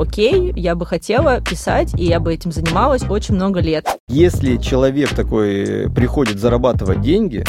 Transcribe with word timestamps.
окей, 0.00 0.52
я 0.56 0.74
бы 0.74 0.86
хотела 0.86 1.40
писать, 1.40 1.94
и 1.98 2.04
я 2.04 2.20
бы 2.20 2.32
этим 2.32 2.52
занималась 2.52 3.02
очень 3.08 3.34
много 3.34 3.60
лет. 3.60 3.86
Если 4.08 4.56
человек 4.56 5.14
такой 5.14 5.90
приходит 5.94 6.38
зарабатывать 6.38 7.00
деньги, 7.00 7.44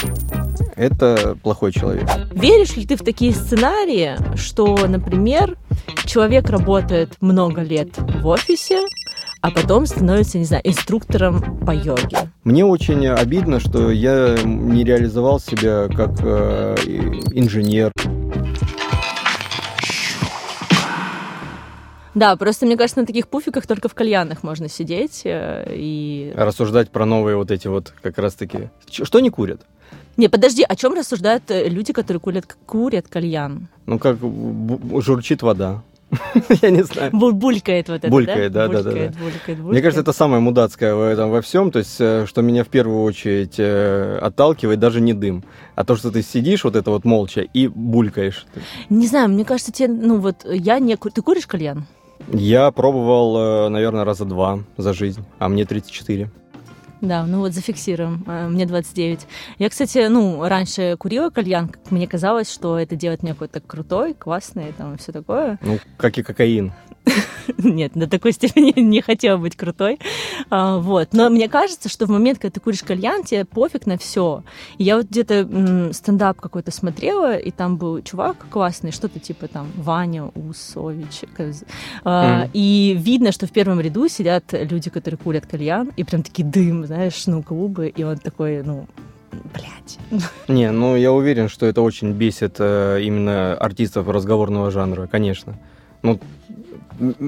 это 0.76 1.38
плохой 1.42 1.72
человек. 1.72 2.10
Веришь 2.32 2.76
ли 2.76 2.86
ты 2.86 2.96
в 2.96 3.04
такие 3.04 3.34
сценарии, 3.34 4.18
что, 4.36 4.78
например, 4.88 5.58
человек 6.06 6.50
работает 6.50 7.14
много 7.22 7.62
лет 7.62 7.98
в 7.98 8.28
офисе, 8.28 8.80
а 9.42 9.50
потом 9.50 9.86
становится, 9.86 10.38
не 10.38 10.46
знаю, 10.46 10.62
инструктором 10.68 11.60
по 11.66 11.72
йоге. 11.72 12.30
Мне 12.44 12.64
очень 12.64 13.08
обидно, 13.08 13.60
что 13.60 13.92
я 13.92 14.38
не 14.44 14.84
реализовал 14.84 15.40
себя 15.40 15.88
как 15.88 16.12
э, 16.22 16.76
инженер. 17.34 17.92
Да, 22.14 22.36
просто 22.36 22.66
мне 22.66 22.78
кажется, 22.78 23.00
на 23.00 23.06
таких 23.06 23.28
пуфиках 23.28 23.66
только 23.66 23.88
в 23.88 23.94
кальянах 23.94 24.44
можно 24.44 24.68
сидеть 24.68 25.22
э, 25.24 25.66
и... 25.70 26.34
Рассуждать 26.36 26.90
про 26.90 27.06
новые 27.06 27.38
вот 27.38 27.52
эти 27.52 27.68
вот 27.68 27.94
как 28.02 28.18
раз-таки... 28.18 28.70
Что 28.90 29.20
не 29.20 29.30
курят? 29.30 29.62
Не, 30.18 30.28
подожди, 30.28 30.64
о 30.68 30.76
чем 30.76 30.94
рассуждают 30.94 31.50
э, 31.50 31.70
люди, 31.70 31.94
которые 31.94 32.20
курят, 32.20 32.58
курят 32.66 33.08
кальян? 33.08 33.70
Ну, 33.86 33.98
как 33.98 34.18
журчит 35.02 35.42
вода. 35.42 35.84
Я 36.62 36.70
не 36.70 36.84
знаю. 36.84 37.12
Булькает 37.14 37.88
вот 37.88 37.96
это, 37.96 38.10
булькает, 38.10 38.52
да? 38.52 38.68
Да, 38.68 38.84
да, 38.84 38.92
да. 38.92 39.12
Мне 39.48 39.82
кажется, 39.82 40.02
это 40.02 40.12
самое 40.12 40.42
мудацкое 40.42 40.94
в 40.94 41.02
этом 41.02 41.32
во 41.32 41.42
всем, 41.42 41.72
то 41.72 41.80
есть, 41.80 41.96
э, 42.00 42.26
что 42.28 42.42
меня 42.42 42.64
в 42.64 42.68
первую 42.68 43.04
очередь 43.04 43.56
э, 43.58 44.20
отталкивает 44.22 44.80
даже 44.80 45.00
не 45.00 45.14
дым, 45.14 45.44
а 45.76 45.86
то, 45.86 45.96
что 45.96 46.12
ты 46.12 46.22
сидишь 46.22 46.66
вот 46.66 46.76
это 46.76 46.92
вот 46.92 47.06
молча 47.06 47.42
и 47.42 47.68
булькаешь. 47.68 48.46
Не 48.90 49.08
знаю, 49.08 49.30
мне 49.30 49.46
кажется, 49.46 49.72
тебе, 49.72 49.88
ну 49.88 50.18
вот, 50.18 50.46
я 50.46 50.80
не... 50.80 50.98
Ты 50.98 51.22
куришь 51.22 51.48
кальян? 51.48 51.86
Я 52.30 52.72
пробовал, 52.72 53.66
э, 53.66 53.70
наверное, 53.70 54.04
раза 54.04 54.26
два 54.26 54.60
за 54.78 54.94
жизнь, 54.94 55.24
а 55.40 55.50
мне 55.50 55.66
34. 55.66 56.30
Да, 57.02 57.26
ну 57.26 57.40
вот 57.40 57.54
зафиксируем. 57.54 58.24
Э, 58.28 58.48
мне 58.48 58.66
29. 58.66 59.28
Я, 59.58 59.70
кстати, 59.70 60.08
ну, 60.08 60.48
раньше 60.48 60.96
курила 61.00 61.32
кальян. 61.32 61.72
Мне 61.90 62.08
казалось, 62.08 62.52
что 62.52 62.78
это 62.78 62.96
делает 62.96 63.24
меня 63.24 63.34
какой-то 63.34 63.60
крутой, 63.60 64.14
классный, 64.14 64.74
там, 64.78 64.98
все 64.98 65.12
такое. 65.12 65.58
Ну, 65.64 65.80
как 65.98 66.18
и 66.20 66.24
кокаин. 66.24 66.72
Нет, 67.58 67.92
до 67.96 68.08
такой 68.08 68.32
степени 68.32 68.80
не 68.80 69.02
хотела 69.02 69.38
быть 69.38 69.56
крутой. 69.56 70.00
А, 70.50 70.78
вот. 70.78 71.10
Но 71.14 71.30
мне 71.30 71.48
кажется, 71.50 71.90
что 71.90 72.06
в 72.06 72.10
момент, 72.10 72.40
когда 72.40 72.54
ты 72.54 72.60
куришь 72.60 72.84
кальян, 72.84 73.24
тебе 73.24 73.46
пофиг 73.46 73.86
на 73.86 73.98
все. 73.98 74.44
И 74.78 74.84
я 74.84 74.98
вот 74.98 75.08
где-то 75.08 75.92
стендап 75.94 76.40
какой-то 76.40 76.72
смотрела, 76.72 77.36
и 77.36 77.52
там 77.52 77.78
был 77.78 78.02
чувак 78.02 78.46
классный, 78.50 78.92
что-то 78.92 79.20
типа 79.20 79.48
там 79.48 79.68
Ваня 79.76 80.26
Усович. 80.36 81.22
А, 82.04 82.46
mm. 82.46 82.50
И 82.54 82.96
видно, 83.00 83.32
что 83.32 83.48
в 83.48 83.52
первом 83.52 83.80
ряду 83.80 84.08
сидят 84.08 84.46
люди, 84.52 84.90
которые 84.90 85.18
курят 85.18 85.46
кальян, 85.46 85.92
и 85.96 86.04
прям 86.04 86.24
такие 86.24 86.48
дым, 86.48 86.86
знаешь, 86.86 87.26
ну, 87.28 87.44
клубы, 87.44 87.88
и 87.88 88.04
он 88.04 88.18
такой, 88.18 88.64
ну, 88.64 88.88
блядь. 89.54 89.98
Не, 90.48 90.72
ну 90.72 90.96
я 90.96 91.12
уверен, 91.12 91.50
что 91.50 91.66
это 91.66 91.82
очень 91.82 92.12
бесит 92.14 92.56
э, 92.60 93.00
именно 93.02 93.56
артистов 93.56 94.08
разговорного 94.08 94.72
жанра, 94.72 95.08
конечно. 95.08 95.58
Ну, 96.04 96.20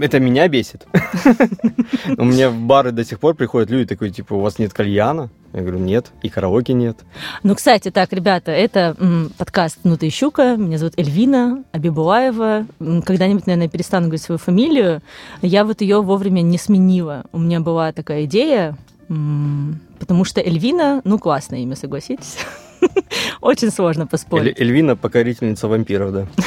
это 0.01 0.19
меня 0.19 0.47
бесит. 0.47 0.85
У 2.17 2.25
меня 2.25 2.49
в 2.49 2.57
бары 2.57 2.91
до 2.91 3.03
сих 3.03 3.19
пор 3.19 3.35
приходят 3.35 3.69
люди 3.69 3.87
такой, 3.87 4.11
типа, 4.11 4.33
у 4.33 4.39
вас 4.39 4.59
нет 4.59 4.73
кальяна? 4.73 5.29
Я 5.53 5.61
говорю, 5.61 5.79
нет, 5.79 6.11
и 6.23 6.29
караоке 6.29 6.73
нет. 6.73 6.97
Ну, 7.43 7.53
кстати, 7.55 7.91
так, 7.91 8.11
ребята, 8.11 8.51
это 8.51 8.95
подкаст 9.37 9.79
«Ну 9.83 9.97
ты 9.97 10.09
щука», 10.09 10.55
меня 10.55 10.79
зовут 10.79 10.93
Эльвина 10.97 11.63
Абибулаева. 11.71 12.65
Когда-нибудь, 12.79 13.45
наверное, 13.45 13.69
перестану 13.69 14.07
говорить 14.07 14.23
свою 14.23 14.39
фамилию. 14.39 15.01
Я 15.41 15.63
вот 15.63 15.81
ее 15.81 16.01
вовремя 16.01 16.41
не 16.41 16.57
сменила. 16.57 17.25
У 17.31 17.37
меня 17.37 17.59
была 17.59 17.91
такая 17.91 18.25
идея, 18.25 18.75
потому 19.07 20.25
что 20.25 20.41
Эльвина, 20.41 21.01
ну, 21.03 21.19
классное 21.19 21.59
имя, 21.59 21.75
согласитесь? 21.75 22.37
Очень 23.41 23.71
сложно 23.71 24.07
поспорить. 24.07 24.59
Эльвина– 24.59 24.95
покорительница 24.97 25.67
вампиров, 25.67 26.13
да. 26.13 26.27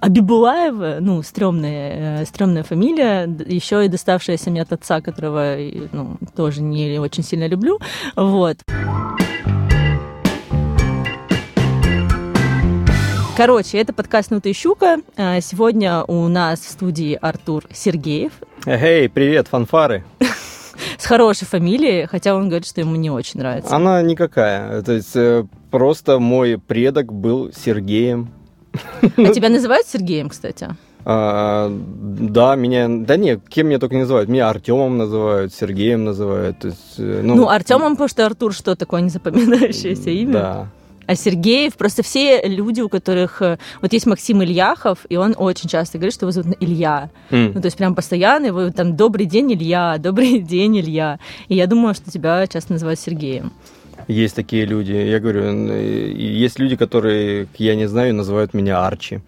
А 0.00 0.08
Бибулаева, 0.08 0.96
ну, 1.00 1.22
стрёмная, 1.22 2.22
э, 2.22 2.24
стрёмная 2.24 2.62
фамилия, 2.62 3.28
еще 3.46 3.84
и 3.84 3.88
доставшаяся 3.88 4.50
мне 4.50 4.62
от 4.62 4.72
отца, 4.72 5.02
которого 5.02 5.56
ну, 5.92 6.16
тоже 6.34 6.62
не 6.62 6.98
очень 6.98 7.22
сильно 7.22 7.46
люблю. 7.46 7.78
Вот. 8.16 8.58
Короче, 13.36 13.78
это 13.78 13.92
подкаст 13.92 14.30
«Ну 14.30 14.40
ты 14.40 14.52
щука». 14.52 14.98
А, 15.16 15.40
сегодня 15.40 16.02
у 16.04 16.28
нас 16.28 16.60
в 16.60 16.70
студии 16.70 17.18
Артур 17.20 17.64
Сергеев. 17.72 18.32
Эй, 18.66 19.08
привет, 19.08 19.48
фанфары. 19.48 20.04
Хорошей 21.10 21.46
фамилией, 21.46 22.06
хотя 22.06 22.34
он 22.34 22.48
говорит, 22.48 22.66
что 22.66 22.80
ему 22.80 22.96
не 22.96 23.10
очень 23.10 23.40
нравится. 23.40 23.74
Она 23.74 24.00
никакая. 24.02 24.82
То 24.82 24.92
есть 24.92 25.14
э, 25.14 25.44
просто 25.70 26.18
мой 26.18 26.58
предок 26.58 27.12
был 27.12 27.52
Сергеем 27.52 28.30
а 29.16 29.32
тебя 29.32 29.48
называют 29.48 29.86
Сергеем, 29.86 30.28
кстати? 30.28 30.68
А, 31.04 31.70
да, 31.70 32.54
меня, 32.56 32.86
да 32.88 33.16
нет, 33.16 33.40
кем 33.48 33.68
меня 33.68 33.78
только 33.78 33.94
не 33.94 34.02
называют. 34.02 34.28
Меня 34.28 34.50
Артемом 34.50 34.98
называют, 34.98 35.54
Сергеем 35.54 36.04
называют. 36.04 36.58
То 36.58 36.68
есть, 36.68 36.94
э, 36.98 37.20
ну, 37.22 37.34
ну, 37.34 37.48
Артемом, 37.48 37.92
потому 37.92 38.08
что 38.08 38.26
Артур 38.26 38.52
что 38.52 38.76
такое 38.76 39.00
незапоминающееся 39.00 40.10
имя? 40.10 40.32
Да. 40.32 40.68
А 41.10 41.16
Сергеев, 41.16 41.74
просто 41.74 42.04
все 42.04 42.40
люди, 42.42 42.80
у 42.80 42.88
которых... 42.88 43.42
Э, 43.42 43.58
вот 43.82 43.92
есть 43.92 44.06
Максим 44.06 44.44
Ильяхов, 44.44 44.98
и 45.08 45.16
он 45.16 45.34
очень 45.36 45.68
часто 45.68 45.98
говорит, 45.98 46.14
что 46.14 46.26
его 46.26 46.30
зовут 46.30 46.56
Илья. 46.60 47.10
Mm. 47.30 47.50
Ну, 47.52 47.60
то 47.60 47.66
есть 47.66 47.76
прям 47.76 47.96
постоянно 47.96 48.46
его 48.46 48.70
там 48.70 48.94
«Добрый 48.94 49.26
день, 49.26 49.52
Илья», 49.52 49.98
«Добрый 49.98 50.38
день, 50.38 50.78
Илья». 50.78 51.18
И 51.48 51.56
я 51.56 51.66
думаю, 51.66 51.94
что 51.94 52.12
тебя 52.12 52.46
часто 52.46 52.74
называют 52.74 53.00
Сергеем. 53.00 53.52
Есть 54.10 54.34
такие 54.34 54.64
люди. 54.64 54.92
Я 54.92 55.20
говорю, 55.20 55.72
есть 55.72 56.58
люди, 56.58 56.74
которые, 56.74 57.46
я 57.58 57.76
не 57.76 57.86
знаю, 57.86 58.12
называют 58.12 58.54
меня 58.54 58.84
Арчи. 58.84 59.20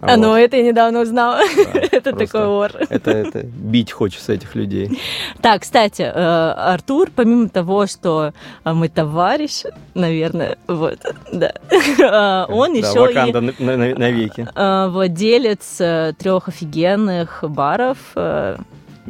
А, 0.00 0.06
вот. 0.06 0.16
ну 0.18 0.34
это 0.36 0.56
я 0.56 0.62
недавно 0.62 1.00
узнала. 1.00 1.40
Да, 1.56 1.80
это 1.92 2.12
такой 2.12 2.46
вор. 2.46 2.70
Это, 2.90 3.10
это 3.10 3.42
бить 3.42 3.90
хочется 3.90 4.32
этих 4.32 4.54
людей. 4.54 5.00
Так, 5.42 5.62
кстати, 5.62 6.02
э, 6.02 6.12
Артур, 6.12 7.10
помимо 7.14 7.48
того, 7.48 7.88
что 7.88 8.32
э, 8.64 8.72
мы 8.72 8.88
товарищ, 8.88 9.64
наверное, 9.94 10.58
вот, 10.68 10.98
да, 11.32 11.52
э, 11.70 12.52
он 12.52 12.74
еще 12.74 13.10
и 13.10 13.98
навеки. 13.98 14.46
владелец 14.54 16.16
трех 16.18 16.46
офигенных 16.46 17.42
баров 17.42 17.98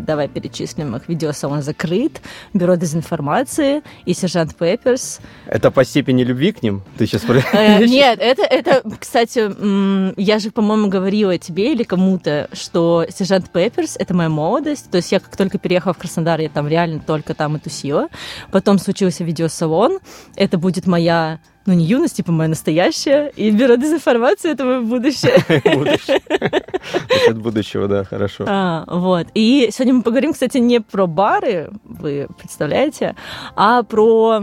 давай 0.04 0.28
перечислим 0.28 0.96
их. 0.96 1.08
Видеосалон 1.08 1.62
закрыт, 1.62 2.20
бюро 2.54 2.74
дезинформации 2.74 3.82
и 4.04 4.14
сержант 4.14 4.54
Пепперс. 4.56 5.20
Это 5.46 5.70
по 5.70 5.84
степени 5.84 6.22
любви 6.22 6.52
к 6.52 6.62
ним? 6.62 6.82
Ты 6.98 7.06
сейчас 7.06 7.22
э, 7.28 7.84
Нет, 7.86 8.18
это, 8.20 8.42
это, 8.42 8.82
кстати, 8.98 9.50
я 10.20 10.38
же, 10.38 10.50
по-моему, 10.50 10.88
говорила 10.88 11.38
тебе 11.38 11.72
или 11.72 11.82
кому-то, 11.82 12.48
что 12.52 13.06
сержант 13.08 13.50
Пепперс— 13.50 13.96
это 13.98 14.14
моя 14.14 14.28
молодость. 14.28 14.90
То 14.90 14.96
есть 14.96 15.12
я 15.12 15.20
как 15.20 15.36
только 15.36 15.58
переехала 15.58 15.94
в 15.94 15.98
Краснодар, 15.98 16.40
я 16.40 16.48
там 16.48 16.68
реально 16.68 17.00
только 17.00 17.34
там 17.34 17.56
и 17.56 17.60
тусила. 17.60 18.08
Потом 18.50 18.78
случился 18.78 19.24
видеосалон. 19.24 19.98
Это 20.36 20.58
будет 20.58 20.86
моя 20.86 21.40
ну, 21.70 21.76
не 21.76 21.84
юность, 21.84 22.16
типа 22.16 22.32
моя 22.32 22.48
настоящая, 22.48 23.28
и 23.36 23.50
бюро 23.52 23.76
дезинформации— 23.76 24.50
это 24.52 24.64
мое 24.64 24.80
будущее. 24.80 25.34
Будущее. 25.76 26.20
От 27.28 27.38
будущего, 27.38 27.86
да, 27.86 28.02
хорошо. 28.02 28.44
А, 28.48 28.84
вот. 28.88 29.28
И 29.34 29.68
сегодня 29.72 29.94
мы 29.94 30.02
поговорим, 30.02 30.32
кстати, 30.32 30.58
не 30.58 30.80
про 30.80 31.06
бары, 31.06 31.70
вы 31.84 32.26
представляете, 32.36 33.14
а 33.54 33.84
про 33.84 34.42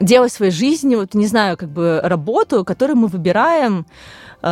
делать 0.00 0.32
своей 0.32 0.52
жизни, 0.52 0.96
вот, 0.96 1.14
не 1.14 1.26
знаю, 1.26 1.56
как 1.58 1.68
бы 1.68 2.00
работу, 2.02 2.64
которую 2.64 2.96
мы 2.96 3.08
выбираем 3.08 3.86
э, 4.42 4.46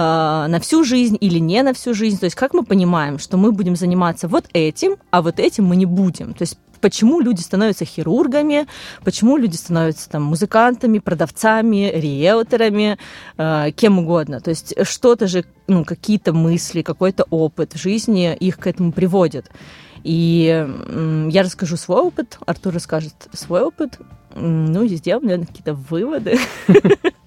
на 0.48 0.58
всю 0.60 0.84
жизнь 0.84 1.16
или 1.20 1.38
не 1.38 1.62
на 1.62 1.72
всю 1.72 1.94
жизнь. 1.94 2.18
То 2.18 2.24
есть 2.24 2.36
как 2.36 2.54
мы 2.54 2.62
понимаем, 2.62 3.18
что 3.18 3.36
мы 3.36 3.52
будем 3.52 3.74
заниматься 3.74 4.28
вот 4.28 4.44
этим, 4.52 4.96
а 5.10 5.22
вот 5.22 5.40
этим 5.40 5.64
мы 5.64 5.76
не 5.76 5.86
будем. 5.86 6.34
То 6.34 6.42
есть 6.42 6.58
почему 6.86 7.18
люди 7.18 7.40
становятся 7.40 7.84
хирургами, 7.84 8.68
почему 9.02 9.38
люди 9.38 9.56
становятся 9.56 10.08
там 10.08 10.22
музыкантами, 10.22 11.00
продавцами, 11.00 11.90
риэлторами, 11.92 12.96
э, 13.38 13.72
кем 13.74 13.98
угодно. 13.98 14.40
То 14.40 14.50
есть 14.50 14.72
что-то 14.84 15.26
же, 15.26 15.44
ну, 15.66 15.84
какие-то 15.84 16.32
мысли, 16.32 16.82
какой-то 16.82 17.24
опыт 17.30 17.74
в 17.74 17.76
жизни 17.76 18.36
их 18.36 18.58
к 18.58 18.68
этому 18.68 18.92
приводит. 18.92 19.50
И 20.04 20.46
э, 20.48 21.28
я 21.28 21.42
расскажу 21.42 21.76
свой 21.76 22.02
опыт, 22.02 22.38
Артур 22.46 22.74
расскажет 22.74 23.14
свой 23.32 23.62
опыт, 23.62 23.98
ну, 24.36 24.84
и 24.84 24.96
сделаем, 24.96 25.24
наверное, 25.24 25.46
какие-то 25.48 25.74
выводы. 25.74 26.38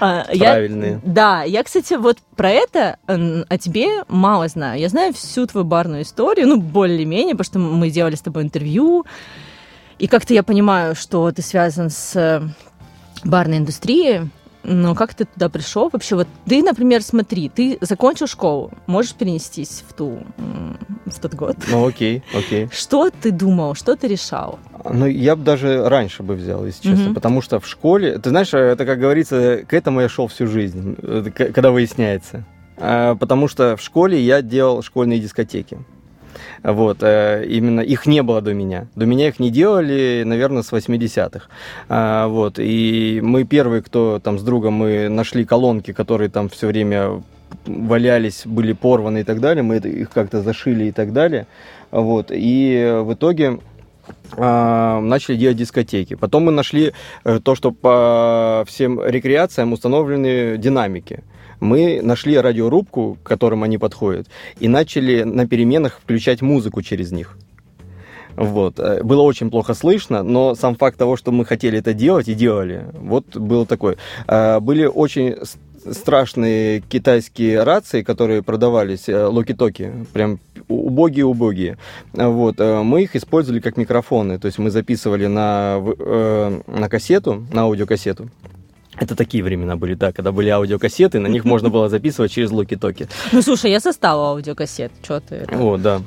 А, 0.00 0.24
Правильные. 0.36 1.00
да, 1.04 1.42
я, 1.44 1.62
кстати, 1.62 1.94
вот 1.94 2.18
про 2.36 2.50
это 2.50 2.98
о 3.06 3.58
тебе 3.58 4.04
мало 4.08 4.48
знаю. 4.48 4.80
Я 4.80 4.88
знаю 4.88 5.12
всю 5.14 5.46
твою 5.46 5.64
барную 5.64 6.02
историю, 6.02 6.48
ну, 6.48 6.60
более-менее, 6.60 7.34
потому 7.34 7.44
что 7.44 7.58
мы 7.58 7.90
делали 7.90 8.14
с 8.14 8.20
тобой 8.20 8.42
интервью, 8.42 9.06
и 9.98 10.06
как-то 10.06 10.34
я 10.34 10.42
понимаю, 10.42 10.94
что 10.94 11.30
ты 11.30 11.42
связан 11.42 11.90
с 11.90 12.42
барной 13.24 13.58
индустрией, 13.58 14.28
Ну, 14.64 14.94
как 14.94 15.14
ты 15.14 15.26
туда 15.26 15.48
пришел 15.48 15.90
вообще? 15.92 16.16
Вот 16.16 16.26
ты, 16.46 16.62
например, 16.62 17.02
смотри, 17.02 17.48
ты 17.48 17.76
закончил 17.80 18.26
школу, 18.26 18.70
можешь 18.86 19.14
перенестись 19.14 19.84
в, 19.86 19.92
ту, 19.92 20.22
в 21.06 21.20
тот 21.20 21.34
год. 21.34 21.56
Ну, 21.70 21.86
окей, 21.86 22.22
окей. 22.34 22.68
Что 22.72 23.10
ты 23.10 23.30
думал, 23.30 23.74
что 23.74 23.94
ты 23.94 24.08
решал? 24.08 24.58
Ну, 24.90 25.06
я 25.06 25.36
бы 25.36 25.42
даже 25.44 25.88
раньше 25.88 26.22
бы 26.22 26.34
взял, 26.34 26.64
если 26.64 26.82
честно, 26.88 27.04
Мгм. 27.06 27.14
потому 27.14 27.42
что 27.42 27.60
в 27.60 27.66
школе, 27.66 28.18
ты 28.18 28.30
знаешь, 28.30 28.52
это, 28.54 28.84
как 28.86 28.98
говорится, 28.98 29.64
к 29.68 29.72
этому 29.74 30.00
я 30.00 30.08
шел 30.08 30.28
всю 30.28 30.46
жизнь, 30.46 30.96
э, 31.02 31.24
когда 31.34 31.70
выясняется. 31.70 32.44
А, 32.76 33.14
Потому 33.14 33.48
что 33.48 33.76
в 33.76 33.82
школе 33.82 34.20
я 34.20 34.42
делал 34.42 34.82
школьные 34.82 35.20
дискотеки. 35.20 35.78
Вот, 36.64 37.02
э, 37.02 37.44
именно 37.46 37.80
их 37.80 38.06
не 38.06 38.22
было 38.22 38.40
до 38.40 38.54
меня. 38.54 38.86
До 38.96 39.04
меня 39.04 39.28
их 39.28 39.38
не 39.38 39.50
делали, 39.50 40.22
наверное, 40.24 40.62
с 40.62 40.72
80-х. 40.72 41.46
А, 41.90 42.26
Вот, 42.26 42.58
и 42.58 43.20
мы 43.22 43.44
первые, 43.44 43.82
кто 43.82 44.18
там 44.18 44.38
с 44.38 44.42
другом, 44.42 44.74
мы 44.74 45.08
нашли 45.10 45.44
колонки, 45.44 45.92
которые 45.92 46.30
там 46.30 46.48
все 46.48 46.66
время 46.66 47.22
валялись, 47.66 48.42
были 48.46 48.72
порваны 48.72 49.20
и 49.20 49.24
так 49.24 49.40
далее, 49.40 49.62
мы 49.62 49.76
их 49.76 50.10
как-то 50.10 50.40
зашили 50.40 50.86
и 50.86 50.92
так 50.92 51.12
далее. 51.12 51.46
Вот, 51.90 52.30
и 52.30 53.00
в 53.04 53.12
итоге 53.12 53.58
а, 54.36 55.00
начали 55.00 55.36
делать 55.36 55.58
дискотеки. 55.58 56.14
Потом 56.14 56.44
мы 56.44 56.52
нашли 56.52 56.92
э, 57.24 57.40
то, 57.40 57.54
что 57.54 57.72
по 57.72 58.64
всем 58.66 59.04
рекреациям 59.04 59.72
установлены 59.72 60.56
динамики. 60.56 61.22
Мы 61.60 62.00
нашли 62.02 62.38
радиорубку, 62.38 63.18
к 63.22 63.26
которым 63.26 63.62
они 63.62 63.78
подходят, 63.78 64.26
и 64.58 64.68
начали 64.68 65.22
на 65.22 65.46
переменах 65.46 66.00
включать 66.02 66.42
музыку 66.42 66.82
через 66.82 67.12
них. 67.12 67.36
Вот. 68.36 68.78
Э, 68.78 69.02
Было 69.02 69.22
очень 69.22 69.50
плохо 69.50 69.74
слышно, 69.74 70.22
но 70.22 70.54
сам 70.54 70.76
факт 70.76 70.98
того, 70.98 71.16
что 71.16 71.32
мы 71.32 71.44
хотели 71.44 71.78
это 71.78 71.94
делать 71.94 72.28
и 72.28 72.34
делали, 72.34 72.86
вот 72.94 73.36
было 73.36 73.66
такое. 73.66 73.96
Э, 74.26 74.60
Были 74.60 74.86
очень 74.86 75.36
страшные 75.90 76.80
китайские 76.80 77.62
рации, 77.62 78.02
которые 78.02 78.42
продавались, 78.42 79.08
э, 79.08 79.26
локи-токи, 79.26 79.92
прям 80.12 80.40
убогие-убогие. 80.68 81.76
Вот. 82.14 82.58
Мы 82.58 83.02
их 83.02 83.16
использовали 83.16 83.60
как 83.60 83.76
микрофоны, 83.76 84.38
то 84.38 84.46
есть 84.46 84.58
мы 84.58 84.70
записывали 84.70 85.26
на, 85.26 85.78
на 86.66 86.88
кассету, 86.88 87.46
на 87.52 87.62
аудиокассету. 87.62 88.30
Это 89.00 89.16
такие 89.16 89.42
времена 89.42 89.76
были, 89.76 89.94
да, 89.94 90.12
когда 90.12 90.32
были 90.32 90.48
аудиокассеты, 90.48 91.18
на 91.18 91.26
них 91.26 91.44
можно 91.44 91.68
было 91.68 91.88
записывать 91.88 92.32
через 92.32 92.50
локи-токи. 92.50 93.08
Ну, 93.32 93.42
слушай, 93.42 93.70
я 93.70 93.80
застала 93.80 94.30
аудиокассет, 94.30 94.92
что 95.02 95.20
ты? 95.20 95.46
Вот, 95.52 95.82
да. 95.82 96.00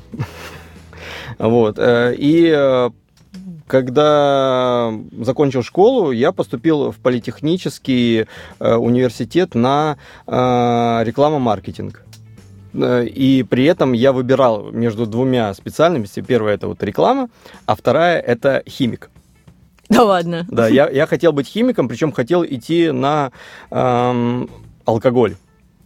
Вот. 1.38 1.78
э, 1.78 2.14
И 2.16 2.50
э, 2.54 2.90
когда 3.66 4.92
закончил 5.20 5.62
школу, 5.62 6.12
я 6.12 6.32
поступил 6.32 6.90
в 6.90 6.96
политехнический 6.96 8.26
э, 8.58 8.74
университет 8.74 9.54
на 9.54 9.96
реклама-маркетинг. 10.26 12.04
И 12.74 13.46
при 13.48 13.64
этом 13.64 13.92
я 13.92 14.12
выбирал 14.12 14.70
между 14.70 15.06
двумя 15.06 15.52
специальностями. 15.54 16.24
Первая 16.24 16.54
это 16.54 16.68
вот 16.68 16.82
реклама, 16.82 17.30
а 17.66 17.74
вторая 17.74 18.20
это 18.20 18.62
химик. 18.68 19.10
Да 19.98 20.04
ладно. 20.04 20.46
Да, 20.50 20.68
я, 20.68 20.88
я 20.90 21.06
хотел 21.06 21.32
быть 21.32 21.46
химиком, 21.46 21.88
причем 21.88 22.12
хотел 22.12 22.44
идти 22.44 22.90
на 22.90 23.32
эм, 23.70 24.50
алкоголь. 24.84 25.34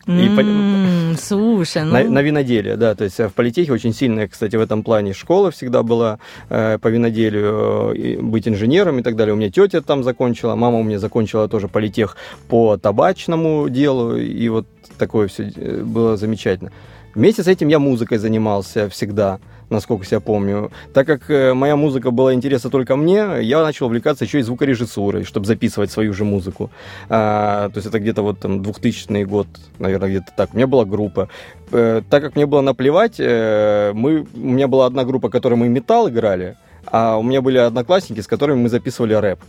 И 0.06 0.28
по- 0.34 0.40
М, 0.40 1.16
Слушай, 1.16 1.84
ну... 1.84 1.92
На, 1.92 2.02
на 2.02 2.22
виноделие, 2.22 2.76
да. 2.76 2.96
То 2.96 3.04
есть 3.04 3.20
э, 3.20 3.28
в 3.28 3.34
политехе 3.34 3.72
очень 3.72 3.94
сильная, 3.94 4.26
кстати, 4.26 4.56
в 4.56 4.60
этом 4.60 4.82
плане 4.82 5.12
школа 5.12 5.52
всегда 5.52 5.84
была 5.84 6.18
э, 6.48 6.78
по 6.78 6.88
виноделию, 6.88 7.94
э, 7.94 8.20
быть 8.20 8.48
инженером 8.48 8.98
и 8.98 9.02
так 9.02 9.14
далее. 9.14 9.34
У 9.34 9.36
меня 9.36 9.50
тетя 9.50 9.80
там 9.80 10.02
закончила, 10.02 10.56
мама 10.56 10.78
у 10.78 10.82
меня 10.82 10.98
закончила 10.98 11.46
тоже 11.48 11.68
политех 11.68 12.16
по 12.48 12.76
табачному 12.76 13.68
делу, 13.68 14.16
и 14.16 14.48
вот 14.48 14.66
такое 14.98 15.28
все 15.28 15.44
было 15.84 16.16
замечательно. 16.16 16.72
Вместе 17.14 17.44
с 17.44 17.46
этим 17.46 17.68
я 17.68 17.78
музыкой 17.78 18.18
занимался 18.18 18.88
всегда, 18.88 19.38
насколько 19.72 20.04
себя 20.04 20.20
помню. 20.20 20.70
Так 20.94 21.06
как 21.06 21.30
э, 21.30 21.54
моя 21.54 21.76
музыка 21.76 22.10
была 22.10 22.34
интересна 22.34 22.70
только 22.70 22.96
мне, 22.96 23.42
я 23.42 23.62
начал 23.62 23.86
увлекаться 23.86 24.24
еще 24.24 24.38
и 24.38 24.42
звукорежиссурой, 24.42 25.24
чтобы 25.24 25.46
записывать 25.46 25.90
свою 25.90 26.12
же 26.12 26.24
музыку. 26.24 26.70
А, 27.08 27.68
то 27.70 27.78
есть 27.78 27.88
это 27.88 27.98
где-то 27.98 28.22
вот 28.22 28.40
там 28.40 28.62
2000 28.62 29.24
год, 29.24 29.46
наверное, 29.78 30.08
где-то 30.08 30.32
так. 30.36 30.50
У 30.52 30.56
меня 30.56 30.66
была 30.66 30.84
группа. 30.84 31.28
Э, 31.72 32.02
так 32.08 32.22
как 32.22 32.36
мне 32.36 32.46
было 32.46 32.60
наплевать, 32.60 33.16
э, 33.18 33.92
мы, 33.94 34.26
у 34.34 34.38
меня 34.38 34.68
была 34.68 34.86
одна 34.86 35.04
группа, 35.04 35.30
которой 35.30 35.54
мы 35.54 35.68
металл 35.68 36.08
играли, 36.08 36.56
а 36.86 37.16
у 37.16 37.22
меня 37.22 37.40
были 37.40 37.58
одноклассники, 37.58 38.20
с 38.20 38.26
которыми 38.26 38.62
мы 38.62 38.68
записывали 38.68 39.14
рэп. 39.14 39.40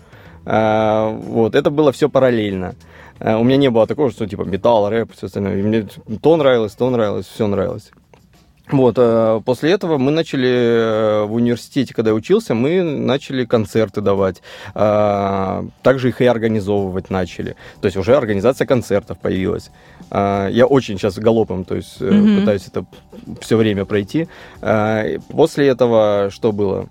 А, 0.46 1.10
вот, 1.10 1.56
это 1.56 1.70
было 1.70 1.92
все 1.92 2.10
параллельно. 2.10 2.76
А, 3.20 3.38
у 3.38 3.44
меня 3.44 3.58
не 3.58 3.70
было 3.70 3.88
такого, 3.88 4.12
что 4.12 4.28
типа 4.28 4.44
металл, 4.44 4.90
рэп, 4.90 5.12
все 5.16 5.28
остальное. 5.28 5.60
И 5.60 5.62
мне 5.62 5.88
то 6.22 6.36
нравилось, 6.38 6.74
то 6.74 6.90
нравилось, 6.90 7.28
все 7.28 7.48
нравилось. 7.48 7.92
Вот, 8.74 8.96
э, 8.98 9.42
после 9.46 9.72
этого 9.72 10.00
мы 10.00 10.10
начали 10.12 10.50
э, 10.50 11.24
в 11.26 11.34
университете, 11.34 11.94
когда 11.94 12.10
я 12.10 12.16
учился, 12.16 12.56
мы 12.56 12.82
начали 12.82 13.46
концерты 13.46 14.02
давать. 14.02 14.42
А, 14.74 15.64
Также 15.84 16.10
их 16.10 16.22
и 16.22 16.26
организовывать 16.26 17.12
начали. 17.12 17.56
То 17.82 17.86
есть 17.86 17.98
уже 17.98 18.16
организация 18.18 18.66
концертов 18.66 19.20
появилась. 19.20 19.70
А, 20.10 20.48
Я 20.50 20.66
очень 20.66 20.98
сейчас 20.98 21.20
галопом, 21.20 21.66
то 21.66 21.76
есть 21.76 22.02
Мгм. 22.02 22.40
пытаюсь 22.40 22.68
это 22.68 22.86
все 23.42 23.58
время 23.58 23.86
пройти. 23.86 24.28
А, 24.62 25.06
После 25.30 25.68
этого 25.68 26.30
что 26.32 26.52
было? 26.52 26.88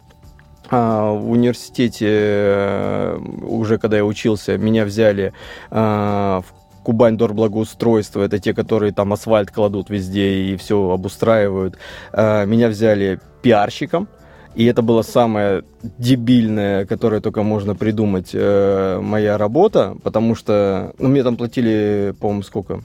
В 0.71 1.31
университете, 1.33 3.19
уже 3.43 3.77
когда 3.79 3.97
я 3.99 4.05
учился, 4.07 4.57
меня 4.57 4.85
взяли 4.87 5.33
в 5.71 6.45
Кубань 6.83 7.17
Дорблагоустройство, 7.17 8.23
это 8.23 8.39
те, 8.39 8.55
которые 8.55 8.93
там 8.93 9.13
асфальт 9.13 9.51
кладут 9.51 9.91
везде 9.91 10.53
и 10.53 10.57
все 10.57 10.91
обустраивают. 10.91 11.77
А, 12.13 12.45
Меня 12.45 12.69
взяли 12.69 13.21
пиарщиком, 13.43 14.09
и 14.55 14.65
это 14.67 14.83
была 14.83 15.03
самая 15.03 15.65
дебильная, 15.99 16.85
которая 16.85 17.21
только 17.21 17.43
можно 17.43 17.75
придумать, 17.75 18.31
э, 18.35 19.01
моя 19.01 19.39
работа, 19.39 19.97
потому 20.03 20.35
что, 20.35 20.93
ну, 20.99 21.09
мне 21.09 21.23
там 21.23 21.37
платили, 21.37 22.15
по-моему, 22.21 22.43
сколько? 22.43 22.83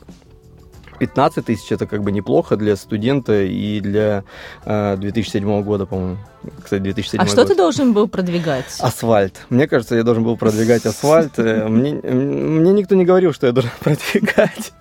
15 1.00 1.46
тысяч, 1.46 1.72
это 1.72 1.86
как 1.86 2.02
бы 2.04 2.12
неплохо 2.12 2.56
для 2.58 2.76
студента 2.76 3.44
и 3.44 3.80
для 3.80 4.24
э, 4.66 4.96
2007 4.98 5.64
года, 5.64 5.86
по-моему. 5.86 6.18
Кстати, 6.64 6.82
2007 6.82 7.20
А 7.22 7.26
что 7.26 7.38
год. 7.38 7.48
ты 7.48 7.56
должен 7.56 7.94
был 7.94 8.08
продвигать? 8.08 8.66
Асфальт. 8.80 9.42
Мне 9.50 9.68
кажется, 9.68 9.96
я 9.96 10.04
должен 10.04 10.24
был 10.24 10.38
продвигать 10.38 10.86
асфальт. 10.86 11.38
Э, 11.40 11.68
Мне, 11.68 11.94
мне 11.94 12.74
никто 12.74 12.96
не 12.96 13.06
говорил, 13.06 13.34
что 13.34 13.48
я 13.48 13.54
должен 13.54 13.72
продвигать. 13.80 14.74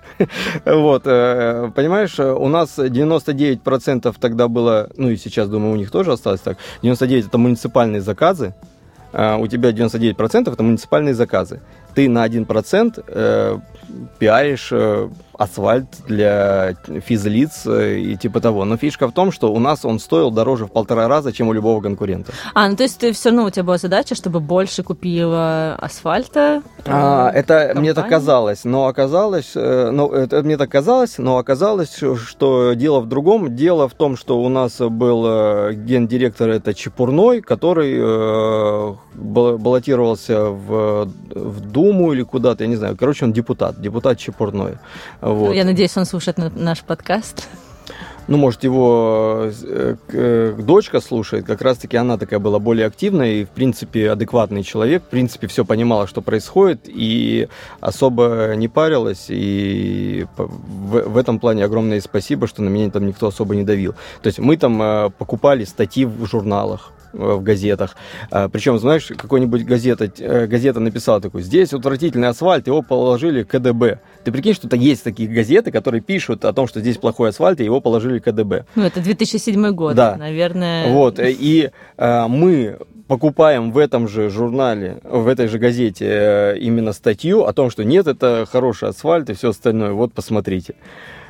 Вот, 0.64 1.02
э, 1.06 1.70
понимаешь, 1.74 2.18
э, 2.18 2.32
у 2.32 2.48
нас 2.48 2.78
99% 2.78 4.14
тогда 4.18 4.48
было, 4.48 4.88
ну 4.96 5.10
и 5.10 5.16
сейчас, 5.16 5.48
думаю, 5.48 5.72
у 5.72 5.76
них 5.76 5.90
тоже 5.90 6.12
осталось 6.12 6.40
так, 6.40 6.56
99% 6.82 7.26
это 7.26 7.38
муниципальные 7.38 8.00
заказы, 8.00 8.54
а 9.12 9.36
у 9.36 9.46
тебя 9.46 9.70
99% 9.72 10.52
это 10.52 10.62
муниципальные 10.62 11.14
заказы. 11.14 11.60
Ты 11.96 12.08
на 12.10 12.26
1% 12.26 13.04
э, 13.08 13.58
пиаришь 14.18 14.68
э, 14.70 15.08
асфальт 15.38 15.86
для 16.06 16.74
физлиц 17.04 17.66
э, 17.66 17.98
и 17.98 18.16
типа 18.16 18.40
того. 18.40 18.64
Но 18.66 18.76
фишка 18.76 19.08
в 19.08 19.12
том, 19.12 19.32
что 19.32 19.52
у 19.52 19.58
нас 19.58 19.84
он 19.84 19.98
стоил 19.98 20.30
дороже 20.30 20.66
в 20.66 20.70
полтора 20.72 21.08
раза, 21.08 21.32
чем 21.32 21.48
у 21.48 21.52
любого 21.54 21.80
конкурента. 21.80 22.32
А, 22.54 22.68
ну 22.68 22.76
то 22.76 22.82
есть 22.82 22.98
ты 22.98 23.12
все 23.12 23.30
равно 23.30 23.44
у 23.44 23.50
тебя 23.50 23.64
была 23.64 23.78
задача, 23.78 24.14
чтобы 24.14 24.40
больше 24.40 24.82
купила 24.82 25.74
асфальта? 25.76 26.62
А, 26.86 27.30
э, 27.32 27.38
это 27.38 27.72
мне 27.74 27.94
так 27.94 28.04
компания? 28.04 28.10
казалось, 28.10 28.64
но 28.64 28.86
оказалось, 28.88 29.52
э, 29.54 29.90
ну, 29.90 30.10
это 30.10 30.42
мне 30.42 30.56
так 30.58 30.70
казалось, 30.70 31.16
но 31.18 31.38
оказалось, 31.38 31.96
что- 31.96 32.74
дело 32.74 33.00
в 33.00 33.06
другом. 33.08 33.56
Дело 33.56 33.88
в 33.88 33.94
том, 33.94 34.16
что 34.16 34.38
у 34.42 34.48
нас 34.50 34.80
был 34.80 35.24
э, 35.26 35.72
гендиректор, 35.74 36.50
это 36.50 36.74
Чепурной, 36.74 37.40
который 37.40 37.94
э, 37.96 38.94
бал- 39.14 39.58
баллотировался 39.58 40.44
в, 40.50 41.08
в 41.34 41.60
Думу 41.60 41.85
или 42.12 42.22
куда-то, 42.22 42.64
я 42.64 42.68
не 42.68 42.76
знаю. 42.76 42.96
Короче, 42.96 43.24
он 43.24 43.32
депутат, 43.32 43.80
депутат 43.80 44.18
Чепурной. 44.18 44.78
Вот. 45.20 45.54
Я 45.54 45.64
надеюсь, 45.64 45.96
он 45.96 46.06
слушает 46.06 46.38
на- 46.38 46.50
наш 46.50 46.82
подкаст. 46.82 47.48
Ну, 48.28 48.38
может, 48.38 48.64
его 48.64 49.50
э, 49.62 49.96
э, 50.08 50.54
дочка 50.58 51.00
слушает, 51.00 51.46
как 51.46 51.62
раз-таки 51.62 51.96
она 51.96 52.18
такая 52.18 52.40
была 52.40 52.58
более 52.58 52.86
активная 52.86 53.34
и, 53.34 53.44
в 53.44 53.50
принципе, 53.50 54.10
адекватный 54.10 54.64
человек, 54.64 55.04
в 55.04 55.06
принципе, 55.06 55.46
все 55.46 55.64
понимала, 55.64 56.08
что 56.08 56.22
происходит, 56.22 56.80
и 56.86 57.48
особо 57.80 58.54
не 58.56 58.66
парилась, 58.66 59.26
и 59.28 60.26
в, 60.36 61.16
этом 61.16 61.38
плане 61.38 61.64
огромное 61.64 62.00
спасибо, 62.00 62.48
что 62.48 62.62
на 62.62 62.68
меня 62.68 62.90
там 62.90 63.06
никто 63.06 63.28
особо 63.28 63.54
не 63.54 63.62
давил. 63.62 63.94
То 64.22 64.26
есть 64.26 64.40
мы 64.40 64.56
там 64.56 64.82
э, 64.82 65.10
покупали 65.16 65.64
статьи 65.64 66.04
в 66.04 66.26
журналах, 66.26 66.92
в 67.16 67.42
газетах. 67.42 67.96
Причем, 68.30 68.78
знаешь, 68.78 69.10
какой-нибудь 69.16 69.64
газета, 69.64 70.10
э, 70.18 70.46
газета 70.46 70.80
написала 70.80 71.20
такой, 71.20 71.42
здесь 71.42 71.72
отвратительный 71.72 72.28
асфальт, 72.28 72.66
его 72.66 72.82
положили 72.82 73.42
КДБ. 73.42 74.00
Ты 74.24 74.32
прикинь, 74.32 74.54
что 74.54 74.68
то 74.68 74.76
есть 74.76 75.04
такие 75.04 75.28
газеты, 75.28 75.70
которые 75.70 76.00
пишут 76.00 76.44
о 76.44 76.52
том, 76.52 76.66
что 76.66 76.80
здесь 76.80 76.96
плохой 76.98 77.30
асфальт, 77.30 77.60
и 77.60 77.64
его 77.64 77.80
положили 77.80 78.18
КДБ. 78.18 78.66
Ну, 78.74 78.82
это 78.82 79.00
2007 79.00 79.70
год, 79.72 79.94
Да. 79.94 80.16
наверное. 80.16 80.92
Вот, 80.92 81.18
э, 81.18 81.30
и 81.32 81.70
э, 81.96 82.26
мы 82.26 82.78
покупаем 83.08 83.72
в 83.72 83.78
этом 83.78 84.08
же 84.08 84.28
журнале, 84.30 84.98
в 85.04 85.28
этой 85.28 85.46
же 85.46 85.58
газете 85.58 86.06
э, 86.08 86.58
именно 86.58 86.92
статью 86.92 87.44
о 87.44 87.52
том, 87.52 87.70
что 87.70 87.84
нет, 87.84 88.06
это 88.06 88.46
хороший 88.50 88.88
асфальт 88.88 89.30
и 89.30 89.34
все 89.34 89.50
остальное, 89.50 89.92
вот 89.92 90.12
посмотрите. 90.12 90.74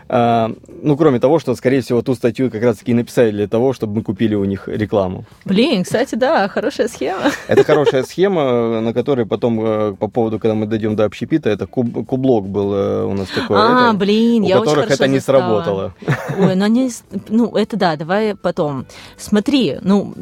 А, 0.08 0.52
ну, 0.82 0.96
кроме 0.96 1.18
того, 1.18 1.38
что, 1.38 1.54
скорее 1.54 1.80
всего, 1.80 2.02
ту 2.02 2.14
статью 2.14 2.50
как 2.50 2.62
раз-таки 2.62 2.94
написали 2.94 3.30
для 3.30 3.48
того, 3.48 3.72
чтобы 3.72 3.96
мы 3.96 4.02
купили 4.02 4.34
у 4.34 4.44
них 4.44 4.68
рекламу. 4.68 5.24
Блин, 5.44 5.84
кстати, 5.84 6.14
да, 6.14 6.48
хорошая 6.48 6.88
схема. 6.88 7.32
Это 7.48 7.64
хорошая 7.64 8.04
схема, 8.04 8.80
на 8.80 8.92
которой 8.92 9.26
потом, 9.26 9.60
э, 9.64 9.94
по 9.98 10.08
поводу, 10.08 10.38
когда 10.38 10.54
мы 10.54 10.66
дойдем 10.66 10.94
до 10.94 11.04
общепита, 11.04 11.50
это 11.50 11.66
куб, 11.66 12.06
кублок 12.06 12.48
был 12.48 12.72
э, 12.72 13.04
у 13.04 13.14
нас 13.14 13.28
такой. 13.28 13.58
А, 13.58 13.88
это, 13.88 13.98
блин, 13.98 14.44
у 14.44 14.46
я 14.46 14.58
которых 14.60 14.84
очень 14.84 14.94
это 14.94 15.08
не 15.08 15.18
застала. 15.18 15.38
сработало. 15.38 15.94
Ой, 16.38 16.54
ну 16.54 16.64
они, 16.64 16.90
ну 17.28 17.56
это 17.56 17.76
да, 17.76 17.96
давай 17.96 18.34
потом. 18.36 18.86
Смотри, 19.16 19.78
ну 19.82 20.14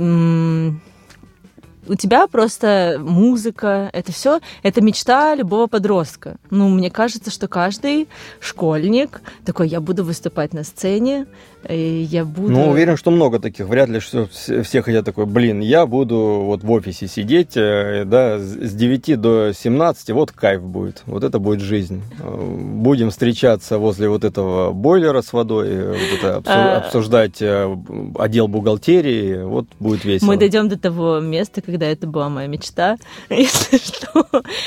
у 1.87 1.95
тебя 1.95 2.27
просто 2.27 2.97
музыка, 3.01 3.91
это 3.93 4.13
все, 4.13 4.41
это 4.63 4.81
мечта 4.81 5.35
любого 5.35 5.67
подростка. 5.67 6.37
Ну, 6.51 6.69
мне 6.69 6.91
кажется, 6.91 7.31
что 7.31 7.49
каждый 7.49 8.09
школьник 8.41 9.21
такой, 9.45 9.69
я 9.69 9.81
буду 9.81 10.05
выступать 10.05 10.53
на 10.53 10.65
сцене, 10.65 11.27
я 11.69 12.25
буду... 12.25 12.51
Ну, 12.53 12.71
уверен, 12.71 12.97
что 12.97 13.11
много 13.11 13.39
таких. 13.39 13.67
Вряд 13.67 13.89
ли 13.89 14.01
что 14.01 14.29
все 14.29 14.83
хотят 14.83 15.05
такой, 15.05 15.27
блин, 15.27 15.61
я 15.61 15.87
буду 15.87 16.43
вот 16.45 16.63
в 16.63 16.71
офисе 16.71 17.07
сидеть, 17.07 17.57
э, 17.57 18.05
да, 18.05 18.39
с 18.39 18.75
9 18.75 19.21
до 19.21 19.53
17, 19.53 20.11
вот 20.11 20.33
кайф 20.33 20.63
будет. 20.63 21.03
Вот 21.07 21.25
это 21.25 21.39
будет 21.39 21.61
жизнь. 21.61 22.03
Э, 22.21 22.55
Будем 22.85 23.11
встречаться 23.11 23.79
возле 23.79 24.09
вот 24.09 24.25
этого 24.25 24.73
бойлера 24.73 25.23
с 25.23 25.33
водой, 25.33 25.69
э, 25.71 25.93
вот 25.93 26.19
это 26.19 26.43
А. 26.47 26.77
обсуждать 26.79 27.43
отдел 27.43 28.49
бухгалтерии, 28.49 29.43
вот 29.43 29.67
будет 29.81 30.05
весело. 30.05 30.29
Мы 30.29 30.37
дойдем 30.37 30.69
до 30.69 30.79
того 30.79 31.21
места, 31.21 31.63
когда 31.63 31.87
это 31.87 32.07
была 32.07 32.29
моя 32.29 32.47
мечта, 32.49 32.97
если 33.31 33.79
что. 33.79 34.27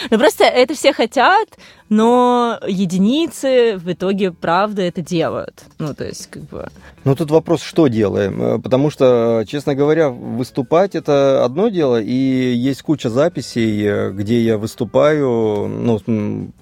Ну 0.09 0.17
просто 0.17 0.45
это 0.45 0.73
все 0.73 0.93
хотят, 0.93 1.47
но 1.89 2.59
единицы 2.67 3.77
в 3.77 3.91
итоге, 3.91 4.31
правда, 4.31 4.81
это 4.81 5.01
делают. 5.01 5.63
Ну, 5.79 5.93
то 5.93 6.05
есть, 6.05 6.27
как 6.27 6.43
бы... 6.43 6.67
Ну, 7.03 7.15
тут 7.15 7.31
вопрос, 7.31 7.61
что 7.61 7.87
делаем. 7.87 8.41
Э, 8.41 8.59
Потому 8.59 8.89
что, 8.89 9.45
честно 9.47 9.75
говоря, 9.75 10.09
выступать 10.09 10.95
это 10.95 11.45
одно 11.45 11.69
дело, 11.69 12.01
и 12.01 12.11
есть 12.11 12.81
куча 12.81 13.09
записей, 13.09 13.85
э, 13.85 14.11
где 14.11 14.41
я 14.41 14.57
выступаю, 14.57 15.67
ну, 15.67 15.99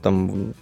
там, 0.01 0.53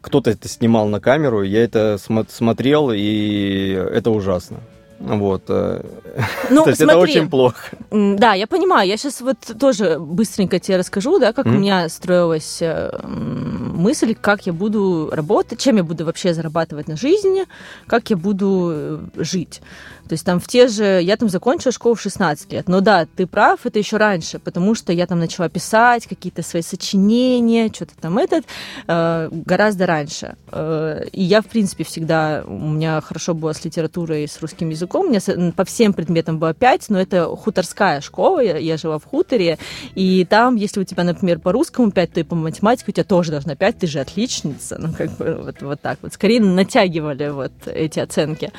кто-то 0.00 0.30
это 0.30 0.48
снимал 0.48 0.88
на 0.88 1.00
камеру, 1.00 1.42
я 1.42 1.62
это 1.64 1.94
смо- 1.94 2.26
смотрел, 2.28 2.90
и 2.92 3.68
это 3.70 4.10
ужасно. 4.10 4.58
Вот. 4.98 5.42
э, 5.48 5.82
Ну, 6.50 6.64
То 6.64 6.70
есть 6.70 6.80
это 6.80 6.92
смотри, 6.92 7.12
очень 7.12 7.30
плохо. 7.30 7.76
Да, 7.90 8.34
я 8.34 8.46
понимаю. 8.46 8.88
Я 8.88 8.96
сейчас 8.96 9.20
вот 9.20 9.38
тоже 9.58 9.98
быстренько 9.98 10.58
тебе 10.58 10.76
расскажу, 10.76 11.18
да, 11.18 11.32
как 11.32 11.46
у 11.46 11.48
Мгм. 11.48 11.60
меня 11.60 11.88
строилась 11.88 12.58
э, 12.60 12.90
мысль, 13.02 14.14
как 14.20 14.46
я 14.46 14.52
буду 14.52 15.10
работать, 15.12 15.58
чем 15.60 15.76
я 15.76 15.84
буду 15.84 16.04
вообще 16.04 16.34
зарабатывать 16.34 16.88
на 16.88 16.96
жизни, 16.96 17.44
как 17.86 18.10
я 18.10 18.16
буду 18.16 18.70
э, 18.72 18.98
жить. 19.16 19.60
То 20.08 20.12
есть 20.12 20.24
там 20.26 20.38
в 20.38 20.46
те 20.46 20.68
же... 20.68 21.00
Я 21.02 21.16
там 21.16 21.30
закончила 21.30 21.72
школу 21.72 21.94
в 21.94 22.00
16 22.00 22.52
лет. 22.52 22.68
Но 22.68 22.80
да, 22.82 23.06
ты 23.16 23.26
прав, 23.26 23.60
это 23.64 23.78
еще 23.78 23.96
раньше, 23.96 24.38
потому 24.38 24.74
что 24.74 24.92
я 24.92 25.06
там 25.06 25.18
начала 25.18 25.48
писать 25.48 26.06
какие-то 26.06 26.42
свои 26.42 26.60
сочинения, 26.60 27.70
что-то 27.72 27.92
там 27.98 28.18
этот, 28.18 28.44
э, 28.86 29.28
гораздо 29.32 29.86
раньше. 29.86 30.36
Э, 30.52 31.04
и 31.10 31.22
я, 31.22 31.40
в 31.40 31.46
принципе, 31.46 31.84
всегда... 31.84 32.44
У 32.46 32.68
меня 32.68 33.00
хорошо 33.00 33.32
было 33.32 33.54
с 33.54 33.64
литературой 33.64 34.28
с 34.28 34.40
русским 34.42 34.68
языком. 34.68 34.83
У 34.92 35.04
меня 35.04 35.52
по 35.52 35.64
всем 35.64 35.92
предметам 35.92 36.38
было 36.38 36.54
5, 36.54 36.90
но 36.90 37.00
это 37.00 37.26
хуторская 37.36 38.00
школа, 38.00 38.40
я, 38.40 38.56
я 38.58 38.76
жила 38.76 38.98
в 38.98 39.04
хуторе, 39.04 39.58
и 39.94 40.24
там, 40.24 40.56
если 40.56 40.80
у 40.80 40.84
тебя, 40.84 41.04
например, 41.04 41.38
по 41.38 41.52
русскому 41.52 41.90
5, 41.90 42.12
то 42.12 42.20
и 42.20 42.22
по 42.22 42.34
математике 42.34 42.86
у 42.88 42.92
тебя 42.92 43.04
тоже 43.04 43.30
должна 43.30 43.54
5, 43.54 43.78
ты 43.78 43.86
же 43.86 44.00
отличница. 44.00 44.76
Ну, 44.78 44.92
как 44.96 45.10
бы 45.16 45.40
вот, 45.42 45.62
вот 45.62 45.80
так 45.80 45.98
вот. 46.02 46.12
Скорее 46.12 46.40
натягивали 46.40 47.28
вот 47.28 47.52
эти 47.66 48.00
оценки. 48.00 48.52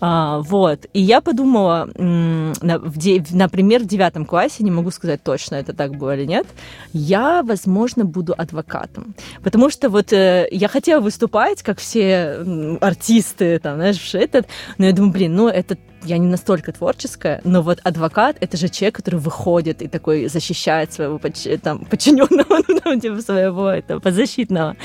А, 0.00 0.38
вот. 0.40 0.86
И 0.92 1.00
я 1.00 1.20
подумала, 1.20 1.88
например, 1.96 3.82
в 3.82 3.86
девятом 3.86 4.24
классе, 4.24 4.64
не 4.64 4.70
могу 4.70 4.90
сказать 4.90 5.22
точно, 5.22 5.56
это 5.56 5.72
так 5.72 5.96
было 5.96 6.16
или 6.16 6.26
нет, 6.26 6.46
я, 6.92 7.42
возможно, 7.42 8.04
буду 8.04 8.34
адвокатом. 8.36 9.14
Потому 9.42 9.70
что 9.70 9.88
вот 9.88 10.12
э, 10.12 10.48
я 10.50 10.68
хотела 10.68 11.00
выступать, 11.00 11.62
как 11.62 11.78
все 11.78 12.44
артисты, 12.80 13.58
там, 13.58 13.76
знаешь, 13.76 14.14
этот, 14.14 14.46
но 14.78 14.86
я 14.86 14.92
думаю, 14.92 15.12
блин, 15.12 15.34
ну 15.34 15.48
это 15.48 15.69
the 15.70 15.89
я 16.04 16.18
не 16.18 16.26
настолько 16.26 16.72
творческая, 16.72 17.40
но 17.44 17.62
вот 17.62 17.80
адвокат 17.82 18.36
это 18.40 18.56
же 18.56 18.68
человек, 18.68 18.96
который 18.96 19.20
выходит 19.20 19.82
и 19.82 19.88
такой 19.88 20.28
защищает 20.28 20.92
своего 20.92 21.20
там, 21.62 21.84
подчиненного, 21.84 22.62
ну, 22.68 22.80
там, 22.80 23.00
типа 23.00 23.20
своего 23.20 23.68
этого 23.68 24.00
подзащитного. 24.00 24.76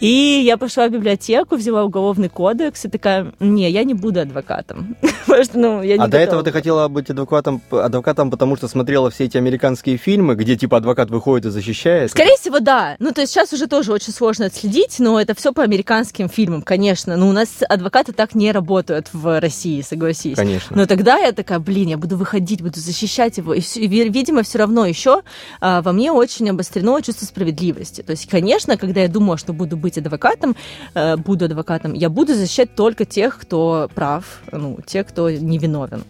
И 0.00 0.42
я 0.44 0.56
пошла 0.56 0.88
в 0.88 0.92
библиотеку, 0.92 1.56
взяла 1.56 1.84
уголовный 1.84 2.28
кодекс 2.28 2.84
и 2.84 2.88
такая, 2.88 3.32
не, 3.40 3.70
я 3.70 3.84
не 3.84 3.94
буду 3.94 4.20
адвокатом. 4.20 4.96
Потому 5.26 5.44
что, 5.44 5.58
ну, 5.58 5.82
я 5.82 5.96
не 5.96 6.02
А 6.02 6.08
до 6.08 6.18
этого 6.18 6.38
готова. 6.38 6.44
ты 6.44 6.52
хотела 6.52 6.88
быть 6.88 7.10
адвокатом, 7.10 7.60
адвокатом, 7.70 8.30
потому 8.30 8.56
что 8.56 8.68
смотрела 8.68 9.10
все 9.10 9.24
эти 9.24 9.36
американские 9.36 9.96
фильмы, 9.96 10.34
где 10.34 10.56
типа 10.56 10.78
адвокат 10.78 11.10
выходит 11.10 11.46
и 11.46 11.50
защищает. 11.50 12.10
Скорее 12.10 12.36
всего, 12.36 12.60
да. 12.60 12.96
Ну, 12.98 13.12
то 13.12 13.20
есть 13.20 13.32
сейчас 13.32 13.52
уже 13.52 13.66
тоже 13.66 13.92
очень 13.92 14.12
сложно 14.12 14.46
отследить, 14.46 14.96
но 14.98 15.20
это 15.20 15.34
все 15.34 15.52
по 15.52 15.62
американским 15.62 16.28
фильмам, 16.28 16.62
конечно. 16.62 17.16
Но 17.16 17.28
у 17.28 17.32
нас 17.32 17.48
адвокаты 17.68 18.12
так 18.12 18.34
не 18.34 18.52
работают 18.52 19.08
в 19.12 19.40
России, 19.40 19.80
согласись. 19.82 20.36
Конечно. 20.36 20.55
Но 20.70 20.86
тогда 20.86 21.18
я 21.18 21.32
такая, 21.32 21.58
блин, 21.58 21.88
я 21.88 21.96
буду 21.96 22.16
выходить, 22.16 22.62
буду 22.62 22.80
защищать 22.80 23.38
его. 23.38 23.54
И, 23.54 23.60
видимо, 23.86 24.42
все 24.42 24.58
равно 24.58 24.86
еще 24.86 25.22
а, 25.60 25.82
во 25.82 25.92
мне 25.92 26.12
очень 26.12 26.48
обострено 26.50 27.00
чувство 27.00 27.26
справедливости. 27.26 28.02
То 28.02 28.12
есть, 28.12 28.28
конечно, 28.28 28.76
когда 28.76 29.02
я 29.02 29.08
думала, 29.08 29.36
что 29.36 29.52
буду 29.52 29.76
быть 29.76 29.98
адвокатом, 29.98 30.56
э, 30.94 31.16
буду 31.16 31.46
адвокатом, 31.46 31.92
я 31.92 32.08
буду 32.08 32.34
защищать 32.34 32.74
только 32.74 33.04
тех, 33.04 33.38
кто 33.38 33.90
прав, 33.94 34.24
ну, 34.52 34.78
тех, 34.86 35.06
кто 35.06 35.30
невиновен. 35.30 36.04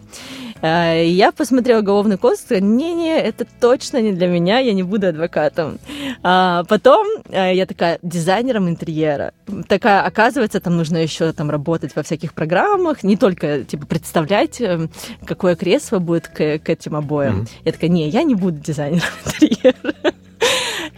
И 0.63 1.09
Я 1.09 1.31
посмотрела 1.31 1.79
уголовный 1.81 2.17
кодекс, 2.17 2.41
сказала, 2.41 2.63
не-не, 2.63 3.19
это 3.19 3.45
точно 3.59 4.01
не 4.01 4.11
для 4.11 4.27
меня, 4.27 4.59
я 4.59 4.73
не 4.73 4.83
буду 4.83 5.07
адвокатом. 5.07 5.79
А 6.23 6.63
потом 6.65 7.05
э, 7.29 7.53
я 7.55 7.65
такая 7.65 7.99
дизайнером 8.01 8.67
интерьера. 8.69 9.33
Такая, 9.67 10.01
оказывается, 10.03 10.59
там 10.59 10.75
нужно 10.77 10.97
еще 10.97 11.31
там 11.33 11.49
работать 11.51 11.95
во 11.95 12.03
всяких 12.03 12.33
программах, 12.33 13.03
не 13.03 13.17
только 13.17 13.63
типа 13.63 13.85
представлять, 13.85 14.59
э, 14.61 14.87
какое 15.25 15.55
кресло 15.55 15.99
будет 15.99 16.27
к, 16.27 16.59
к 16.59 16.69
этим 16.69 16.95
обоям. 16.95 17.35
Мгм. 17.39 17.47
Я 17.65 17.71
такая, 17.71 17.89
не, 17.89 18.09
я 18.09 18.23
не 18.23 18.35
буду 18.35 18.57
дизайнером 18.59 19.03
интерьера. 19.25 20.13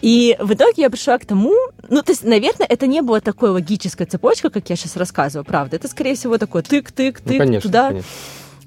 И 0.01 0.37
в 0.39 0.53
итоге 0.53 0.83
я 0.83 0.89
пришла 0.89 1.17
к 1.17 1.25
тому, 1.25 1.53
ну, 1.89 2.01
то 2.01 2.11
есть, 2.11 2.23
наверное, 2.23 2.65
это 2.67 2.87
не 2.87 3.01
было 3.01 3.19
такой 3.19 3.49
логической 3.49 4.05
цепочкой, 4.05 4.51
как 4.51 4.69
я 4.69 4.75
сейчас 4.75 4.95
рассказываю, 4.95 5.43
правда. 5.45 5.75
Это, 5.75 5.87
скорее 5.87 6.15
всего, 6.15 6.37
такой 6.37 6.61
тык-тык-тык 6.61 7.21
Ну, 7.25 7.37
конечно, 7.37 7.61
туда. 7.69 7.87
конечно. 7.89 8.09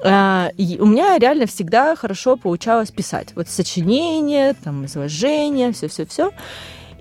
А, 0.05 0.51
у 0.59 0.87
меня 0.87 1.19
реально 1.19 1.47
всегда 1.47 1.95
хорошо 1.97 2.37
получалось 2.37 2.91
писать. 2.91 3.29
Вот 3.35 3.49
сочинения, 3.49 4.55
там, 4.63 4.87
изложения, 4.87 5.73
все-все-все. 5.73 6.33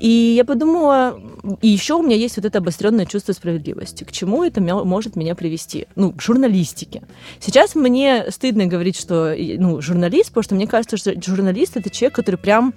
И 0.01 0.33
я 0.35 0.45
подумала, 0.45 1.19
и 1.61 1.67
еще 1.67 1.93
у 1.93 2.01
меня 2.01 2.15
есть 2.15 2.35
вот 2.35 2.45
это 2.45 2.57
обостренное 2.57 3.05
чувство 3.05 3.33
справедливости. 3.33 4.03
К 4.03 4.11
чему 4.11 4.43
это 4.43 4.59
может 4.59 5.15
меня 5.15 5.35
привести? 5.35 5.85
Ну, 5.95 6.11
к 6.11 6.19
журналистике. 6.23 7.03
Сейчас 7.39 7.75
мне 7.75 8.31
стыдно 8.31 8.65
говорить, 8.65 8.99
что 8.99 9.35
ну, 9.37 9.79
журналист, 9.79 10.29
потому 10.29 10.43
что 10.43 10.55
мне 10.55 10.65
кажется, 10.65 10.97
что 10.97 11.13
журналист 11.21 11.77
это 11.77 11.91
человек, 11.91 12.15
который 12.15 12.37
прям, 12.37 12.73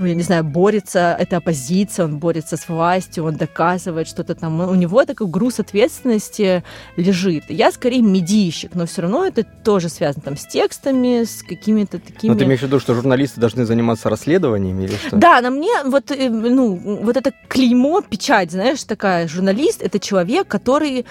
ну, 0.00 0.06
я 0.06 0.14
не 0.14 0.22
знаю, 0.22 0.44
борется, 0.44 1.14
это 1.18 1.36
оппозиция, 1.36 2.06
он 2.06 2.18
борется 2.18 2.56
с 2.56 2.68
властью, 2.68 3.24
он 3.24 3.36
доказывает 3.36 4.08
что-то 4.08 4.34
там. 4.34 4.60
У 4.60 4.74
него 4.74 5.04
такой 5.04 5.26
груз 5.26 5.60
ответственности 5.60 6.64
лежит. 6.96 7.44
Я 7.48 7.70
скорее 7.70 8.02
медийщик, 8.02 8.74
но 8.74 8.86
все 8.86 9.02
равно 9.02 9.26
это 9.26 9.44
тоже 9.44 9.88
связано 9.88 10.22
там 10.22 10.36
с 10.36 10.46
текстами, 10.46 11.24
с 11.24 11.42
какими-то 11.42 11.98
такими... 11.98 12.32
Но 12.32 12.38
ты 12.38 12.44
имеешь 12.44 12.60
в 12.60 12.64
виду, 12.64 12.80
что 12.80 12.94
журналисты 12.94 13.40
должны 13.40 13.64
заниматься 13.66 14.08
расследованиями 14.08 14.84
или 14.84 14.94
что? 14.94 15.16
Да, 15.16 15.40
на 15.40 15.50
мне 15.50 15.84
вот, 15.84 16.10
э, 16.10 16.28
ну, 16.30 16.74
вот 17.02 17.16
это 17.16 17.32
клеймо, 17.48 18.00
печать, 18.00 18.50
знаешь, 18.52 18.82
такая, 18.84 19.28
журналист— 19.28 19.82
это 19.82 19.98
человек, 19.98 20.48
который 20.48 21.04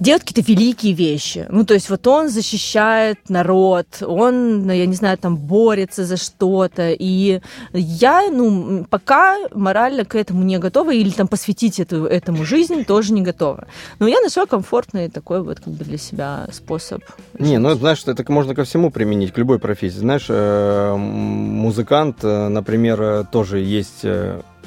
делает 0.00 0.24
какие-то 0.24 0.50
великие 0.50 0.92
вещи. 0.92 1.46
Ну, 1.48 1.64
то 1.64 1.74
есть 1.74 1.90
вот 1.90 2.06
он 2.06 2.28
защищает 2.28 3.18
народ, 3.28 3.86
он, 4.02 4.66
ну, 4.66 4.72
я 4.72 4.86
не 4.86 4.94
знаю, 4.94 5.18
там 5.18 5.36
борется 5.36 6.04
за 6.04 6.16
что-то. 6.16 6.90
И 6.92 7.40
я, 7.72 8.28
ну, 8.30 8.84
пока 8.88 9.38
морально 9.54 10.04
к 10.04 10.14
этому 10.14 10.42
не 10.44 10.58
готова, 10.58 10.92
или 10.92 11.10
там 11.10 11.28
посвятить 11.28 11.80
эту, 11.80 12.06
этому 12.06 12.44
жизнь 12.44 12.84
тоже 12.84 13.12
не 13.12 13.22
готова. 13.22 13.66
Но 13.98 14.08
я 14.08 14.20
нашла 14.20 14.46
комфортный 14.46 15.08
такой 15.08 15.42
вот 15.42 15.60
как 15.60 15.72
бы 15.72 15.84
для 15.84 15.98
себя 15.98 16.46
способ. 16.52 17.02
Не, 17.38 17.58
ну 17.58 17.74
знаешь, 17.74 18.02
это 18.06 18.30
можно 18.32 18.54
ко 18.54 18.64
всему 18.64 18.90
применить, 18.90 19.32
к 19.32 19.38
любой 19.38 19.58
профессии. 19.58 19.98
Знаешь, 19.98 20.26
э, 20.28 20.94
музыкант, 20.96 22.18
э, 22.22 22.48
например, 22.48 23.02
э, 23.02 23.24
тоже 23.30 23.60
есть 23.60 24.04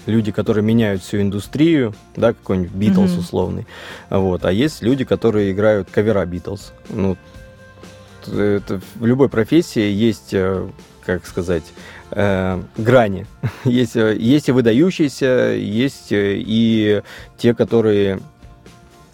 люди, 0.08 0.32
которые 0.32 0.64
меняют 0.64 1.02
всю 1.02 1.22
индустрию, 1.22 1.94
да, 2.16 2.34
какой-нибудь 2.34 2.72
Битлз 2.72 3.12
Мгм. 3.12 3.20
условный. 3.20 3.68
Вот. 4.10 4.46
А 4.46 4.52
есть 4.52 4.82
люди, 4.82 5.06
которые 5.06 5.52
играют 5.52 5.90
кавера 5.92 6.26
Битлз. 6.26 6.74
Ну, 6.90 7.18
это 8.26 8.82
в 8.96 9.06
любой 9.06 9.30
профессии 9.30 9.90
есть 9.90 10.34
э, 10.34 10.68
как 11.08 11.26
сказать, 11.26 11.64
э, 12.12 12.62
грани. 12.78 13.26
есть, 13.64 13.96
есть 13.96 14.50
и 14.50 14.52
выдающиеся, 14.52 15.54
есть 15.56 16.08
и 16.12 17.02
те, 17.38 17.56
которые 17.56 18.20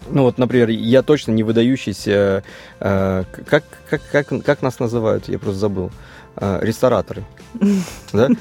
ну 0.09 0.23
вот, 0.23 0.37
например, 0.37 0.67
я 0.69 1.01
точно 1.01 1.31
не 1.31 1.43
выдающийся, 1.43 2.43
э, 2.81 3.23
как, 3.45 3.63
как, 3.89 4.01
как, 4.11 4.43
как 4.43 4.61
нас 4.61 4.79
называют, 4.79 5.29
я 5.29 5.39
просто 5.39 5.61
забыл, 5.61 5.87
э, 5.87 6.12
рестораторы. 6.35 7.23
Да? 8.11 8.29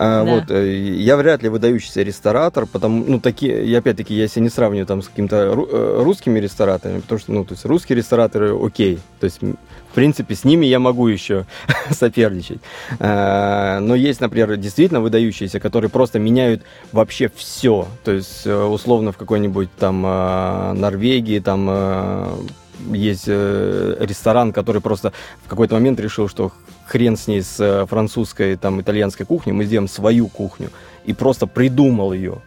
А, 0.00 0.22
вот, 0.22 0.50
э, 0.50 0.76
я 0.76 1.16
вряд 1.16 1.42
ли 1.42 1.48
выдающийся 1.48 2.02
ресторатор, 2.02 2.66
потому, 2.66 3.04
ну, 3.04 3.20
такие, 3.20 3.64
и 3.64 3.74
опять-таки, 3.74 4.14
я 4.14 4.28
себя 4.28 4.42
не 4.42 4.48
сравниваю 4.48 4.86
там 4.86 5.02
с 5.02 5.08
какими-то 5.08 5.36
э, 5.36 6.02
русскими 6.04 6.38
рестораторами, 6.38 7.00
потому 7.00 7.18
что, 7.18 7.32
ну, 7.32 7.44
то 7.44 7.54
есть 7.54 7.64
русские 7.64 7.96
рестораторы 7.98 8.56
окей, 8.56 9.00
то 9.18 9.24
есть 9.24 9.40
в 9.42 9.94
принципе, 9.94 10.36
с 10.36 10.44
ними 10.44 10.66
я 10.66 10.78
могу 10.78 11.08
еще 11.08 11.46
соперничать. 11.90 12.60
А, 13.00 13.80
но 13.80 13.96
есть, 13.96 14.20
например, 14.20 14.56
действительно 14.56 15.00
выдающиеся, 15.00 15.58
которые 15.58 15.90
просто 15.90 16.20
меняют 16.20 16.62
вообще 16.92 17.28
все. 17.34 17.88
То 18.04 18.12
есть, 18.12 18.46
э, 18.46 18.54
условно, 18.54 19.10
в 19.10 19.16
какой-нибудь 19.16 19.70
там 19.76 20.02
Норвегии, 20.02 21.40
там 21.40 22.46
есть 22.92 23.26
ресторан, 23.26 24.52
который 24.52 24.80
просто 24.80 25.12
в 25.44 25.48
какой-то 25.48 25.74
момент 25.74 25.98
решил, 25.98 26.28
что 26.28 26.52
хрен 26.88 27.16
с 27.16 27.26
ней, 27.26 27.42
с 27.42 27.60
э, 27.60 27.86
французской, 27.86 28.56
там, 28.56 28.80
итальянской 28.80 29.26
кухней, 29.26 29.52
мы 29.52 29.64
сделаем 29.64 29.88
свою 29.88 30.28
кухню. 30.28 30.70
И 31.04 31.12
просто 31.12 31.46
придумал 31.46 32.12
ее 32.12 32.42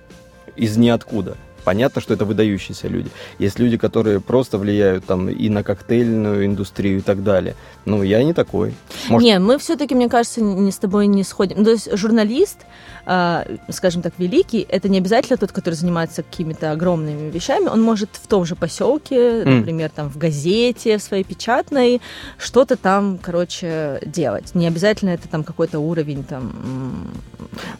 из 0.55 0.77
ниоткуда. 0.77 1.37
Понятно, 1.63 2.01
что 2.01 2.13
это 2.13 2.25
выдающиеся 2.25 2.87
люди. 2.87 3.09
Есть 3.39 3.59
люди, 3.59 3.77
которые 3.77 4.19
просто 4.19 4.57
влияют 4.57 5.05
там 5.05 5.29
и 5.29 5.49
на 5.49 5.63
коктейльную 5.63 6.45
индустрию 6.45 6.99
и 6.99 7.01
так 7.01 7.23
далее. 7.23 7.55
Ну, 7.85 8.03
я 8.03 8.23
не 8.23 8.33
такой. 8.33 8.73
Может... 9.09 9.25
Не, 9.25 9.39
мы 9.39 9.57
все-таки, 9.57 9.95
мне 9.95 10.09
кажется, 10.09 10.41
не 10.41 10.71
с 10.71 10.77
тобой 10.77 11.07
не 11.07 11.23
сходим. 11.23 11.57
Ну, 11.59 11.65
то 11.65 11.71
есть 11.71 11.95
журналист, 11.97 12.59
э, 13.05 13.57
скажем 13.69 14.01
так, 14.01 14.13
великий, 14.17 14.65
это 14.69 14.89
не 14.89 14.97
обязательно 14.99 15.37
тот, 15.37 15.51
который 15.51 15.75
занимается 15.75 16.23
какими-то 16.23 16.71
огромными 16.71 17.29
вещами. 17.29 17.67
Он 17.67 17.81
может 17.81 18.09
в 18.13 18.27
том 18.27 18.45
же 18.45 18.55
поселке, 18.55 19.15
mm. 19.15 19.55
например, 19.57 19.89
там 19.89 20.09
в 20.09 20.17
газете, 20.17 20.97
в 20.97 21.01
своей 21.01 21.23
печатной, 21.23 22.01
что-то 22.37 22.75
там, 22.75 23.17
короче, 23.21 23.99
делать. 24.05 24.55
Не 24.55 24.67
обязательно 24.67 25.11
это 25.11 25.27
там 25.27 25.43
какой-то 25.43 25.79
уровень 25.79 26.23
там. 26.23 27.11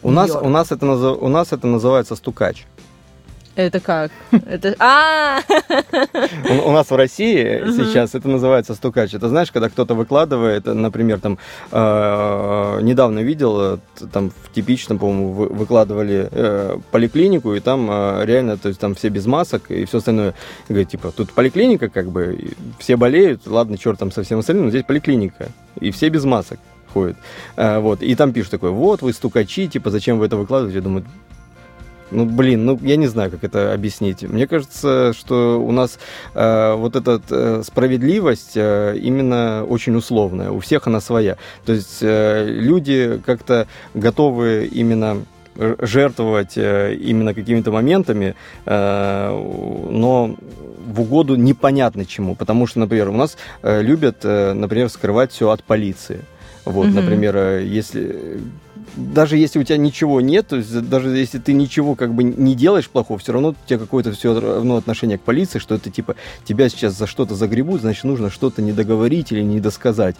У 0.02 0.10
нас, 0.10 0.30
у 0.30 0.48
нас 0.48 0.72
это 0.72 0.86
у 0.86 1.28
нас 1.28 1.52
это 1.52 1.66
называется 1.66 2.16
стукач. 2.16 2.66
Это 3.54 3.80
как? 3.80 4.10
Это... 4.46 4.74
А! 4.78 5.40
У, 6.48 6.68
у 6.68 6.72
нас 6.72 6.90
в 6.90 6.96
России 6.96 7.62
сейчас 7.76 8.14
это 8.14 8.28
называется 8.28 8.74
стукач. 8.74 9.14
Это 9.14 9.28
знаешь, 9.28 9.52
когда 9.52 9.68
кто-то 9.68 9.94
выкладывает, 9.94 10.64
например, 10.64 11.20
там 11.20 11.38
э, 11.70 12.78
недавно 12.82 13.20
видел, 13.20 13.78
там 14.12 14.30
в 14.30 14.52
типичном, 14.52 14.98
по-моему, 14.98 15.32
выкладывали 15.32 16.28
э, 16.30 16.78
поликлинику, 16.90 17.54
и 17.54 17.60
там 17.60 17.88
э, 17.90 18.24
реально, 18.24 18.56
то 18.56 18.68
есть 18.68 18.80
там 18.80 18.94
все 18.94 19.10
без 19.10 19.26
масок 19.26 19.70
и 19.70 19.84
все 19.84 19.98
остальное. 19.98 20.34
И 20.68 20.72
говорит, 20.72 20.88
типа, 20.88 21.12
тут 21.14 21.32
поликлиника, 21.32 21.88
как 21.88 22.10
бы, 22.10 22.52
все 22.78 22.96
болеют, 22.96 23.46
ладно, 23.46 23.76
черт 23.76 23.98
там 23.98 24.10
со 24.10 24.22
всем 24.22 24.38
остальным, 24.38 24.64
но 24.64 24.70
здесь 24.70 24.84
поликлиника, 24.84 25.48
и 25.78 25.90
все 25.90 26.08
без 26.08 26.24
масок 26.24 26.58
ходят. 26.92 27.16
Э, 27.56 27.80
вот, 27.80 28.02
и 28.02 28.14
там 28.14 28.32
пишут 28.32 28.50
такое, 28.50 28.70
вот, 28.70 29.02
вы 29.02 29.12
стукачи, 29.12 29.68
типа, 29.68 29.90
зачем 29.90 30.18
вы 30.18 30.26
это 30.26 30.36
выкладываете? 30.36 30.78
Я 30.78 30.82
думаю, 30.82 31.04
ну, 32.12 32.26
блин, 32.26 32.64
ну, 32.64 32.78
я 32.82 32.96
не 32.96 33.06
знаю, 33.06 33.30
как 33.30 33.44
это 33.44 33.72
объяснить. 33.72 34.22
Мне 34.22 34.46
кажется, 34.46 35.12
что 35.12 35.60
у 35.60 35.72
нас 35.72 35.98
э, 36.34 36.74
вот 36.74 36.96
эта 36.96 37.20
э, 37.30 37.62
справедливость 37.64 38.52
э, 38.56 38.96
именно 39.00 39.64
очень 39.68 39.94
условная. 39.96 40.50
У 40.50 40.60
всех 40.60 40.86
она 40.86 41.00
своя. 41.00 41.36
То 41.64 41.72
есть 41.72 41.98
э, 42.02 42.46
люди 42.48 43.20
как-то 43.24 43.66
готовы 43.94 44.68
именно 44.72 45.22
жертвовать 45.54 46.56
э, 46.56 46.94
именно 46.94 47.34
какими-то 47.34 47.70
моментами, 47.70 48.34
э, 48.64 49.28
но 49.90 50.36
в 50.86 51.00
угоду 51.00 51.36
непонятно 51.36 52.04
чему. 52.04 52.34
Потому 52.34 52.66
что, 52.66 52.80
например, 52.80 53.08
у 53.08 53.16
нас 53.16 53.36
э, 53.62 53.82
любят, 53.82 54.24
например, 54.24 54.88
скрывать 54.88 55.32
все 55.32 55.50
от 55.50 55.62
полиции. 55.62 56.20
Вот, 56.64 56.86
mm-hmm. 56.86 56.94
например, 56.94 57.36
если 57.58 58.40
даже 58.96 59.36
если 59.36 59.58
у 59.58 59.64
тебя 59.64 59.78
ничего 59.78 60.20
нет, 60.20 60.48
то 60.48 60.56
есть 60.56 60.88
даже 60.88 61.08
если 61.16 61.38
ты 61.38 61.52
ничего 61.52 61.94
как 61.94 62.14
бы 62.14 62.24
не 62.24 62.54
делаешь 62.54 62.88
плохого, 62.88 63.18
все 63.18 63.32
равно 63.32 63.50
у 63.50 63.54
тебя 63.66 63.78
какое-то 63.78 64.12
все 64.12 64.38
равно 64.38 64.76
отношение 64.76 65.18
к 65.18 65.22
полиции, 65.22 65.58
что 65.58 65.74
это 65.74 65.90
типа 65.90 66.16
тебя 66.44 66.68
сейчас 66.68 66.96
за 66.96 67.06
что-то 67.06 67.34
загребут, 67.34 67.80
значит 67.80 68.04
нужно 68.04 68.30
что-то 68.30 68.62
не 68.62 68.72
договорить 68.72 69.32
или 69.32 69.42
не 69.42 69.60
досказать. 69.60 70.16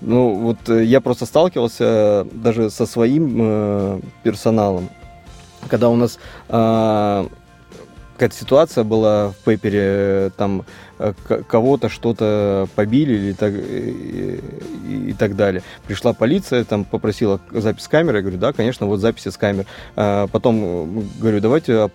Ну 0.00 0.34
вот 0.34 0.68
э, 0.68 0.84
я 0.84 1.00
просто 1.00 1.26
сталкивался 1.26 2.26
даже 2.32 2.70
со 2.70 2.86
своим 2.86 3.36
э, 3.38 4.00
персоналом, 4.22 4.88
когда 5.68 5.88
у 5.90 5.96
нас 5.96 6.18
э, 6.48 7.26
какая-то 8.14 8.36
ситуация 8.36 8.84
была 8.84 9.30
в 9.30 9.36
пейпере, 9.44 10.30
там 10.36 10.60
э, 10.60 10.64
кого-то 11.48 11.88
что-то 11.88 12.68
побили 12.74 13.14
или 13.14 13.32
так, 13.32 13.52
и, 13.54 14.40
и 15.08 15.12
так 15.18 15.36
далее. 15.36 15.62
Пришла 15.86 16.12
полиция, 16.12 16.64
там 16.64 16.84
попросила 16.84 17.40
запись 17.50 17.84
с 17.84 17.88
камеры, 17.88 18.18
я 18.18 18.22
говорю, 18.22 18.38
да, 18.38 18.52
конечно, 18.52 18.86
вот 18.86 19.00
записи 19.00 19.28
с 19.28 19.36
камер. 19.36 19.66
А 19.96 20.26
потом 20.26 21.04
говорю, 21.18 21.40
давайте 21.40 21.88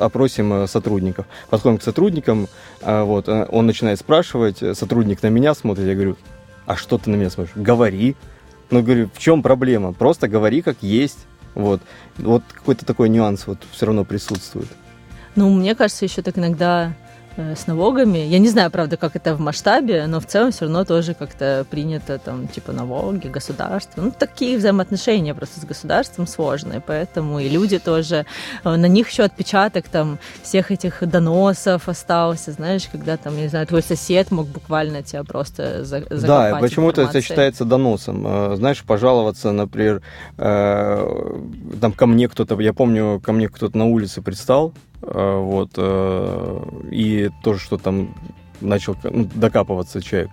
опросим 0.00 0.66
сотрудников. 0.68 1.26
Подходим 1.50 1.78
к 1.78 1.82
сотрудникам, 1.82 2.48
а 2.82 3.04
вот, 3.04 3.28
э, 3.28 3.46
он 3.50 3.66
начинает 3.66 3.98
спрашивать, 3.98 4.58
сотрудник 4.76 5.22
на 5.22 5.28
меня 5.28 5.54
смотрит, 5.54 5.86
я 5.86 5.94
говорю, 5.94 6.16
а 6.66 6.76
что 6.76 6.98
ты 6.98 7.10
на 7.10 7.16
меня 7.16 7.30
смотришь? 7.30 7.54
Говори. 7.56 8.14
Ну, 8.70 8.82
говорю, 8.82 9.08
в 9.12 9.18
чем 9.18 9.42
проблема? 9.42 9.92
Просто 9.92 10.28
говори 10.28 10.62
как 10.62 10.76
есть. 10.82 11.26
Вот, 11.54 11.80
вот 12.18 12.44
какой-то 12.52 12.84
такой 12.84 13.08
нюанс 13.08 13.46
вот 13.46 13.58
все 13.72 13.86
равно 13.86 14.04
присутствует. 14.04 14.68
Ну, 15.34 15.50
мне 15.50 15.74
кажется, 15.74 16.04
еще 16.04 16.22
так 16.22 16.38
иногда 16.38 16.92
Э, 16.92 17.07
с 17.38 17.66
налогами. 17.66 18.18
Я 18.18 18.38
не 18.38 18.48
знаю, 18.48 18.70
правда, 18.70 18.96
как 18.96 19.16
это 19.16 19.34
в 19.34 19.40
масштабе, 19.40 20.06
но 20.06 20.20
в 20.20 20.26
целом 20.26 20.50
все 20.50 20.64
равно 20.64 20.84
тоже 20.84 21.14
как-то 21.14 21.64
принято 21.70 22.18
там, 22.18 22.48
типа, 22.48 22.72
налоги, 22.72 23.28
государство. 23.28 24.00
Ну, 24.00 24.12
такие 24.16 24.58
взаимоотношения 24.58 25.34
просто 25.34 25.60
с 25.60 25.64
государством 25.64 26.26
сложные, 26.26 26.80
поэтому 26.80 27.38
и 27.38 27.48
люди 27.48 27.78
тоже, 27.78 28.26
э, 28.64 28.76
на 28.76 28.86
них 28.86 29.08
еще 29.08 29.22
отпечаток 29.22 29.88
там 29.88 30.18
всех 30.42 30.70
этих 30.70 31.08
доносов 31.08 31.88
остался, 31.88 32.52
знаешь, 32.52 32.88
когда 32.90 33.16
там, 33.16 33.36
не 33.36 33.48
знаю, 33.48 33.66
твой 33.66 33.82
сосед 33.82 34.30
мог 34.30 34.48
буквально 34.48 35.02
тебя 35.02 35.24
просто 35.24 35.84
за 35.84 36.00
Да, 36.00 36.58
почему-то 36.60 37.02
это 37.02 37.20
считается 37.20 37.64
доносом. 37.64 38.24
Э, 38.26 38.56
знаешь, 38.56 38.82
пожаловаться, 38.82 39.52
например, 39.52 40.02
там 40.36 41.92
ко 41.92 42.06
мне 42.06 42.28
кто-то, 42.28 42.60
я 42.60 42.72
помню, 42.72 43.20
ко 43.20 43.32
мне 43.32 43.48
кто-то 43.48 43.76
на 43.76 43.86
улице 43.86 44.22
предстал, 44.22 44.72
Э, 44.87 44.87
вот, 45.00 45.70
э, 45.76 46.62
и 46.90 47.30
тоже, 47.42 47.60
что 47.60 47.78
там 47.78 48.14
начал 48.60 48.96
ну, 49.02 49.28
докапываться 49.34 50.02
человек. 50.02 50.30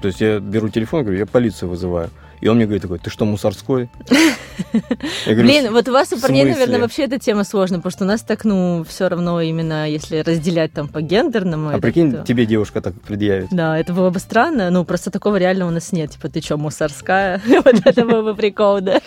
То 0.00 0.08
есть 0.08 0.20
я 0.20 0.38
беру 0.38 0.68
телефон, 0.68 1.02
говорю, 1.02 1.18
я 1.18 1.26
полицию 1.26 1.68
вызываю. 1.68 2.10
И 2.42 2.48
он 2.48 2.56
мне 2.56 2.64
говорит 2.64 2.82
такой, 2.82 2.98
ты 2.98 3.08
что, 3.08 3.24
мусорской? 3.24 3.88
Говорю, 5.26 5.42
Блин, 5.42 5.72
вот 5.72 5.88
у 5.88 5.92
вас 5.92 6.12
у 6.12 6.20
парней, 6.20 6.44
наверное, 6.44 6.80
вообще 6.80 7.04
эта 7.04 7.20
тема 7.20 7.44
сложная, 7.44 7.78
потому 7.78 7.92
что 7.92 8.04
у 8.04 8.06
нас 8.08 8.22
так, 8.22 8.44
ну, 8.44 8.84
все 8.86 9.08
равно 9.08 9.40
именно, 9.40 9.88
если 9.88 10.18
разделять 10.18 10.72
там 10.72 10.88
по 10.88 11.00
гендерному. 11.00 11.70
А 11.70 11.78
прикинь, 11.78 12.10
то... 12.10 12.24
тебе 12.24 12.44
девушка 12.44 12.80
так 12.80 13.00
предъявит. 13.00 13.46
Да, 13.52 13.78
это 13.78 13.92
было 13.92 14.10
бы 14.10 14.18
странно, 14.18 14.70
ну, 14.70 14.84
просто 14.84 15.12
такого 15.12 15.36
реально 15.36 15.68
у 15.68 15.70
нас 15.70 15.92
нет. 15.92 16.10
Типа, 16.10 16.28
ты 16.28 16.40
что, 16.40 16.56
мусорская? 16.56 17.40
Вот 17.64 17.76
это 17.84 18.04
был 18.04 18.24
бы 18.24 18.34
прикол, 18.34 18.80
да? 18.80 19.00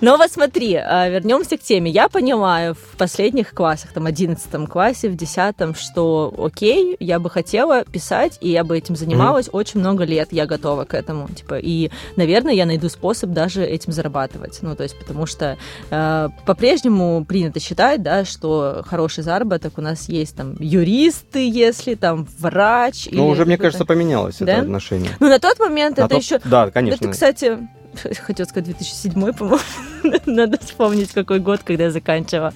Но 0.00 0.16
вот 0.16 0.30
смотри, 0.30 0.74
а, 0.74 1.08
вернемся 1.08 1.56
к 1.56 1.60
теме. 1.60 1.90
Я 1.90 2.08
поняла 2.08 2.74
в 2.74 2.96
последних 2.96 3.52
классах, 3.52 3.92
там, 3.92 4.06
11 4.06 4.66
классе, 4.68 5.08
в 5.08 5.16
10, 5.16 5.76
что 5.76 6.32
окей, 6.38 6.96
я 7.00 7.18
бы 7.18 7.30
хотела 7.30 7.84
писать, 7.84 8.38
и 8.40 8.50
я 8.50 8.64
бы 8.64 8.78
этим 8.78 8.96
занималась 8.96 9.48
mm-hmm. 9.48 9.56
очень 9.56 9.80
много 9.80 10.04
лет, 10.04 10.28
я 10.32 10.46
готова 10.46 10.84
к 10.84 10.94
этому. 10.94 11.28
Типа, 11.28 11.58
и, 11.58 11.90
наверное, 12.16 12.54
я 12.54 12.66
найду 12.66 12.88
способ 12.88 13.30
даже 13.30 13.64
этим 13.64 13.92
зарабатывать. 13.92 14.58
Ну, 14.62 14.76
то 14.76 14.84
есть, 14.84 14.98
потому 14.98 15.26
что 15.26 15.56
э, 15.90 16.28
по-прежнему 16.46 17.24
принято 17.24 17.60
считать, 17.60 18.02
да, 18.02 18.24
что 18.24 18.84
хороший 18.86 19.24
заработок 19.24 19.78
у 19.78 19.80
нас 19.80 20.08
есть 20.08 20.36
там 20.36 20.54
юристы, 20.60 21.48
если 21.48 21.94
там 21.94 22.26
врач. 22.38 23.08
Ну, 23.10 23.26
уже, 23.26 23.44
мне 23.44 23.58
кажется, 23.58 23.84
поменялось 23.84 24.36
да? 24.38 24.52
это 24.52 24.62
отношение. 24.62 25.10
Ну, 25.18 25.28
на 25.28 25.38
тот 25.38 25.58
момент 25.58 25.96
на 25.96 26.02
это 26.02 26.14
тот... 26.14 26.22
еще... 26.22 26.40
Да, 26.44 26.70
конечно. 26.70 27.04
Это, 27.04 27.12
кстати, 27.12 27.58
хотел 28.26 28.46
сказать 28.46 28.66
2007, 28.66 29.32
по-моему. 29.32 29.58
Надо 30.26 30.58
вспомнить, 30.58 31.12
какой 31.12 31.40
год, 31.40 31.60
когда 31.64 31.84
я 31.84 31.90
заканчивала. 31.90 32.52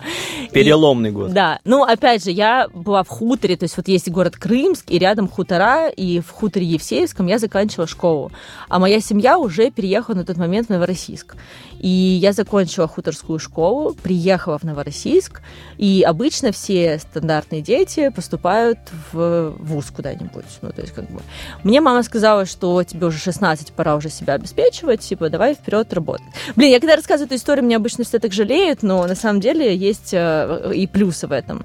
Переломный 0.53 1.11
и, 1.11 1.13
год. 1.13 1.33
Да. 1.33 1.61
Ну, 1.65 1.83
опять 1.83 2.25
же, 2.25 2.31
я 2.31 2.69
была 2.73 3.03
в 3.03 3.09
хуторе, 3.09 3.57
то 3.57 3.65
есть 3.65 3.77
вот 3.77 3.89
есть 3.89 4.09
город 4.11 4.37
Крымск, 4.37 4.91
и 4.91 4.99
рядом 4.99 5.29
хутора, 5.29 5.89
и 5.89 6.21
в 6.21 6.31
хуторе 6.31 6.67
Евсеевском 6.67 7.27
я 7.27 7.39
заканчивала 7.39 7.87
школу. 7.87 8.33
А 8.69 8.79
моя 8.79 9.01
семья 9.01 9.39
уже 9.39 9.71
переехала 9.71 10.17
на 10.17 10.25
тот 10.25 10.37
момент 10.37 10.69
в 10.69 10.71
Новороссийск. 10.71 11.37
И 11.83 11.89
я 11.89 12.33
закончила 12.33 12.87
хуторскую 12.87 13.41
школу, 13.41 13.95
приехала 13.95 14.57
в 14.57 14.63
Новороссийск, 14.63 15.43
и 15.79 16.05
обычно 16.07 16.53
все 16.53 16.99
стандартные 17.01 17.61
дети 17.61 18.09
поступают 18.11 18.79
в 19.13 19.55
вуз 19.59 19.91
куда-нибудь. 19.91 20.45
Ну, 20.63 20.71
то 20.71 20.81
есть, 20.81 20.95
как 20.95 21.11
бы... 21.11 21.21
Мне 21.65 21.81
мама 21.81 22.05
сказала, 22.05 22.47
что 22.47 22.83
тебе 22.85 23.07
уже 23.07 23.19
16, 23.19 23.73
пора 23.73 23.97
уже 23.97 24.11
себя 24.11 24.35
обеспечивать, 24.35 25.01
типа, 25.01 25.29
давай 25.29 25.55
вперед 25.55 25.93
работать. 25.93 26.27
Блин, 26.55 26.71
я 26.71 26.79
когда 26.79 26.95
рассказываю 26.95 27.27
эту 27.27 27.35
историю, 27.35 27.65
меня 27.65 27.79
обычно 27.79 28.05
все 28.05 28.21
так 28.21 28.33
жалеют, 28.33 28.85
но 28.85 29.05
на 29.07 29.17
самом 29.17 29.41
деле 29.41 29.77
есть 29.77 30.15
э, 30.15 30.73
и 30.73 30.87
плюсы 30.87 31.27
в 31.27 31.33
этом. 31.33 31.65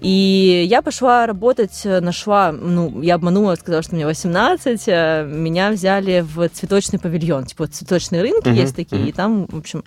И 0.00 0.64
я 0.68 0.80
пошла 0.80 1.26
работать, 1.26 1.82
нашла, 1.84 2.52
ну, 2.52 3.02
я 3.02 3.16
обманула, 3.16 3.56
сказала, 3.56 3.82
что 3.82 3.96
мне 3.96 4.06
18, 4.06 4.82
э, 4.86 5.24
меня 5.28 5.72
взяли 5.72 6.20
в 6.20 6.48
цветочный 6.50 7.00
павильон, 7.00 7.46
типа, 7.46 7.66
цветочные 7.66 8.22
рынки 8.22 8.46
uh-huh, 8.46 8.54
есть 8.54 8.76
такие, 8.76 9.02
uh-huh. 9.02 9.08
и 9.08 9.12
там 9.12 9.46
в 9.56 9.60
общем. 9.60 9.84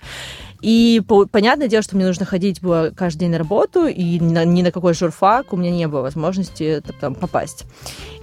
И 0.60 1.02
по, 1.06 1.26
понятное 1.26 1.68
дело, 1.68 1.82
что 1.82 1.96
мне 1.96 2.06
нужно 2.06 2.26
ходить 2.26 2.60
было 2.60 2.92
каждый 2.94 3.20
день 3.20 3.30
на 3.30 3.38
работу, 3.38 3.86
и 3.86 4.20
на, 4.20 4.44
ни 4.44 4.62
на 4.62 4.70
какой 4.70 4.94
журфак 4.94 5.52
у 5.52 5.56
меня 5.56 5.70
не 5.70 5.88
было 5.88 6.02
возможности 6.02 6.82
там 7.00 7.14
попасть. 7.14 7.64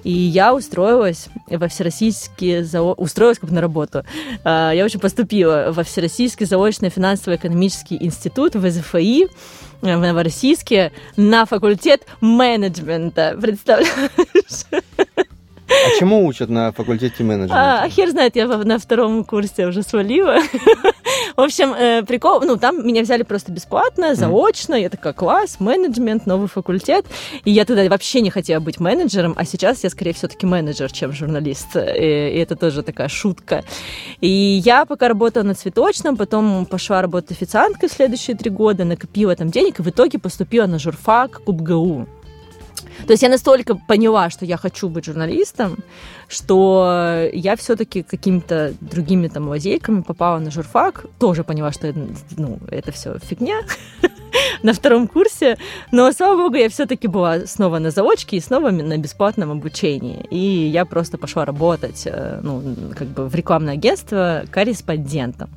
И 0.04 0.12
я 0.12 0.54
устроилась 0.54 1.28
во 1.50 1.68
всероссийский 1.68 2.62
зао... 2.64 2.94
устроилась 2.94 3.40
как 3.40 3.50
бы 3.50 3.56
на 3.56 3.62
работу. 3.62 4.04
А, 4.44 4.72
я 4.72 4.86
очень 4.86 5.00
поступила 5.00 5.70
во 5.72 5.84
Всероссийский 5.84 6.46
заочный 6.46 6.90
финансово-экономический 6.90 7.98
институт 8.00 8.56
ВЗФИ 8.56 9.28
в 9.82 9.86
Новороссийске 9.86 10.92
на 11.18 11.46
факультет 11.46 12.06
менеджмента. 12.22 13.38
Представляешь? 13.40 14.66
А 15.70 16.00
чему 16.00 16.26
учат 16.26 16.50
на 16.50 16.72
факультете 16.72 17.24
менеджмента? 17.24 17.84
А, 17.84 17.90
хер 17.90 18.10
знает, 18.10 18.36
я 18.36 18.48
на 18.48 18.80
втором 18.80 19.24
курсе 19.24 19.68
уже 19.68 19.84
свалила. 19.84 20.40
В 21.36 21.42
общем, 21.42 21.74
э, 21.74 22.04
прикол, 22.04 22.42
ну, 22.42 22.58
там 22.58 22.86
меня 22.86 23.04
взяли 23.04 23.24
просто 23.24 23.52
бесплатно, 23.52 24.16
заочно. 24.16 24.74
Я 24.74 24.90
такая, 24.90 25.14
класс, 25.14 25.58
менеджмент, 25.60 26.26
новый 26.26 26.48
факультет. 26.48 27.06
И 27.46 27.52
я 27.52 27.64
тогда 27.66 27.88
вообще 27.90 28.22
не 28.22 28.32
хотела 28.32 28.60
быть 28.60 28.80
менеджером, 28.80 29.36
а 29.38 29.46
сейчас 29.46 29.84
я 29.84 29.90
скорее 29.90 30.14
все-таки 30.14 30.46
менеджер, 30.46 30.92
чем 30.92 31.14
журналист. 31.14 31.76
И, 31.76 31.80
и 31.80 32.40
это 32.40 32.56
тоже 32.56 32.82
такая 32.82 33.08
шутка. 33.08 33.64
И 34.20 34.28
я 34.66 34.86
пока 34.86 35.08
работала 35.10 35.44
на 35.44 35.54
цветочном, 35.54 36.18
потом 36.18 36.66
пошла 36.66 37.02
работать 37.02 37.32
официанткой 37.32 37.90
в 37.90 37.94
следующие 37.94 38.36
три 38.36 38.50
года, 38.50 38.84
накопила 38.84 39.36
там 39.36 39.50
денег, 39.50 39.80
и 39.80 39.84
в 39.84 39.90
итоге 39.90 40.20
поступила 40.20 40.66
на 40.66 40.80
журфак 40.80 41.44
КубГУ. 41.44 42.08
То 43.06 43.14
есть 43.14 43.24
я 43.24 43.30
настолько 43.30 43.76
поняла, 43.76 44.30
что 44.30 44.46
я 44.46 44.58
хочу 44.58 44.90
быть 44.90 45.06
журналистом, 45.06 45.78
что 46.28 47.30
я 47.34 47.56
все-таки 47.56 48.04
какими-то 48.04 48.74
другими 48.82 49.28
там 49.28 49.48
лазейками 49.48 50.02
попала 50.02 50.40
на 50.40 50.52
журфак, 50.52 51.06
тоже 51.20 51.44
поняла, 51.44 51.72
что 51.72 51.94
ну, 52.38 52.60
это 52.70 52.92
все 52.92 53.18
фигня 53.20 53.62
на 54.64 54.74
втором 54.74 55.08
курсе, 55.08 55.58
но, 55.92 56.12
слава 56.12 56.44
богу, 56.44 56.56
я 56.56 56.70
все-таки 56.70 57.08
была 57.08 57.46
снова 57.46 57.80
на 57.80 57.92
заочке 57.92 58.38
и 58.38 58.42
снова 58.42 58.72
на 58.72 58.98
бесплатном 58.98 59.52
обучении. 59.52 60.26
И 60.30 60.38
я 60.38 60.86
просто 60.86 61.18
пошла 61.18 61.46
работать 61.46 62.04
э, 62.06 62.40
ну, 62.44 62.64
как 62.96 63.08
бы 63.08 63.28
в 63.28 63.36
рекламное 63.36 63.74
агентство 63.74 64.44
корреспондентом. 64.52 65.50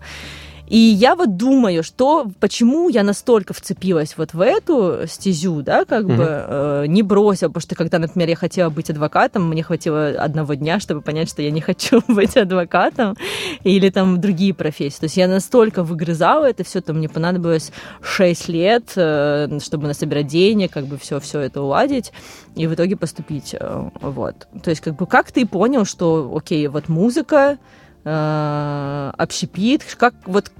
И 0.70 0.78
я 0.78 1.16
вот 1.16 1.36
думаю, 1.36 1.82
что 1.82 2.30
почему 2.38 2.88
я 2.88 3.02
настолько 3.02 3.52
вцепилась 3.52 4.16
вот 4.16 4.34
в 4.34 4.40
эту 4.40 5.00
стезю, 5.08 5.62
да, 5.62 5.84
как 5.84 6.04
mm-hmm. 6.04 6.16
бы 6.16 6.24
э, 6.26 6.84
не 6.86 7.02
бросила, 7.02 7.48
потому 7.48 7.60
что 7.60 7.74
когда, 7.74 7.98
например, 7.98 8.28
я 8.28 8.36
хотела 8.36 8.70
быть 8.70 8.88
адвокатом, 8.88 9.48
мне 9.48 9.64
хватило 9.64 10.10
одного 10.10 10.54
дня, 10.54 10.78
чтобы 10.78 11.00
понять, 11.00 11.28
что 11.28 11.42
я 11.42 11.50
не 11.50 11.60
хочу 11.60 12.02
быть 12.08 12.36
адвокатом 12.36 13.16
или 13.64 13.90
там 13.90 14.20
другие 14.20 14.54
профессии. 14.54 15.00
То 15.00 15.04
есть 15.06 15.16
я 15.16 15.26
настолько 15.26 15.82
выгрызала 15.82 16.48
это 16.48 16.62
все, 16.62 16.80
то 16.80 16.92
мне 16.92 17.08
понадобилось 17.08 17.72
6 18.02 18.48
лет, 18.48 18.92
э, 18.94 19.58
чтобы 19.60 19.88
насобирать 19.88 20.28
денег, 20.28 20.70
как 20.70 20.86
бы 20.86 20.98
все, 20.98 21.18
все 21.18 21.40
это 21.40 21.62
уладить 21.62 22.12
и 22.54 22.68
в 22.68 22.74
итоге 22.74 22.96
поступить. 22.96 23.56
Э, 23.58 23.90
вот. 24.00 24.46
То 24.62 24.70
есть 24.70 24.82
как 24.82 24.94
бы 24.94 25.08
как 25.08 25.32
ты 25.32 25.44
понял, 25.46 25.84
что, 25.84 26.32
окей, 26.32 26.68
вот 26.68 26.88
музыка, 26.88 27.58
общепит, 28.04 29.82
как 29.98 30.14
вот 30.26 30.50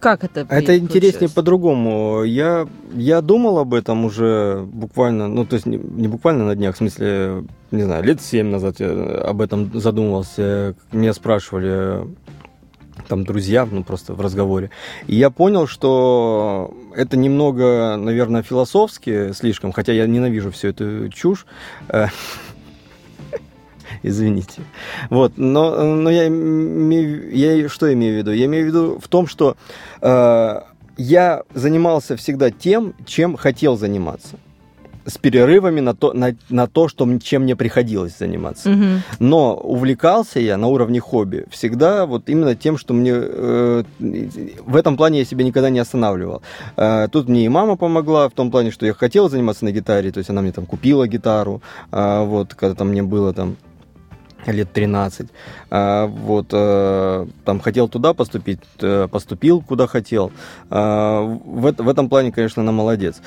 как 0.00 0.24
это? 0.24 0.46
Это 0.48 0.78
интереснее 0.78 1.28
по-другому. 1.28 2.24
Я 2.24 2.66
я 2.94 3.20
думал 3.20 3.58
об 3.58 3.74
этом 3.74 4.04
уже 4.04 4.64
буквально, 4.66 5.28
ну 5.28 5.44
то 5.44 5.54
есть 5.54 5.66
не, 5.66 5.76
не 5.76 6.08
буквально 6.08 6.46
на 6.46 6.54
днях, 6.54 6.74
в 6.74 6.78
смысле, 6.78 7.44
не 7.70 7.82
знаю, 7.82 8.04
лет 8.04 8.20
семь 8.20 8.48
назад 8.48 8.80
я 8.80 8.90
об 8.90 9.40
этом 9.40 9.78
задумывался. 9.78 10.74
Меня 10.92 11.12
спрашивали 11.12 12.06
там 13.08 13.24
друзья, 13.24 13.66
ну 13.70 13.84
просто 13.84 14.14
в 14.14 14.20
разговоре. 14.20 14.70
И 15.06 15.16
я 15.16 15.30
понял, 15.30 15.66
что 15.66 16.74
это 16.94 17.16
немного, 17.16 17.96
наверное, 17.96 18.42
философски 18.42 19.32
слишком, 19.32 19.72
хотя 19.72 19.92
я 19.92 20.06
ненавижу 20.06 20.50
всю 20.50 20.68
эту 20.68 21.08
чушь. 21.10 21.46
Извините. 24.02 24.62
Вот, 25.10 25.32
но, 25.36 25.94
но 25.94 26.10
я, 26.10 26.24
я 26.24 27.68
что 27.68 27.92
имею 27.92 28.14
в 28.14 28.18
виду? 28.18 28.32
Я 28.32 28.46
имею 28.46 28.64
в 28.64 28.68
виду 28.68 28.98
в 28.98 29.08
том, 29.08 29.26
что 29.26 29.56
э, 30.00 30.60
я 30.96 31.42
занимался 31.54 32.16
всегда 32.16 32.50
тем, 32.50 32.94
чем 33.06 33.36
хотел 33.36 33.76
заниматься 33.76 34.36
с 35.08 35.16
перерывами 35.16 35.80
на 35.80 35.94
то, 35.94 36.12
на, 36.12 36.34
на 36.50 36.66
то 36.66 36.88
что, 36.88 37.18
чем 37.18 37.42
мне 37.42 37.56
приходилось 37.56 38.18
заниматься. 38.18 38.70
Угу. 38.70 38.84
Но 39.20 39.54
увлекался 39.56 40.38
я 40.38 40.56
на 40.56 40.66
уровне 40.66 41.00
хобби 41.00 41.46
всегда 41.50 42.06
вот 42.06 42.28
именно 42.28 42.54
тем, 42.54 42.76
что 42.76 42.94
мне... 42.94 43.12
Э, 43.14 43.84
в 43.98 44.76
этом 44.76 44.96
плане 44.96 45.20
я 45.20 45.24
себя 45.24 45.44
никогда 45.44 45.70
не 45.70 45.78
останавливал. 45.78 46.42
Э, 46.76 47.08
тут 47.10 47.28
мне 47.28 47.46
и 47.46 47.48
мама 47.48 47.76
помогла 47.76 48.28
в 48.28 48.32
том 48.32 48.50
плане, 48.50 48.70
что 48.70 48.86
я 48.86 48.92
хотел 48.92 49.30
заниматься 49.30 49.64
на 49.64 49.72
гитаре, 49.72 50.12
то 50.12 50.18
есть 50.18 50.30
она 50.30 50.42
мне 50.42 50.52
там 50.52 50.66
купила 50.66 51.08
гитару, 51.08 51.62
э, 51.90 52.24
вот, 52.24 52.54
когда 52.54 52.74
там 52.74 52.88
мне 52.88 53.02
было 53.02 53.32
там 53.32 53.56
лет 54.52 54.72
13. 54.72 55.28
А, 55.70 56.06
вот, 56.06 56.46
а, 56.52 57.26
там 57.44 57.60
хотел 57.60 57.88
туда 57.88 58.14
поступить, 58.14 58.60
э, 58.80 59.08
поступил 59.10 59.60
куда 59.60 59.86
хотел. 59.86 60.32
А, 60.70 61.22
в, 61.22 61.88
этом 61.88 62.08
плане, 62.08 62.32
конечно, 62.32 62.62
она 62.62 62.72
молодец. 62.72 63.20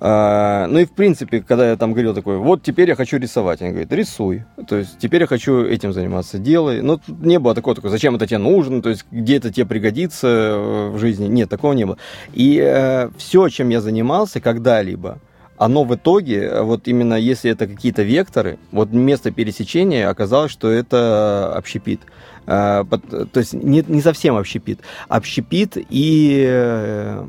А, 0.00 0.66
ну 0.68 0.78
и 0.78 0.84
в 0.84 0.92
принципе, 0.92 1.40
когда 1.40 1.70
я 1.70 1.76
там 1.76 1.92
говорил 1.92 2.14
такой, 2.14 2.38
вот 2.38 2.62
теперь 2.62 2.88
я 2.88 2.94
хочу 2.94 3.18
рисовать, 3.18 3.60
она 3.60 3.70
говорит, 3.70 3.92
рисуй. 3.92 4.44
То 4.68 4.76
есть 4.76 4.98
теперь 4.98 5.22
я 5.22 5.26
хочу 5.26 5.64
этим 5.64 5.92
заниматься, 5.92 6.38
делай. 6.38 6.82
Но 6.82 7.00
ну, 7.06 7.16
не 7.20 7.38
было 7.38 7.54
такого, 7.54 7.74
такого, 7.74 7.90
зачем 7.90 8.16
это 8.16 8.26
тебе 8.26 8.38
нужно, 8.38 8.82
то 8.82 8.90
есть 8.90 9.04
где 9.10 9.36
это 9.36 9.52
тебе 9.52 9.66
пригодится 9.66 10.28
э, 10.28 10.90
в 10.90 10.98
жизни. 10.98 11.26
Нет, 11.26 11.48
такого 11.48 11.72
не 11.72 11.84
было. 11.84 11.98
И 12.32 12.60
э, 12.62 13.10
все, 13.16 13.48
чем 13.48 13.70
я 13.70 13.80
занимался 13.80 14.40
когда-либо, 14.40 15.18
оно 15.58 15.84
в 15.84 15.94
итоге, 15.94 16.44
э, 16.44 16.62
вот 16.62 16.88
именно 16.88 17.14
если 17.14 17.50
это 17.50 17.66
какие-то 17.66 18.02
векторы, 18.02 18.58
вот 18.70 18.92
место 18.92 19.30
пересечения 19.30 20.08
оказалось, 20.08 20.52
что 20.52 20.70
это 20.70 21.52
общепит. 21.54 22.00
Э, 22.46 22.84
то 23.32 23.40
есть 23.40 23.52
не, 23.54 23.84
не 23.86 24.00
совсем 24.00 24.36
общепит. 24.36 24.80
Общепит 25.08 25.76
и 25.76 26.44
э, 26.48 27.26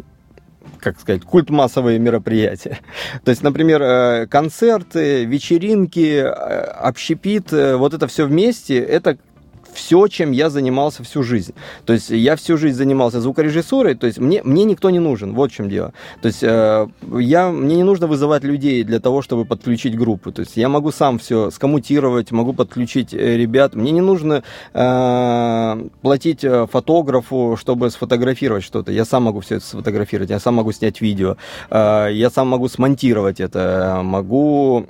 как 0.79 0.99
сказать, 0.99 1.23
культ 1.23 1.49
массовые 1.49 1.99
мероприятия. 1.99 2.79
То 3.25 3.31
есть, 3.31 3.43
например, 3.43 4.27
концерты, 4.27 5.25
вечеринки, 5.25 6.19
общепит, 6.19 7.51
вот 7.51 7.93
это 7.93 8.07
все 8.07 8.25
вместе, 8.25 8.79
это 8.79 9.17
все, 9.79 10.07
чем 10.07 10.31
я 10.31 10.49
занимался 10.49 11.03
всю 11.03 11.23
жизнь. 11.23 11.53
То 11.85 11.93
есть 11.93 12.09
я 12.09 12.35
всю 12.35 12.57
жизнь 12.57 12.77
занимался 12.77 13.21
звукорежиссурой, 13.21 13.95
то 13.95 14.07
есть 14.07 14.19
мне, 14.19 14.41
мне 14.43 14.65
никто 14.65 14.89
не 14.89 14.99
нужен, 14.99 15.33
вот 15.33 15.51
в 15.51 15.55
чем 15.55 15.69
дело. 15.69 15.93
То 16.21 16.27
есть 16.27 16.43
э, 16.43 16.87
я, 17.19 17.49
мне 17.49 17.75
не 17.77 17.83
нужно 17.83 18.07
вызывать 18.07 18.43
людей 18.43 18.83
для 18.83 18.99
того, 18.99 19.21
чтобы 19.21 19.45
подключить 19.45 19.97
группу. 19.97 20.31
То 20.31 20.41
есть 20.41 20.57
я 20.57 20.69
могу 20.69 20.91
сам 20.91 21.17
все 21.17 21.49
скоммутировать, 21.49 22.31
могу 22.31 22.53
подключить 22.53 23.13
э, 23.13 23.37
ребят. 23.37 23.75
Мне 23.75 23.91
не 23.91 24.01
нужно 24.01 24.43
э, 24.73 25.87
платить 26.01 26.43
э, 26.43 26.67
фотографу, 26.71 27.57
чтобы 27.57 27.89
сфотографировать 27.89 28.63
что-то. 28.63 28.91
Я 28.91 29.05
сам 29.05 29.23
могу 29.23 29.39
все 29.39 29.55
это 29.55 29.65
сфотографировать, 29.65 30.29
я 30.29 30.39
сам 30.39 30.55
могу 30.55 30.71
снять 30.73 31.01
видео, 31.01 31.37
э, 31.69 32.09
я 32.11 32.29
сам 32.29 32.49
могу 32.49 32.67
смонтировать 32.67 33.39
это, 33.39 34.01
могу 34.03 34.87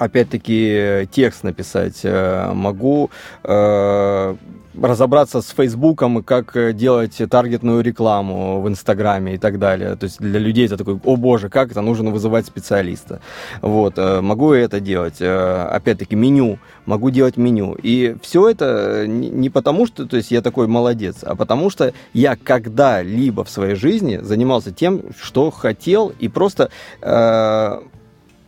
опять-таки 0.00 1.08
текст 1.12 1.44
написать, 1.44 2.00
э, 2.04 2.52
могу 2.54 3.10
э, 3.44 4.34
разобраться 4.80 5.42
с 5.42 5.50
Фейсбуком, 5.50 6.22
как 6.22 6.56
э, 6.56 6.72
делать 6.72 7.20
таргетную 7.30 7.82
рекламу 7.82 8.60
в 8.60 8.68
Инстаграме 8.68 9.34
и 9.34 9.38
так 9.38 9.58
далее. 9.58 9.96
То 9.96 10.04
есть 10.04 10.18
для 10.20 10.40
людей 10.40 10.66
это 10.66 10.76
такой, 10.76 10.98
о 11.04 11.16
боже, 11.16 11.48
как 11.48 11.70
это, 11.70 11.82
нужно 11.82 12.10
вызывать 12.10 12.46
специалиста. 12.46 13.20
Вот, 13.60 13.98
э, 13.98 14.20
могу 14.20 14.54
я 14.54 14.62
это 14.62 14.80
делать. 14.80 15.16
Э, 15.20 15.68
опять-таки, 15.70 16.16
меню, 16.16 16.58
могу 16.86 17.10
делать 17.10 17.36
меню. 17.36 17.76
И 17.82 18.16
все 18.22 18.48
это 18.48 19.06
не 19.06 19.50
потому, 19.50 19.86
что 19.86 20.06
то 20.06 20.16
есть, 20.16 20.30
я 20.30 20.40
такой 20.40 20.66
молодец, 20.66 21.18
а 21.22 21.34
потому 21.34 21.70
что 21.70 21.92
я 22.14 22.36
когда-либо 22.36 23.44
в 23.44 23.50
своей 23.50 23.74
жизни 23.74 24.18
занимался 24.22 24.72
тем, 24.72 25.02
что 25.20 25.50
хотел, 25.50 26.12
и 26.18 26.28
просто 26.28 26.70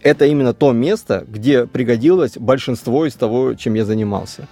это 0.02 0.26
именно 0.26 0.52
то 0.52 0.72
место, 0.72 1.24
где 1.26 1.66
пригодилось 1.66 2.36
большинство 2.36 3.06
из 3.06 3.14
того, 3.14 3.54
чем 3.54 3.74
я 3.74 3.84
занимался. 3.84 4.48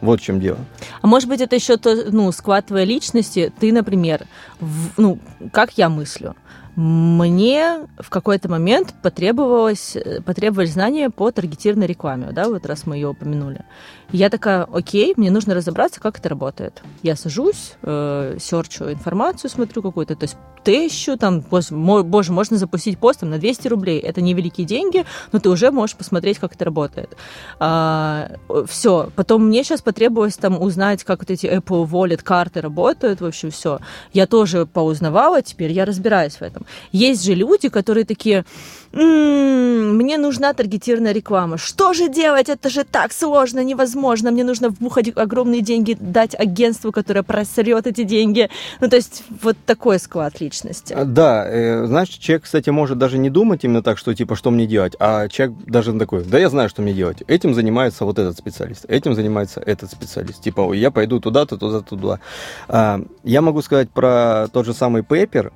Вот 0.00 0.20
в 0.20 0.24
чем 0.24 0.40
дело. 0.40 0.58
А 1.00 1.06
может 1.06 1.28
быть, 1.28 1.40
это 1.40 1.54
еще 1.54 1.76
то, 1.76 1.94
ну, 2.10 2.30
склад 2.32 2.66
твоей 2.66 2.86
личности. 2.86 3.52
Ты, 3.58 3.72
например, 3.72 4.26
в, 4.60 5.00
ну, 5.00 5.18
как 5.52 5.78
я 5.78 5.88
мыслю, 5.88 6.34
мне 6.76 7.86
в 7.98 8.10
какой-то 8.10 8.50
момент 8.50 8.94
потребовалось, 9.02 9.96
потребовались 10.24 10.72
знания 10.72 11.08
по 11.10 11.30
таргетированной 11.30 11.86
рекламе, 11.86 12.32
да, 12.32 12.48
вот 12.48 12.66
раз 12.66 12.86
мы 12.86 12.96
ее 12.96 13.08
упомянули. 13.08 13.64
я 14.12 14.28
такая, 14.28 14.64
окей, 14.64 15.14
мне 15.16 15.30
нужно 15.30 15.54
разобраться, 15.54 16.00
как 16.00 16.18
это 16.18 16.28
работает. 16.28 16.82
Я 17.02 17.16
сажусь, 17.16 17.74
э, 17.82 18.36
серчу 18.40 18.90
информацию, 18.90 19.50
смотрю 19.50 19.82
какую-то, 19.82 20.16
то 20.16 20.24
есть 20.24 20.36
тысячу, 20.64 21.16
там, 21.16 21.44
боже, 21.50 22.32
можно 22.32 22.56
запустить 22.56 22.98
пост 22.98 23.20
там, 23.20 23.30
на 23.30 23.38
200 23.38 23.68
рублей. 23.68 24.00
Это 24.00 24.20
невеликие 24.20 24.66
деньги, 24.66 25.04
но 25.30 25.38
ты 25.38 25.50
уже 25.50 25.70
можешь 25.70 25.94
посмотреть, 25.94 26.38
как 26.38 26.54
это 26.54 26.64
работает. 26.64 27.16
А, 27.60 28.30
все. 28.66 29.10
Потом 29.14 29.46
мне 29.46 29.62
сейчас 29.62 29.82
потребовалось 29.82 30.36
там 30.36 30.60
узнать, 30.60 31.04
как 31.04 31.20
вот 31.20 31.30
эти 31.30 31.46
Apple 31.46 31.88
Wallet 31.88 32.22
карты 32.22 32.60
работают, 32.60 33.20
в 33.20 33.26
общем, 33.26 33.50
все. 33.50 33.78
Я 34.12 34.26
тоже 34.26 34.66
поузнавала, 34.66 35.42
теперь 35.42 35.72
я 35.72 35.84
разбираюсь 35.84 36.36
в 36.36 36.42
этом. 36.42 36.63
Есть 36.92 37.24
же 37.24 37.34
люди, 37.34 37.68
которые 37.68 38.04
такие, 38.04 38.44
м-м, 38.92 39.96
мне 39.96 40.18
нужна 40.18 40.52
таргетированная 40.52 41.12
реклама. 41.12 41.58
Что 41.58 41.92
же 41.92 42.08
делать? 42.08 42.48
Это 42.48 42.68
же 42.68 42.84
так 42.84 43.12
сложно, 43.12 43.62
невозможно. 43.64 44.30
Мне 44.30 44.44
нужно 44.44 44.68
вбухать 44.68 45.10
огромные 45.16 45.60
деньги, 45.60 45.96
дать 45.98 46.34
агентству, 46.34 46.92
которое 46.92 47.22
просрет 47.22 47.86
эти 47.86 48.04
деньги. 48.04 48.50
Ну, 48.80 48.88
то 48.88 48.96
есть 48.96 49.24
вот 49.42 49.56
такой 49.66 49.98
склад 49.98 50.40
личности. 50.40 50.94
А, 50.94 51.04
да, 51.04 51.46
э, 51.46 51.86
знаешь, 51.86 52.08
человек, 52.08 52.44
кстати, 52.44 52.70
может 52.70 52.98
даже 52.98 53.18
не 53.18 53.30
думать 53.30 53.64
именно 53.64 53.82
так, 53.82 53.98
что 53.98 54.14
типа, 54.14 54.36
что 54.36 54.50
мне 54.50 54.66
делать, 54.66 54.94
а 54.98 55.28
человек 55.28 55.56
даже 55.66 55.98
такой, 55.98 56.24
да 56.24 56.38
я 56.38 56.48
знаю, 56.48 56.68
что 56.68 56.82
мне 56.82 56.92
делать. 56.92 57.22
Этим 57.26 57.54
занимается 57.54 58.04
вот 58.04 58.18
этот 58.18 58.38
специалист, 58.38 58.84
этим 58.88 59.14
занимается 59.14 59.60
этот 59.60 59.90
специалист. 59.90 60.42
Типа, 60.42 60.72
я 60.72 60.90
пойду 60.90 61.20
туда-то, 61.20 61.56
туда-то, 61.56 61.96
туда. 61.96 62.20
А, 62.68 63.00
я 63.22 63.40
могу 63.40 63.62
сказать 63.62 63.90
про 63.90 64.48
тот 64.52 64.66
же 64.66 64.74
самый 64.74 65.02
а, 65.02 65.50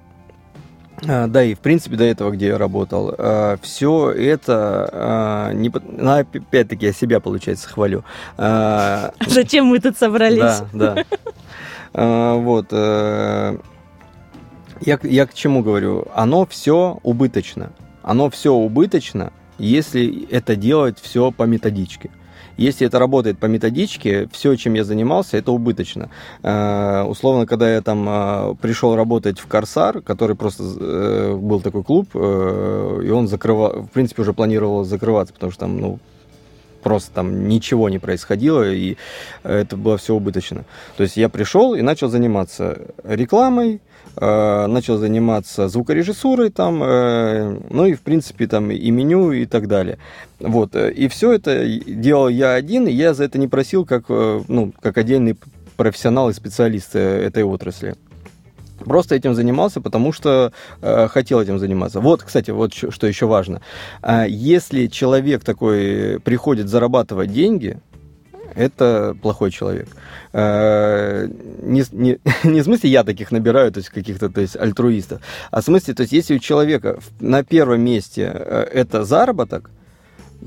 да, 1.02 1.44
и 1.44 1.54
в 1.54 1.60
принципе 1.60 1.96
до 1.96 2.04
этого, 2.04 2.30
где 2.30 2.48
я 2.48 2.58
работал, 2.58 3.14
а, 3.16 3.58
все 3.62 4.10
это, 4.10 5.50
не, 5.54 5.70
ну, 5.70 6.18
опять-таки, 6.18 6.86
я 6.86 6.92
себя, 6.92 7.20
получается, 7.20 7.68
хвалю. 7.68 8.04
Зачем 8.36 9.66
мы 9.66 9.80
тут 9.80 9.96
собрались? 9.96 10.62
Да, 10.72 10.94
да. 10.94 11.04
Вот. 11.92 12.66
Э, 12.70 13.56
я, 14.80 14.98
я 15.02 15.26
к 15.26 15.34
чему 15.34 15.62
говорю? 15.62 16.06
Оно 16.14 16.46
все 16.46 16.98
убыточно. 17.02 17.72
Оно 18.02 18.30
все 18.30 18.52
убыточно, 18.52 19.32
если 19.58 20.26
это 20.30 20.56
делать 20.56 20.98
все 21.00 21.30
по 21.30 21.44
методичке. 21.44 22.10
Если 22.58 22.84
это 22.88 22.98
работает 22.98 23.38
по 23.38 23.46
методичке, 23.46 24.28
все, 24.32 24.56
чем 24.56 24.74
я 24.74 24.82
занимался, 24.82 25.36
это 25.36 25.52
убыточно. 25.52 26.10
Э, 26.42 27.04
условно, 27.04 27.46
когда 27.46 27.72
я 27.72 27.80
там 27.82 28.04
э, 28.08 28.54
пришел 28.60 28.96
работать 28.96 29.38
в 29.38 29.46
Корсар, 29.46 30.02
который 30.02 30.34
просто 30.34 30.64
э, 30.64 31.36
был 31.36 31.60
такой 31.60 31.84
клуб, 31.84 32.08
и 32.14 33.10
он 33.10 33.28
закрывал, 33.28 33.82
в 33.82 33.88
принципе, 33.90 34.22
уже 34.22 34.32
планировал 34.32 34.84
закрываться, 34.84 35.32
потому 35.32 35.52
что 35.52 35.60
там, 35.60 35.80
ну, 35.80 35.98
просто 36.82 37.12
там 37.12 37.48
ничего 37.48 37.88
не 37.88 38.00
происходило, 38.00 38.68
и 38.68 38.96
это 39.44 39.76
было 39.76 39.96
все 39.96 40.14
убыточно. 40.14 40.64
То 40.96 41.04
есть 41.04 41.16
я 41.16 41.28
пришел 41.28 41.76
и 41.76 41.82
начал 41.82 42.08
заниматься 42.08 42.78
рекламой, 43.04 43.80
начал 44.20 44.98
заниматься 44.98 45.68
звукорежиссурой 45.68 46.50
там, 46.50 46.82
э, 46.82 47.58
ну 47.70 47.86
и 47.86 47.94
в 47.94 48.00
принципе 48.00 48.46
там 48.46 48.70
и 48.70 48.90
меню 48.90 49.32
и 49.32 49.46
так 49.46 49.68
далее. 49.68 49.98
Вот, 50.40 50.74
и 50.74 51.08
все 51.08 51.32
это 51.32 51.66
делал 51.66 52.28
я 52.28 52.54
один, 52.54 52.86
и 52.86 52.92
я 52.92 53.14
за 53.14 53.24
это 53.24 53.38
не 53.38 53.48
просил 53.48 53.84
как, 53.84 54.04
э, 54.08 54.42
ну, 54.48 54.72
как 54.80 54.98
отдельный 54.98 55.36
профессионал 55.76 56.30
и 56.30 56.32
специалист 56.32 56.96
этой 56.96 57.44
отрасли. 57.44 57.96
Просто 58.84 59.14
этим 59.14 59.34
занимался, 59.34 59.80
потому 59.80 60.12
что 60.12 60.52
э, 60.80 61.08
хотел 61.08 61.40
этим 61.40 61.58
заниматься. 61.58 62.00
Вот, 62.00 62.22
кстати, 62.22 62.50
вот 62.50 62.72
что 62.74 63.06
еще 63.06 63.26
важно. 63.26 63.60
Э, 64.02 64.24
если 64.28 64.86
человек 64.86 65.44
такой 65.44 66.20
приходит 66.20 66.68
зарабатывать 66.68 67.32
деньги, 67.32 67.78
это 68.58 69.16
плохой 69.22 69.50
человек. 69.50 69.88
Э, 70.32 71.28
не, 71.62 71.84
не, 71.92 72.18
не 72.44 72.60
в 72.60 72.64
смысле 72.64 72.90
я 72.90 73.04
таких 73.04 73.30
набираю, 73.30 73.72
то 73.72 73.78
есть 73.78 73.90
каких-то 73.90 74.28
то 74.28 74.40
есть, 74.40 74.56
альтруистов, 74.56 75.22
а 75.50 75.60
в 75.60 75.64
смысле, 75.64 75.94
то 75.94 76.02
есть 76.02 76.12
если 76.12 76.36
у 76.36 76.38
человека 76.38 76.98
на 77.20 77.44
первом 77.44 77.80
месте 77.80 78.30
э, 78.34 78.66
это 78.72 79.04
заработок, 79.04 79.70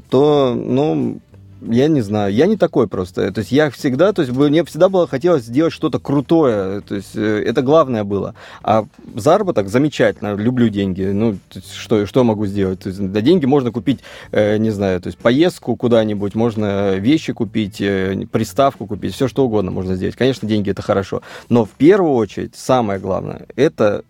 то, 0.10 0.54
ну, 0.56 1.22
я 1.62 1.88
не 1.88 2.02
знаю, 2.02 2.34
я 2.34 2.48
не 2.48 2.58
такой 2.58 2.88
просто. 2.88 3.32
То 3.32 3.40
есть 3.40 3.52
я 3.52 3.70
всегда, 3.70 4.14
то 4.14 4.22
есть 4.22 4.34
мне 4.36 4.64
всегда 4.66 4.90
было 4.90 5.08
хотелось 5.08 5.44
сделать 5.44 5.74
что-то 5.74 6.00
крутое, 6.00 6.82
то 6.82 6.96
есть 6.96 7.16
э, 7.16 7.44
это 7.46 7.62
главное 7.62 8.04
было. 8.04 8.34
А 8.64 8.86
заработок 9.16 9.70
замечательно, 9.70 10.36
люблю 10.36 10.70
деньги. 10.70 11.04
Ну, 11.04 11.38
что, 11.74 12.06
что 12.06 12.24
могу 12.24 12.46
сделать? 12.46 12.80
То 12.80 12.90
есть, 12.90 13.00
на 13.00 13.22
деньги 13.22 13.46
можно 13.46 13.72
купить, 13.72 14.00
э, 14.32 14.58
не 14.58 14.72
знаю, 14.72 15.02
то 15.02 15.08
есть 15.08 15.18
поездку 15.18 15.76
куда-нибудь, 15.76 16.36
можно 16.36 16.96
вещи 16.96 17.34
купить, 17.34 17.80
э, 17.80 18.26
приставку 18.32 18.88
купить, 18.88 19.14
все 19.14 19.28
что 19.28 19.46
угодно 19.46 19.72
можно 19.72 19.96
сделать. 19.96 20.16
Конечно, 20.16 20.48
деньги 20.48 20.72
это 20.72 20.82
хорошо, 20.82 21.22
но 21.50 21.66
в 21.66 21.72
первую 21.72 22.14
очередь 22.14 22.56
самое 22.56 23.00
главное 23.00 23.46
это 23.56 24.04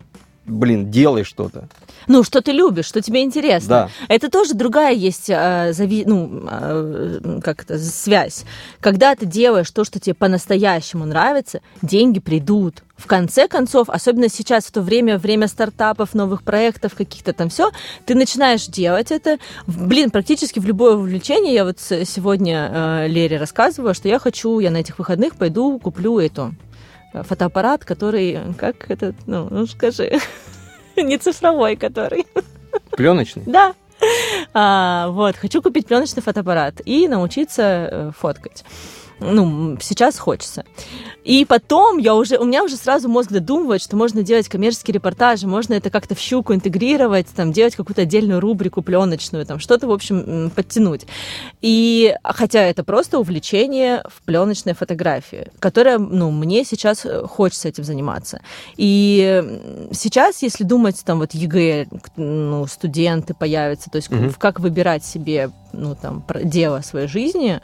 блин, 0.46 0.90
делай 0.90 1.24
что-то. 1.24 1.68
Ну, 2.08 2.24
что 2.24 2.40
ты 2.40 2.52
любишь, 2.52 2.86
что 2.86 3.00
тебе 3.00 3.22
интересно. 3.22 3.68
Да. 3.68 3.90
Это 4.08 4.30
тоже 4.30 4.54
другая 4.54 4.92
есть 4.92 5.30
э, 5.30 5.72
зави... 5.72 6.04
ну, 6.04 6.42
э, 6.50 7.40
как 7.42 7.62
это, 7.62 7.78
связь. 7.78 8.44
Когда 8.80 9.14
ты 9.14 9.26
делаешь 9.26 9.70
то, 9.70 9.84
что 9.84 10.00
тебе 10.00 10.14
по-настоящему 10.14 11.04
нравится, 11.04 11.60
деньги 11.80 12.18
придут. 12.18 12.82
В 12.96 13.06
конце 13.06 13.48
концов, 13.48 13.88
особенно 13.88 14.28
сейчас, 14.28 14.64
в 14.66 14.72
то 14.72 14.80
время, 14.80 15.18
время 15.18 15.48
стартапов, 15.48 16.14
новых 16.14 16.42
проектов, 16.42 16.94
каких-то 16.94 17.32
там 17.32 17.48
все, 17.48 17.70
ты 18.04 18.14
начинаешь 18.14 18.66
делать 18.66 19.10
это. 19.10 19.38
Блин, 19.66 20.10
практически 20.10 20.58
в 20.58 20.66
любое 20.66 20.94
увлечение. 20.96 21.54
Я 21.54 21.64
вот 21.64 21.78
сегодня 21.80 22.70
э, 22.72 23.08
Лере 23.08 23.38
рассказывала, 23.38 23.94
что 23.94 24.08
я 24.08 24.18
хочу, 24.18 24.58
я 24.58 24.70
на 24.70 24.78
этих 24.78 24.98
выходных 24.98 25.36
пойду 25.36 25.78
куплю 25.78 26.18
эту 26.18 26.54
фотоаппарат, 27.12 27.84
который, 27.84 28.38
как 28.56 28.90
это, 28.90 29.14
ну, 29.26 29.48
ну 29.50 29.66
скажи, 29.66 30.18
не 30.96 31.18
цифровой, 31.18 31.76
который. 31.76 32.26
Пленочный? 32.90 33.44
Да. 33.46 33.74
А, 34.52 35.08
вот, 35.08 35.36
хочу 35.36 35.62
купить 35.62 35.86
пленочный 35.86 36.22
фотоаппарат 36.22 36.80
и 36.84 37.06
научиться 37.06 37.62
э, 37.62 38.10
фоткать 38.18 38.64
ну, 39.22 39.78
сейчас 39.80 40.18
хочется. 40.18 40.64
И 41.24 41.44
потом 41.44 41.98
я 41.98 42.14
уже, 42.14 42.36
у 42.36 42.44
меня 42.44 42.64
уже 42.64 42.76
сразу 42.76 43.08
мозг 43.08 43.30
додумывает, 43.30 43.80
что 43.80 43.96
можно 43.96 44.22
делать 44.22 44.48
коммерческие 44.48 44.94
репортажи, 44.94 45.46
можно 45.46 45.74
это 45.74 45.88
как-то 45.88 46.14
в 46.14 46.18
щуку 46.18 46.52
интегрировать, 46.52 47.28
там, 47.34 47.52
делать 47.52 47.76
какую-то 47.76 48.02
отдельную 48.02 48.40
рубрику 48.40 48.82
пленочную, 48.82 49.46
там, 49.46 49.60
что-то, 49.60 49.86
в 49.86 49.92
общем, 49.92 50.50
подтянуть. 50.54 51.06
И 51.60 52.14
хотя 52.24 52.62
это 52.62 52.82
просто 52.82 53.20
увлечение 53.20 54.02
в 54.08 54.22
пленочной 54.22 54.74
фотографии, 54.74 55.48
которое, 55.60 55.98
ну, 55.98 56.30
мне 56.30 56.64
сейчас 56.64 57.06
э, 57.06 57.24
хочется 57.26 57.68
этим 57.68 57.84
заниматься. 57.84 58.40
И 58.76 59.88
сейчас, 59.92 60.42
если 60.42 60.64
думать, 60.64 61.00
там, 61.04 61.20
вот 61.20 61.34
ЕГЭ, 61.34 61.86
ну, 62.16 62.66
студенты 62.66 63.34
появятся, 63.34 63.90
то 63.90 63.96
есть 63.96 64.08
mm-hmm. 64.08 64.34
как 64.38 64.58
выбирать 64.58 65.04
себе, 65.04 65.50
ну, 65.72 65.94
там, 65.94 66.24
дело 66.42 66.80
своей 66.80 67.06
жизни, 67.06 67.60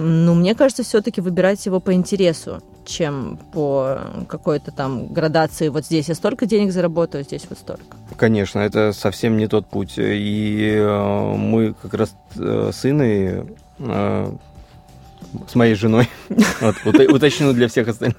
ну, 0.00 0.34
мне 0.34 0.54
кажется, 0.54 0.82
все-таки 0.82 1.20
выбирать 1.20 1.64
его 1.66 1.78
по 1.78 1.92
интересу, 1.92 2.62
чем 2.86 3.38
по 3.52 3.98
какой-то 4.28 4.70
там 4.70 5.12
градации. 5.12 5.68
Вот 5.68 5.84
здесь 5.84 6.08
я 6.08 6.14
столько 6.14 6.46
денег 6.46 6.72
заработаю, 6.72 7.24
здесь 7.24 7.46
вот 7.48 7.58
столько. 7.58 7.96
Конечно, 8.16 8.60
это 8.60 8.92
совсем 8.92 9.36
не 9.36 9.46
тот 9.46 9.68
путь. 9.68 9.94
И 9.98 10.74
э, 10.74 11.34
мы 11.36 11.74
как 11.74 11.94
раз 11.94 12.14
э, 12.36 12.70
с 12.72 12.84
Инной, 12.86 13.46
э, 13.78 14.32
с 15.46 15.54
моей 15.54 15.74
женой, 15.74 16.08
вот, 16.60 16.76
уточню 16.84 17.52
для 17.52 17.68
всех 17.68 17.88
остальных, 17.88 18.16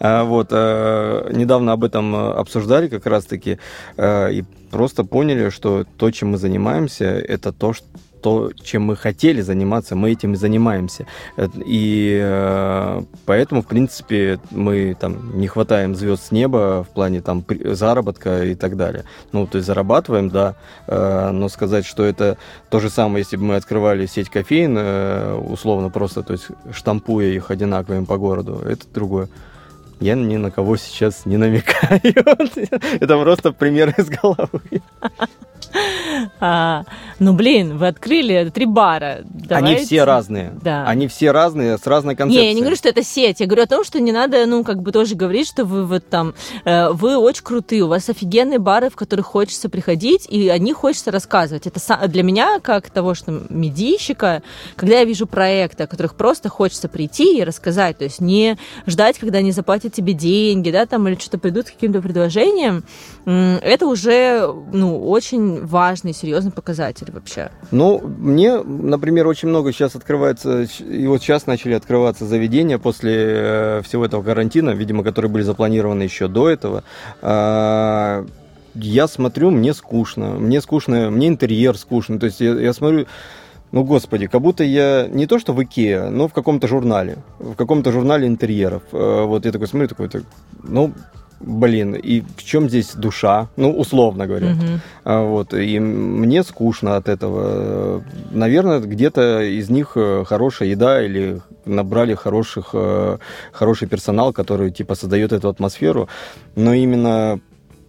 а, 0.00 0.24
вот, 0.24 0.50
недавно 0.50 1.72
об 1.72 1.82
этом 1.82 2.14
обсуждали 2.14 2.88
как 2.88 3.06
раз-таки 3.06 3.58
и 3.98 4.44
просто 4.70 5.04
поняли, 5.04 5.48
что 5.48 5.86
то, 5.96 6.10
чем 6.10 6.32
мы 6.32 6.36
занимаемся, 6.36 7.06
это 7.06 7.54
то, 7.54 7.72
то, 8.26 8.50
чем 8.60 8.82
мы 8.82 8.96
хотели 8.96 9.40
заниматься, 9.40 9.94
мы 9.94 10.10
этим 10.10 10.32
и 10.32 10.36
занимаемся. 10.36 11.06
И 11.64 12.18
э, 12.20 13.02
поэтому, 13.24 13.62
в 13.62 13.66
принципе, 13.66 14.40
мы 14.50 14.96
там 14.98 15.38
не 15.38 15.46
хватаем 15.46 15.94
звезд 15.94 16.24
с 16.24 16.32
неба 16.32 16.82
в 16.82 16.88
плане 16.92 17.20
там 17.20 17.44
заработка 17.64 18.42
и 18.42 18.56
так 18.56 18.76
далее. 18.76 19.04
Ну, 19.30 19.46
то 19.46 19.58
есть 19.58 19.68
зарабатываем, 19.68 20.28
да, 20.30 20.56
э, 20.88 21.30
но 21.30 21.48
сказать, 21.48 21.86
что 21.86 22.02
это 22.02 22.36
то 22.68 22.80
же 22.80 22.90
самое, 22.90 23.20
если 23.20 23.36
бы 23.36 23.44
мы 23.44 23.54
открывали 23.54 24.06
сеть 24.06 24.28
кофеин, 24.28 24.76
э, 24.76 25.34
условно 25.36 25.88
просто, 25.90 26.24
то 26.24 26.32
есть 26.32 26.48
штампуя 26.72 27.28
их 27.28 27.52
одинаковыми 27.52 28.06
по 28.06 28.16
городу, 28.16 28.60
это 28.66 28.86
другое. 28.92 29.28
Я 30.00 30.16
ни 30.16 30.36
на 30.36 30.50
кого 30.50 30.76
сейчас 30.76 31.26
не 31.26 31.36
намекаю. 31.36 32.00
Это 33.00 33.18
просто 33.22 33.52
пример 33.52 33.94
из 33.96 34.08
головы. 34.08 34.82
А, 36.40 36.84
ну, 37.18 37.32
блин, 37.34 37.78
вы 37.78 37.88
открыли 37.88 38.50
три 38.52 38.66
бара. 38.66 39.20
Давайте... 39.24 39.76
Они 39.76 39.84
все 39.84 40.04
разные. 40.04 40.52
Да. 40.62 40.86
Они 40.86 41.08
все 41.08 41.30
разные, 41.30 41.78
с 41.78 41.86
разной 41.86 42.14
концепцией. 42.14 42.42
Не, 42.42 42.48
я 42.48 42.54
не 42.54 42.60
говорю, 42.60 42.76
что 42.76 42.88
это 42.88 43.02
сеть. 43.02 43.40
Я 43.40 43.46
говорю 43.46 43.62
о 43.62 43.66
том, 43.66 43.84
что 43.84 44.00
не 44.00 44.12
надо, 44.12 44.44
ну, 44.46 44.64
как 44.64 44.82
бы 44.82 44.92
тоже 44.92 45.14
говорить, 45.14 45.46
что 45.48 45.64
вы 45.64 45.84
вот 45.84 46.08
там, 46.08 46.34
э, 46.64 46.90
вы 46.90 47.16
очень 47.16 47.42
крутые, 47.42 47.82
у 47.82 47.88
вас 47.88 48.08
офигенные 48.08 48.58
бары, 48.58 48.90
в 48.90 48.96
которых 48.96 49.26
хочется 49.26 49.68
приходить, 49.68 50.26
и 50.28 50.48
о 50.48 50.58
них 50.58 50.76
хочется 50.76 51.10
рассказывать. 51.10 51.66
Это 51.66 51.80
для 52.08 52.22
меня, 52.22 52.60
как 52.60 52.90
того, 52.90 53.14
что 53.14 53.42
медийщика, 53.48 54.42
когда 54.76 54.98
я 54.98 55.04
вижу 55.04 55.26
проекты, 55.26 55.84
о 55.84 55.86
которых 55.86 56.14
просто 56.14 56.48
хочется 56.48 56.88
прийти 56.88 57.38
и 57.38 57.44
рассказать, 57.44 57.98
то 57.98 58.04
есть 58.04 58.20
не 58.20 58.58
ждать, 58.86 59.18
когда 59.18 59.38
они 59.38 59.52
заплатят 59.52 59.92
тебе 59.92 60.12
деньги, 60.12 60.70
да, 60.70 60.86
там, 60.86 61.08
или 61.08 61.16
что-то 61.16 61.38
придут 61.38 61.68
с 61.68 61.70
каким-то 61.70 62.00
предложением, 62.02 62.84
это 63.24 63.86
уже, 63.86 64.54
ну, 64.72 65.08
очень 65.08 65.45
важный, 65.64 66.12
серьезный 66.12 66.52
показатель 66.52 67.10
вообще. 67.12 67.50
Ну, 67.70 68.00
мне, 68.00 68.62
например, 68.62 69.26
очень 69.26 69.48
много 69.48 69.72
сейчас 69.72 69.94
открывается, 69.94 70.66
и 70.80 71.06
вот 71.06 71.22
сейчас 71.22 71.46
начали 71.46 71.74
открываться 71.74 72.26
заведения 72.26 72.78
после 72.78 73.14
э, 73.16 73.82
всего 73.84 74.04
этого 74.04 74.22
карантина, 74.22 74.70
видимо, 74.70 75.02
которые 75.02 75.30
были 75.30 75.42
запланированы 75.42 76.02
еще 76.02 76.28
до 76.28 76.48
этого. 76.48 76.84
А, 77.22 78.26
я 78.74 79.08
смотрю, 79.08 79.50
мне 79.50 79.74
скучно, 79.74 80.34
мне 80.34 80.60
скучно, 80.60 81.10
мне 81.10 81.28
интерьер 81.28 81.76
скучно, 81.78 82.18
то 82.18 82.26
есть 82.26 82.40
я, 82.40 82.52
я 82.54 82.72
смотрю, 82.72 83.06
ну, 83.72 83.84
господи, 83.84 84.26
как 84.26 84.40
будто 84.40 84.64
я 84.64 85.06
не 85.08 85.26
то 85.26 85.38
что 85.38 85.52
в 85.52 85.62
Икеа, 85.62 86.10
но 86.10 86.28
в 86.28 86.32
каком-то 86.32 86.68
журнале, 86.68 87.18
в 87.38 87.54
каком-то 87.54 87.92
журнале 87.92 88.26
интерьеров. 88.26 88.82
Э, 88.92 89.24
вот 89.24 89.44
я 89.44 89.52
такой 89.52 89.66
смотрю, 89.66 89.88
такой, 89.88 90.08
ну, 90.62 90.92
блин, 91.40 91.94
и 91.94 92.22
в 92.36 92.44
чем 92.44 92.68
здесь 92.68 92.94
душа? 92.94 93.48
Ну, 93.56 93.70
условно 93.70 94.26
говоря. 94.26 94.52
Угу. 94.52 95.26
Вот, 95.26 95.54
и 95.54 95.78
мне 95.78 96.42
скучно 96.42 96.96
от 96.96 97.08
этого. 97.08 98.02
Наверное, 98.32 98.80
где-то 98.80 99.42
из 99.42 99.70
них 99.70 99.92
э, 99.96 100.24
хорошая 100.26 100.70
еда 100.70 101.04
или 101.04 101.40
набрали 101.64 102.14
хороших, 102.14 102.70
э, 102.72 103.18
хороший 103.52 103.88
персонал, 103.88 104.32
который, 104.32 104.70
типа, 104.70 104.94
создает 104.94 105.32
эту 105.32 105.48
атмосферу. 105.48 106.08
Но 106.54 106.74
именно 106.74 107.40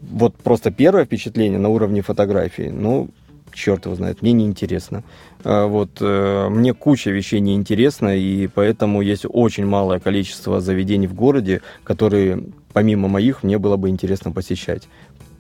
вот 0.02 0.36
просто 0.36 0.72
первое 0.72 1.06
впечатление 1.06 1.60
на 1.60 1.70
уровне 1.70 2.02
фотографии, 2.02 2.72
ну, 2.74 3.10
черт 3.54 3.86
его 3.86 3.96
знает, 3.96 4.22
мне 4.22 4.32
неинтересно. 4.34 5.04
А, 5.44 5.68
вот, 5.68 5.90
э, 6.00 6.50
мне 6.50 6.74
куча 6.74 7.10
вещей 7.10 7.40
неинтересна, 7.40 8.16
и 8.16 8.48
поэтому 8.48 9.02
есть 9.02 9.26
очень 9.28 9.66
малое 9.66 10.00
количество 10.00 10.62
заведений 10.62 11.08
в 11.08 11.14
городе, 11.14 11.62
которые, 11.84 12.44
помимо 12.78 13.08
моих, 13.08 13.42
мне 13.42 13.58
было 13.58 13.76
бы 13.76 13.90
интересно 13.90 14.32
посещать. 14.32 14.84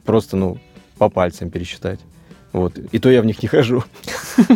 Просто, 0.05 0.37
ну, 0.37 0.57
по 0.97 1.07
пальцам 1.07 1.51
пересчитать. 1.51 1.99
Вот. 2.51 2.75
И 2.91 2.97
то 2.97 3.11
я 3.11 3.21
в 3.21 3.25
них 3.25 3.43
не 3.43 3.47
хожу. 3.47 3.83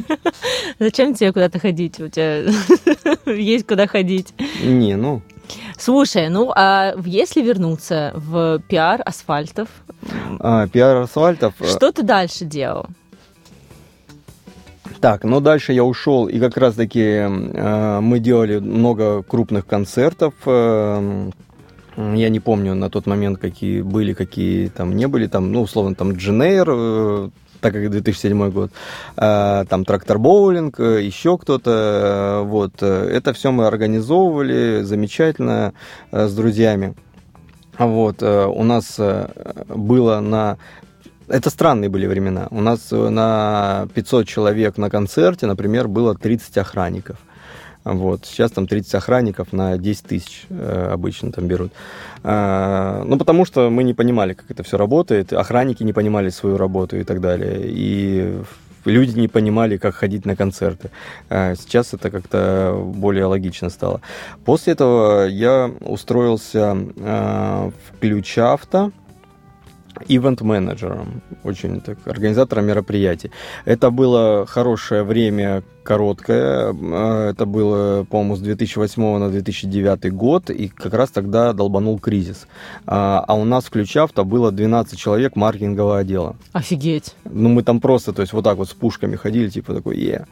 Зачем 0.80 1.14
тебе 1.14 1.32
куда-то 1.32 1.60
ходить? 1.60 2.00
У 2.00 2.08
тебя 2.08 2.42
есть 3.32 3.68
куда 3.68 3.86
ходить. 3.86 4.34
Не, 4.64 4.96
ну... 4.96 5.22
Слушай, 5.78 6.30
ну 6.30 6.52
а 6.56 6.96
если 7.06 7.44
вернуться 7.44 8.14
в 8.16 8.58
пиар 8.68 9.04
асфальтов? 9.06 9.68
А, 10.40 10.68
пиар 10.68 11.04
асфальтов... 11.04 11.54
Э, 11.60 11.68
что 11.68 11.92
ты 11.92 12.02
дальше 12.02 12.46
делал? 12.46 12.88
Так, 15.00 15.24
но 15.24 15.40
дальше 15.40 15.74
я 15.74 15.84
ушел, 15.84 16.28
и 16.28 16.40
как 16.40 16.58
раз-таки 16.58 17.00
э, 17.00 18.00
мы 18.02 18.18
делали 18.18 18.58
много 18.58 19.22
крупных 19.22 19.68
концертов. 19.68 20.34
Э, 20.48 21.30
я 22.16 22.30
не 22.30 22.40
помню 22.40 22.76
на 22.76 22.90
тот 22.90 23.08
момент, 23.08 23.40
какие 23.40 23.82
были, 23.82 24.14
какие 24.14 24.68
там 24.68 24.96
не 24.96 25.08
были. 25.08 25.28
Там, 25.28 25.52
ну, 25.52 25.62
условно, 25.62 25.96
там 25.96 26.14
Дженейр, 26.14 26.68
э, 26.70 27.30
так 27.60 27.74
как 27.74 27.90
2007 27.90 28.50
год, 28.52 28.72
э, 29.18 29.66
там 29.70 29.86
Трактор 29.86 30.20
Боулинг, 30.20 30.80
э, 30.80 31.04
еще 31.04 31.38
кто-то. 31.38 32.44
Вот. 32.46 32.82
Это 32.82 33.34
все 33.34 33.52
мы 33.52 33.68
организовывали 33.68 34.82
замечательно 34.84 35.74
с 36.12 36.34
друзьями. 36.34 36.94
Вот, 37.78 38.22
у 38.22 38.64
нас 38.64 39.00
было 39.68 40.20
на 40.20 40.58
это 41.28 41.50
странные 41.50 41.90
были 41.90 42.06
времена. 42.06 42.48
У 42.52 42.62
нас 42.62 42.92
на 42.92 43.88
500 43.94 44.28
человек 44.28 44.78
на 44.78 44.90
концерте, 44.90 45.48
например, 45.48 45.88
было 45.88 46.14
30 46.14 46.58
охранников. 46.58 47.18
Вот. 47.84 48.26
Сейчас 48.26 48.52
там 48.52 48.68
30 48.68 48.96
охранников 48.96 49.54
на 49.54 49.78
10 49.78 50.04
тысяч 50.04 50.46
э, 50.50 50.90
обычно 50.92 51.32
там 51.32 51.48
берут. 51.48 51.72
А, 52.24 53.04
ну, 53.06 53.18
потому 53.18 53.46
что 53.46 53.70
мы 53.70 53.84
не 53.84 53.94
понимали, 53.94 54.34
как 54.34 54.52
это 54.52 54.64
все 54.64 54.78
работает. 54.78 55.34
Охранники 55.34 55.84
не 55.84 55.94
понимали 55.94 56.30
свою 56.30 56.58
работу 56.58 56.98
и 56.98 57.04
так 57.04 57.22
далее. 57.22 57.62
И 57.64 58.42
люди 58.86 59.18
не 59.18 59.28
понимали, 59.28 59.78
как 59.78 59.96
ходить 59.96 60.26
на 60.26 60.36
концерты. 60.36 60.92
А 61.30 61.56
сейчас 61.56 61.94
это 61.94 62.12
как-то 62.12 62.80
более 62.96 63.26
логично 63.26 63.70
стало. 63.70 64.02
После 64.46 64.74
этого 64.74 65.26
я 65.26 65.72
устроился 65.82 66.78
э, 66.96 67.72
в 67.72 68.00
Ключ 68.00 68.38
Авто 68.38 68.92
ивент-менеджером, 70.08 71.22
очень 71.44 71.82
так, 71.82 71.98
организатором 72.06 72.66
мероприятий. 72.66 73.32
Это 73.66 73.92
было 73.92 74.46
хорошее 74.48 75.04
время, 75.04 75.64
короткое. 75.84 76.74
А, 76.74 77.30
это 77.30 77.46
было, 77.46 78.04
по-моему, 78.04 78.36
с 78.36 78.40
2008 78.40 79.18
на 79.18 79.30
2009 79.30 80.14
год, 80.14 80.50
и 80.50 80.68
как 80.68 80.94
раз 80.94 81.10
тогда 81.10 81.54
долбанул 81.54 82.00
кризис. 82.00 82.48
А, 82.86 83.24
а 83.28 83.36
у 83.36 83.46
нас 83.46 83.66
в 83.66 83.70
Ключавто 83.70 84.24
было 84.24 84.52
12 84.52 84.98
человек 84.98 85.36
маркетингового 85.36 86.00
отдела. 86.00 86.36
Офигеть. 86.54 87.16
Ну, 87.26 87.50
мы 87.50 87.64
там 87.64 87.80
просто, 87.80 88.14
то 88.14 88.22
есть, 88.22 88.34
вот 88.34 88.44
так 88.44 88.58
вот 88.58 88.70
с 88.70 88.74
пушками 88.74 89.16
ходили, 89.16 89.50
типа 89.50 89.74
такой, 89.74 89.98
е, 89.98 90.26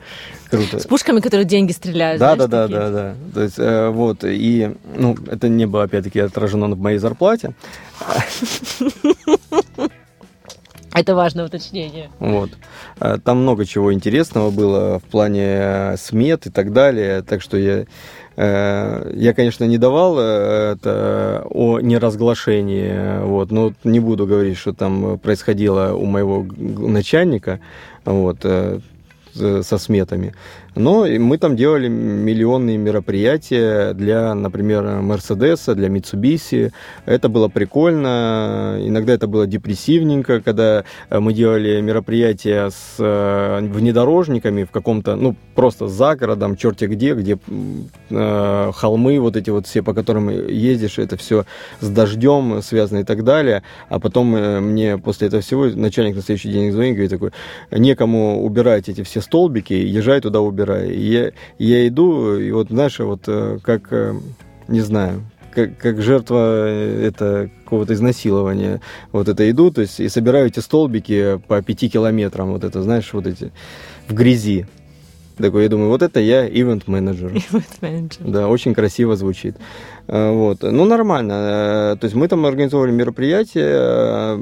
круто. 0.49 0.79
С 0.79 0.85
пушками, 0.85 1.19
которые 1.19 1.45
деньги 1.45 1.71
стреляют, 1.71 2.19
Да, 2.19 2.35
знаешь, 2.35 2.51
да, 2.51 2.67
да, 2.67 2.79
да, 2.79 2.91
да. 2.91 3.15
То 3.33 3.41
есть, 3.41 3.59
э, 3.59 3.89
вот, 3.89 4.23
и, 4.23 4.75
ну, 4.95 5.17
это 5.27 5.49
не 5.49 5.65
было, 5.65 5.83
опять-таки, 5.83 6.19
отражено 6.19 6.67
в 6.67 6.79
моей 6.79 6.99
зарплате. 6.99 7.53
Это 10.93 11.15
важное 11.15 11.45
уточнение. 11.45 12.09
Вот. 12.19 12.49
А, 12.99 13.19
там 13.19 13.41
много 13.41 13.65
чего 13.65 13.93
интересного 13.93 14.49
было 14.49 14.99
в 14.99 15.03
плане 15.03 15.45
э, 15.45 15.97
смет 15.97 16.47
и 16.47 16.49
так 16.49 16.73
далее. 16.73 17.21
Так 17.21 17.41
что 17.41 17.57
я, 17.57 17.85
э, 18.35 19.11
я 19.15 19.33
конечно, 19.33 19.65
не 19.65 19.77
давал 19.77 20.17
э, 20.19 20.75
это 20.75 21.45
о 21.49 21.79
неразглашении. 21.79 23.23
Вот, 23.23 23.51
но 23.51 23.73
не 23.83 23.99
буду 23.99 24.25
говорить, 24.25 24.57
что 24.57 24.73
там 24.73 25.19
происходило 25.19 25.93
у 25.93 26.05
моего 26.05 26.45
начальника. 26.57 27.59
Вот, 28.05 28.45
со 29.33 29.77
сметами. 29.77 30.33
Но 30.79 31.05
мы 31.05 31.37
там 31.37 31.57
делали 31.57 31.89
миллионные 31.89 32.77
мероприятия 32.77 33.93
для, 33.93 34.33
например, 34.33 35.01
Мерседеса, 35.01 35.75
для 35.75 35.89
Mitsubishi. 35.89 36.71
Это 37.05 37.27
было 37.27 37.49
прикольно. 37.49 38.77
Иногда 38.79 39.13
это 39.13 39.27
было 39.27 39.45
депрессивненько, 39.45 40.39
когда 40.39 40.85
э, 41.09 41.19
мы 41.19 41.33
делали 41.33 41.81
мероприятия 41.81 42.69
с 42.69 42.95
э, 42.97 43.59
внедорожниками 43.61 44.63
в 44.63 44.71
каком-то, 44.71 45.17
ну, 45.17 45.35
просто 45.53 45.89
за 45.89 46.15
городом, 46.15 46.55
черти 46.55 46.85
где, 46.85 47.13
где 47.13 47.37
э, 48.09 48.71
холмы 48.73 49.19
вот 49.19 49.35
эти 49.35 49.49
вот 49.49 49.67
все, 49.67 49.83
по 49.83 49.93
которым 49.93 50.29
ездишь, 50.29 50.97
это 50.97 51.17
все 51.17 51.43
с 51.81 51.89
дождем 51.89 52.61
связано 52.61 52.99
и 52.99 53.03
так 53.03 53.25
далее. 53.25 53.63
А 53.89 53.99
потом 53.99 54.33
э, 54.33 54.61
мне 54.61 54.97
после 54.97 55.27
этого 55.27 55.41
всего 55.41 55.65
начальник 55.65 56.15
на 56.15 56.21
следующий 56.21 56.53
день 56.53 56.71
звонит 56.71 56.91
и 56.91 56.93
говорит 56.93 57.11
такой, 57.11 57.31
некому 57.69 58.45
убирать 58.45 58.87
эти 58.87 59.03
все 59.03 59.19
столбики, 59.19 59.73
езжай 59.73 60.21
туда 60.21 60.39
убирать 60.39 60.68
убираю. 60.69 60.93
И 60.93 60.99
я, 60.99 61.31
я 61.57 61.87
иду, 61.87 62.35
и 62.35 62.51
вот, 62.51 62.69
знаешь, 62.69 62.99
вот 62.99 63.21
э, 63.27 63.59
как, 63.63 63.91
э, 63.91 64.13
не 64.67 64.81
знаю, 64.81 65.23
как, 65.53 65.77
как 65.77 66.01
жертва 66.01 66.67
э, 66.67 67.07
это 67.07 67.49
какого-то 67.63 67.93
изнасилования. 67.93 68.81
Вот 69.11 69.27
это 69.27 69.49
иду, 69.49 69.71
то 69.71 69.81
есть 69.81 69.99
и 69.99 70.09
собираю 70.09 70.47
эти 70.47 70.59
столбики 70.59 71.39
по 71.47 71.61
пяти 71.61 71.89
километрам, 71.89 72.51
вот 72.51 72.63
это, 72.63 72.81
знаешь, 72.81 73.11
вот 73.13 73.27
эти 73.27 73.51
в 74.07 74.13
грязи. 74.13 74.65
Такой, 75.37 75.63
я 75.63 75.69
думаю, 75.69 75.89
вот 75.89 76.01
это 76.01 76.19
я 76.19 76.45
ивент-менеджер. 76.45 77.31
Ивент-менеджер. 77.31 78.25
Да, 78.25 78.49
очень 78.49 78.73
красиво 78.73 79.15
звучит. 79.15 79.55
Вот. 80.05 80.63
Ну, 80.63 80.83
нормально. 80.83 81.97
То 81.97 82.05
есть 82.05 82.13
мы 82.13 82.27
там 82.27 82.45
организовали 82.45 82.91
мероприятие, 82.91 84.37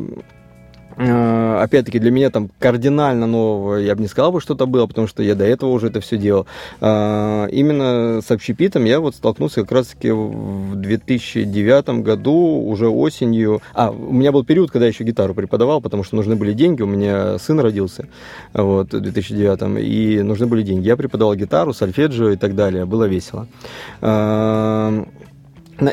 опять-таки, 0.98 2.00
для 2.00 2.12
меня 2.12 2.30
там 2.30 2.50
кардинально 2.60 3.28
нового, 3.28 3.76
я 3.76 3.96
бы 3.96 4.02
не 4.02 4.08
сказал 4.08 4.32
бы, 4.32 4.42
что-то 4.42 4.66
было, 4.66 4.88
потому 4.88 5.08
что 5.08 5.22
я 5.22 5.36
до 5.36 5.46
этого 5.46 5.70
уже 5.70 5.88
это 5.88 6.02
все 6.02 6.18
делал. 6.18 6.48
Э, 6.82 7.48
именно 7.52 8.22
с 8.22 8.32
общепитом 8.32 8.86
я 8.86 9.00
вот 9.00 9.16
столкнулся 9.16 9.62
как 9.62 9.72
раз-таки 9.72 10.12
в 10.12 10.76
2009 10.76 12.04
году, 12.04 12.34
уже 12.66 12.90
осенью. 12.90 13.62
А, 13.74 13.92
у 13.92 14.14
меня 14.14 14.32
был 14.32 14.44
период, 14.44 14.72
когда 14.72 14.86
я 14.86 14.92
еще 14.92 15.04
гитару 15.04 15.34
преподавал, 15.34 15.82
потому 15.82 16.04
что 16.04 16.16
нужны 16.16 16.36
были 16.36 16.54
деньги, 16.54 16.82
у 16.82 16.88
меня 16.88 17.38
сын 17.38 17.60
родился 17.60 18.08
вот, 18.54 18.94
в 18.94 19.00
2009, 19.00 19.84
и 19.84 20.22
нужны 20.22 20.48
были 20.48 20.64
деньги. 20.64 20.88
Я 20.88 20.98
преподавал 20.98 21.36
гитару, 21.36 21.74
сольфеджио 21.74 22.32
и 22.32 22.38
так 22.38 22.56
далее, 22.56 22.86
было 22.86 23.06
весело. 23.06 23.48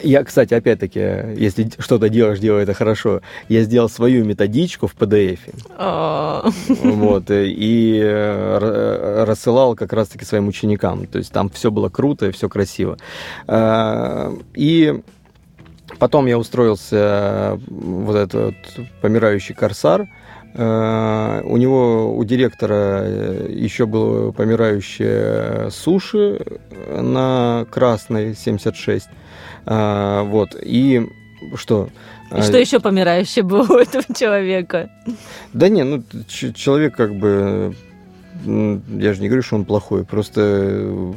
Я, 0.03 0.24
кстати, 0.24 0.55
опять-таки, 0.55 1.01
если 1.37 1.70
что-то 1.78 2.09
делаешь, 2.09 2.39
делай 2.39 2.62
это 2.62 2.74
хорошо. 2.74 3.20
Я 3.49 3.62
сделал 3.62 3.89
свою 3.89 4.24
методичку 4.24 4.87
в 4.87 4.95
PDF. 4.97 5.39
А. 5.76 6.49
вот, 6.68 7.30
э, 7.30 7.49
и 7.49 8.01
э, 8.03 9.24
рассылал 9.24 9.74
как 9.74 9.93
раз-таки 9.93 10.24
своим 10.24 10.49
ученикам. 10.49 11.07
То 11.07 11.18
есть 11.18 11.32
там 11.32 11.51
все 11.51 11.70
было 11.70 11.89
круто 11.89 12.26
и 12.26 12.32
все 12.32 12.49
красиво. 12.49 12.97
А, 13.47 14.32
и 14.55 15.03
потом 15.99 16.26
я 16.26 16.39
устроился 16.39 17.61
вот 17.68 18.16
этот 18.16 18.55
помирающий 19.03 19.55
корсар. 19.55 20.09
А, 20.57 21.43
у 21.45 21.57
него, 21.57 22.17
у 22.17 22.25
директора 22.25 23.05
еще 23.49 23.87
было 23.87 24.31
помирающее 24.31 25.71
суши 25.71 26.41
на 26.89 27.67
красной 27.71 28.35
76. 28.37 29.09
А, 29.67 30.23
вот, 30.23 30.57
и 30.61 31.03
что? 31.57 31.89
И 32.37 32.43
что 32.43 32.59
еще 32.59 32.81
помирающее 32.81 33.43
было 33.43 33.67
у 33.69 33.79
этого 33.79 34.05
человека? 34.17 34.91
Да 35.53 35.69
не, 35.69 35.83
ну, 35.83 36.03
человек 36.29 36.97
как 36.97 37.15
бы... 37.15 37.75
Я 38.45 39.15
же 39.15 39.21
не 39.23 39.29
говорю, 39.29 39.43
что 39.43 39.57
он 39.57 39.65
плохой, 39.65 40.05
просто 40.05 41.15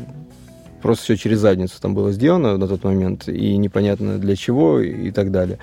просто 0.82 1.04
все 1.04 1.18
через 1.18 1.40
задницу 1.40 1.82
там 1.82 1.96
было 1.96 2.12
сделано 2.12 2.58
на 2.58 2.68
тот 2.68 2.84
момент, 2.84 3.28
и 3.28 3.58
непонятно 3.58 4.20
для 4.20 4.36
чего, 4.36 4.80
и 4.80 5.12
так 5.12 5.32
далее. 5.32 5.58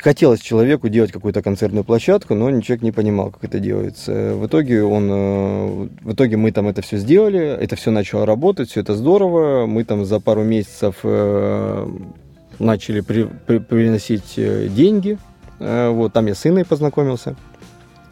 Хотелось 0.00 0.40
человеку 0.40 0.88
делать 0.88 1.12
какую-то 1.12 1.42
концертную 1.42 1.84
площадку, 1.84 2.34
но 2.34 2.60
человек 2.60 2.82
не 2.82 2.92
понимал, 2.92 3.30
как 3.30 3.44
это 3.44 3.58
делается. 3.58 4.34
В 4.34 4.46
итоге, 4.46 4.84
он, 4.84 5.08
э, 5.10 5.88
в 6.02 6.12
итоге 6.12 6.36
мы 6.36 6.52
там 6.52 6.68
это 6.68 6.82
все 6.82 6.98
сделали, 6.98 7.40
это 7.40 7.76
все 7.76 7.90
начало 7.90 8.26
работать, 8.26 8.70
все 8.70 8.80
это 8.80 8.94
здорово. 8.94 9.66
Мы 9.66 9.84
там 9.84 10.04
за 10.04 10.20
пару 10.20 10.42
месяцев 10.42 10.96
э, 11.04 11.88
начали 12.58 13.00
при, 13.00 13.24
при, 13.24 13.58
приносить 13.58 14.34
э, 14.36 14.68
деньги. 14.68 15.18
Вот, 15.60 16.12
там 16.12 16.26
я 16.26 16.34
с 16.34 16.40
сыном 16.40 16.64
познакомился. 16.64 17.36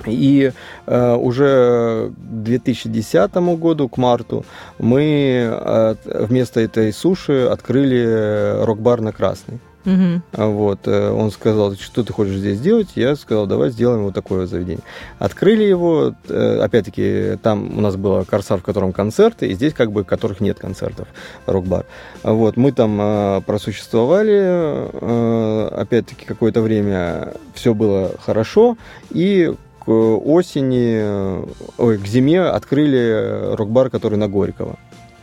И 0.07 0.53
э, 0.87 1.15
уже 1.15 2.13
к 2.17 2.43
2010 2.43 3.35
году, 3.59 3.89
к 3.89 3.97
марту, 3.97 4.45
мы 4.79 5.49
э, 5.51 5.95
вместо 6.05 6.61
этой 6.61 6.93
суши 6.93 7.49
открыли 7.51 8.65
рок-бар 8.65 9.01
на 9.01 9.13
Красный. 9.13 9.61
Угу. 9.85 10.23
Вот, 10.33 10.87
э, 10.87 11.11
он 11.11 11.31
сказал, 11.31 11.75
что 11.75 12.05
ты 12.05 12.13
хочешь 12.13 12.37
здесь 12.37 12.61
делать? 12.61 12.89
Я 12.95 13.17
сказал, 13.17 13.47
давай 13.47 13.71
сделаем 13.71 14.05
вот 14.05 14.15
такое 14.15 14.47
заведение. 14.47 14.85
Открыли 15.19 15.65
его, 15.65 16.15
э, 16.29 16.59
опять-таки, 16.61 17.37
там 17.43 17.79
у 17.79 17.81
нас 17.81 17.97
было 17.97 18.25
корсар, 18.25 18.61
в 18.61 18.63
котором 18.63 18.93
концерты, 18.93 19.49
и 19.49 19.55
здесь 19.55 19.75
как 19.75 19.91
бы, 19.91 20.05
которых 20.05 20.41
нет 20.41 20.59
концертов, 20.59 21.09
рок-бар. 21.47 21.85
Вот, 22.23 22.57
мы 22.57 22.73
там 22.73 22.99
э, 23.01 23.41
просуществовали, 23.45 24.33
опять-таки, 25.75 26.25
какое-то 26.27 26.63
время 26.63 27.35
все 27.55 27.75
было 27.75 28.13
хорошо, 28.21 28.77
и 29.11 29.53
к 29.85 29.91
осени, 29.91 31.45
ой, 31.77 31.99
к 31.99 32.07
зиме 32.07 32.43
открыли 32.43 33.55
рок-бар, 33.57 33.91
который 33.91 34.17
на 34.17 34.29
Горького. 34.29 34.77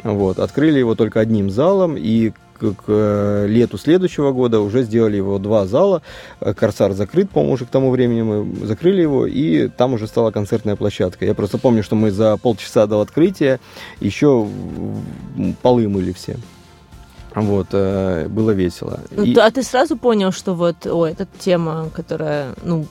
Вот, 0.04 0.40
открыли 0.40 0.80
его 0.80 0.96
только 0.96 1.20
одним 1.22 1.50
залом, 1.50 1.96
и 1.98 2.34
к 2.60 2.84
э, 2.88 3.46
лету 3.48 3.78
следующего 3.78 4.32
года 4.32 4.60
уже 4.60 4.84
сделали 4.84 5.18
его 5.18 5.40
два 5.40 5.66
зала. 5.66 6.02
Э, 6.40 6.54
Корсар 6.54 6.94
закрыт, 6.94 7.30
по-моему, 7.30 7.54
уже 7.54 7.66
к 7.66 7.70
тому 7.70 7.92
времени 7.92 8.22
мы 8.22 8.66
закрыли 8.66 9.02
его, 9.02 9.26
и 9.26 9.68
там 9.68 9.94
уже 9.94 10.08
стала 10.08 10.32
концертная 10.32 10.76
площадка. 10.76 11.26
Я 11.26 11.34
просто 11.34 11.58
помню, 11.58 11.84
что 11.84 11.96
мы 11.96 12.12
за 12.12 12.38
полчаса 12.38 12.86
до 12.86 13.02
открытия 13.02 13.60
еще 14.00 14.48
полы 15.62 15.88
мыли 15.88 16.12
все. 16.12 16.38
Вот, 17.36 17.68
э, 17.72 18.28
было 18.28 18.52
весело. 18.52 19.00
Ну, 19.12 19.24
и... 19.24 19.36
А 19.38 19.52
ты 19.52 19.62
сразу 19.64 19.96
понял, 19.96 20.32
что 20.32 20.56
вот, 20.56 20.88
о, 20.88 21.06
эта 21.06 21.28
тема, 21.40 21.90
которая, 21.94 22.56
ну, 22.64 22.86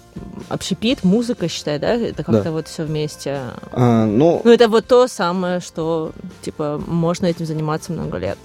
общепит, 0.48 1.02
музыка, 1.04 1.48
считай, 1.48 1.78
да? 1.78 1.94
Это 1.94 2.22
как-то 2.22 2.44
да. 2.44 2.50
вот 2.52 2.68
все 2.68 2.84
вместе. 2.84 3.40
А, 3.72 4.06
ну... 4.06 4.40
ну, 4.44 4.50
это 4.52 4.68
вот 4.68 4.86
то 4.86 5.08
самое, 5.08 5.60
что, 5.60 6.12
типа, 6.42 6.80
можно 6.86 7.26
этим 7.26 7.46
заниматься 7.46 7.92
много 7.92 8.18
лет. 8.18 8.38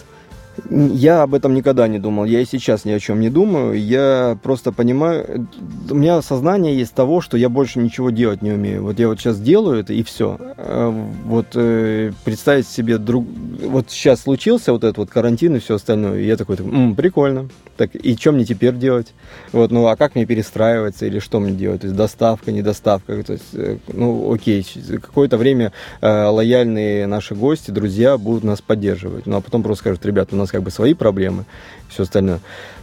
Я 0.70 1.24
об 1.24 1.34
этом 1.34 1.54
никогда 1.54 1.88
не 1.88 2.00
думал. 2.00 2.26
Я 2.26 2.42
и 2.42 2.46
сейчас 2.46 2.86
ни 2.86 2.92
о 2.92 3.00
чем 3.00 3.20
не 3.20 3.30
думаю. 3.30 3.80
Я 3.80 4.38
просто 4.44 4.72
понимаю, 4.72 5.48
у 5.90 5.96
меня 5.96 6.22
сознание 6.22 6.78
есть 6.78 6.94
того, 6.94 7.22
что 7.22 7.38
я 7.38 7.50
больше 7.50 7.80
ничего 7.80 8.12
делать 8.12 8.42
не 8.42 8.52
умею. 8.52 8.84
Вот 8.84 9.00
я 9.00 9.08
вот 9.08 9.20
сейчас 9.20 9.40
делаю 9.40 9.80
это 9.80 9.94
и 9.94 10.04
все. 10.04 10.38
Э, 10.58 10.92
вот 11.26 11.48
э, 11.56 12.12
представить 12.24 12.68
себе 12.68 12.98
друг, 12.98 13.26
вот 13.64 13.90
сейчас 13.90 14.22
случился 14.22 14.72
вот 14.74 14.84
этот 14.84 14.98
вот 14.98 15.10
карантин 15.10 15.56
и 15.56 15.60
все 15.60 15.76
остальное, 15.76 16.20
и 16.20 16.26
я 16.26 16.38
такой, 16.38 16.58
М, 16.60 16.96
прикольно. 16.96 17.50
Так 17.78 17.96
и 17.96 18.16
что 18.16 18.32
мне 18.32 18.46
теперь 18.46 18.76
делать? 18.76 19.14
Вот, 19.52 19.72
ну 19.72 19.88
а 19.88 19.96
как 19.96 20.14
мне 20.14 20.28
перестраиваться 20.28 21.08
или 21.08 21.18
что 21.18 21.40
мне 21.40 21.54
делать? 21.54 21.82
То 21.82 21.88
есть 21.88 21.98
доставка, 21.98 22.52
не 22.52 22.62
доставка. 22.62 23.24
То 23.24 23.34
есть, 23.34 23.46
э, 23.54 23.78
ну 23.88 24.32
окей, 24.32 24.66
какое-то 25.02 25.38
время 25.38 25.74
э, 26.02 26.26
лояльные 26.26 27.08
наши 27.08 27.34
гости, 27.34 27.72
друзья 27.72 28.18
будут 28.20 28.44
нас 28.44 28.62
поддерживать. 28.62 29.26
Ну 29.26 29.38
а 29.38 29.42
потом 29.42 29.64
просто 29.64 29.82
скажут, 29.82 30.06
ребят, 30.06 30.30
у 30.32 30.36
нас 30.36 30.43
как 30.52 30.64
бы 30.64 30.72
свои 30.72 30.94
проблемы, 30.94 31.46
все 31.90 32.04
остальное. 32.04 32.40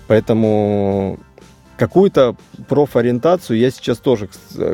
Поэтому 0.06 1.18
какую-то 1.80 2.36
профориентацию 2.68 3.58
я 3.58 3.70
сейчас 3.70 3.98
тоже, 3.98 4.28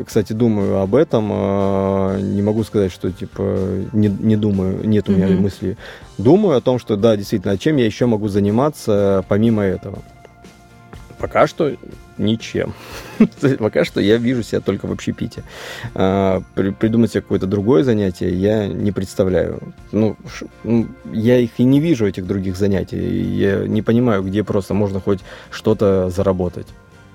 кстати, 0.05 0.33
думаю 0.33 0.79
об 0.79 0.93
этом. 0.93 1.29
А, 1.31 2.19
не 2.19 2.41
могу 2.41 2.65
сказать, 2.65 2.91
что 2.91 3.11
типа 3.11 3.85
не, 3.93 4.09
не 4.09 4.35
думаю, 4.35 4.85
нет 4.85 5.07
у 5.07 5.13
меня 5.13 5.27
mm-hmm. 5.27 5.39
мысли. 5.39 5.77
Думаю 6.17 6.57
о 6.57 6.61
том, 6.61 6.79
что 6.79 6.97
да, 6.97 7.15
действительно, 7.15 7.57
чем 7.57 7.77
я 7.77 7.85
еще 7.85 8.07
могу 8.07 8.27
заниматься 8.27 9.23
помимо 9.29 9.63
этого. 9.63 9.99
Пока 11.19 11.47
что 11.47 11.75
ничем. 12.17 12.73
Пока 13.59 13.83
что 13.85 13.99
я 13.99 14.17
вижу 14.17 14.43
себя 14.43 14.61
только 14.61 14.85
в 14.87 14.91
общепите. 14.91 15.43
А, 15.95 16.41
придумать 16.55 17.11
себе 17.11 17.21
какое-то 17.21 17.47
другое 17.47 17.83
занятие 17.83 18.29
я 18.29 18.67
не 18.67 18.91
представляю. 18.91 19.73
Ну, 19.91 20.15
ну, 20.63 20.87
я 21.11 21.39
их 21.39 21.51
и 21.57 21.63
не 21.63 21.79
вижу, 21.79 22.07
этих 22.07 22.27
других 22.27 22.55
занятий. 22.55 22.97
Я 22.97 23.67
не 23.67 23.81
понимаю, 23.81 24.23
где 24.23 24.43
просто 24.43 24.73
можно 24.73 24.99
хоть 24.99 25.19
что-то 25.49 26.09
заработать. 26.09 26.67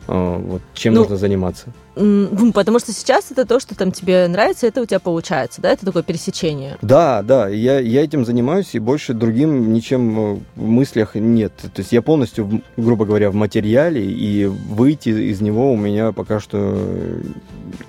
А, 0.09 0.39
вот, 0.39 0.63
чем 0.75 0.95
ну, 0.95 1.01
нужно 1.01 1.17
заниматься? 1.17 1.73
Потому 1.95 2.79
что 2.79 2.93
сейчас 2.93 3.31
это 3.31 3.45
то, 3.45 3.61
что 3.61 3.77
там 3.77 3.93
тебе 3.93 4.27
нравится, 4.27 4.67
это 4.67 4.81
у 4.81 4.87
тебя 4.87 4.99
получается, 4.99 5.61
да? 5.61 5.71
Это 5.71 5.87
такое 5.87 6.03
пересечение. 6.03 6.79
Да, 6.83 7.23
да, 7.23 7.49
я, 7.49 7.79
я 7.79 8.03
этим 8.03 8.25
занимаюсь, 8.25 8.75
и 8.75 8.79
больше 8.79 9.15
другим 9.15 9.73
ничем 9.73 10.19
э, 10.19 10.39
в 10.57 10.67
мыслях 10.67 11.15
нет. 11.15 11.53
То 11.57 11.81
есть 11.81 11.93
я 11.93 12.03
полностью, 12.03 12.63
грубо 12.77 13.05
говоря, 13.05 13.31
в 13.31 13.35
материале, 13.35 14.05
и 14.05 14.47
выйти 14.47 15.11
из 15.11 15.41
него 15.41 15.73
у 15.73 15.77
меня 15.77 16.13
пока 16.13 16.41
что 16.41 16.77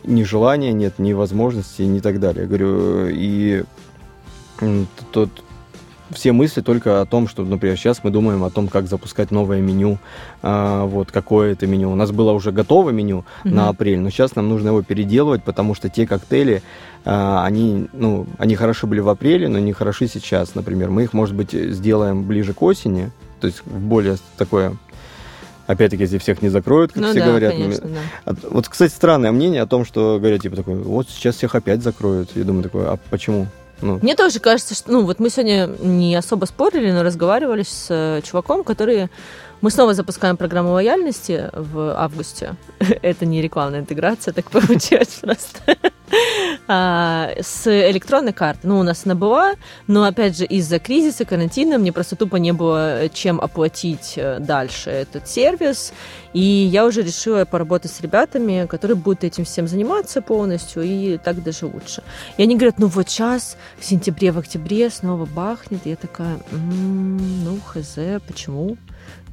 ни 0.03 0.23
желания 0.23 0.73
нет, 0.73 0.99
ни 0.99 1.13
возможности, 1.13 1.81
ни 1.81 1.99
так 1.99 2.19
далее. 2.19 2.43
Я 2.43 2.47
говорю, 2.47 3.07
и 3.09 3.63
тот, 5.11 5.29
все 6.13 6.31
мысли 6.31 6.61
только 6.61 7.01
о 7.01 7.05
том, 7.05 7.27
что, 7.27 7.43
например, 7.43 7.77
сейчас 7.77 8.03
мы 8.03 8.11
думаем 8.11 8.43
о 8.43 8.49
том, 8.49 8.67
как 8.67 8.87
запускать 8.87 9.31
новое 9.31 9.59
меню, 9.59 9.97
а, 10.41 10.85
вот 10.85 11.11
какое 11.11 11.53
это 11.53 11.67
меню. 11.67 11.91
У 11.91 11.95
нас 11.95 12.11
было 12.11 12.31
уже 12.31 12.51
готовое 12.51 12.93
меню 12.93 13.25
mm-hmm. 13.43 13.53
на 13.53 13.69
апрель, 13.69 13.99
но 13.99 14.09
сейчас 14.09 14.35
нам 14.35 14.49
нужно 14.49 14.69
его 14.69 14.81
переделывать, 14.81 15.43
потому 15.43 15.75
что 15.75 15.89
те 15.89 16.07
коктейли, 16.07 16.63
а, 17.05 17.45
они, 17.45 17.87
ну, 17.93 18.25
они 18.37 18.55
хороши 18.55 18.87
были 18.87 18.99
в 18.99 19.09
апреле, 19.09 19.47
но 19.47 19.59
не 19.59 19.73
хороши 19.73 20.07
сейчас, 20.07 20.55
например. 20.55 20.89
Мы 20.89 21.03
их, 21.03 21.13
может 21.13 21.35
быть, 21.35 21.51
сделаем 21.51 22.23
ближе 22.23 22.53
к 22.53 22.61
осени, 22.61 23.11
то 23.39 23.47
есть 23.47 23.61
в 23.65 23.79
более 23.79 24.17
такое 24.37 24.77
Опять-таки, 25.65 26.03
если 26.03 26.17
всех 26.17 26.41
не 26.41 26.49
закроют, 26.49 26.91
как 26.91 27.03
ну, 27.03 27.09
все 27.11 27.19
да, 27.19 27.25
говорят. 27.27 27.53
Конечно, 27.53 27.89
да. 28.25 28.35
Вот, 28.49 28.67
кстати, 28.67 28.91
странное 28.91 29.31
мнение 29.31 29.61
о 29.61 29.65
том, 29.65 29.85
что 29.85 30.17
говорят, 30.19 30.41
типа, 30.41 30.57
такой, 30.57 30.75
вот 30.75 31.07
сейчас 31.09 31.37
всех 31.37 31.55
опять 31.55 31.81
закроют. 31.81 32.31
Я 32.35 32.43
думаю, 32.43 32.63
такой, 32.63 32.85
а 32.85 32.97
почему? 33.09 33.47
Ну. 33.83 33.99
Мне 34.01 34.15
тоже 34.15 34.39
кажется, 34.39 34.75
что, 34.75 34.91
ну, 34.93 35.03
вот 35.03 35.19
мы 35.19 35.29
сегодня 35.29 35.67
не 35.67 36.15
особо 36.15 36.45
спорили, 36.45 36.89
но 36.91 37.03
разговаривали 37.03 37.63
с 37.63 37.87
э, 37.89 38.21
чуваком, 38.23 38.63
который... 38.63 39.09
Мы 39.63 39.71
снова 39.71 39.93
запускаем 39.93 40.35
программу 40.35 40.73
лояльности 40.73 41.49
в 41.53 41.97
августе. 41.97 42.57
Это 43.01 43.25
не 43.25 43.41
рекламная 43.41 43.79
интеграция, 43.79 44.33
так 44.33 44.51
получилось 44.51 45.19
просто. 45.21 45.77
а, 46.67 47.29
с 47.39 47.65
электронной 47.67 48.33
карты. 48.33 48.67
Ну, 48.67 48.79
у 48.79 48.83
нас 48.83 49.03
она 49.05 49.15
была, 49.15 49.53
но, 49.87 50.03
опять 50.03 50.37
же, 50.37 50.43
из-за 50.43 50.79
кризиса, 50.79 51.23
карантина, 51.23 51.77
мне 51.77 51.93
просто 51.93 52.17
тупо 52.17 52.35
не 52.35 52.51
было 52.51 53.07
чем 53.13 53.39
оплатить 53.39 54.15
э, 54.17 54.39
дальше 54.41 54.89
этот 54.89 55.29
сервис. 55.29 55.93
И 56.33 56.41
я 56.41 56.85
уже 56.85 57.01
решила 57.01 57.45
поработать 57.45 57.91
с 57.91 58.01
ребятами, 58.01 58.67
которые 58.69 58.97
будут 58.97 59.23
этим 59.23 59.45
всем 59.45 59.69
заниматься 59.69 60.21
полностью, 60.21 60.83
и 60.83 61.17
так 61.17 61.41
даже 61.41 61.67
лучше. 61.67 62.03
И 62.35 62.43
они 62.43 62.57
говорят, 62.57 62.79
ну 62.79 62.87
вот 62.87 63.07
сейчас, 63.07 63.55
в 63.79 63.85
сентябре, 63.85 64.33
в 64.33 64.39
октябре 64.39 64.89
снова 64.89 65.25
бахнет. 65.25 65.87
И 65.87 65.91
я 65.91 65.95
такая, 65.95 66.37
м-м, 66.51 67.45
ну, 67.45 67.59
хз, 67.65 67.97
почему? 68.27 68.75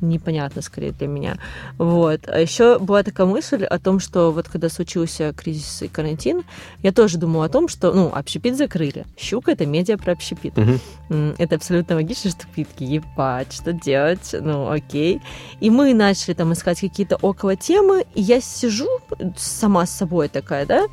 Непонятно 0.01 0.63
скорее 0.63 0.93
для 0.93 1.07
меня. 1.07 1.39
Вот. 1.79 2.21
А 2.27 2.39
еще 2.39 2.79
была 2.79 3.03
такая 3.03 3.27
мысль 3.27 3.65
о 3.65 3.79
том, 3.79 4.01
что 4.01 4.33
вот 4.33 4.49
когда 4.49 4.69
случился 4.69 5.33
кризис 5.33 5.83
и 5.83 5.89
карантин, 5.89 6.43
я 6.83 6.93
тоже 6.93 7.19
думала 7.19 7.47
о 7.47 7.49
том, 7.49 7.69
что, 7.69 7.93
ну, 7.93 8.11
общепит 8.15 8.57
закрыли. 8.57 9.07
Щука— 9.17 9.53
это 9.53 9.67
медиа 9.67 9.97
про 9.97 10.13
общепит. 10.13 10.57
Угу. 10.59 11.35
Это 11.39 11.57
абсолютно 11.57 11.97
логично, 11.97 12.31
что 12.31 12.47
питки, 12.55 12.85
ебать, 12.85 13.53
что 13.53 13.73
делать? 13.73 14.35
Ну, 14.39 14.71
окей. 14.71 15.21
И 15.61 15.71
мы 15.71 15.95
начали 15.95 16.35
там 16.35 16.53
искать 16.53 16.81
какие-то 16.81 17.17
около 17.17 17.57
темы, 17.57 18.05
и 18.15 18.21
я 18.21 18.41
сижу 18.41 18.89
сама 19.37 19.87
с 19.87 19.91
собой 19.91 20.29
такая, 20.29 20.67
да, 20.67 20.87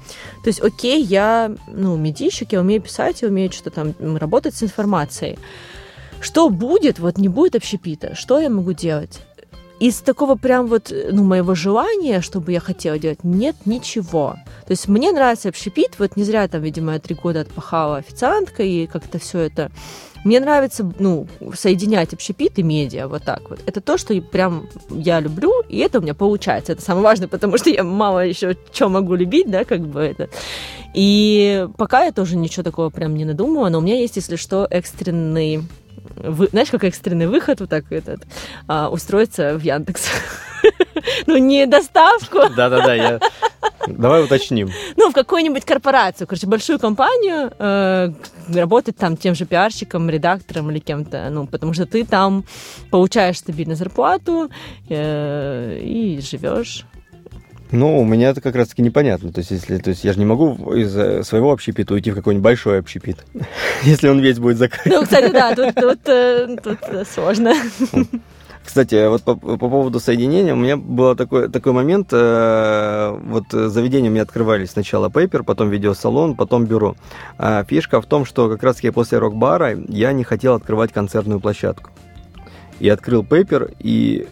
то 0.43 0.47
есть, 0.47 0.62
окей, 0.62 1.03
я, 1.03 1.51
ну, 1.68 1.95
медийщик, 1.97 2.53
я 2.53 2.62
умею 2.62 2.82
писать, 2.82 3.22
я 3.22 3.28
умею 3.28 3.51
что-то 3.51 3.72
там 3.72 4.18
работать 4.18 4.55
с 4.55 4.64
информацией. 4.64 5.38
Что 6.20 6.49
будет, 6.49 6.99
вот 6.99 7.18
не 7.18 7.28
будет 7.28 7.55
общепита, 7.55 8.15
что 8.15 8.39
я 8.39 8.49
могу 8.49 8.74
делать? 8.74 9.22
Из 9.80 9.97
такого 9.99 10.36
прям 10.36 10.65
вот, 10.65 10.91
ну, 11.11 11.24
моего 11.24 11.53
желания, 11.53 12.22
чтобы 12.22 12.51
я 12.51 12.59
хотела 12.59 12.97
делать, 12.97 13.24
нет 13.24 13.55
ничего. 13.65 14.36
То 14.65 14.72
есть 14.72 14.88
мне 14.88 15.11
нравится 15.11 15.49
общепит, 15.49 15.99
вот 15.99 16.15
не 16.15 16.24
зря 16.24 16.47
там, 16.47 16.63
видимо, 16.63 16.93
я 16.93 16.99
три 16.99 17.13
года 17.13 17.41
отпахала 17.41 17.97
официанткой, 17.97 18.70
и 18.70 18.88
как-то 18.88 19.20
все 19.20 19.39
это... 19.39 19.72
Мне 20.24 20.39
нравится, 20.39 20.91
ну, 20.97 21.28
соединять 21.53 22.11
общепит 22.11 22.57
и 22.57 22.63
медиа, 22.63 23.07
вот 23.07 23.24
так 23.24 23.49
вот. 23.51 23.59
Это 23.68 23.80
то, 23.80 23.99
что 23.99 24.20
прям 24.20 24.68
я 24.89 25.20
люблю, 25.20 25.61
и 25.70 25.78
это 25.78 25.99
у 25.99 26.01
меня 26.01 26.15
получается. 26.15 26.74
Это 26.74 26.82
самое 26.82 27.03
важное, 27.03 27.28
потому 27.28 27.57
что 27.59 27.70
я 27.70 27.84
мало 27.84 28.26
еще 28.26 28.57
что 28.74 28.89
могу 28.89 29.13
любить, 29.13 29.49
да, 29.49 29.63
как 29.63 29.82
бы 29.82 30.01
это. 30.01 30.28
И 30.95 31.68
пока 31.78 32.03
я 32.03 32.11
тоже 32.11 32.36
ничего 32.36 32.63
такого 32.63 32.89
прям 32.89 33.15
не 33.15 33.26
надумала, 33.26 33.70
но 33.70 33.78
у 33.78 33.82
меня 33.82 33.99
есть, 33.99 34.15
если 34.15 34.38
что, 34.38 34.68
экстренный 34.70 35.61
вы, 36.24 36.47
знаешь, 36.47 36.70
как 36.70 36.84
экстренный 36.84 37.28
выход, 37.28 37.59
вот 37.61 37.70
так 37.70 37.91
этот, 37.91 38.22
а, 38.68 38.89
устроиться 38.89 39.57
в 39.57 39.61
Яндекс. 39.61 40.05
Ну, 41.26 41.38
не 41.38 41.65
доставку. 41.68 42.39
Да-да-да, 42.55 42.93
я... 42.93 43.20
Давай 43.88 44.24
уточним. 44.24 44.70
Ну, 44.97 45.11
в 45.11 45.13
какую-нибудь 45.13 45.63
корпорацию, 45.63 46.28
короче, 46.28 46.47
большую 46.47 46.80
компанию, 46.80 47.51
э, 47.57 48.11
работать 48.53 48.97
там 48.97 49.15
тем 49.15 49.34
же 49.34 49.45
пиарщиком, 49.45 50.09
редактором 50.09 50.70
или 50.72 50.80
кем-то, 50.80 51.30
ну, 51.30 51.47
потому 51.47 51.74
что 51.74 51.86
ты 51.86 52.03
там 52.03 52.43
получаешь 52.91 53.38
стабильную 53.38 53.78
зарплату 53.78 54.49
э, 54.89 55.80
и 55.82 56.20
живешь 56.20 56.86
ну, 57.72 57.99
у 57.99 58.05
меня 58.05 58.30
это 58.30 58.41
как 58.41 58.55
раз-таки 58.55 58.82
непонятно. 58.82 59.32
То 59.32 59.39
есть, 59.39 59.51
если, 59.51 59.78
то 59.78 59.89
есть 59.89 60.03
я 60.03 60.13
же 60.13 60.20
не 60.20 60.26
могу 60.26 60.74
из 60.74 61.28
своего 61.28 61.51
общепита 61.51 61.93
уйти 61.93 62.11
в 62.11 62.15
какой-нибудь 62.15 62.43
большой 62.43 62.80
общепит, 62.80 63.26
если 63.84 64.07
он 64.07 64.20
весь 64.20 64.39
будет 64.39 64.57
закрыт. 64.57 64.86
Ну, 64.86 65.03
кстати, 65.03 65.32
да, 65.32 65.53
тут, 65.55 65.76
тут, 65.76 65.99
э, 66.07 66.57
тут 66.63 66.80
сложно. 67.07 67.53
Кстати, 68.68 69.07
вот 69.07 69.24
по, 69.24 69.36
по 69.36 69.57
поводу 69.57 70.01
соединения, 70.01 70.51
у 70.53 70.57
меня 70.57 70.76
был 70.76 71.15
такой, 71.15 71.49
такой 71.49 71.72
момент, 71.72 72.09
э, 72.11 73.18
вот 73.24 73.45
заведения 73.49 74.09
у 74.09 74.11
меня 74.11 74.24
открывались 74.24 74.72
сначала 74.72 75.07
Paper, 75.07 75.43
потом 75.43 75.70
видеосалон, 75.70 76.36
потом 76.36 76.65
бюро. 76.65 76.97
А 77.38 77.63
фишка 77.63 78.01
в 78.01 78.05
том, 78.05 78.26
что 78.26 78.49
как 78.49 78.61
раз-таки 78.63 78.89
после 78.89 79.20
рок-бара 79.20 79.80
я 79.88 80.11
не 80.11 80.26
хотел 80.26 80.53
открывать 80.53 80.91
концертную 80.91 81.39
площадку. 81.39 81.91
И 82.82 82.89
открыл 82.89 83.24
Paper, 83.24 83.74
и, 83.80 84.28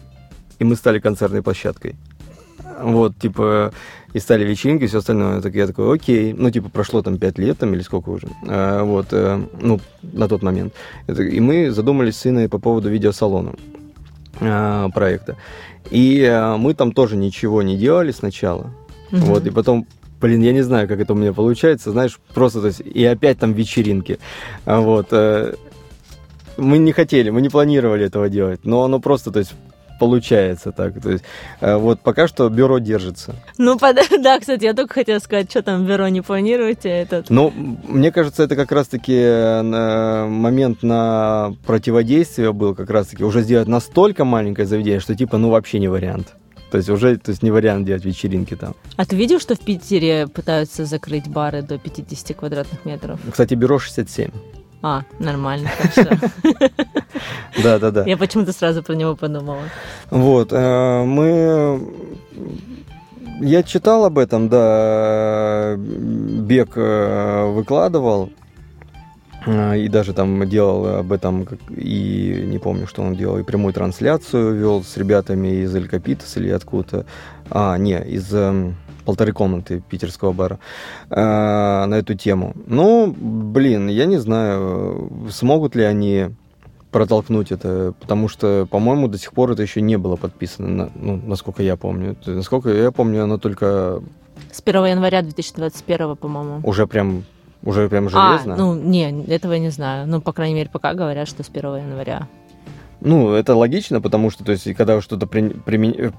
и 0.58 0.64
мы 0.64 0.76
стали 0.76 0.98
концертной 0.98 1.42
площадкой. 1.42 1.96
Вот, 2.80 3.16
типа, 3.18 3.72
и 4.12 4.18
стали 4.18 4.44
вечеринки 4.44 4.84
и 4.84 4.86
все 4.86 4.98
остальное. 4.98 5.40
Так 5.40 5.54
я 5.54 5.66
такой, 5.66 5.94
окей. 5.94 6.32
Ну, 6.32 6.50
типа, 6.50 6.68
прошло 6.68 7.02
там 7.02 7.18
пять 7.18 7.38
лет 7.38 7.58
там 7.58 7.74
или 7.74 7.82
сколько 7.82 8.10
уже. 8.10 8.28
А, 8.46 8.84
вот, 8.84 9.08
а, 9.12 9.42
ну, 9.60 9.80
на 10.02 10.28
тот 10.28 10.42
момент. 10.42 10.74
И 11.08 11.40
мы 11.40 11.70
задумались 11.70 12.16
с 12.16 12.26
Иной 12.26 12.48
по 12.48 12.58
поводу 12.58 12.88
видеосалона 12.88 13.54
а, 14.40 14.88
проекта. 14.90 15.36
И 15.90 16.24
а, 16.24 16.56
мы 16.56 16.74
там 16.74 16.92
тоже 16.92 17.16
ничего 17.16 17.62
не 17.62 17.76
делали 17.76 18.12
сначала. 18.12 18.70
Угу. 19.12 19.20
Вот, 19.20 19.46
и 19.46 19.50
потом 19.50 19.86
Блин, 20.18 20.42
я 20.42 20.52
не 20.52 20.62
знаю, 20.62 20.88
как 20.88 20.98
это 20.98 21.12
у 21.12 21.16
меня 21.16 21.34
получается, 21.34 21.90
знаешь, 21.90 22.18
просто, 22.32 22.62
то 22.62 22.68
есть, 22.68 22.80
и 22.80 23.04
опять 23.04 23.38
там 23.38 23.52
вечеринки. 23.52 24.18
Вот. 24.64 25.08
Э, 25.10 25.54
мы 26.56 26.78
не 26.78 26.92
хотели, 26.92 27.28
мы 27.28 27.42
не 27.42 27.50
планировали 27.50 28.06
этого 28.06 28.30
делать, 28.30 28.60
но 28.64 28.82
оно 28.84 28.98
просто, 28.98 29.30
то 29.30 29.40
есть, 29.40 29.52
получается 29.98 30.72
так. 30.72 31.00
То 31.00 31.10
есть 31.10 31.24
э, 31.60 31.76
вот 31.76 32.00
пока 32.00 32.28
что 32.28 32.48
бюро 32.48 32.78
держится. 32.78 33.34
Ну, 33.58 33.78
да, 34.20 34.38
кстати, 34.38 34.64
я 34.64 34.74
только 34.74 34.94
хотела 34.94 35.18
сказать, 35.18 35.50
что 35.50 35.62
там 35.62 35.86
бюро 35.86 36.08
не 36.08 36.20
планируете 36.20 36.88
этот. 36.88 37.30
Ну, 37.30 37.50
мне 37.50 38.12
кажется, 38.12 38.42
это 38.42 38.56
как 38.56 38.72
раз-таки 38.72 39.16
э, 39.16 40.26
момент 40.26 40.82
на 40.82 41.54
противодействие 41.66 42.52
был 42.52 42.74
как 42.74 42.90
раз-таки 42.90 43.24
уже 43.24 43.42
сделать 43.42 43.68
настолько 43.68 44.24
маленькое 44.24 44.66
заведение, 44.66 45.00
что 45.00 45.14
типа, 45.14 45.38
ну, 45.38 45.50
вообще 45.50 45.78
не 45.78 45.88
вариант. 45.88 46.34
То 46.70 46.78
есть 46.78 46.90
уже 46.90 47.16
то 47.16 47.30
есть 47.30 47.42
не 47.42 47.50
вариант 47.50 47.86
делать 47.86 48.04
вечеринки 48.04 48.56
там. 48.56 48.74
А 48.96 49.06
ты 49.06 49.16
видел, 49.16 49.38
что 49.38 49.54
в 49.54 49.60
Питере 49.60 50.26
пытаются 50.26 50.84
закрыть 50.84 51.28
бары 51.28 51.62
до 51.62 51.78
50 51.78 52.36
квадратных 52.36 52.84
метров? 52.84 53.20
Кстати, 53.30 53.54
бюро 53.54 53.78
67. 53.78 54.30
А, 54.88 55.02
нормально, 55.18 55.68
Да, 57.60 57.80
да, 57.80 57.90
да. 57.90 58.04
Я 58.04 58.16
почему-то 58.16 58.52
сразу 58.52 58.84
про 58.84 58.94
него 58.94 59.16
подумала. 59.16 59.62
Вот, 60.10 60.52
э, 60.52 61.04
мы... 61.04 61.82
Я 63.40 63.64
читал 63.64 64.04
об 64.04 64.16
этом, 64.16 64.48
да, 64.48 65.74
Бег 65.76 66.74
э, 66.76 67.50
выкладывал, 67.50 68.30
э, 69.44 69.78
и 69.80 69.88
даже 69.88 70.12
там 70.12 70.48
делал 70.48 71.00
об 71.00 71.10
этом, 71.10 71.48
и 71.76 72.44
не 72.46 72.60
помню, 72.60 72.86
что 72.86 73.02
он 73.02 73.16
делал, 73.16 73.38
и 73.38 73.42
прямую 73.42 73.74
трансляцию 73.74 74.54
вел 74.54 74.84
с 74.84 74.96
ребятами 74.96 75.64
из 75.64 75.74
Эль 75.74 75.88
Капитас 75.88 76.36
или 76.36 76.50
откуда-то. 76.50 77.06
А, 77.50 77.76
не, 77.76 78.00
из 78.04 78.32
эм, 78.32 78.76
полторы 79.06 79.32
комнаты 79.32 79.82
питерского 79.88 80.32
бара 80.32 80.58
э, 81.08 81.14
на 81.16 81.94
эту 81.94 82.14
тему. 82.14 82.52
Ну, 82.66 83.14
блин, 83.16 83.88
я 83.88 84.04
не 84.04 84.18
знаю, 84.18 85.10
смогут 85.30 85.76
ли 85.76 85.84
они 85.84 86.30
протолкнуть 86.90 87.52
это, 87.52 87.94
потому 88.00 88.28
что, 88.28 88.66
по-моему, 88.70 89.08
до 89.08 89.18
сих 89.18 89.32
пор 89.32 89.52
это 89.52 89.62
еще 89.62 89.80
не 89.80 89.96
было 89.96 90.16
подписано, 90.16 90.68
на, 90.68 90.90
ну, 90.94 91.20
насколько 91.24 91.62
я 91.62 91.76
помню. 91.76 92.16
Насколько 92.26 92.70
я 92.70 92.90
помню, 92.90 93.24
оно 93.24 93.38
только... 93.38 94.02
С 94.52 94.62
1 94.64 94.84
января 94.86 95.22
2021, 95.22 96.16
по-моему. 96.16 96.60
Уже 96.62 96.86
прям 96.86 97.24
уже 97.62 97.88
прям 97.88 98.08
железно? 98.08 98.54
А, 98.54 98.56
ну, 98.56 98.74
не, 98.74 99.24
этого 99.24 99.54
я 99.54 99.58
не 99.58 99.70
знаю. 99.70 100.06
Ну, 100.06 100.20
по 100.20 100.32
крайней 100.32 100.54
мере, 100.54 100.70
пока 100.72 100.94
говорят, 100.94 101.28
что 101.28 101.42
с 101.42 101.48
1 101.48 101.76
января. 101.76 102.28
Ну, 103.00 103.32
это 103.32 103.54
логично, 103.54 104.00
потому 104.00 104.30
что, 104.30 104.44
то 104.44 104.52
есть, 104.52 104.72
когда 104.74 105.00
что-то 105.00 105.26
при, 105.26 105.48
при, 105.48 106.12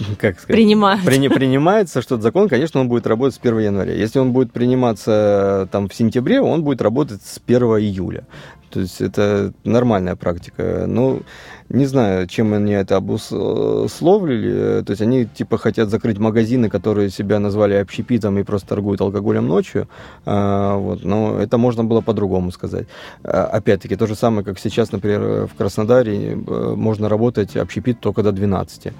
как 0.18 0.40
сказать, 0.40 0.56
принимается. 0.56 1.06
При, 1.06 1.28
принимается 1.28 2.02
что-то 2.02 2.22
закон, 2.22 2.48
конечно, 2.48 2.80
он 2.80 2.88
будет 2.88 3.06
работать 3.06 3.34
с 3.34 3.38
1 3.38 3.58
января. 3.58 3.94
Если 3.94 4.18
он 4.18 4.32
будет 4.32 4.52
приниматься 4.52 5.68
там 5.70 5.88
в 5.88 5.94
сентябре, 5.94 6.40
он 6.40 6.62
будет 6.62 6.82
работать 6.82 7.22
с 7.22 7.40
1 7.44 7.62
июля. 7.62 8.24
То 8.70 8.80
есть 8.80 9.00
это 9.00 9.52
нормальная 9.64 10.14
практика. 10.14 10.84
Ну, 10.86 11.22
не 11.68 11.86
знаю, 11.86 12.28
чем 12.28 12.54
они 12.54 12.72
это 12.72 12.96
обусловили. 12.96 14.82
То 14.82 14.90
есть 14.90 15.02
они 15.02 15.26
типа 15.26 15.58
хотят 15.58 15.88
закрыть 15.88 16.18
магазины, 16.18 16.68
которые 16.70 17.10
себя 17.10 17.40
назвали 17.40 17.74
общепитом 17.74 18.38
и 18.38 18.44
просто 18.44 18.68
торгуют 18.68 19.00
алкоголем 19.00 19.48
ночью. 19.48 19.88
А, 20.24 20.76
вот. 20.76 21.04
Но 21.04 21.40
это 21.40 21.58
можно 21.58 21.82
было 21.84 22.00
по-другому 22.00 22.52
сказать. 22.52 22.86
А, 23.24 23.44
опять-таки, 23.46 23.96
то 23.96 24.06
же 24.06 24.14
самое, 24.14 24.44
как 24.44 24.58
сейчас, 24.58 24.92
например, 24.92 25.46
в 25.46 25.54
Краснодаре 25.58 26.32
э, 26.32 26.74
можно 26.76 27.08
работать 27.08 27.56
общепит 27.56 27.98
только 27.98 28.22
до 28.22 28.30
12. 28.30 28.92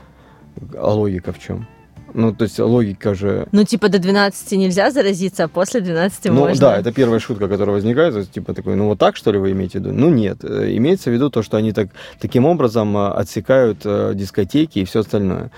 А 0.77 0.95
логика 0.95 1.33
в 1.33 1.39
чем? 1.39 1.67
Ну, 2.13 2.35
то 2.35 2.45
есть 2.45 2.59
логика 2.59 3.15
же... 3.15 3.47
Ну, 3.53 3.65
типа 3.65 3.89
до 3.89 3.99
12 3.99 4.53
нельзя 4.53 4.91
заразиться, 4.91 5.45
а 5.45 5.49
после 5.49 5.81
12 5.81 6.25
ну, 6.27 6.33
можно. 6.33 6.55
Ну, 6.55 6.61
да, 6.61 6.79
это 6.79 6.93
первая 6.93 7.21
шутка, 7.21 7.49
которая 7.49 7.75
возникает. 7.75 8.15
То 8.15 8.21
есть, 8.21 8.33
типа 8.33 8.53
такой, 8.53 8.75
ну, 8.77 8.87
вот 8.87 8.99
так, 8.99 9.17
что 9.17 9.31
ли, 9.33 9.39
вы 9.39 9.53
имеете 9.53 9.79
в 9.79 9.83
виду? 9.83 9.95
Ну, 9.95 10.11
нет. 10.11 10.45
Э, 10.45 10.75
имеется 10.77 11.11
в 11.11 11.13
виду 11.13 11.31
то, 11.31 11.43
что 11.43 11.57
они 11.57 11.73
так, 11.73 11.91
таким 12.21 12.47
образом 12.47 12.97
э, 12.97 13.09
отсекают 13.11 13.81
э, 13.85 14.13
дискотеки 14.15 14.81
и 14.81 14.85
все 14.85 15.01
остальное. 15.01 15.51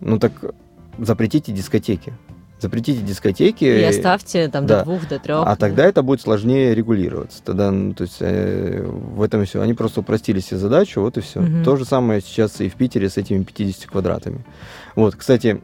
Ну, 0.00 0.18
так 0.18 0.32
запретите 0.98 1.52
дискотеки 1.52 2.12
запретите 2.64 3.02
дискотеки. 3.02 3.64
И 3.64 3.82
оставьте 3.82 4.48
там 4.48 4.66
да. 4.66 4.78
до 4.78 4.84
двух, 4.84 5.08
до 5.08 5.18
трех. 5.18 5.42
А 5.42 5.50
да. 5.50 5.56
тогда 5.56 5.84
это 5.84 6.02
будет 6.02 6.22
сложнее 6.22 6.74
регулироваться. 6.74 7.42
Тогда, 7.42 7.70
ну, 7.70 7.92
то 7.92 8.04
есть 8.04 8.16
э, 8.20 8.82
в 8.86 9.22
этом 9.22 9.44
все. 9.44 9.60
Они 9.60 9.74
просто 9.74 10.00
упростили 10.00 10.40
себе 10.40 10.58
задачу, 10.58 11.00
вот 11.00 11.18
и 11.18 11.20
все. 11.20 11.40
Угу. 11.40 11.64
То 11.64 11.76
же 11.76 11.84
самое 11.84 12.20
сейчас 12.20 12.60
и 12.60 12.68
в 12.68 12.74
Питере 12.74 13.10
с 13.10 13.18
этими 13.18 13.42
50 13.42 13.86
квадратами. 13.86 14.44
Вот, 14.96 15.14
кстати, 15.14 15.60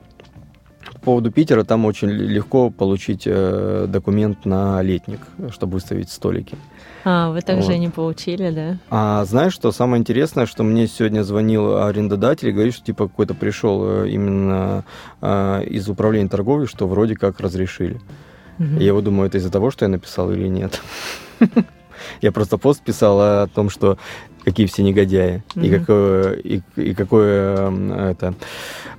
по 0.95 1.01
поводу 1.01 1.31
Питера, 1.31 1.65
там 1.65 1.87
очень 1.87 2.11
легко 2.11 2.71
получить 2.71 3.23
э, 3.25 3.87
документ 3.89 4.45
на 4.45 4.83
летник, 4.83 5.21
чтобы 5.51 5.75
выставить 5.75 6.11
столики. 6.11 6.57
А, 7.05 7.31
вы 7.31 7.41
также 7.41 7.73
вот. 7.73 7.79
не 7.79 7.89
получили, 7.89 8.51
да? 8.51 8.77
А 8.91 9.25
знаешь, 9.25 9.53
что 9.53 9.73
самое 9.73 10.01
интересное, 10.01 10.47
что 10.47 10.63
мне 10.63 10.87
сегодня 10.87 11.23
звонил 11.23 11.83
арендодатель 11.83 12.49
и 12.49 12.53
говорит, 12.53 12.75
что 12.75 12.85
типа 12.85 13.09
какой-то 13.09 13.35
пришел 13.35 13.83
э, 13.85 14.09
именно 14.11 14.85
э, 15.21 15.65
из 15.65 15.89
управления 15.89 16.29
торговли, 16.29 16.67
что 16.67 16.87
вроде 16.87 17.15
как 17.15 17.41
разрешили. 17.41 18.01
Угу. 18.59 18.79
Я 18.79 18.93
вот 18.95 19.05
думаю, 19.05 19.29
это 19.29 19.39
из-за 19.39 19.51
того, 19.51 19.71
что 19.71 19.85
я 19.85 19.89
написал 19.89 20.31
или 20.31 20.49
нет. 20.49 20.81
Я 22.21 22.33
просто 22.33 22.57
пост 22.59 22.83
писал 22.83 23.21
о 23.21 23.47
том, 23.47 23.71
что 23.71 23.99
какие 24.45 24.67
все 24.67 24.83
негодяи, 24.83 25.43
mm-hmm. 25.55 25.67
и 25.67 25.79
какое, 25.79 26.33
и, 26.33 26.61
и 26.77 26.95
какое 26.95 28.11
это, 28.11 28.35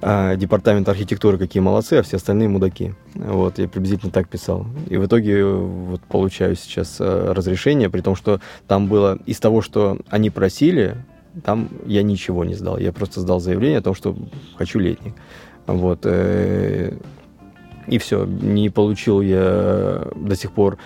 а, 0.01 0.35
департамент 0.35 0.87
архитектуры, 0.89 1.37
какие 1.37 1.61
молодцы, 1.61 1.93
а 1.95 2.03
все 2.03 2.17
остальные 2.17 2.49
мудаки. 2.49 2.93
Вот, 3.15 3.59
я 3.59 3.67
приблизительно 3.67 4.11
так 4.11 4.27
писал. 4.27 4.65
И 4.89 4.97
в 4.97 5.05
итоге 5.05 5.43
вот 5.43 6.01
получаю 6.01 6.55
сейчас 6.55 6.97
э, 6.99 7.33
разрешение, 7.33 7.89
при 7.89 8.01
том, 8.01 8.15
что 8.15 8.39
там 8.67 8.87
было 8.87 9.19
из 9.25 9.39
того, 9.39 9.61
что 9.61 9.97
они 10.09 10.29
просили, 10.29 10.97
там 11.43 11.69
я 11.85 12.03
ничего 12.03 12.43
не 12.43 12.55
сдал. 12.55 12.77
Я 12.77 12.91
просто 12.91 13.21
сдал 13.21 13.39
заявление 13.39 13.79
о 13.79 13.83
том, 13.83 13.95
что 13.95 14.15
хочу 14.57 14.79
летник. 14.79 15.13
Вот. 15.67 16.05
И 17.87 17.97
все, 17.97 18.25
не 18.25 18.69
получил 18.69 19.21
я 19.21 20.07
до 20.15 20.35
сих 20.35 20.51
пор 20.51 20.77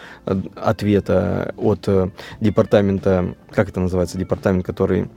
ответа 0.56 1.54
от 1.58 1.88
э, 1.88 2.10
департамента, 2.40 3.36
как 3.52 3.70
это 3.70 3.80
называется, 3.80 4.18
департамент, 4.18 4.66
который 4.66 5.10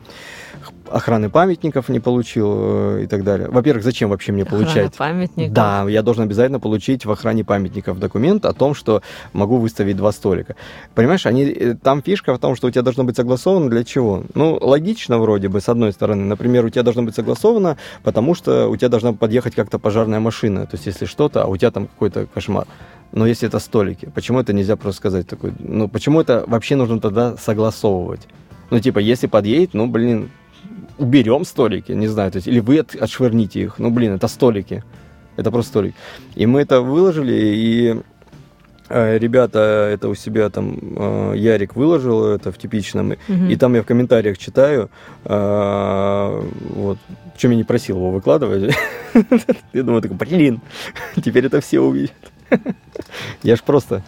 охраны 0.91 1.30
памятников 1.30 1.89
не 1.89 2.01
получил 2.01 2.55
э, 2.97 3.03
и 3.05 3.07
так 3.07 3.24
далее. 3.24 3.49
Во-первых, 3.49 3.84
зачем 3.84 4.11
вообще 4.11 4.32
мне 4.32 4.43
Охрана 4.43 4.64
получать? 4.64 4.97
памятников? 4.97 5.53
Да, 5.53 5.84
я 5.89 6.03
должен 6.03 6.24
обязательно 6.24 6.61
получить 6.61 7.05
в 7.05 7.11
охране 7.11 7.45
памятников 7.45 7.99
документ 7.99 8.45
о 8.45 8.53
том, 8.53 8.74
что 8.74 9.03
могу 9.32 9.59
выставить 9.59 9.97
два 9.97 10.12
столика. 10.12 10.57
Понимаешь, 10.95 11.26
они, 11.26 11.45
э, 11.45 11.74
там 11.74 12.03
фишка 12.03 12.34
в 12.34 12.39
том, 12.39 12.57
что 12.57 12.68
у 12.68 12.70
тебя 12.70 12.82
должно 12.82 13.05
быть 13.05 13.16
согласовано 13.16 13.70
для 13.70 13.84
чего? 13.84 14.24
Ну, 14.34 14.59
логично 14.61 15.18
вроде 15.18 15.49
бы, 15.49 15.61
с 15.61 15.68
одной 15.68 15.93
стороны. 15.93 16.24
Например, 16.24 16.64
у 16.64 16.70
тебя 16.70 16.82
должно 16.82 17.03
быть 17.03 17.14
согласовано, 17.14 17.76
потому 18.03 18.34
что 18.34 18.68
у 18.68 18.76
тебя 18.76 18.89
должна 18.89 19.12
подъехать 19.12 19.55
как-то 19.55 19.78
пожарная 19.78 20.20
машина. 20.20 20.66
То 20.66 20.76
есть, 20.76 20.86
если 20.86 21.07
что-то, 21.07 21.45
а 21.45 21.47
у 21.47 21.57
тебя 21.57 21.70
там 21.70 21.86
какой-то 21.86 22.26
кошмар. 22.26 22.66
Но 23.12 23.26
если 23.26 23.49
это 23.49 23.59
столики, 23.59 24.11
почему 24.14 24.41
это 24.41 24.53
нельзя 24.53 24.76
просто 24.76 24.99
сказать 24.99 25.26
такой? 25.26 25.53
Ну, 25.59 25.89
почему 25.89 26.20
это 26.20 26.45
вообще 26.47 26.76
нужно 26.76 27.01
тогда 27.01 27.36
согласовывать? 27.36 28.28
Ну, 28.70 28.80
типа, 28.80 28.99
если 28.99 29.26
подъедет, 29.26 29.72
ну, 29.72 29.86
блин, 29.86 30.30
уберем 30.99 31.45
столики, 31.45 31.93
не 31.93 32.09
знаю, 32.09 32.31
то 32.31 32.37
есть, 32.37 32.49
или 32.49 32.61
вы 32.61 32.81
от, 32.81 32.95
отшвырните 32.95 33.61
их. 33.61 33.79
Ну, 33.79 33.91
блин, 33.91 34.14
это 34.14 34.29
столики. 34.29 34.83
Это 35.37 35.51
просто 35.51 35.70
столик. 35.70 35.95
И 36.35 36.47
мы 36.47 36.61
это 36.61 36.81
выложили, 36.81 37.35
и 37.35 38.01
э, 38.89 39.18
ребята 39.18 39.89
это 39.93 40.09
у 40.09 40.14
себя 40.14 40.51
там, 40.51 40.79
э, 40.97 41.33
Ярик 41.37 41.76
выложил 41.76 42.24
это 42.26 42.51
в 42.51 42.59
типичном, 42.59 43.11
угу. 43.11 43.45
и 43.49 43.57
там 43.57 43.74
я 43.74 43.83
в 43.83 43.87
комментариях 43.87 44.37
читаю, 44.39 44.91
э, 45.24 46.43
вот, 46.74 46.99
чем 47.37 47.53
я 47.53 47.57
не 47.57 47.64
просил 47.64 47.97
его 47.97 48.11
выкладывать. 48.11 48.74
Я 49.72 49.83
думаю, 49.83 50.03
такой, 50.03 50.16
блин, 50.16 50.61
теперь 51.24 51.47
это 51.47 51.61
все 51.61 51.81
увидят. 51.81 52.12
Я 53.43 53.57
ж 53.57 53.62
просто 53.62 54.03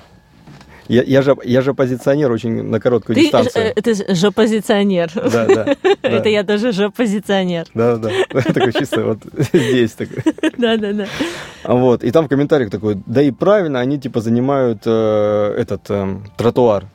я, 0.91 1.03
я, 1.03 1.22
же, 1.22 1.36
я 1.45 1.61
же 1.62 1.72
позиционер 1.72 2.32
очень 2.32 2.64
на 2.64 2.80
короткую 2.80 3.14
ты, 3.14 3.22
дистанцию. 3.22 3.74
Ты 3.74 4.14
же 4.14 4.32
позиционер. 4.32 5.11
Да, 5.14 5.47
да. 5.47 5.76
Это 6.03 6.28
я 6.28 6.43
тоже 6.43 6.72
же 6.72 6.91
позиционер. 6.91 7.66
Да, 7.74 7.97
да. 7.97 8.11
Такой 8.30 8.72
чисто 8.72 9.05
вот 9.05 9.18
здесь 9.53 9.93
такой. 9.93 10.22
Да, 10.59 10.76
да, 10.76 10.93
да. 10.93 11.07
Вот. 11.64 12.03
И 12.03 12.11
там 12.11 12.26
в 12.26 12.28
комментариях 12.28 12.70
такой, 12.70 12.99
да 13.07 13.22
и 13.22 13.30
правильно, 13.30 13.78
они 13.78 13.99
типа 13.99 14.20
занимают 14.20 14.82
э, 14.84 15.55
этот 15.57 15.82
э, 15.88 16.16
тротуар. 16.36 16.86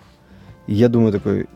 И 0.68 0.74
я 0.74 0.90
думаю 0.90 1.14
такой, 1.14 1.48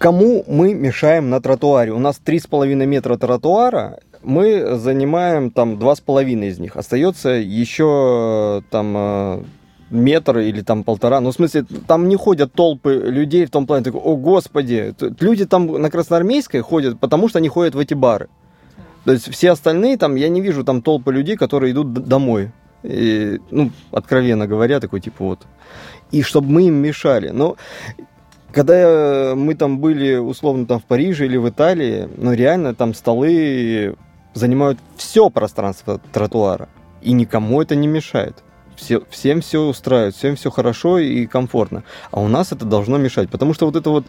кому 0.00 0.44
мы 0.48 0.72
мешаем 0.74 1.28
на 1.28 1.40
тротуаре? 1.40 1.92
У 1.92 1.98
нас 1.98 2.20
3,5 2.24 2.86
метра 2.86 3.16
тротуара, 3.18 4.00
мы 4.22 4.76
занимаем 4.76 5.50
там 5.50 5.74
2,5 5.74 6.48
из 6.48 6.58
них. 6.58 6.76
Остается 6.76 7.28
еще 7.28 8.62
там 8.70 8.94
э, 8.96 9.42
метр 9.90 10.38
или 10.38 10.62
там 10.62 10.84
полтора. 10.84 11.20
Ну, 11.20 11.30
в 11.30 11.34
смысле, 11.34 11.66
там 11.86 12.08
не 12.08 12.16
ходят 12.16 12.52
толпы 12.52 12.94
людей 12.94 13.44
в 13.44 13.50
том 13.50 13.66
плане, 13.66 13.84
такой, 13.84 14.00
о, 14.00 14.16
господи. 14.16 14.94
Люди 15.20 15.44
там 15.44 15.66
на 15.66 15.90
Красноармейской 15.90 16.62
ходят, 16.62 16.98
потому 16.98 17.28
что 17.28 17.38
они 17.38 17.48
ходят 17.48 17.74
в 17.74 17.78
эти 17.78 17.94
бары. 17.94 18.28
То 19.04 19.12
есть 19.12 19.30
все 19.30 19.50
остальные 19.50 19.98
там, 19.98 20.16
я 20.16 20.28
не 20.30 20.40
вижу 20.40 20.64
там 20.64 20.80
толпы 20.80 21.12
людей, 21.12 21.36
которые 21.36 21.72
идут 21.72 21.92
домой. 21.92 22.52
И, 22.82 23.38
ну, 23.50 23.70
откровенно 23.92 24.46
говоря, 24.46 24.80
такой 24.80 25.00
типа 25.00 25.24
вот. 25.24 25.46
И 26.10 26.22
чтобы 26.22 26.50
мы 26.50 26.68
им 26.68 26.74
мешали. 26.74 27.28
Но 27.28 27.56
когда 28.52 29.34
мы 29.36 29.54
там 29.54 29.78
были, 29.78 30.16
условно, 30.16 30.66
там 30.66 30.80
в 30.80 30.84
Париже 30.84 31.26
или 31.26 31.36
в 31.36 31.48
Италии, 31.48 32.08
ну, 32.16 32.32
реально 32.32 32.74
там 32.74 32.94
столы 32.94 33.96
занимают 34.34 34.78
все 34.96 35.30
пространство 35.30 36.00
тротуара. 36.12 36.68
И 37.02 37.12
никому 37.12 37.62
это 37.62 37.74
не 37.76 37.88
мешает. 37.88 38.42
Все, 38.76 39.02
всем 39.10 39.40
все 39.40 39.62
устраивает, 39.62 40.14
всем 40.14 40.36
все 40.36 40.50
хорошо 40.50 40.98
и 40.98 41.26
комфортно. 41.26 41.84
А 42.10 42.20
у 42.20 42.28
нас 42.28 42.52
это 42.52 42.64
должно 42.64 42.98
мешать. 42.98 43.30
Потому 43.30 43.54
что 43.54 43.66
вот 43.66 43.76
это 43.76 43.90
вот 43.90 44.06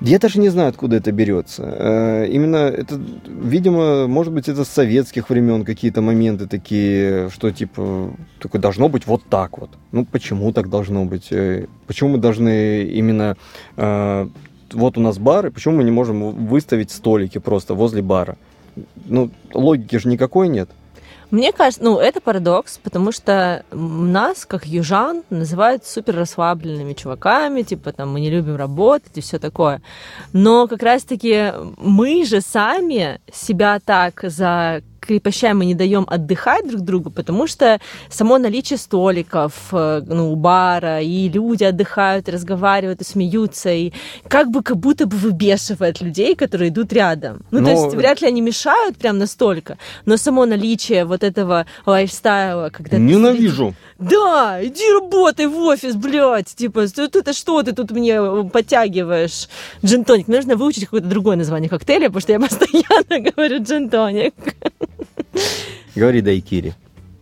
я 0.00 0.18
даже 0.18 0.40
не 0.40 0.48
знаю, 0.48 0.68
откуда 0.68 0.96
это 0.96 1.12
берется. 1.12 1.62
Э, 1.64 2.26
именно 2.28 2.56
это, 2.56 3.00
видимо, 3.26 4.06
может 4.06 4.32
быть, 4.32 4.48
это 4.48 4.64
с 4.64 4.68
советских 4.68 5.30
времен 5.30 5.64
какие-то 5.64 6.02
моменты 6.02 6.46
такие, 6.46 7.30
что 7.30 7.50
типа 7.50 8.10
такое 8.40 8.60
должно 8.60 8.88
быть 8.88 9.06
вот 9.06 9.22
так 9.30 9.58
вот. 9.58 9.70
Ну 9.92 10.04
почему 10.04 10.52
так 10.52 10.68
должно 10.68 11.04
быть? 11.04 11.28
Э, 11.30 11.66
почему 11.86 12.10
мы 12.10 12.18
должны 12.18 12.84
именно 12.84 13.36
э, 13.76 14.28
вот 14.72 14.98
у 14.98 15.00
нас 15.00 15.18
бары, 15.18 15.50
почему 15.50 15.76
мы 15.76 15.84
не 15.84 15.90
можем 15.90 16.46
выставить 16.46 16.90
столики 16.90 17.38
просто 17.38 17.74
возле 17.74 18.02
бара? 18.02 18.36
Ну, 19.06 19.30
логики 19.52 19.96
же 19.96 20.08
никакой 20.08 20.48
нет. 20.48 20.68
Мне 21.34 21.50
кажется, 21.50 21.82
ну, 21.82 21.98
это 21.98 22.20
парадокс, 22.20 22.78
потому 22.78 23.10
что 23.10 23.64
нас, 23.72 24.46
как 24.46 24.66
южан, 24.66 25.24
называют 25.30 25.84
супер 25.84 26.14
расслабленными 26.14 26.92
чуваками, 26.92 27.62
типа, 27.62 27.90
там, 27.90 28.12
мы 28.12 28.20
не 28.20 28.30
любим 28.30 28.54
работать 28.54 29.18
и 29.18 29.20
все 29.20 29.40
такое. 29.40 29.82
Но 30.32 30.68
как 30.68 30.84
раз-таки 30.84 31.52
мы 31.76 32.24
же 32.24 32.40
сами 32.40 33.20
себя 33.32 33.80
так 33.84 34.20
за 34.22 34.82
крепощам 35.06 35.58
мы 35.58 35.64
не 35.66 35.74
даем 35.74 36.06
отдыхать 36.08 36.68
друг 36.68 36.82
другу, 36.82 37.10
потому 37.10 37.46
что 37.46 37.80
само 38.10 38.38
наличие 38.38 38.78
столиков, 38.78 39.52
э, 39.72 40.02
ну, 40.06 40.34
бара, 40.36 41.00
и 41.00 41.28
люди 41.28 41.64
отдыхают, 41.64 42.28
разговаривают 42.28 43.00
и 43.00 43.04
смеются, 43.04 43.70
и 43.70 43.92
как 44.28 44.50
бы 44.50 44.62
как 44.62 44.76
будто 44.76 45.06
бы 45.06 45.16
выбешивает 45.16 46.00
людей, 46.00 46.34
которые 46.34 46.70
идут 46.70 46.92
рядом. 46.92 47.42
Ну, 47.50 47.60
но... 47.60 47.66
то 47.66 47.72
есть 47.72 47.94
вряд 47.94 48.20
ли 48.20 48.28
они 48.28 48.40
мешают 48.40 48.96
прям 48.96 49.18
настолько, 49.18 49.78
но 50.06 50.16
само 50.16 50.46
наличие 50.46 51.04
вот 51.04 51.22
этого 51.22 51.66
лайфстайла, 51.86 52.70
когда... 52.70 52.98
Ненавижу! 52.98 53.74
Да, 53.98 54.58
иди 54.60 54.90
работай 54.92 55.46
в 55.46 55.56
офис, 55.58 55.94
блядь, 55.94 56.54
типа, 56.54 56.80
это 56.80 57.32
что 57.32 57.62
ты 57.62 57.72
тут 57.72 57.90
мне 57.92 58.20
подтягиваешь? 58.50 59.48
Джинтоник. 59.84 60.28
Нужно 60.28 60.56
выучить 60.56 60.84
какое-то 60.84 61.06
другое 61.06 61.36
название 61.36 61.70
коктейля, 61.70 62.10
потому 62.10 62.20
что 62.20 62.32
я 62.32 62.40
постоянно 63.04 63.30
говорю 63.30 63.62
джинтоник. 63.62 64.34
Говори 65.94 66.20
дайкири. 66.20 66.74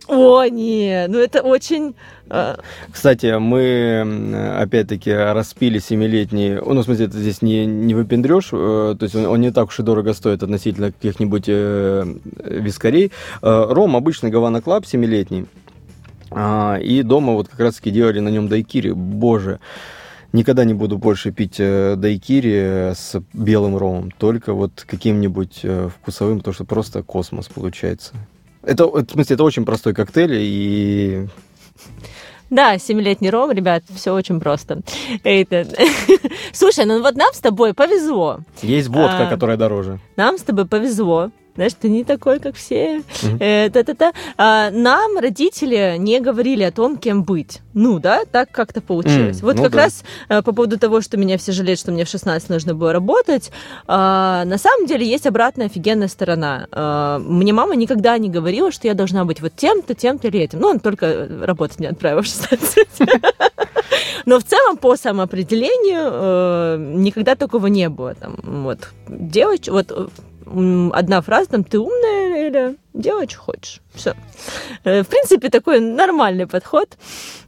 О, 0.07 0.43
не, 0.45 1.05
ну 1.07 1.17
это 1.17 1.41
очень... 1.41 1.95
А, 2.29 2.59
Кстати, 2.91 3.37
мы 3.37 4.57
опять-таки 4.57 5.11
распили 5.11 5.79
семилетний, 5.79 6.55
ну, 6.55 6.81
в 6.81 6.83
смысле, 6.83 7.05
это 7.05 7.17
здесь 7.17 7.41
не, 7.41 7.65
не 7.65 7.95
выпендрёж, 7.95 8.49
э, 8.51 8.95
то 8.99 9.03
есть 9.03 9.15
он, 9.15 9.25
он 9.25 9.39
не 9.39 9.51
так 9.51 9.69
уж 9.69 9.79
и 9.79 9.83
дорого 9.83 10.13
стоит 10.13 10.43
относительно 10.43 10.91
каких-нибудь 10.91 11.45
э, 11.47 12.05
вискарей. 12.43 13.11
Э, 13.41 13.65
ром 13.69 13.95
обычный 13.95 14.29
Havana 14.29 14.61
Club 14.61 14.85
семилетний, 14.85 15.45
а, 16.31 16.77
и 16.81 17.01
дома 17.03 17.33
вот 17.33 17.47
как 17.47 17.59
раз-таки 17.59 17.91
делали 17.91 18.19
на 18.19 18.29
нем 18.29 18.47
дайкири. 18.49 18.91
Боже, 18.91 19.59
никогда 20.33 20.65
не 20.65 20.73
буду 20.73 20.97
больше 20.97 21.31
пить 21.31 21.57
дайкири 21.57 22.93
с 22.93 23.21
белым 23.33 23.77
ромом, 23.77 24.11
только 24.11 24.53
вот 24.53 24.85
каким-нибудь 24.85 25.65
вкусовым, 25.95 26.39
потому 26.39 26.53
что 26.53 26.65
просто 26.65 27.03
космос 27.03 27.47
получается. 27.47 28.13
Это, 28.61 28.87
в 28.87 29.09
смысле, 29.09 29.35
это 29.35 29.43
очень 29.43 29.65
простой 29.65 29.93
коктейль, 29.93 30.35
и 30.39 31.27
да, 32.53 32.77
семилетний 32.77 33.31
ром, 33.31 33.51
ребят, 33.51 33.83
все 33.95 34.13
очень 34.13 34.39
просто. 34.39 34.81
Слушай, 36.53 36.85
ну 36.85 37.01
вот 37.01 37.15
нам 37.15 37.33
с 37.33 37.39
тобой 37.39 37.73
повезло. 37.73 38.41
Есть 38.61 38.89
водка, 38.89 39.25
а, 39.25 39.29
которая 39.29 39.57
дороже. 39.57 39.99
Нам 40.17 40.37
с 40.37 40.41
тобой 40.41 40.67
повезло, 40.67 41.31
знаешь, 41.55 41.73
ты 41.79 41.89
не 41.89 42.03
такой, 42.03 42.39
как 42.39 42.55
все. 42.55 43.03
Э, 43.39 43.69
та-та-та. 43.69 44.13
А, 44.37 44.71
нам 44.71 45.17
родители 45.19 45.95
не 45.99 46.19
говорили 46.19 46.63
о 46.63 46.71
том, 46.71 46.97
кем 46.97 47.23
быть. 47.23 47.61
Ну, 47.73 47.99
да, 47.99 48.23
так 48.31 48.51
как-то 48.51 48.81
получилось. 48.81 49.41
Вот 49.41 49.55
ну 49.57 49.63
как 49.63 49.71
да. 49.71 49.83
раз 49.83 50.03
э, 50.29 50.41
по 50.41 50.51
поводу 50.51 50.79
того, 50.79 51.01
что 51.01 51.17
меня 51.17 51.37
все 51.37 51.51
жалеют, 51.51 51.79
что 51.79 51.91
мне 51.91 52.05
в 52.05 52.09
16 52.09 52.49
нужно 52.49 52.73
было 52.73 52.91
работать, 52.91 53.51
а, 53.87 54.45
на 54.45 54.57
самом 54.57 54.87
деле 54.87 55.05
есть 55.05 55.27
обратная 55.27 55.67
офигенная 55.67 56.07
сторона. 56.07 56.67
А, 56.71 57.19
мне 57.19 57.53
мама 57.53 57.75
никогда 57.75 58.17
не 58.17 58.29
говорила, 58.29 58.71
что 58.71 58.87
я 58.87 58.95
должна 58.95 59.25
быть 59.25 59.41
вот 59.41 59.55
тем-то, 59.55 59.93
тем-то 59.93 60.29
или 60.29 60.39
этим. 60.39 60.59
Ну, 60.59 60.69
он 60.69 60.79
только 60.79 61.27
работать 61.41 61.79
не 61.79 61.87
отправил 61.87 62.21
в 62.21 62.25
16. 62.25 62.87
Но 64.25 64.39
в 64.39 64.43
целом 64.43 64.77
по 64.77 64.95
самоопределению 64.95 66.09
э, 66.11 66.77
никогда 66.95 67.35
такого 67.35 67.67
не 67.67 67.89
было. 67.89 68.15
Там, 68.15 68.37
вот, 68.43 68.89
девочка, 69.07 69.71
вот 69.71 69.91
э, 69.91 70.07
одна 70.93 71.21
фраза, 71.21 71.49
там, 71.49 71.63
ты 71.63 71.79
умная 71.79 72.47
или 72.47 72.77
делай, 72.93 73.27
что 73.29 73.39
хочешь. 73.39 73.81
Все. 73.93 74.15
В 74.83 75.03
принципе, 75.03 75.49
такой 75.49 75.79
нормальный 75.79 76.47
подход. 76.47 76.89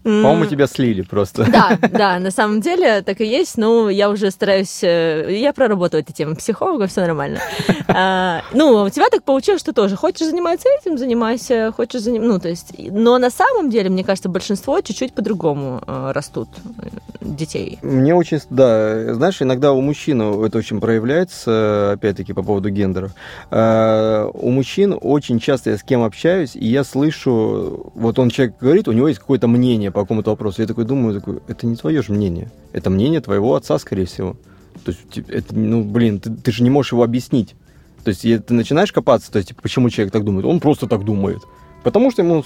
По-моему, 0.03 0.45
тебя 0.45 0.67
слили 0.67 1.01
просто. 1.01 1.49
да, 1.51 1.79
да, 1.89 2.19
на 2.19 2.29
самом 2.29 2.61
деле 2.61 3.01
так 3.01 3.19
и 3.21 3.25
есть. 3.25 3.57
Ну, 3.57 3.89
я 3.89 4.09
уже 4.11 4.29
стараюсь... 4.29 4.83
э, 4.83 5.27
Я 5.39 5.51
проработала 5.53 6.01
эту 6.01 6.13
тему 6.13 6.35
психолога, 6.35 6.85
все 6.85 7.01
нормально. 7.01 7.39
А, 7.87 8.41
Ну, 8.53 8.83
у 8.83 8.89
тебя 8.91 9.05
так 9.09 9.23
получилось, 9.23 9.61
что 9.61 9.73
тоже 9.73 9.95
хочешь 9.95 10.27
заниматься 10.27 10.67
этим, 10.79 10.99
занимайся, 10.99 11.71
хочешь 11.75 12.01
заниматься... 12.01 12.31
Ну, 12.33 12.39
то 12.39 12.49
есть... 12.49 12.73
Но 12.77 13.17
на 13.17 13.31
самом 13.31 13.71
деле, 13.71 13.89
мне 13.89 14.03
кажется, 14.03 14.29
большинство 14.29 14.79
чуть-чуть 14.81 15.13
по-другому 15.13 15.81
э, 15.87 16.11
растут 16.13 16.49
э, 16.83 16.87
детей. 17.21 17.79
Мне 17.81 18.13
очень, 18.13 18.39
да, 18.51 19.15
знаешь, 19.15 19.41
иногда 19.41 19.71
у 19.73 19.81
мужчин 19.81 20.21
это 20.45 20.59
очень 20.59 20.79
проявляется, 20.79 21.93
опять-таки, 21.93 22.33
по 22.33 22.43
поводу 22.43 22.69
гендеров. 22.69 23.11
Э, 23.49 24.29
У 24.31 24.51
мужчин 24.51 24.95
очень 25.01 25.34
часто 25.39 25.71
я 25.71 25.77
с 25.77 25.83
кем 25.83 26.03
общаюсь, 26.03 26.55
и 26.55 26.65
я 26.67 26.83
слышу, 26.83 27.91
вот 27.95 28.19
он 28.19 28.29
человек 28.29 28.55
говорит, 28.59 28.87
у 28.87 28.91
него 28.91 29.07
есть 29.07 29.19
какое-то 29.19 29.47
мнение 29.47 29.91
по 29.91 30.01
какому-то 30.01 30.31
вопросу. 30.31 30.61
Я 30.61 30.67
такой 30.67 30.85
думаю, 30.85 31.19
такой, 31.19 31.39
это 31.47 31.67
не 31.67 31.75
твое 31.75 32.01
же 32.01 32.11
мнение, 32.13 32.51
это 32.73 32.89
мнение 32.89 33.21
твоего 33.21 33.55
отца, 33.55 33.77
скорее 33.79 34.05
всего. 34.05 34.35
То 34.83 34.91
есть, 34.91 35.01
ти- 35.09 35.25
это, 35.27 35.55
ну, 35.55 35.83
блин, 35.83 36.19
ты, 36.19 36.31
ты 36.31 36.51
же 36.51 36.63
не 36.63 36.69
можешь 36.69 36.91
его 36.91 37.03
объяснить. 37.03 37.55
То 38.03 38.09
есть, 38.09 38.21
ты 38.21 38.53
начинаешь 38.53 38.91
копаться, 38.91 39.31
то 39.31 39.37
есть, 39.37 39.49
типа, 39.49 39.61
почему 39.61 39.89
человек 39.89 40.13
так 40.13 40.23
думает? 40.23 40.45
Он 40.45 40.59
просто 40.59 40.87
так 40.87 41.03
думает. 41.03 41.39
Потому 41.85 42.09
что 42.09 42.23
ему 42.23 42.43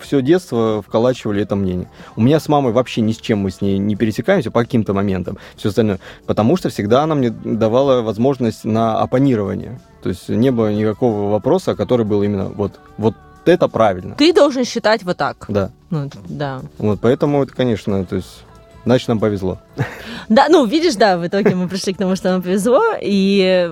все 0.00 0.22
детство 0.22 0.80
вколачивали 0.80 1.42
это 1.42 1.56
мнение. 1.56 1.88
У 2.16 2.22
меня 2.22 2.40
с 2.40 2.48
мамой 2.48 2.72
вообще 2.72 3.02
ни 3.02 3.12
с 3.12 3.18
чем 3.18 3.40
мы 3.40 3.50
с 3.50 3.60
ней 3.60 3.76
не 3.76 3.96
пересекаемся 3.96 4.50
по 4.50 4.60
каким-то 4.60 4.94
моментам. 4.94 5.36
Все 5.56 5.68
остальное. 5.68 5.98
Потому 6.26 6.56
что 6.56 6.70
всегда 6.70 7.02
она 7.02 7.14
мне 7.14 7.28
давала 7.28 8.00
возможность 8.00 8.64
на 8.64 8.98
оппонирование. 8.98 9.78
То 10.02 10.08
есть 10.08 10.30
не 10.30 10.50
было 10.50 10.72
никакого 10.72 11.30
вопроса, 11.30 11.74
который 11.74 12.06
был 12.06 12.22
именно 12.22 12.46
вот, 12.46 12.80
вот 12.96 13.14
это 13.44 13.68
правильно. 13.68 14.14
Ты 14.14 14.32
должен 14.32 14.64
считать 14.64 15.02
вот 15.02 15.18
так. 15.18 15.44
Да. 15.48 15.70
Ну, 15.90 16.08
да. 16.30 16.62
Вот 16.78 16.98
поэтому 17.02 17.42
это, 17.42 17.52
конечно, 17.52 18.06
то 18.06 18.16
есть, 18.16 18.42
значит, 18.84 19.08
нам 19.08 19.20
повезло. 19.20 19.58
Да, 20.28 20.46
ну, 20.48 20.64
видишь, 20.64 20.94
да, 20.94 21.18
в 21.18 21.26
итоге 21.26 21.54
мы 21.54 21.68
пришли 21.68 21.92
к 21.92 21.98
тому, 21.98 22.16
что 22.16 22.30
нам 22.30 22.42
повезло. 22.42 22.80
И 23.02 23.70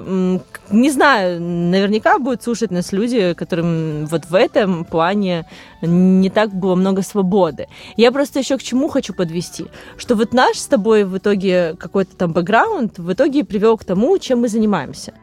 не 0.70 0.90
знаю, 0.90 1.40
наверняка 1.40 2.18
будут 2.18 2.42
слушать 2.42 2.70
нас 2.70 2.92
люди, 2.92 3.34
которым 3.34 4.06
вот 4.06 4.26
в 4.26 4.34
этом 4.34 4.84
плане 4.84 5.46
не 5.80 6.28
так 6.28 6.52
было 6.52 6.74
много 6.74 7.02
свободы. 7.02 7.68
Я 7.96 8.12
просто 8.12 8.40
еще 8.40 8.58
к 8.58 8.62
чему 8.62 8.88
хочу 8.88 9.14
подвести, 9.14 9.66
что 9.96 10.16
вот 10.16 10.34
наш 10.34 10.58
с 10.58 10.66
тобой 10.66 11.04
в 11.04 11.16
итоге 11.16 11.76
какой-то 11.78 12.16
там 12.16 12.32
бэкграунд 12.32 12.98
в 12.98 13.12
итоге 13.12 13.44
привел 13.44 13.78
к 13.78 13.84
тому, 13.84 14.18
чем 14.18 14.40
мы 14.40 14.48
занимаемся. 14.48 15.14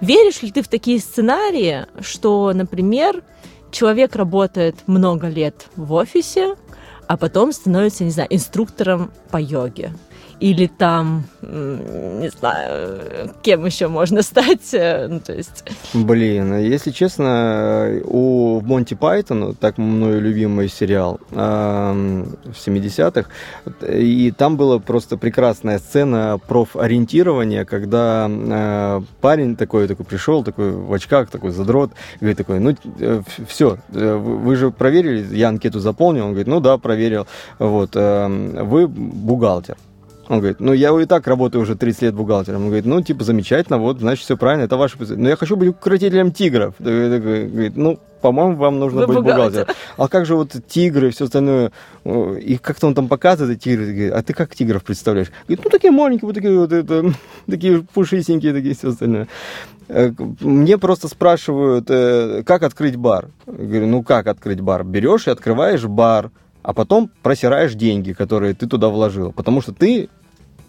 Веришь 0.00 0.42
ли 0.42 0.50
ты 0.50 0.62
в 0.62 0.68
такие 0.68 0.98
сценарии, 0.98 1.86
что, 2.00 2.52
например, 2.54 3.22
человек 3.70 4.16
работает 4.16 4.76
много 4.86 5.28
лет 5.28 5.66
в 5.76 5.92
офисе, 5.92 6.56
а 7.06 7.16
потом 7.16 7.52
становится, 7.52 8.04
не 8.04 8.10
знаю, 8.10 8.28
инструктором 8.32 9.10
по 9.30 9.38
йоге? 9.38 9.92
Или 10.38 10.66
там, 10.66 11.24
не 11.42 12.28
знаю, 12.28 13.30
кем 13.42 13.64
еще 13.64 13.88
можно 13.88 14.22
стать? 14.22 14.74
э, 14.74 15.06
Ну, 15.08 15.20
то 15.20 15.32
есть... 15.32 15.64
Блин, 15.94 16.58
если 16.58 16.90
честно, 16.90 18.00
у 18.04 18.60
Монти 18.60 18.94
Пайтона, 18.94 19.54
так 19.54 19.78
мною 19.78 20.20
любимый 20.20 20.68
сериал 20.68 21.20
эм, 21.30 22.36
в 22.44 22.66
70-х, 22.66 23.30
и 23.88 24.30
там 24.36 24.56
была 24.56 24.78
просто 24.78 25.16
прекрасная 25.16 25.78
сцена 25.78 26.38
профориентирования, 26.46 27.64
когда 27.64 28.28
э, 28.28 29.00
парень 29.20 29.56
такой, 29.56 29.88
такой 29.88 30.04
пришел, 30.04 30.44
такой 30.44 30.72
в 30.72 30.92
очках, 30.92 31.30
такой 31.30 31.50
задрот, 31.50 31.92
говорит 32.20 32.36
такой, 32.36 32.60
ну, 32.60 32.76
все, 33.48 33.78
вы 33.88 34.56
же 34.56 34.70
проверили, 34.70 35.34
я 35.34 35.48
анкету 35.48 35.80
заполнил, 35.80 36.24
он 36.24 36.30
говорит, 36.30 36.48
ну 36.48 36.60
да, 36.60 36.76
проверил, 36.76 37.26
вот, 37.58 37.92
э, 37.94 38.62
вы 38.62 38.86
бухгалтер. 38.86 39.76
Он 40.28 40.38
говорит, 40.38 40.58
ну 40.60 40.72
я 40.72 40.90
и 41.00 41.04
так 41.06 41.26
работаю 41.26 41.62
уже 41.62 41.76
30 41.76 42.02
лет 42.02 42.14
бухгалтером. 42.14 42.62
Он 42.62 42.66
говорит, 42.66 42.86
ну 42.86 43.00
типа 43.00 43.22
замечательно, 43.24 43.78
вот, 43.78 44.00
значит, 44.00 44.24
все 44.24 44.36
правильно, 44.36 44.64
это 44.64 44.76
ваше... 44.76 44.98
позиция. 44.98 45.20
Но 45.20 45.28
я 45.28 45.36
хочу 45.36 45.56
быть 45.56 45.68
укротителем 45.68 46.32
тигров. 46.32 46.74
Говорит, 46.78 47.76
ну, 47.76 48.00
по-моему, 48.20 48.56
вам 48.56 48.80
нужно 48.80 49.02
Вы 49.02 49.06
быть 49.06 49.16
бухгалтер. 49.18 49.60
бухгалтером. 49.60 49.74
А 49.96 50.08
как 50.08 50.26
же 50.26 50.34
вот 50.34 50.52
тигры 50.66 51.08
и 51.08 51.10
все 51.10 51.26
остальное? 51.26 51.70
И 52.04 52.58
как-то 52.60 52.88
он 52.88 52.94
там 52.94 53.06
показывает, 53.08 53.56
эти 53.56 53.64
тигры, 53.64 53.84
говорит, 53.86 54.12
а 54.12 54.22
ты 54.22 54.32
как 54.32 54.54
тигров 54.54 54.82
представляешь? 54.82 55.30
Говорит, 55.46 55.64
ну 55.64 55.70
такие 55.70 55.92
маленькие, 55.92 56.26
вот 56.26 56.34
такие 56.34 56.58
вот, 56.58 56.72
это, 56.72 57.12
такие 57.48 57.82
пушистенькие, 57.94 58.52
такие 58.52 58.74
все 58.74 58.88
остальное. 58.88 59.28
Э, 59.88 60.10
Мне 60.40 60.76
просто 60.78 61.06
спрашивают, 61.06 61.86
э, 61.88 62.42
как 62.44 62.64
открыть 62.64 62.96
бар. 62.96 63.28
Я 63.46 63.52
говорю, 63.52 63.86
ну 63.86 64.02
как 64.02 64.26
открыть 64.26 64.60
бар? 64.60 64.82
Берешь 64.82 65.28
и 65.28 65.30
открываешь 65.30 65.84
бар, 65.84 66.30
а 66.66 66.72
потом 66.72 67.12
просираешь 67.22 67.74
деньги, 67.74 68.12
которые 68.12 68.52
ты 68.52 68.66
туда 68.66 68.88
вложил, 68.88 69.30
потому 69.30 69.62
что 69.62 69.72
ты 69.72 70.08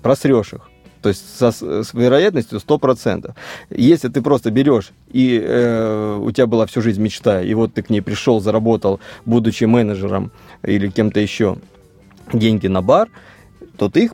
просрешь 0.03 0.53
их. 0.53 0.69
То 1.01 1.09
есть 1.09 1.23
со, 1.37 1.51
с 1.51 1.91
вероятностью 1.91 2.59
100%. 2.59 3.33
Если 3.71 4.07
ты 4.09 4.21
просто 4.21 4.51
берешь, 4.51 4.91
и 5.11 5.41
э, 5.43 6.19
у 6.21 6.31
тебя 6.31 6.45
была 6.45 6.67
всю 6.67 6.83
жизнь 6.83 7.01
мечта, 7.01 7.41
и 7.41 7.51
вот 7.55 7.73
ты 7.73 7.81
к 7.81 7.89
ней 7.89 8.01
пришел, 8.01 8.39
заработал, 8.39 8.99
будучи 9.25 9.63
менеджером 9.63 10.31
или 10.61 10.87
кем-то 10.87 11.19
еще, 11.19 11.57
деньги 12.31 12.67
на 12.67 12.83
бар, 12.83 13.09
то 13.75 13.89
ты 13.89 14.03
их 14.05 14.11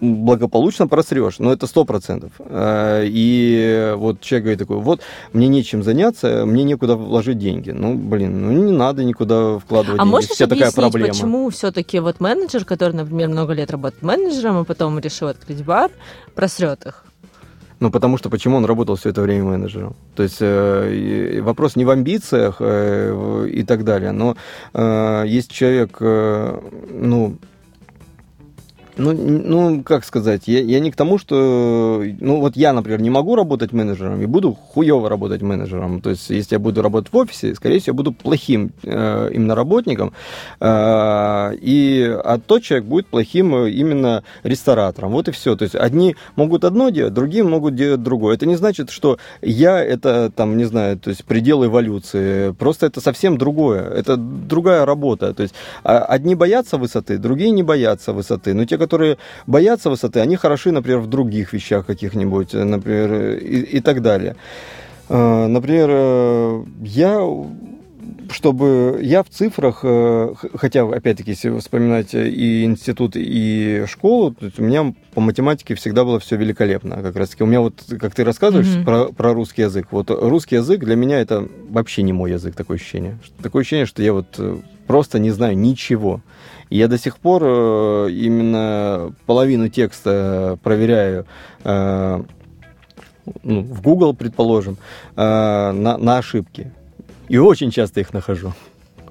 благополучно 0.00 0.88
просрешь, 0.88 1.38
но 1.38 1.52
это 1.52 1.66
сто 1.66 1.84
процентов. 1.84 2.32
И 2.50 3.92
вот 3.96 4.20
человек 4.20 4.44
говорит 4.44 4.58
такой, 4.58 4.76
вот 4.78 5.00
мне 5.32 5.48
нечем 5.48 5.82
заняться, 5.82 6.44
мне 6.46 6.64
некуда 6.64 6.96
вложить 6.96 7.38
деньги. 7.38 7.70
Ну, 7.70 7.94
блин, 7.94 8.42
ну 8.46 8.52
не 8.52 8.72
надо 8.72 9.04
никуда 9.04 9.58
вкладывать 9.58 10.00
А 10.00 10.02
деньги. 10.04 10.10
можешь 10.10 10.30
такая 10.30 10.46
объяснить, 10.68 10.74
проблема. 10.74 11.08
почему 11.08 11.50
все-таки 11.50 12.00
вот 12.00 12.20
менеджер, 12.20 12.64
который, 12.64 12.94
например, 12.94 13.28
много 13.28 13.52
лет 13.52 13.70
работает 13.70 14.02
менеджером, 14.02 14.58
а 14.58 14.64
потом 14.64 14.98
решил 14.98 15.28
открыть 15.28 15.64
бар, 15.64 15.90
просрет 16.34 16.86
их? 16.86 17.04
Ну, 17.80 17.90
потому 17.90 18.18
что 18.18 18.28
почему 18.28 18.58
он 18.58 18.66
работал 18.66 18.96
все 18.96 19.08
это 19.08 19.22
время 19.22 19.44
менеджером? 19.44 19.96
То 20.14 20.22
есть 20.22 20.36
э, 20.40 21.40
вопрос 21.42 21.76
не 21.76 21.86
в 21.86 21.90
амбициях 21.90 22.56
э, 22.60 23.48
и 23.50 23.62
так 23.62 23.84
далее, 23.84 24.12
но 24.12 24.36
э, 24.74 25.24
есть 25.26 25.50
человек, 25.50 25.96
э, 26.00 26.58
ну, 26.90 27.36
ну, 28.96 29.12
ну, 29.12 29.82
как 29.82 30.04
сказать, 30.04 30.42
я, 30.46 30.60
я 30.60 30.80
не 30.80 30.90
к 30.90 30.96
тому, 30.96 31.18
что, 31.18 32.02
ну, 32.20 32.40
вот 32.40 32.56
я, 32.56 32.72
например, 32.72 33.00
не 33.00 33.10
могу 33.10 33.36
работать 33.36 33.72
менеджером 33.72 34.20
и 34.20 34.26
буду 34.26 34.52
хуево 34.52 35.08
работать 35.08 35.42
менеджером. 35.42 36.00
То 36.00 36.10
есть, 36.10 36.30
если 36.30 36.54
я 36.54 36.58
буду 36.58 36.82
работать 36.82 37.12
в 37.12 37.16
офисе, 37.16 37.54
скорее 37.54 37.78
всего, 37.78 37.94
я 37.94 37.96
буду 37.96 38.12
плохим 38.12 38.72
э, 38.82 39.30
именно 39.32 39.54
работником, 39.54 40.12
э, 40.60 41.54
и, 41.60 42.18
а 42.24 42.40
тот 42.44 42.62
человек 42.62 42.86
будет 42.86 43.06
плохим 43.06 43.54
э, 43.54 43.70
именно 43.70 44.24
ресторатором. 44.42 45.12
Вот 45.12 45.28
и 45.28 45.30
все. 45.30 45.56
То 45.56 45.64
есть, 45.64 45.74
одни 45.74 46.16
могут 46.36 46.64
одно 46.64 46.90
делать, 46.90 47.14
другие 47.14 47.44
могут 47.44 47.74
делать 47.74 48.02
другое. 48.02 48.34
Это 48.34 48.46
не 48.46 48.56
значит, 48.56 48.90
что 48.90 49.18
я 49.42 49.82
это, 49.82 50.32
там, 50.34 50.56
не 50.56 50.64
знаю, 50.64 50.98
то 50.98 51.10
есть, 51.10 51.24
предел 51.24 51.64
эволюции. 51.64 52.52
Просто 52.52 52.86
это 52.86 53.00
совсем 53.00 53.38
другое. 53.38 53.88
Это 53.88 54.16
другая 54.16 54.84
работа. 54.84 55.32
То 55.34 55.42
есть, 55.42 55.54
а- 55.84 56.04
одни 56.04 56.34
боятся 56.34 56.76
высоты, 56.76 57.18
другие 57.18 57.50
не 57.50 57.62
боятся 57.62 58.12
высоты. 58.12 58.54
Но 58.54 58.64
те, 58.64 58.78
которые 58.80 59.16
боятся 59.46 59.90
высоты, 59.90 60.20
они 60.20 60.36
хороши, 60.36 60.72
например, 60.72 60.98
в 61.00 61.06
других 61.06 61.52
вещах 61.52 61.86
каких-нибудь, 61.86 62.54
э, 62.54 62.64
например, 62.64 63.12
и, 63.38 63.78
и 63.78 63.80
так 63.80 64.02
далее. 64.02 64.34
Э, 65.08 65.46
Например, 65.46 65.88
э, 65.92 66.64
я 66.82 67.20
чтобы 68.32 69.00
я 69.02 69.22
в 69.22 69.28
цифрах, 69.28 69.84
хотя, 70.54 70.82
опять-таки, 70.84 71.30
если 71.32 71.58
вспоминать 71.58 72.14
и 72.14 72.64
институт, 72.64 73.12
и 73.16 73.84
школу, 73.88 74.32
то 74.32 74.46
есть 74.46 74.58
у 74.60 74.62
меня 74.62 74.94
по 75.14 75.20
математике 75.20 75.74
всегда 75.74 76.04
было 76.04 76.18
все 76.20 76.36
великолепно. 76.36 77.02
Как 77.02 77.16
раз 77.16 77.30
таки 77.30 77.42
у 77.42 77.46
меня 77.46 77.60
вот, 77.60 77.74
как 78.00 78.14
ты 78.14 78.22
рассказываешь 78.24 78.68
Мгм. 78.76 78.84
про, 78.84 79.04
про 79.06 79.34
русский 79.34 79.62
язык, 79.62 79.88
вот 79.90 80.10
русский 80.10 80.56
язык 80.56 80.80
для 80.84 80.94
меня 80.96 81.20
это 81.20 81.46
вообще 81.68 82.02
не 82.02 82.12
мой 82.12 82.30
язык, 82.30 82.54
такое 82.54 82.76
ощущение. 82.76 83.18
Такое 83.42 83.62
ощущение, 83.62 83.86
что 83.86 84.02
я 84.02 84.12
вот 84.12 84.40
просто 84.86 85.18
не 85.18 85.30
знаю 85.30 85.58
ничего. 85.58 86.20
Я 86.70 86.86
до 86.86 86.98
сих 86.98 87.18
пор 87.18 87.42
э, 87.44 88.10
именно 88.12 89.12
половину 89.26 89.68
текста 89.68 90.58
проверяю 90.62 91.26
э, 91.64 92.22
ну, 93.42 93.62
в 93.62 93.82
Google, 93.82 94.14
предположим, 94.14 94.78
э, 95.16 95.20
на, 95.72 95.98
на 95.98 96.18
ошибки. 96.18 96.72
И 97.28 97.38
очень 97.38 97.70
часто 97.70 98.00
их 98.00 98.12
нахожу. 98.12 98.54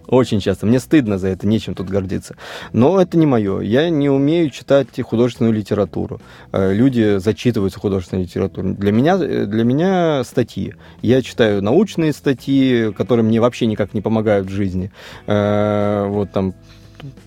Очень 0.08 0.40
часто. 0.40 0.66
Мне 0.66 0.80
стыдно 0.80 1.20
за 1.20 1.28
это, 1.28 1.46
нечем 1.46 1.76
тут 1.76 1.88
гордиться. 1.88 2.36
Но 2.74 3.00
это 3.00 3.16
не 3.16 3.28
мое. 3.28 3.60
Я 3.60 3.90
не 3.92 4.10
умею 4.10 4.50
читать 4.50 4.88
художественную 5.02 5.54
литературу. 5.54 6.20
Э, 6.52 6.74
люди 6.74 7.18
зачитываются 7.18 7.80
художественной 7.80 8.24
литературой. 8.24 8.74
Для 8.74 8.92
меня, 8.92 9.18
для 9.18 9.64
меня 9.64 10.24
статьи. 10.24 10.74
Я 11.02 11.22
читаю 11.22 11.62
научные 11.62 12.14
статьи, 12.14 12.92
которые 12.94 13.24
мне 13.24 13.40
вообще 13.40 13.68
никак 13.68 13.94
не 13.94 14.02
помогают 14.02 14.48
в 14.48 14.52
жизни. 14.52 14.92
Э, 15.28 16.08
вот 16.08 16.32
там 16.32 16.56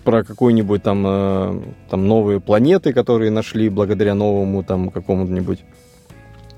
про 0.03 0.23
какую-нибудь 0.23 0.83
там, 0.83 1.03
э, 1.05 1.61
там 1.89 2.07
новые 2.07 2.39
планеты, 2.39 2.93
которые 2.93 3.31
нашли 3.31 3.69
благодаря 3.69 4.15
новому 4.15 4.63
там 4.63 4.89
какому-нибудь 4.89 5.59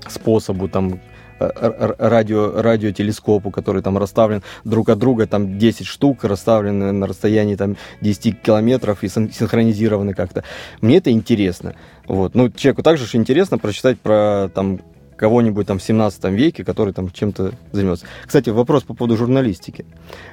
способу 0.08 0.68
там 0.68 1.00
радио, 1.38 2.62
радиотелескопу, 2.62 3.50
который 3.50 3.82
там 3.82 3.98
расставлен 3.98 4.42
друг 4.64 4.88
от 4.88 4.98
друга, 4.98 5.26
там 5.26 5.58
10 5.58 5.86
штук 5.86 6.24
расставлены 6.24 6.92
на 6.92 7.06
расстоянии 7.06 7.56
там 7.56 7.76
10 8.00 8.40
километров 8.40 9.02
и 9.02 9.08
синхронизированы 9.08 10.14
как-то. 10.14 10.44
Мне 10.80 10.98
это 10.98 11.10
интересно. 11.10 11.74
Вот. 12.06 12.34
Ну, 12.34 12.50
человеку 12.50 12.82
также 12.82 13.06
же 13.06 13.18
интересно 13.18 13.58
прочитать 13.58 14.00
про 14.00 14.50
там 14.54 14.80
кого-нибудь 15.16 15.66
там 15.66 15.78
в 15.78 15.82
17 15.82 16.24
веке, 16.24 16.64
который 16.64 16.92
там 16.92 17.10
чем-то 17.10 17.52
займется. 17.72 18.06
Кстати, 18.24 18.50
вопрос 18.50 18.82
по 18.82 18.94
поводу 18.94 19.16
журналистики. 19.16 19.86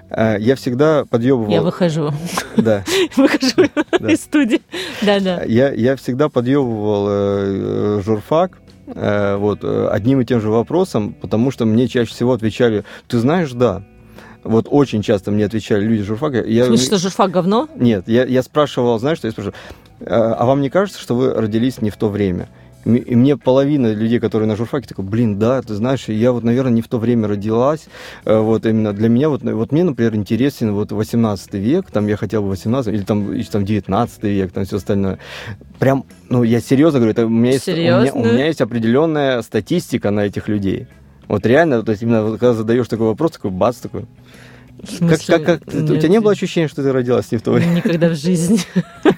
Э, 0.10 0.38
я 0.40 0.56
всегда 0.56 1.06
подъебывал... 1.06 1.52
Я 1.52 1.62
выхожу. 1.62 2.12
Да. 2.58 2.84
Выхожу 3.18 3.70
из 4.08 4.22
студии. 4.22 4.62
Да-да. 5.02 5.44
Я, 5.44 5.72
я 5.72 5.96
всегда 5.96 6.30
подъебывал 6.30 7.08
э, 7.10 8.02
журфак, 8.04 8.60
Э, 8.86 9.38
вот, 9.38 9.60
э, 9.64 9.88
одним 9.92 10.20
и 10.22 10.26
тем 10.26 10.42
же 10.42 10.50
вопросом, 10.50 11.14
потому 11.14 11.52
что 11.52 11.66
мне 11.66 11.88
чаще 11.88 12.12
всего 12.12 12.34
отвечали, 12.34 12.84
ты 13.08 13.18
знаешь, 13.18 13.52
да. 13.52 13.84
Вот 14.44 14.68
очень 14.70 15.02
часто 15.02 15.32
мне 15.32 15.46
отвечали 15.46 15.86
люди 15.86 16.04
журфака. 16.04 16.44
Я... 16.44 16.66
В 16.66 16.68
смысле, 16.68 16.86
что 16.86 16.98
журфак 16.98 17.32
говно? 17.32 17.70
Нет, 17.76 18.08
я, 18.08 18.26
я 18.26 18.44
спрашивал, 18.44 19.00
знаешь, 19.00 19.20
что 19.20 19.28
я 19.28 19.32
спрашивал, 19.32 19.56
а 20.06 20.46
вам 20.46 20.60
не 20.60 20.70
кажется, 20.70 21.00
что 21.00 21.16
вы 21.16 21.34
родились 21.34 21.82
не 21.82 21.92
в 21.92 21.96
то 21.96 22.10
время? 22.10 22.50
И 22.86 23.16
мне 23.16 23.38
половина 23.38 23.94
людей, 23.94 24.20
которые 24.20 24.48
на 24.48 24.56
журфаке, 24.56 24.88
такой, 24.88 25.06
блин, 25.06 25.40
да, 25.40 25.62
ты 25.62 25.74
знаешь, 25.74 26.10
я 26.10 26.32
вот, 26.32 26.44
наверное, 26.44 26.74
не 26.74 26.82
в 26.82 26.88
то 26.88 26.98
время 26.98 27.28
родилась. 27.28 27.86
Э, 28.26 28.40
вот 28.40 28.66
именно 28.66 28.94
для 28.94 29.10
меня, 29.10 29.30
вот, 29.30 29.44
вот 29.44 29.72
мне, 29.72 29.84
например, 29.84 30.16
интересен 30.16 30.74
вот 30.74 30.92
18 30.92 31.54
век, 31.54 31.90
там 31.92 32.08
я 32.08 32.18
хотел 32.18 32.42
бы 32.42 32.50
18, 32.50 32.94
или 32.94 33.04
там, 33.04 33.34
или 33.34 33.44
там 33.44 33.64
19 33.64 34.24
век, 34.24 34.52
там 34.52 34.66
все 34.66 34.78
остальное. 34.78 35.20
Прям, 35.80 36.06
ну, 36.30 36.44
я 36.44 36.60
серьезно 36.60 37.00
говорю, 37.00 37.12
это 37.12 37.26
у 37.26 37.30
меня, 37.30 37.52
есть, 37.54 37.68
у, 37.68 37.72
меня, 37.72 38.14
у 38.14 38.24
меня 38.24 38.48
есть 38.48 38.62
определенная 38.62 39.42
статистика 39.42 40.12
на 40.12 40.26
этих 40.26 40.48
людей. 40.50 40.88
Вот 41.28 41.46
реально, 41.46 41.84
то 41.84 41.92
есть 41.92 42.04
именно 42.04 42.32
когда 42.32 42.54
задаешь 42.54 42.88
такой 42.88 43.08
вопрос, 43.08 43.32
такой 43.32 43.52
бац, 43.52 43.78
такой, 43.78 44.06
как, 45.00 45.22
как, 45.26 45.44
как, 45.46 45.68
у 45.68 45.96
тебя 45.96 46.10
не 46.10 46.20
было 46.20 46.34
ощущения, 46.34 46.68
что 46.68 46.84
ты 46.84 46.92
родилась 46.92 47.32
не 47.32 47.38
в 47.38 47.42
то 47.42 47.52
время? 47.52 47.76
Никогда 47.76 48.10
в 48.10 48.16
жизни. 48.16 48.60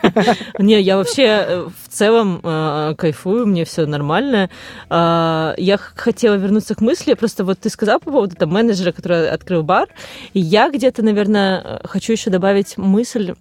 Не, 0.59 0.81
я 0.81 0.97
вообще 0.97 1.23
э, 1.23 1.67
в 1.83 1.89
целом 1.89 2.39
э, 2.43 2.95
кайфую, 2.97 3.45
мне 3.47 3.65
все 3.65 3.85
нормально. 3.85 4.49
Э, 4.89 5.53
я 5.57 5.77
хотела 5.77 6.35
вернуться 6.35 6.75
к 6.75 6.81
мысли, 6.81 7.13
просто 7.13 7.43
вот 7.43 7.59
ты 7.59 7.69
сказал 7.69 7.99
по 7.99 8.11
поводу 8.11 8.35
там, 8.35 8.49
менеджера, 8.49 8.91
который 8.91 9.29
открыл 9.29 9.63
бар, 9.63 9.89
и 10.33 10.39
я 10.39 10.69
где-то, 10.69 11.03
наверное, 11.03 11.81
хочу 11.83 12.13
еще 12.13 12.29
добавить 12.29 12.77
мысль. 12.77 13.33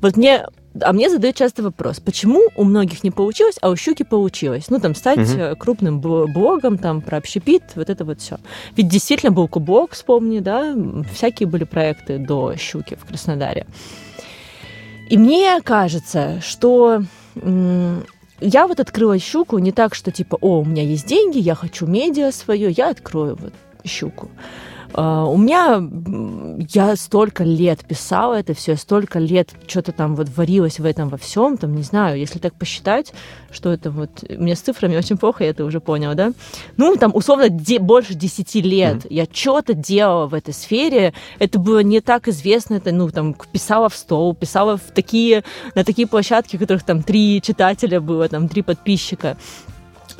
Вот 0.00 0.16
мне 0.16 0.46
а 0.80 0.92
мне 0.92 1.10
задают 1.10 1.36
часто 1.36 1.62
вопрос, 1.62 2.00
почему 2.00 2.48
у 2.56 2.64
многих 2.64 3.04
не 3.04 3.10
получилось, 3.10 3.56
а 3.60 3.68
у 3.68 3.76
Щуки 3.76 4.04
получилось? 4.04 4.66
Ну, 4.70 4.78
там, 4.78 4.94
стать 4.94 5.18
угу. 5.18 5.56
крупным 5.56 6.00
блогом, 6.00 6.78
там, 6.78 7.02
про 7.02 7.18
общепит, 7.18 7.62
вот 7.74 7.90
это 7.90 8.04
вот 8.04 8.20
все. 8.20 8.38
Ведь 8.76 8.88
действительно 8.88 9.32
был 9.32 9.48
Кубок, 9.48 9.92
вспомни, 9.92 10.38
да, 10.38 10.74
всякие 11.12 11.46
были 11.46 11.64
проекты 11.64 12.18
до 12.18 12.56
Щуки 12.56 12.94
в 12.94 13.04
Краснодаре. 13.04 13.66
И 15.08 15.18
мне 15.18 15.60
кажется, 15.62 16.40
что 16.40 17.04
я 17.34 18.66
вот 18.66 18.80
открыла 18.80 19.18
щуку 19.18 19.58
не 19.58 19.72
так, 19.72 19.94
что 19.94 20.10
типа, 20.10 20.38
о, 20.40 20.60
у 20.60 20.64
меня 20.64 20.82
есть 20.82 21.06
деньги, 21.06 21.38
я 21.38 21.54
хочу 21.54 21.86
медиа 21.86 22.32
свое, 22.32 22.70
я 22.70 22.90
открою 22.90 23.36
вот 23.40 23.52
щуку. 23.84 24.28
А, 24.94 25.24
у 25.24 25.36
меня, 25.36 25.82
я 26.72 26.96
столько 26.96 27.44
лет 27.44 27.84
писала 27.84 28.34
это 28.34 28.54
все, 28.54 28.76
столько 28.76 29.18
лет 29.18 29.50
что-то 29.66 29.92
там 29.92 30.14
вот 30.16 30.28
варилось 30.36 30.78
в 30.78 30.84
этом 30.84 31.08
во 31.08 31.16
всем, 31.16 31.56
там, 31.56 31.74
не 31.74 31.82
знаю, 31.82 32.18
если 32.18 32.38
так 32.38 32.54
посчитать, 32.54 33.12
что 33.50 33.72
это 33.72 33.90
вот, 33.90 34.24
мне 34.28 34.54
с 34.54 34.60
цифрами 34.60 34.96
очень 34.96 35.16
плохо, 35.16 35.44
я 35.44 35.50
это 35.50 35.64
уже 35.64 35.80
поняла, 35.80 36.14
да? 36.14 36.32
Ну, 36.76 36.96
там, 36.96 37.14
условно, 37.14 37.48
де, 37.48 37.78
больше 37.78 38.14
10 38.14 38.54
лет 38.56 38.96
mm-hmm. 38.96 39.06
я 39.10 39.26
что-то 39.30 39.74
делала 39.74 40.26
в 40.26 40.34
этой 40.34 40.54
сфере, 40.54 41.14
это 41.38 41.58
было 41.58 41.80
не 41.80 42.00
так 42.00 42.28
известно, 42.28 42.74
это, 42.74 42.92
ну, 42.92 43.10
там, 43.10 43.34
писала 43.52 43.88
в 43.88 43.94
стол, 43.94 44.34
писала 44.34 44.76
в 44.76 44.92
такие, 44.94 45.44
на 45.74 45.84
такие 45.84 46.06
площадки, 46.06 46.56
в 46.56 46.60
которых 46.60 46.82
там 46.82 47.02
три 47.02 47.40
читателя 47.42 48.00
было, 48.00 48.28
там, 48.28 48.48
три 48.48 48.62
подписчика. 48.62 49.36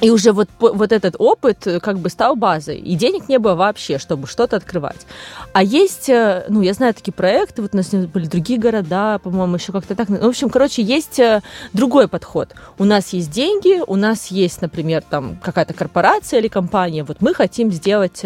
И 0.03 0.11
уже 0.11 0.32
вот, 0.32 0.48
вот 0.59 0.90
этот 0.90 1.14
опыт 1.18 1.64
э, 1.66 1.78
как 1.78 1.98
бы 1.98 2.11
стал 2.11 2.34
базой. 2.34 2.78
И 2.78 2.96
денег 2.96 3.28
не 3.28 3.38
было 3.38 3.55
вообще, 3.55 3.98
чтобы 3.98 4.26
что-то 4.26 4.57
открывать. 4.57 5.07
А 5.53 5.62
есть, 5.62 6.09
э, 6.09 6.44
ну, 6.48 6.61
я 6.61 6.74
знаю 6.74 6.92
такие 6.92 7.12
проекты, 7.12 7.62
вот 7.62 7.72
у 7.72 7.76
нас 7.76 7.88
были 7.90 8.26
другие 8.26 8.59
города, 8.59 9.20
по-моему, 9.20 9.55
еще 9.57 9.70
как-то 9.70 9.94
так. 9.94 10.09
Ну, 10.09 10.18
в 10.18 10.28
общем, 10.28 10.50
короче, 10.50 10.82
есть 10.82 11.20
э, 11.20 11.40
другой 11.72 12.09
подход. 12.09 12.50
У 12.78 12.84
нас 12.84 13.12
есть 13.12 13.30
деньги, 13.30 13.80
у 13.86 13.94
нас 13.94 14.26
есть, 14.32 14.61
например, 14.61 15.03
там 15.09 15.36
какая-то 15.40 15.72
корпорация 15.72 16.40
или 16.40 16.48
компания. 16.48 17.05
Вот 17.05 17.20
мы 17.20 17.32
хотим 17.32 17.70
сделать 17.70 18.24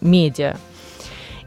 медиа 0.00 0.56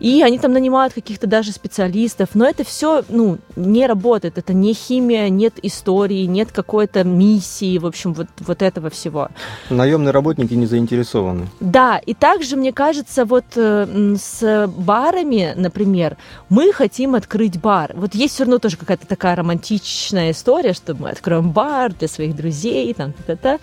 и 0.04 0.22
они 0.22 0.38
там 0.38 0.51
нанимают 0.51 0.93
каких-то 0.93 1.28
даже 1.28 1.54
специалистов, 1.54 2.30
но 2.34 2.45
это 2.45 2.66
все, 2.66 3.04
ну, 3.08 3.38
не 3.56 3.88
работает, 3.88 4.38
это 4.38 4.54
не 4.54 4.74
химия, 4.74 5.30
нет 5.30 5.54
истории, 5.64 6.26
нет 6.26 6.51
какой-то 6.51 7.06
миссии, 7.06 7.78
в 7.78 7.86
общем, 7.86 8.14
вот, 8.14 8.28
вот 8.41 8.62
этого 8.62 8.89
всего. 8.89 9.30
Наемные 9.70 10.12
работники 10.12 10.54
не 10.56 10.66
заинтересованы. 10.66 11.47
Да, 11.62 11.99
и 12.06 12.14
также, 12.14 12.58
мне 12.58 12.74
кажется, 12.74 13.24
вот 13.24 13.45
э, 13.56 14.16
с 14.20 14.68
барами, 14.68 15.54
например, 15.56 16.18
мы 16.49 16.74
хотим 16.74 17.16
открыть 17.16 17.62
бар. 17.62 17.93
Вот 17.95 18.14
есть 18.14 18.34
все 18.34 18.43
равно 18.43 18.60
тоже 18.60 18.76
какая-то 18.76 19.08
такая 19.08 19.38
романтичная 19.38 20.32
история, 20.32 20.74
что 20.74 20.95
мы 20.95 21.12
откроем 21.12 21.51
бар 21.51 21.93
для 21.93 22.10
своих 22.10 22.36
друзей, 22.36 22.93
там, 22.93 23.14
та-та-та. 23.14 23.60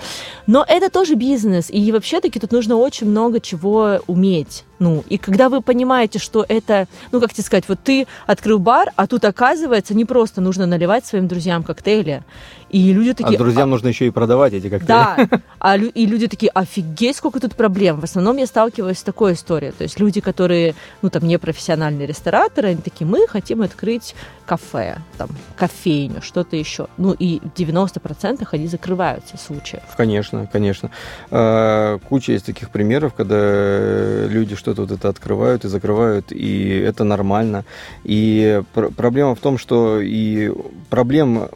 Но 0.47 0.65
это 0.67 0.89
тоже 0.89 1.17
бизнес, 1.17 1.69
и 1.69 1.93
вообще-таки 1.93 2.41
тут 2.41 2.51
нужно 2.51 2.77
очень 2.77 3.11
много 3.11 3.41
чего 3.41 3.99
уметь. 4.07 4.65
Ну, 4.81 5.05
и 5.11 5.19
когда 5.19 5.51
вы 5.51 5.61
понимаете, 5.61 6.19
что 6.19 6.45
это, 6.49 6.89
ну, 7.13 7.21
как 7.21 7.35
тебе 7.35 7.45
сказать, 7.45 7.69
вот 7.69 7.79
ты 7.85 8.07
открыл 8.27 8.59
бар, 8.59 8.91
а 8.97 9.07
тут, 9.07 9.27
оказывается, 9.27 9.95
не 9.95 10.07
просто 10.07 10.41
нужно 10.41 10.65
наливать 10.65 11.05
своим 11.05 11.29
друзьям 11.29 11.63
коктейли, 11.63 12.23
и 12.71 12.93
люди 12.93 13.15
такие... 13.15 13.37
А 13.37 13.39
друзьям 13.39 13.65
а... 13.65 13.71
нужно 13.71 13.89
еще 13.89 14.07
и 14.07 14.11
продавать 14.11 14.53
эти 14.53 14.69
коктейли. 14.69 14.87
Да, 14.87 15.29
а, 15.59 15.77
и 15.77 16.07
люди 16.07 16.29
такие, 16.29 16.51
офигеть, 16.51 17.17
сколько 17.17 17.41
тут 17.41 17.57
проблем. 17.57 18.01
В 18.01 18.05
основном 18.05 18.37
я 18.37 18.47
сталкиваюсь 18.47 18.99
с 18.99 19.03
такой 19.03 19.33
историей. 19.33 19.73
То 19.73 19.83
есть 19.83 19.99
люди, 19.99 20.21
которые, 20.21 20.75
ну, 21.03 21.11
там, 21.11 21.25
не 21.25 21.39
профессиональные 21.39 22.07
рестораторы, 22.07 22.69
они 22.69 22.81
такие, 22.81 23.07
мы 23.07 23.27
хотим 23.27 23.63
открыть 23.63 24.15
кафе, 24.47 24.99
там, 25.19 25.29
кофейню, 25.57 26.23
что-то 26.23 26.57
еще. 26.57 26.87
Ну, 26.97 27.13
и 27.13 27.41
в 27.41 27.59
90% 27.59 28.47
они 28.53 28.67
закрываются 28.69 29.37
случаев. 29.37 29.83
Конечно, 29.97 30.49
конечно. 30.53 30.91
А, 31.31 31.99
куча 32.09 32.33
есть 32.33 32.47
таких 32.47 32.71
примеров, 32.71 33.15
когда 33.15 34.27
люди 34.27 34.55
что-то 34.55 34.83
вот 34.83 34.93
это 34.93 35.09
открывают 35.09 35.65
и 35.65 35.69
закрывают, 35.69 36.31
и 36.31 36.69
это 36.69 37.05
нормально. 37.05 37.65
И 38.05 38.63
пр- 38.75 38.93
проблема 38.93 39.35
в 39.35 39.41
том, 39.41 39.59
что 39.59 40.01
и 40.01 40.53
проблем 40.89 41.49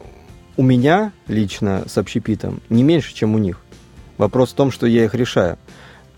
у 0.57 0.63
меня 0.63 1.11
лично 1.27 1.83
с 1.87 1.97
общепитом 1.97 2.61
не 2.69 2.83
меньше, 2.83 3.13
чем 3.13 3.35
у 3.35 3.37
них. 3.37 3.59
Вопрос 4.17 4.51
в 4.51 4.55
том, 4.55 4.71
что 4.71 4.87
я 4.87 5.05
их 5.05 5.13
решаю 5.13 5.57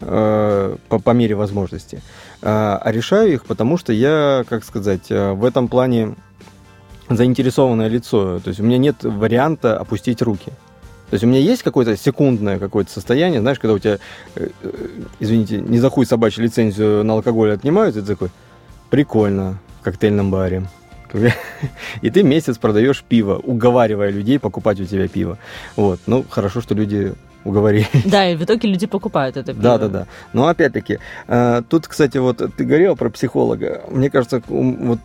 э, 0.02 0.76
по, 0.90 1.00
по 1.00 1.12
мере 1.12 1.36
возможности. 1.36 2.02
Э, 2.42 2.78
а 2.82 2.92
решаю 2.92 3.34
их, 3.34 3.46
потому 3.46 3.78
что 3.78 3.94
я, 3.94 4.44
как 4.48 4.64
сказать, 4.64 5.10
э, 5.10 5.32
в 5.32 5.44
этом 5.44 5.68
плане 5.68 6.16
заинтересованное 7.10 7.88
лицо. 7.88 8.40
То 8.40 8.50
есть 8.50 8.60
у 8.60 8.64
меня 8.64 8.78
нет 8.78 9.04
варианта 9.04 9.78
опустить 9.78 10.22
руки. 10.22 10.52
То 11.10 11.14
есть 11.14 11.24
у 11.24 11.28
меня 11.28 11.40
есть 11.40 11.64
какое-то 11.64 11.96
секундное 11.96 12.60
какое-то 12.60 12.92
состояние, 12.92 13.40
знаешь, 13.40 13.60
когда 13.60 13.74
у 13.74 13.80
тебя, 13.80 13.98
э, 14.36 14.50
э, 14.62 14.72
извините, 15.20 15.62
не 15.62 15.80
за 15.80 15.90
хуй 15.90 16.06
собачью 16.06 16.44
лицензию 16.44 17.04
на 17.06 17.14
алкоголь 17.14 17.54
отнимают, 17.54 17.96
и 17.96 18.02
ты 18.02 18.08
такой, 18.08 18.30
прикольно, 18.90 19.60
в 19.80 19.84
коктейльном 19.84 20.32
баре. 20.32 20.68
И 22.02 22.10
ты 22.10 22.24
месяц 22.24 22.58
продаешь 22.58 23.04
пиво, 23.04 23.36
уговаривая 23.36 24.10
людей 24.10 24.40
покупать 24.40 24.80
у 24.80 24.86
тебя 24.86 25.08
пиво. 25.08 25.38
Вот. 25.76 26.00
Ну, 26.08 26.26
хорошо, 26.30 26.62
что 26.62 26.76
люди 26.76 27.14
уговорили. 27.48 27.88
Да, 28.06 28.30
и 28.30 28.36
в 28.36 28.44
итоге 28.44 28.70
люди 28.70 28.88
покупают 28.88 29.38
это 29.38 29.54
пиво. 29.54 29.64
Да, 29.64 29.78
да, 29.78 29.88
да. 29.88 30.08
Но 30.34 30.48
опять-таки, 30.48 31.00
э, 31.28 31.62
тут, 31.70 31.88
кстати, 31.88 32.18
вот 32.18 32.38
ты 32.38 32.64
говорила 32.66 32.96
про 32.96 33.10
психолога. 33.10 33.84
Мне 33.90 34.10
кажется, 34.10 34.42
вот 34.48 35.02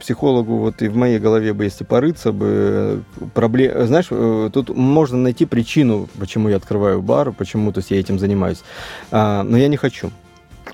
психологу 0.00 0.56
вот 0.56 0.82
и 0.82 0.88
в 0.88 0.96
моей 0.96 1.18
голове 1.18 1.52
бы, 1.52 1.64
если 1.64 1.84
порыться 1.84 2.32
бы, 2.32 3.02
проблем, 3.34 3.86
знаешь, 3.86 4.06
э, 4.10 4.50
тут 4.52 4.70
можно 4.70 5.18
найти 5.18 5.46
причину, 5.46 6.08
почему 6.18 6.48
я 6.48 6.56
открываю 6.56 7.02
бар, 7.02 7.32
почему, 7.32 7.72
то 7.72 7.78
есть 7.78 7.90
я 7.90 8.00
этим 8.00 8.18
занимаюсь. 8.18 8.62
А, 9.10 9.42
но 9.42 9.56
я 9.56 9.68
не 9.68 9.76
хочу. 9.76 10.10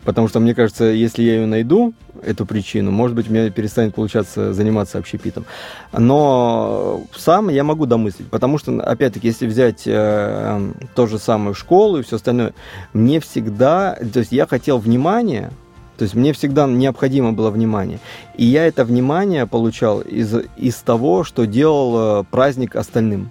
Потому 0.04 0.28
что, 0.28 0.40
мне 0.40 0.54
кажется, 0.54 0.84
если 0.84 1.22
я 1.22 1.34
ее 1.34 1.46
найду, 1.46 1.92
эту 2.22 2.46
причину, 2.46 2.90
может 2.90 3.16
быть, 3.16 3.28
у 3.28 3.32
меня 3.32 3.50
перестанет 3.50 3.94
получаться 3.94 4.52
заниматься 4.52 4.98
общепитом. 4.98 5.44
Но 5.92 7.02
сам 7.16 7.48
я 7.48 7.64
могу 7.64 7.86
домыслить, 7.86 8.28
потому 8.28 8.58
что, 8.58 8.80
опять-таки, 8.82 9.28
если 9.28 9.46
взять 9.46 9.82
э, 9.86 10.72
то 10.94 11.06
же 11.06 11.18
самое 11.18 11.54
школу 11.54 11.98
и 11.98 12.02
все 12.02 12.16
остальное, 12.16 12.52
мне 12.92 13.20
всегда, 13.20 13.96
то 14.12 14.20
есть 14.20 14.32
я 14.32 14.46
хотел 14.46 14.78
внимания, 14.78 15.50
то 16.00 16.04
есть 16.04 16.14
мне 16.14 16.32
всегда 16.32 16.66
необходимо 16.66 17.32
было 17.32 17.50
внимание. 17.50 18.00
И 18.34 18.46
я 18.46 18.66
это 18.66 18.86
внимание 18.86 19.46
получал 19.46 20.00
из, 20.00 20.34
из 20.56 20.76
того, 20.76 21.24
что 21.24 21.46
делал 21.46 22.22
э, 22.22 22.24
праздник 22.30 22.74
остальным. 22.76 23.30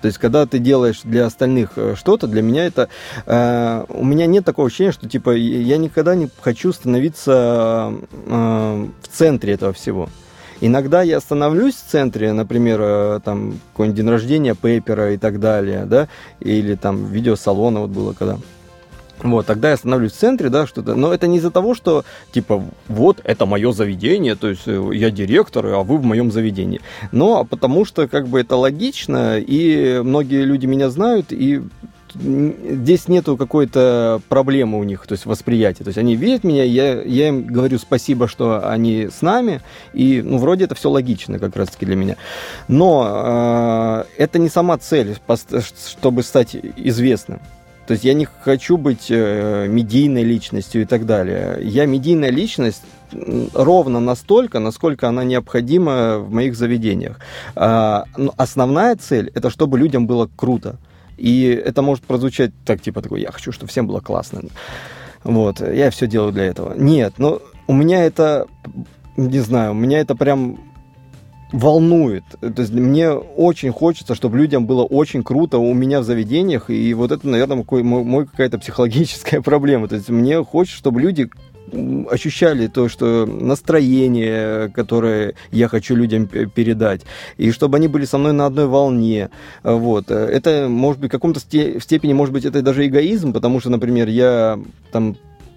То 0.00 0.06
есть, 0.06 0.18
когда 0.18 0.46
ты 0.46 0.58
делаешь 0.58 1.00
для 1.04 1.26
остальных 1.26 1.72
э, 1.76 1.94
что-то, 1.96 2.26
для 2.26 2.42
меня 2.42 2.66
это... 2.66 2.88
Э, 3.26 3.84
у 3.88 4.04
меня 4.04 4.26
нет 4.26 4.44
такого 4.44 4.68
ощущения, 4.68 4.92
что, 4.92 5.08
типа, 5.08 5.30
я 5.30 5.76
никогда 5.78 6.14
не 6.14 6.28
хочу 6.40 6.72
становиться 6.72 7.92
э, 8.10 8.86
в 9.02 9.08
центре 9.08 9.54
этого 9.54 9.72
всего. 9.72 10.08
Иногда 10.60 11.02
я 11.02 11.20
становлюсь 11.20 11.74
в 11.74 11.90
центре, 11.90 12.32
например, 12.32 12.80
э, 12.80 13.20
там, 13.24 13.60
какой-нибудь 13.72 13.96
день 13.96 14.08
рождения 14.08 14.54
Пейпера 14.54 15.12
и 15.12 15.18
так 15.18 15.38
далее, 15.38 15.84
да, 15.84 16.08
или 16.40 16.74
там 16.74 17.06
видеосалона 17.06 17.80
вот 17.80 17.90
было 17.90 18.12
когда. 18.12 18.38
Вот, 19.22 19.46
тогда 19.46 19.70
я 19.70 19.76
становлюсь 19.76 20.12
в 20.12 20.16
центре, 20.16 20.50
да, 20.50 20.66
что-то. 20.66 20.94
Но 20.94 21.12
это 21.12 21.26
не 21.26 21.38
из-за 21.38 21.50
того, 21.50 21.74
что, 21.74 22.04
типа, 22.32 22.62
вот, 22.88 23.20
это 23.24 23.46
мое 23.46 23.72
заведение, 23.72 24.34
то 24.34 24.48
есть 24.48 24.62
э, 24.66 24.90
я 24.92 25.10
директор, 25.10 25.66
а 25.66 25.82
вы 25.82 25.98
в 25.98 26.04
моем 26.04 26.30
заведении. 26.30 26.80
Но 27.12 27.44
потому 27.44 27.84
что, 27.84 28.08
как 28.08 28.28
бы, 28.28 28.40
это 28.40 28.56
логично, 28.56 29.38
и 29.38 30.00
многие 30.02 30.44
люди 30.44 30.66
меня 30.66 30.90
знают, 30.90 31.32
и 31.32 31.62
здесь 32.14 33.08
нету 33.08 33.36
какой-то 33.36 34.20
проблемы 34.28 34.78
у 34.78 34.84
них, 34.84 35.06
то 35.06 35.12
есть 35.12 35.26
восприятия. 35.26 35.84
То 35.84 35.88
есть 35.88 35.98
они 35.98 36.16
видят 36.16 36.44
меня, 36.44 36.64
я, 36.64 37.02
я 37.02 37.28
им 37.28 37.44
говорю 37.44 37.78
спасибо, 37.78 38.28
что 38.28 38.68
они 38.68 39.08
с 39.08 39.22
нами, 39.22 39.60
и, 39.92 40.22
ну, 40.24 40.38
вроде 40.38 40.64
это 40.64 40.74
все 40.74 40.90
логично 40.90 41.38
как 41.38 41.56
раз-таки 41.56 41.86
для 41.86 41.96
меня. 41.96 42.16
Но 42.68 44.04
э, 44.16 44.22
это 44.22 44.38
не 44.38 44.48
сама 44.48 44.78
цель, 44.78 45.16
чтобы 45.90 46.22
стать 46.22 46.56
известным. 46.76 47.40
То 47.86 47.92
есть 47.92 48.04
я 48.04 48.14
не 48.14 48.26
хочу 48.40 48.76
быть 48.76 49.06
э, 49.10 49.66
медийной 49.68 50.24
личностью 50.24 50.82
и 50.82 50.84
так 50.84 51.06
далее. 51.06 51.58
Я 51.62 51.86
медийная 51.86 52.30
личность 52.30 52.82
ровно 53.54 54.00
настолько, 54.00 54.58
насколько 54.58 55.08
она 55.08 55.24
необходима 55.24 56.18
в 56.18 56.32
моих 56.32 56.56
заведениях. 56.56 57.20
А, 57.54 58.04
но 58.16 58.34
основная 58.36 58.96
цель 58.96 59.30
это 59.34 59.50
чтобы 59.50 59.78
людям 59.78 60.06
было 60.06 60.28
круто. 60.36 60.76
И 61.16 61.44
это 61.44 61.82
может 61.82 62.04
прозвучать 62.04 62.52
так, 62.64 62.82
типа 62.82 63.00
такой, 63.00 63.22
я 63.22 63.32
хочу, 63.32 63.52
чтобы 63.52 63.70
всем 63.70 63.86
было 63.86 64.00
классно. 64.00 64.42
Вот, 65.24 65.60
я 65.60 65.90
все 65.90 66.06
делаю 66.06 66.32
для 66.32 66.44
этого. 66.44 66.74
Нет, 66.76 67.14
но 67.18 67.40
у 67.66 67.72
меня 67.72 68.04
это, 68.04 68.46
не 69.16 69.40
знаю, 69.40 69.72
у 69.72 69.74
меня 69.74 70.00
это 70.00 70.14
прям 70.14 70.58
волнует. 71.52 72.24
То 72.40 72.62
есть 72.62 72.72
мне 72.72 73.10
очень 73.10 73.72
хочется, 73.72 74.14
чтобы 74.14 74.38
людям 74.38 74.66
было 74.66 74.82
очень 74.82 75.22
круто 75.22 75.58
у 75.58 75.72
меня 75.74 76.00
в 76.00 76.04
заведениях, 76.04 76.70
и 76.70 76.92
вот 76.94 77.12
это, 77.12 77.28
наверное, 77.28 77.64
мой, 77.68 77.82
мой 77.82 78.26
какая-то 78.26 78.58
психологическая 78.58 79.40
проблема. 79.42 79.88
То 79.88 79.96
есть 79.96 80.08
мне 80.08 80.42
хочется, 80.44 80.78
чтобы 80.78 81.00
люди 81.00 81.30
ощущали 82.10 82.68
то, 82.68 82.88
что 82.88 83.26
настроение, 83.26 84.68
которое 84.70 85.34
я 85.50 85.68
хочу 85.68 85.96
людям 85.96 86.26
передать, 86.26 87.02
и 87.36 87.50
чтобы 87.50 87.76
они 87.78 87.88
были 87.88 88.04
со 88.04 88.18
мной 88.18 88.32
на 88.32 88.46
одной 88.46 88.66
волне. 88.66 89.30
Вот. 89.62 90.10
Это, 90.10 90.68
может 90.68 91.00
быть, 91.00 91.10
в 91.10 91.12
каком-то 91.12 91.40
степени, 91.40 92.12
может 92.12 92.32
быть, 92.32 92.44
это 92.44 92.62
даже 92.62 92.86
эгоизм, 92.86 93.32
потому 93.32 93.60
что, 93.60 93.70
например, 93.70 94.08
я 94.08 94.60
там 94.92 95.16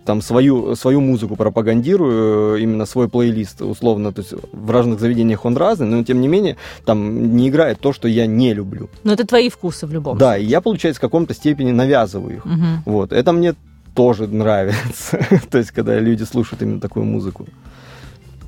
там 0.09 0.21
свою, 0.21 0.75
свою 0.75 1.01
музыку 1.01 1.35
пропагандирую, 1.35 2.55
э, 2.55 2.61
именно 2.61 2.87
свой 2.87 3.07
плейлист, 3.07 3.61
условно, 3.61 4.11
то 4.11 4.21
есть 4.21 4.33
в 4.51 4.71
разных 4.71 4.99
заведениях 4.99 5.45
он 5.45 5.55
разный, 5.55 5.85
но 5.85 6.03
тем 6.03 6.19
не 6.19 6.27
менее 6.27 6.55
там 6.85 7.35
не 7.37 7.47
играет 7.47 7.79
то, 7.79 7.93
что 7.93 8.07
я 8.07 8.25
не 8.25 8.55
люблю. 8.55 8.89
Но 9.03 9.13
это 9.13 9.27
твои 9.27 9.49
вкусы 9.49 9.85
в 9.85 9.93
любом 9.93 10.17
Да, 10.17 10.35
и 10.35 10.45
я, 10.45 10.61
получается, 10.61 10.97
в 10.97 11.01
каком-то 11.01 11.35
степени 11.35 11.71
навязываю 11.71 12.37
их. 12.37 12.45
Угу. 12.45 12.65
Вот, 12.85 13.13
это 13.13 13.31
мне 13.33 13.53
тоже 13.93 14.25
нравится, 14.25 15.19
то 15.51 15.59
есть 15.59 15.69
когда 15.69 15.99
люди 15.99 16.23
слушают 16.23 16.63
именно 16.63 16.79
такую 16.79 17.05
музыку. 17.05 17.45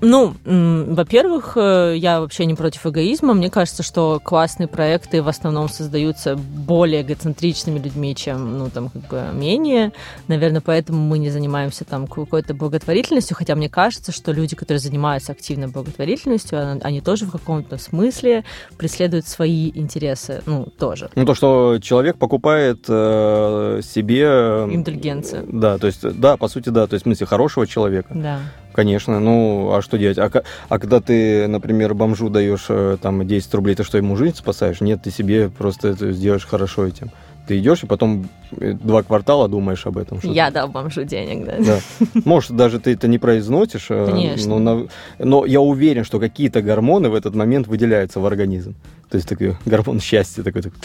Ну, 0.02 0.34
во-первых, 0.46 1.54
э, 1.56 1.96
я 1.98 2.20
вообще 2.20 2.46
не 2.46 2.56
против 2.56 2.86
эгоизма. 2.88 3.34
Мне 3.34 3.50
кажется, 3.50 3.84
что 3.84 4.20
классные 4.24 4.68
проекты 4.68 5.22
в 5.22 5.28
основном 5.28 5.70
создаются 5.70 6.36
более 6.36 7.04
эгоцентричными 7.04 7.78
людьми, 7.80 8.16
чем, 8.16 8.58
ну, 8.58 8.70
там, 8.70 8.90
как 8.90 9.08
бы 9.08 9.24
менее. 9.34 9.92
Наверное, 10.28 10.62
поэтому 10.62 11.00
мы 11.00 11.20
не 11.20 11.30
занимаемся 11.30 11.86
там 11.86 12.08
какой-то 12.08 12.54
благотворительностью, 12.56 13.38
хотя 13.38 13.56
мне 13.56 13.70
кажется, 13.70 14.12
что 14.12 14.32
люди, 14.32 14.56
которые 14.56 14.80
занимаются 14.80 15.34
активной 15.34 15.68
благотворительностью, 15.68 16.80
они 16.82 17.02
тоже 17.02 17.26
в 17.26 17.32
каком-то 17.32 17.78
смысле 17.78 18.44
преследуют 18.78 19.28
свои 19.28 19.72
интересы, 19.74 20.42
ну, 20.48 20.68
тоже. 20.78 21.12
Ну, 21.16 21.26
то, 21.26 21.36
что 21.36 21.78
человек 21.82 22.18
покупает 22.18 22.86
э, 22.88 23.82
себе... 23.84 24.26
Индульгенцию. 24.72 25.46
Да, 25.48 25.78
то 25.78 25.88
есть, 25.88 26.02
да, 26.20 26.38
по 26.38 26.48
сути, 26.48 26.70
да, 26.70 26.88
то 26.88 26.96
есть, 26.96 27.04
в 27.04 27.08
смысле, 27.08 27.28
хорошего 27.28 27.68
человека. 27.68 28.10
Да. 28.16 28.40
Конечно, 28.74 29.20
ну 29.20 29.74
а 29.74 29.82
что 29.82 29.98
делать? 29.98 30.18
А, 30.18 30.32
а 30.70 30.80
когда 30.80 31.02
ты, 31.02 31.48
например, 31.48 31.94
бомжу 31.94 32.30
даешь 32.30 32.66
э, 32.70 32.98
там 33.02 33.28
10 33.28 33.54
рублей, 33.54 33.76
ты 33.76 33.84
что, 33.84 33.98
ему 33.98 34.16
жизнь 34.16 34.38
спасаешь? 34.38 34.82
Нет, 34.82 35.04
ты 35.04 35.12
себе 35.12 35.50
просто 35.50 35.90
это 35.90 36.12
сделаешь 36.12 36.46
хорошо 36.46 36.88
этим. 36.88 37.12
Ты 37.48 37.60
идешь 37.60 37.84
и 37.84 37.88
потом 37.88 38.30
э, 38.58 38.74
два 38.74 39.04
квартала 39.04 39.50
думаешь 39.50 39.86
об 39.86 39.98
этом. 39.98 40.20
Я 40.24 40.52
дал 40.52 40.68
бомжу 40.68 41.04
денег, 41.04 41.46
да. 41.46 41.56
да. 41.60 41.80
Может, 42.26 42.56
даже 42.56 42.80
ты 42.80 42.94
это 42.94 43.08
не 43.08 43.18
произносишь, 43.18 43.88
э, 43.90 44.06
Конечно. 44.10 44.60
Но, 44.60 44.88
но 45.20 45.46
я 45.46 45.60
уверен, 45.60 46.04
что 46.04 46.20
какие-то 46.20 46.62
гормоны 46.62 47.10
в 47.10 47.16
этот 47.16 47.36
момент 47.36 47.68
выделяются 47.68 48.20
в 48.20 48.26
организм. 48.26 48.76
То 49.10 49.18
есть 49.18 49.28
такой 49.28 49.58
гормон 49.66 50.00
счастья 50.00 50.44
такой, 50.44 50.62
такой 50.62 50.80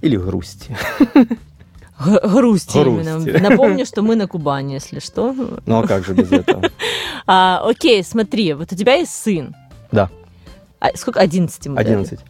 или 0.00 0.16
грусти. 0.16 0.76
Грусти, 1.98 2.78
грусти 2.78 2.78
именно. 2.78 3.40
Напомню, 3.50 3.86
что 3.86 4.02
мы 4.02 4.16
на 4.16 4.26
Кубани, 4.26 4.74
если 4.74 5.00
что. 5.00 5.34
Ну 5.66 5.78
а 5.78 5.86
как 5.86 6.04
же 6.04 6.14
без 6.14 6.32
этого? 6.32 6.62
А, 7.30 7.60
окей, 7.62 8.02
смотри, 8.02 8.54
вот 8.54 8.72
у 8.72 8.76
тебя 8.76 8.94
есть 8.94 9.12
сын. 9.12 9.54
Да. 9.92 10.08
А, 10.80 10.96
сколько? 10.96 11.20
11 11.20 11.66
ему 11.66 11.76
11. 11.76 12.10
Дали? 12.10 12.22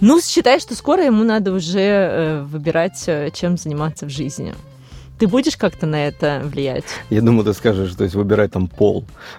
Ну, 0.00 0.20
считай, 0.20 0.60
что 0.60 0.74
скоро 0.74 1.04
ему 1.04 1.24
надо 1.24 1.52
уже 1.52 1.80
э, 1.80 2.42
выбирать, 2.42 3.02
э, 3.06 3.30
чем 3.32 3.56
заниматься 3.56 4.04
в 4.04 4.10
жизни. 4.10 4.52
Ты 5.18 5.28
будешь 5.28 5.56
как-то 5.56 5.86
на 5.86 6.06
это 6.08 6.42
влиять? 6.44 6.84
Я 7.08 7.22
думаю, 7.22 7.44
ты 7.44 7.54
скажешь, 7.54 7.94
то 7.94 8.02
есть 8.02 8.16
выбирать 8.16 8.52
там 8.52 8.66
пол. 8.66 9.04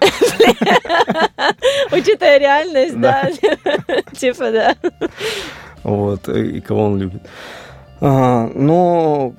Учитывая 1.92 2.38
реальность, 2.38 2.98
да. 2.98 3.30
Типа, 4.16 4.50
да. 4.50 4.74
Вот, 5.82 6.28
и 6.30 6.60
кого 6.60 6.84
он 6.84 6.98
любит. 6.98 7.22
Но 8.04 9.34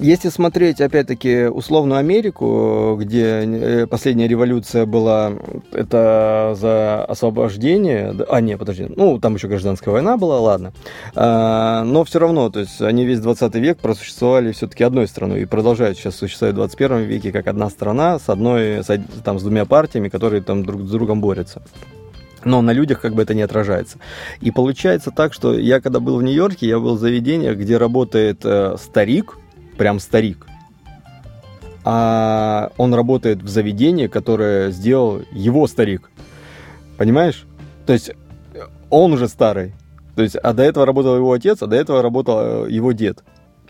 если 0.00 0.30
смотреть, 0.30 0.80
опять-таки, 0.80 1.44
условную 1.44 1.98
Америку, 1.98 2.96
где 2.98 3.44
э, 3.44 3.86
последняя 3.86 4.28
революция 4.28 4.86
была, 4.86 5.32
это 5.72 6.56
за 6.58 7.04
освобождение, 7.04 8.14
а, 8.28 8.40
не, 8.40 8.56
подожди, 8.56 8.86
ну, 8.96 9.18
там 9.20 9.34
еще 9.34 9.46
гражданская 9.48 9.92
война 9.92 10.16
была, 10.16 10.40
ладно, 10.40 10.72
а, 11.14 11.84
но 11.84 12.04
все 12.04 12.18
равно, 12.18 12.48
то 12.48 12.60
есть 12.60 12.80
они 12.80 13.04
весь 13.04 13.20
20 13.20 13.54
век 13.56 13.78
просуществовали 13.78 14.52
все-таки 14.52 14.84
одной 14.84 15.06
страной 15.06 15.42
и 15.42 15.44
продолжают 15.44 15.98
сейчас 15.98 16.16
существовать 16.16 16.54
в 16.54 16.56
21 16.56 17.00
веке 17.00 17.30
как 17.30 17.46
одна 17.46 17.68
страна 17.68 18.18
с 18.18 18.30
одной, 18.30 18.82
с, 18.82 18.88
там, 19.22 19.38
с 19.38 19.42
двумя 19.42 19.66
партиями, 19.66 20.08
которые 20.08 20.42
там 20.42 20.64
друг 20.64 20.82
с 20.82 20.90
другом 20.90 21.20
борются 21.20 21.60
но 22.44 22.62
на 22.62 22.72
людях 22.72 23.00
как 23.00 23.14
бы 23.14 23.22
это 23.22 23.34
не 23.34 23.42
отражается. 23.42 23.98
И 24.40 24.50
получается 24.50 25.10
так, 25.10 25.32
что 25.32 25.58
я 25.58 25.80
когда 25.80 26.00
был 26.00 26.16
в 26.16 26.22
Нью-Йорке, 26.22 26.68
я 26.68 26.78
был 26.78 26.96
в 26.96 27.00
заведениях, 27.00 27.56
где 27.56 27.76
работает 27.76 28.40
э, 28.44 28.76
старик, 28.78 29.38
прям 29.76 30.00
старик, 30.00 30.46
а 31.84 32.72
он 32.76 32.94
работает 32.94 33.42
в 33.42 33.48
заведении, 33.48 34.06
которое 34.06 34.70
сделал 34.70 35.22
его 35.32 35.66
старик. 35.66 36.10
Понимаешь? 36.98 37.46
То 37.86 37.92
есть 37.92 38.12
он 38.90 39.12
уже 39.12 39.28
старый. 39.28 39.72
То 40.16 40.22
есть, 40.22 40.36
а 40.36 40.52
до 40.52 40.62
этого 40.62 40.84
работал 40.84 41.16
его 41.16 41.32
отец, 41.32 41.62
а 41.62 41.66
до 41.66 41.76
этого 41.76 42.02
работал 42.02 42.66
э, 42.66 42.70
его 42.70 42.92
дед. 42.92 43.24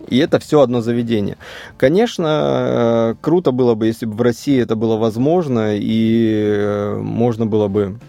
И 0.08 0.18
это 0.18 0.38
все 0.38 0.60
одно 0.60 0.80
заведение. 0.80 1.36
Конечно, 1.76 2.26
э, 2.26 3.14
круто 3.20 3.52
было 3.52 3.74
бы, 3.74 3.86
если 3.86 4.06
бы 4.06 4.14
в 4.14 4.22
России 4.22 4.60
это 4.60 4.74
было 4.74 4.96
возможно, 4.96 5.76
и 5.76 6.34
э, 6.42 6.96
можно 6.96 7.46
было 7.46 7.68
бы 7.68 8.00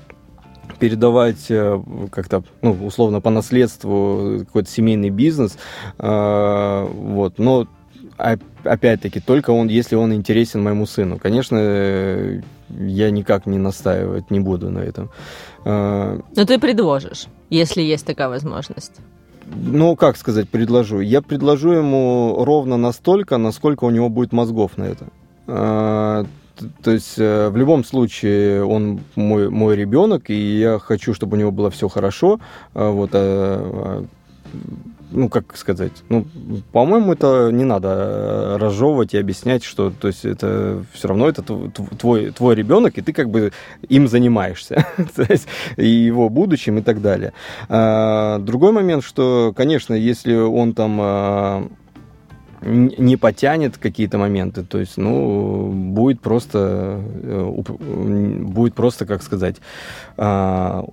передавать 0.82 1.46
э, 1.50 1.80
как-то, 2.12 2.44
ну, 2.64 2.72
условно, 2.86 3.22
по 3.22 3.30
наследству 3.30 4.40
какой-то 4.40 4.70
семейный 4.70 5.12
бизнес, 5.12 5.58
э, 6.00 6.88
вот, 6.92 7.38
но 7.38 7.68
опять-таки, 8.18 9.20
только 9.20 9.52
он, 9.52 9.68
если 9.68 9.96
он 9.96 10.12
интересен 10.12 10.64
моему 10.64 10.88
сыну. 10.88 11.20
Конечно, 11.20 11.58
я 12.70 13.12
никак 13.12 13.46
не 13.46 13.60
настаивать 13.60 14.32
не 14.32 14.40
буду 14.40 14.70
на 14.70 14.80
этом. 14.80 15.10
Но 15.66 16.46
ты 16.46 16.60
предложишь, 16.60 17.28
если 17.50 17.82
есть 17.82 18.06
такая 18.06 18.30
возможность. 18.30 18.94
Ну, 19.56 19.96
как 19.96 20.18
сказать, 20.18 20.50
предложу? 20.50 21.00
Я 21.00 21.22
предложу 21.22 21.72
ему 21.72 22.44
ровно 22.46 22.78
настолько, 22.78 23.38
насколько 23.38 23.86
у 23.86 23.90
него 23.90 24.10
будет 24.10 24.34
мозгов 24.34 24.78
на 24.78 24.84
это. 24.84 26.28
То 26.84 26.92
есть 26.92 27.16
э, 27.18 27.50
в 27.50 27.58
любом 27.58 27.84
случае 27.84 28.64
он 28.64 29.02
мой, 29.16 29.50
мой 29.50 29.76
ребенок, 29.76 30.30
и 30.30 30.60
я 30.60 30.80
хочу, 30.80 31.14
чтобы 31.14 31.38
у 31.38 31.40
него 31.40 31.52
было 31.52 31.70
все 31.70 31.88
хорошо. 31.88 32.40
А 32.74 32.92
вот, 32.92 33.12
а, 33.14 34.04
а, 34.04 34.06
ну, 35.12 35.30
как 35.30 35.58
сказать, 35.58 35.92
ну, 36.10 36.26
по-моему, 36.72 37.14
это 37.14 37.50
не 37.52 37.66
надо 37.66 38.58
разжевывать 38.60 39.14
и 39.14 39.18
объяснять, 39.18 39.64
что, 39.64 39.92
то 39.92 40.08
есть, 40.08 40.24
это 40.24 40.86
все 40.94 41.08
равно 41.10 41.28
это 41.28 41.42
твой, 41.44 42.32
твой 42.32 42.56
ребенок, 42.56 42.98
и 42.98 43.02
ты 43.02 43.12
как 43.12 43.30
бы 43.30 43.52
им 43.90 44.08
занимаешься, 44.08 44.86
то 45.16 45.26
есть, 45.28 45.48
и 45.76 45.88
его 45.88 46.30
будущим 46.30 46.78
и 46.78 46.82
так 46.82 47.02
далее. 47.02 47.34
другой 47.68 48.72
момент, 48.72 49.04
что, 49.04 49.54
конечно, 49.56 49.94
если 49.94 50.34
он 50.34 50.74
там 50.74 51.72
не 52.62 53.18
потянет 53.18 53.78
какие-то 53.78 54.18
моменты, 54.18 54.64
то 54.64 54.80
есть, 54.80 54.98
ну, 54.98 55.72
будет 55.72 56.22
просто, 56.22 57.02
э, 57.24 57.64
будет 58.44 58.76
просто, 58.76 59.06
как 59.06 59.24
сказать, 59.24 59.56
а, 60.18 60.86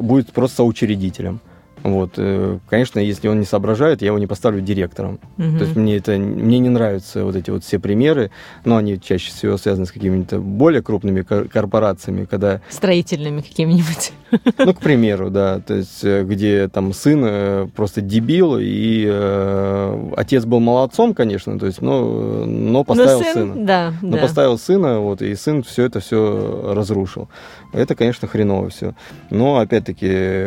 будет 0.00 0.32
просто 0.32 0.56
соучредителем. 0.56 1.40
Вот, 1.82 2.14
э, 2.16 2.58
конечно, 2.68 2.98
если 2.98 3.28
он 3.28 3.40
не 3.40 3.46
соображает, 3.46 4.02
я 4.02 4.08
его 4.08 4.18
не 4.18 4.26
поставлю 4.26 4.60
директором. 4.60 5.18
Угу. 5.38 5.58
То 5.58 5.64
есть 5.64 5.76
мне 5.76 5.96
это 5.96 6.12
мне 6.18 6.58
не 6.58 6.68
нравятся 6.68 7.24
вот 7.24 7.36
эти 7.36 7.50
вот 7.50 7.64
все 7.64 7.78
примеры, 7.78 8.30
но 8.64 8.76
они 8.76 9.00
чаще 9.00 9.30
всего 9.30 9.56
связаны 9.56 9.86
с 9.86 9.92
какими-то 9.92 10.38
более 10.38 10.82
крупными 10.82 11.22
корпорациями, 11.22 12.24
когда 12.24 12.60
строительными 12.68 13.40
какими-нибудь. 13.40 14.12
Ну, 14.58 14.74
к 14.74 14.78
примеру, 14.78 15.28
да, 15.28 15.58
то 15.58 15.74
есть 15.74 16.04
э, 16.04 16.22
где 16.22 16.68
там 16.68 16.92
сын 16.92 17.24
э, 17.24 17.68
просто 17.74 18.00
дебил 18.00 18.58
и 18.60 19.04
э, 19.04 20.12
отец 20.16 20.44
был 20.44 20.60
молодцом, 20.60 21.14
конечно, 21.14 21.58
то 21.58 21.66
есть, 21.66 21.82
но 21.82 22.44
но 22.46 22.84
поставил 22.84 23.18
но 23.18 23.24
сын, 23.24 23.32
сына, 23.32 23.66
да, 23.66 23.94
но 24.02 24.16
да. 24.16 24.22
поставил 24.22 24.58
сына, 24.58 25.00
вот 25.00 25.22
и 25.22 25.34
сын 25.34 25.64
все 25.64 25.84
это 25.84 25.98
все 25.98 26.72
разрушил. 26.74 27.28
Это, 27.72 27.94
конечно, 27.94 28.28
хреново 28.28 28.70
все. 28.70 28.94
Но 29.30 29.58
опять-таки 29.58 30.46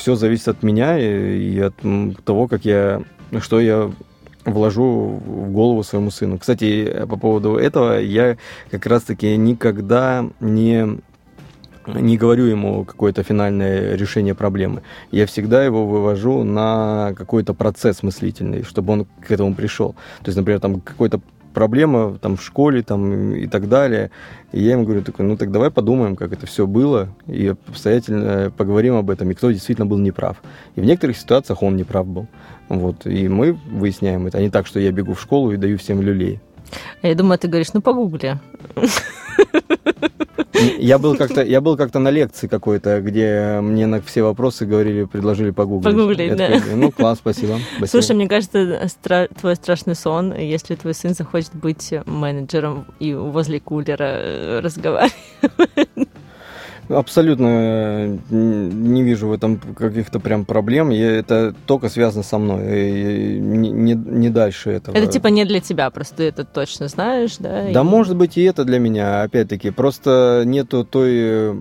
все 0.00 0.14
зависит 0.14 0.48
от 0.48 0.62
меня 0.62 0.98
и, 0.98 1.54
и 1.54 1.60
от 1.60 1.74
того, 2.24 2.48
как 2.48 2.64
я, 2.64 3.02
что 3.40 3.60
я 3.60 3.90
вложу 4.44 5.20
в 5.24 5.52
голову 5.52 5.82
своему 5.82 6.10
сыну. 6.10 6.38
Кстати, 6.38 7.06
по 7.08 7.16
поводу 7.16 7.56
этого 7.56 8.00
я 8.00 8.38
как 8.70 8.86
раз-таки 8.86 9.36
никогда 9.36 10.26
не 10.40 10.98
не 11.86 12.18
говорю 12.18 12.44
ему 12.44 12.84
какое-то 12.84 13.22
финальное 13.22 13.96
решение 13.96 14.34
проблемы. 14.34 14.82
Я 15.10 15.26
всегда 15.26 15.64
его 15.64 15.86
вывожу 15.86 16.44
на 16.44 17.14
какой-то 17.16 17.54
процесс 17.54 18.02
мыслительный, 18.02 18.62
чтобы 18.62 18.92
он 18.92 19.06
к 19.26 19.30
этому 19.30 19.54
пришел. 19.54 19.94
То 20.22 20.28
есть, 20.28 20.36
например, 20.36 20.60
там 20.60 20.80
какой-то 20.80 21.20
проблема 21.60 22.16
там 22.18 22.38
в 22.38 22.42
школе 22.42 22.82
там 22.82 23.34
и 23.34 23.46
так 23.46 23.68
далее. 23.68 24.10
И 24.50 24.62
я 24.62 24.72
ему 24.72 24.84
говорю 24.84 25.02
такой, 25.02 25.26
ну 25.26 25.36
так 25.36 25.50
давай 25.50 25.70
подумаем, 25.70 26.16
как 26.16 26.32
это 26.32 26.46
все 26.46 26.66
было, 26.66 27.10
и 27.26 27.54
обстоятельно 27.68 28.50
поговорим 28.56 28.94
об 28.94 29.10
этом, 29.10 29.30
и 29.30 29.34
кто 29.34 29.50
действительно 29.50 29.84
был 29.84 29.98
неправ. 29.98 30.38
И 30.76 30.80
в 30.80 30.86
некоторых 30.86 31.18
ситуациях 31.18 31.62
он 31.62 31.76
неправ 31.76 32.06
был. 32.06 32.28
Вот, 32.70 33.06
и 33.06 33.28
мы 33.28 33.52
выясняем 33.52 34.26
это, 34.26 34.38
а 34.38 34.40
не 34.40 34.48
так, 34.48 34.66
что 34.66 34.80
я 34.80 34.90
бегу 34.90 35.12
в 35.12 35.20
школу 35.20 35.52
и 35.52 35.58
даю 35.58 35.76
всем 35.76 36.00
люлей. 36.00 36.40
Я 37.02 37.14
думаю, 37.14 37.38
ты 37.38 37.46
говоришь, 37.46 37.74
ну 37.74 37.82
погугли. 37.82 38.38
Я 40.78 40.98
был 40.98 41.16
как-то, 41.16 41.42
я 41.42 41.60
был 41.60 41.76
как-то 41.76 41.98
на 41.98 42.10
лекции 42.10 42.46
какой-то, 42.46 43.00
где 43.00 43.60
мне 43.62 43.86
на 43.86 44.00
все 44.00 44.22
вопросы 44.22 44.66
говорили, 44.66 45.04
предложили 45.04 45.50
погуглить. 45.50 45.94
Погуглить, 45.94 46.36
да. 46.36 46.48
Такой, 46.58 46.74
ну, 46.74 46.90
класс, 46.90 47.18
спасибо, 47.18 47.58
спасибо. 47.76 47.86
Слушай, 47.86 48.16
мне 48.16 48.28
кажется, 48.28 48.58
стра- 48.86 49.28
твой 49.40 49.56
страшный 49.56 49.94
сон, 49.94 50.34
если 50.36 50.74
твой 50.74 50.94
сын 50.94 51.14
захочет 51.14 51.54
быть 51.54 51.92
менеджером 52.06 52.86
и 52.98 53.14
возле 53.14 53.60
кулера 53.60 54.04
э, 54.08 54.60
разговаривать. 54.60 55.14
Абсолютно 56.90 57.46
э, 57.46 58.18
не 58.30 59.02
вижу 59.02 59.28
в 59.28 59.32
этом 59.32 59.58
каких-то 59.58 60.20
прям 60.20 60.44
проблем. 60.44 60.90
Я, 60.90 61.12
это 61.12 61.54
только 61.66 61.88
связано 61.88 62.22
со 62.22 62.38
мной. 62.38 62.88
И 62.88 63.38
не, 63.38 63.70
не, 63.70 63.94
не 63.94 64.28
дальше 64.30 64.70
этого. 64.70 64.96
Это 64.96 65.06
типа 65.06 65.28
не 65.28 65.44
для 65.44 65.60
тебя, 65.60 65.90
просто 65.90 66.16
ты 66.16 66.24
это 66.24 66.44
точно 66.44 66.88
знаешь, 66.88 67.36
да? 67.38 67.70
Да, 67.72 67.80
и... 67.80 67.84
может 67.84 68.16
быть, 68.16 68.36
и 68.36 68.42
это 68.42 68.64
для 68.64 68.78
меня, 68.78 69.22
опять-таки. 69.22 69.70
Просто 69.70 70.42
нету 70.44 70.84
той 70.84 71.10
э, 71.12 71.54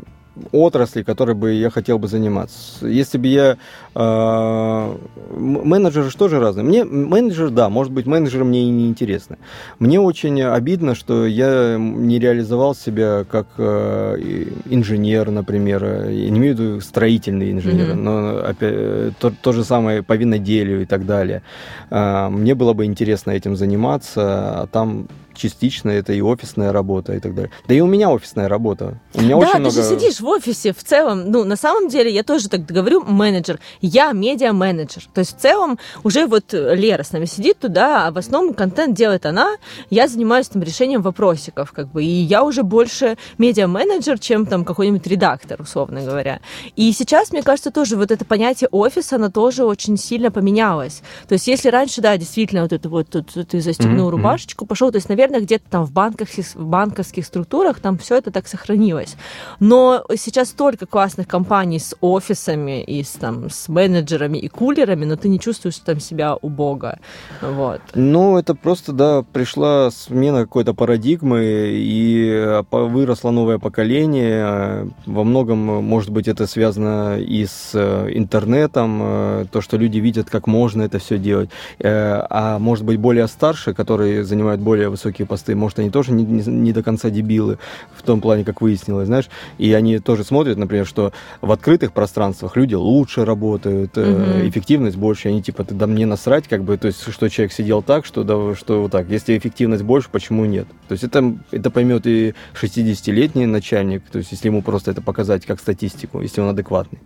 отрасли, 0.52 1.04
которой 1.04 1.36
бы 1.36 1.54
я 1.54 1.70
хотел 1.70 2.00
бы 2.00 2.08
заниматься. 2.08 2.88
Если 2.88 3.18
бы 3.18 3.28
я... 3.28 3.58
Э, 3.96 4.96
менеджеры 5.30 6.10
же 6.10 6.18
тоже 6.18 6.40
разные. 6.40 6.64
Мне 6.64 6.84
менеджер, 6.86 7.50
да, 7.50 7.70
может 7.70 7.92
быть, 7.94 8.06
менеджеры 8.06 8.46
мне 8.46 8.64
и 8.64 8.70
не 8.70 8.88
интересны. 8.88 9.38
Мне 9.80 10.00
очень 10.00 10.42
обидно, 10.42 10.96
что 10.96 11.26
я 11.26 11.78
не 11.78 12.20
реализовал 12.20 12.76
себя 12.76 13.26
как 13.30 13.48
э, 13.58 14.18
инженер, 14.66 15.32
например. 15.32 15.84
Я 16.10 16.30
не 16.30 16.40
имею 16.40 16.56
в 16.56 16.60
виду 16.60 16.82
строительный 16.82 17.52
инженер, 17.52 17.90
mm-hmm. 17.90 17.96
но 17.96 18.38
опять, 18.46 19.18
то, 19.18 19.32
то 19.42 19.52
же 19.52 19.64
самое 19.64 20.04
по 20.04 20.14
виноделию 20.14 20.82
и 20.82 20.86
так 20.86 21.06
далее. 21.06 21.42
Э, 21.90 22.30
мне 22.30 22.56
было 22.56 22.74
бы 22.74 22.86
интересно 22.86 23.32
этим 23.32 23.56
заниматься, 23.56 24.62
а 24.62 24.68
там 24.68 25.08
частично 25.40 25.90
это 25.90 26.14
и 26.14 26.22
офисная 26.22 26.72
работа 26.72 27.14
и 27.14 27.20
так 27.20 27.34
далее. 27.34 27.52
Да 27.68 27.74
и 27.74 27.80
у 27.80 27.88
меня 27.88 28.10
офисная 28.12 28.48
работа. 28.48 29.00
У 29.14 29.22
меня 29.22 29.32
да, 29.32 29.38
очень 29.38 29.52
ты 29.54 29.60
много... 29.60 29.76
же 29.76 29.84
сидишь 29.84 30.20
в 30.20 30.28
офисе 30.28 30.74
в 30.74 30.84
целом. 30.84 31.32
Ну, 31.32 31.44
на 31.46 31.56
самом 31.56 31.88
деле, 31.88 32.12
я 32.12 32.24
тоже 32.24 32.50
так 32.50 32.66
говорю, 32.66 33.04
менеджер. 33.04 33.60
Я 33.82 34.12
медиа-менеджер. 34.12 35.04
То 35.14 35.20
есть 35.20 35.38
в 35.38 35.42
целом 35.42 35.80
уже 36.04 36.28
вот 36.28 36.52
Лера 36.52 37.04
с 37.04 37.12
нами 37.12 37.26
сидит 37.26 37.60
туда, 37.60 38.08
а 38.08 38.12
в 38.12 38.18
основном 38.18 38.54
контент 38.54 38.96
делает 38.96 39.26
она. 39.26 39.56
Я 39.90 40.08
занимаюсь 40.08 40.50
там 40.50 40.62
решением 40.62 41.02
вопросиков, 41.02 41.72
как 41.72 41.90
бы. 41.92 42.04
И 42.04 42.08
я 42.08 42.44
уже 42.44 42.64
больше 42.64 43.18
медиа-менеджер, 43.38 44.20
чем 44.20 44.46
там 44.46 44.66
какой-нибудь 44.66 45.08
редактор, 45.08 45.62
условно 45.62 46.02
говоря. 46.02 46.42
И 46.76 46.92
сейчас, 46.92 47.32
мне 47.32 47.42
кажется, 47.42 47.72
тоже 47.72 47.96
вот 47.96 48.12
это 48.12 48.26
понятие 48.26 48.68
офиса, 48.72 49.16
оно 49.16 49.30
тоже 49.30 49.64
очень 49.64 49.98
сильно 49.98 50.32
поменялось. 50.32 51.02
То 51.28 51.34
есть 51.34 51.48
если 51.48 51.70
раньше, 51.70 52.02
да, 52.02 52.18
действительно, 52.18 52.64
вот 52.64 52.74
это 52.74 52.90
вот 52.90 53.10
тут 53.10 53.32
ты 53.48 53.62
застегнул 53.62 54.10
mm-hmm. 54.10 54.12
рубашечку, 54.12 54.66
пошел, 54.66 54.92
то 54.92 54.98
есть, 54.98 55.10
наверное, 55.10 55.29
наверное, 55.30 55.46
где-то 55.46 55.66
там 55.70 55.86
в, 55.86 55.92
банках, 55.92 56.30
в 56.30 56.66
банковских 56.66 57.26
структурах 57.26 57.80
там 57.80 57.98
все 57.98 58.18
это 58.18 58.32
так 58.32 58.48
сохранилось. 58.48 59.16
Но 59.60 60.04
сейчас 60.16 60.50
столько 60.50 60.86
классных 60.86 61.28
компаний 61.28 61.80
с 61.80 61.96
офисами 62.02 62.84
и 62.84 63.04
с, 63.04 63.12
там, 63.12 63.50
с 63.50 63.70
менеджерами 63.70 64.38
и 64.38 64.48
кулерами, 64.48 65.06
но 65.06 65.16
ты 65.16 65.30
не 65.30 65.40
чувствуешь 65.40 65.78
там 65.78 66.00
себя 66.00 66.36
убого. 66.36 67.00
Вот. 67.42 67.82
Ну, 67.96 68.38
это 68.38 68.56
просто, 68.56 68.92
да, 68.92 69.24
пришла 69.24 69.92
смена 69.92 70.42
какой-то 70.42 70.74
парадигмы, 70.74 71.44
и 71.44 72.30
э, 72.30 72.64
выросло 72.72 73.32
новое 73.32 73.60
поколение. 73.60 74.90
Во 75.06 75.24
многом, 75.24 75.60
может 75.60 76.10
быть, 76.12 76.28
это 76.28 76.48
связано 76.48 77.20
и 77.20 77.46
с 77.46 77.72
э, 77.74 78.10
интернетом, 78.14 79.00
э, 79.02 79.46
то, 79.52 79.62
что 79.62 79.78
люди 79.78 80.00
видят, 80.00 80.30
как 80.30 80.48
можно 80.48 80.84
это 80.84 81.00
все 81.00 81.18
делать. 81.18 81.50
А 81.82 82.58
может 82.60 82.86
быть, 82.86 83.00
более 83.00 83.28
старшие, 83.28 83.74
которые 83.74 84.24
занимают 84.24 84.62
более 84.62 84.90
высокие 84.90 85.19
высокие 85.20 85.28
посты, 85.28 85.56
может, 85.56 85.80
они 85.80 85.90
тоже 85.90 86.12
не, 86.12 86.24
не, 86.24 86.44
не 86.44 86.74
до 86.74 86.84
конца 86.84 87.10
дебилы 87.10 87.58
в 87.96 88.04
том 88.04 88.22
плане, 88.22 88.44
как 88.44 88.62
выяснилось, 88.62 89.08
знаешь, 89.08 89.30
и 89.58 89.74
они 89.74 90.00
тоже 90.00 90.24
смотрят, 90.24 90.58
например, 90.58 90.86
что 90.86 91.12
в 91.42 91.52
открытых 91.52 91.92
пространствах 91.92 92.56
люди 92.56 92.76
лучше 92.76 93.26
работают, 93.26 93.98
mm-hmm. 93.98 94.44
э, 94.44 94.50
эффективность 94.50 94.98
больше, 94.98 95.30
они 95.30 95.42
типа, 95.42 95.66
да 95.70 95.88
мне 95.88 96.06
насрать, 96.06 96.48
как 96.48 96.64
бы, 96.64 96.78
то 96.78 96.88
есть, 96.88 97.12
что 97.12 97.30
человек 97.30 97.54
сидел 97.54 97.82
так, 97.82 98.06
что, 98.06 98.24
да, 98.24 98.56
что 98.56 98.82
вот 98.82 98.92
так, 98.92 99.10
если 99.10 99.38
эффективность 99.38 99.84
больше, 99.84 100.10
почему 100.12 100.46
нет? 100.46 100.68
То 100.88 100.94
есть 100.94 101.04
это, 101.04 101.38
это 101.52 101.70
поймет 101.70 102.08
и 102.08 102.34
60-летний 102.62 103.46
начальник, 103.46 104.04
то 104.12 104.20
есть 104.20 104.32
если 104.32 104.48
ему 104.48 104.62
просто 104.62 104.92
это 104.92 105.02
показать 105.02 105.46
как 105.46 105.60
статистику, 105.60 106.22
если 106.22 106.42
он 106.42 106.50
адекватный. 106.50 107.00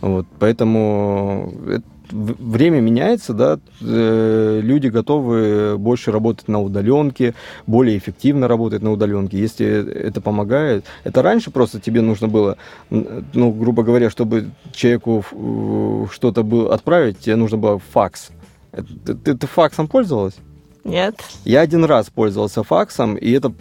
Вот, 0.00 0.26
поэтому 0.38 1.54
это 1.66 1.82
время 2.10 2.80
меняется, 2.80 3.32
да, 3.32 3.58
э, 3.80 4.60
люди 4.62 4.88
готовы 4.88 5.76
больше 5.78 6.12
работать 6.12 6.48
на 6.48 6.60
удаленке, 6.60 7.34
более 7.66 7.98
эффективно 7.98 8.48
работать 8.48 8.82
на 8.82 8.92
удаленке, 8.92 9.38
если 9.38 9.66
это 9.92 10.20
помогает. 10.20 10.84
Это 11.04 11.22
раньше 11.22 11.50
просто 11.50 11.80
тебе 11.80 12.00
нужно 12.00 12.28
было, 12.28 12.56
ну, 12.90 13.50
грубо 13.52 13.82
говоря, 13.82 14.10
чтобы 14.10 14.50
человеку 14.72 16.08
что-то 16.12 16.42
было 16.42 16.74
отправить, 16.74 17.18
тебе 17.20 17.36
нужно 17.36 17.58
было 17.58 17.78
факс. 17.78 18.30
Ты, 19.04 19.14
ты, 19.14 19.34
ты 19.34 19.46
факсом 19.46 19.88
пользовалась? 19.88 20.34
Нет. 20.84 21.16
Я 21.44 21.60
один 21.60 21.84
раз 21.84 22.10
пользовался 22.10 22.62
факсом, 22.62 23.16
и 23.16 23.30
это 23.30 23.52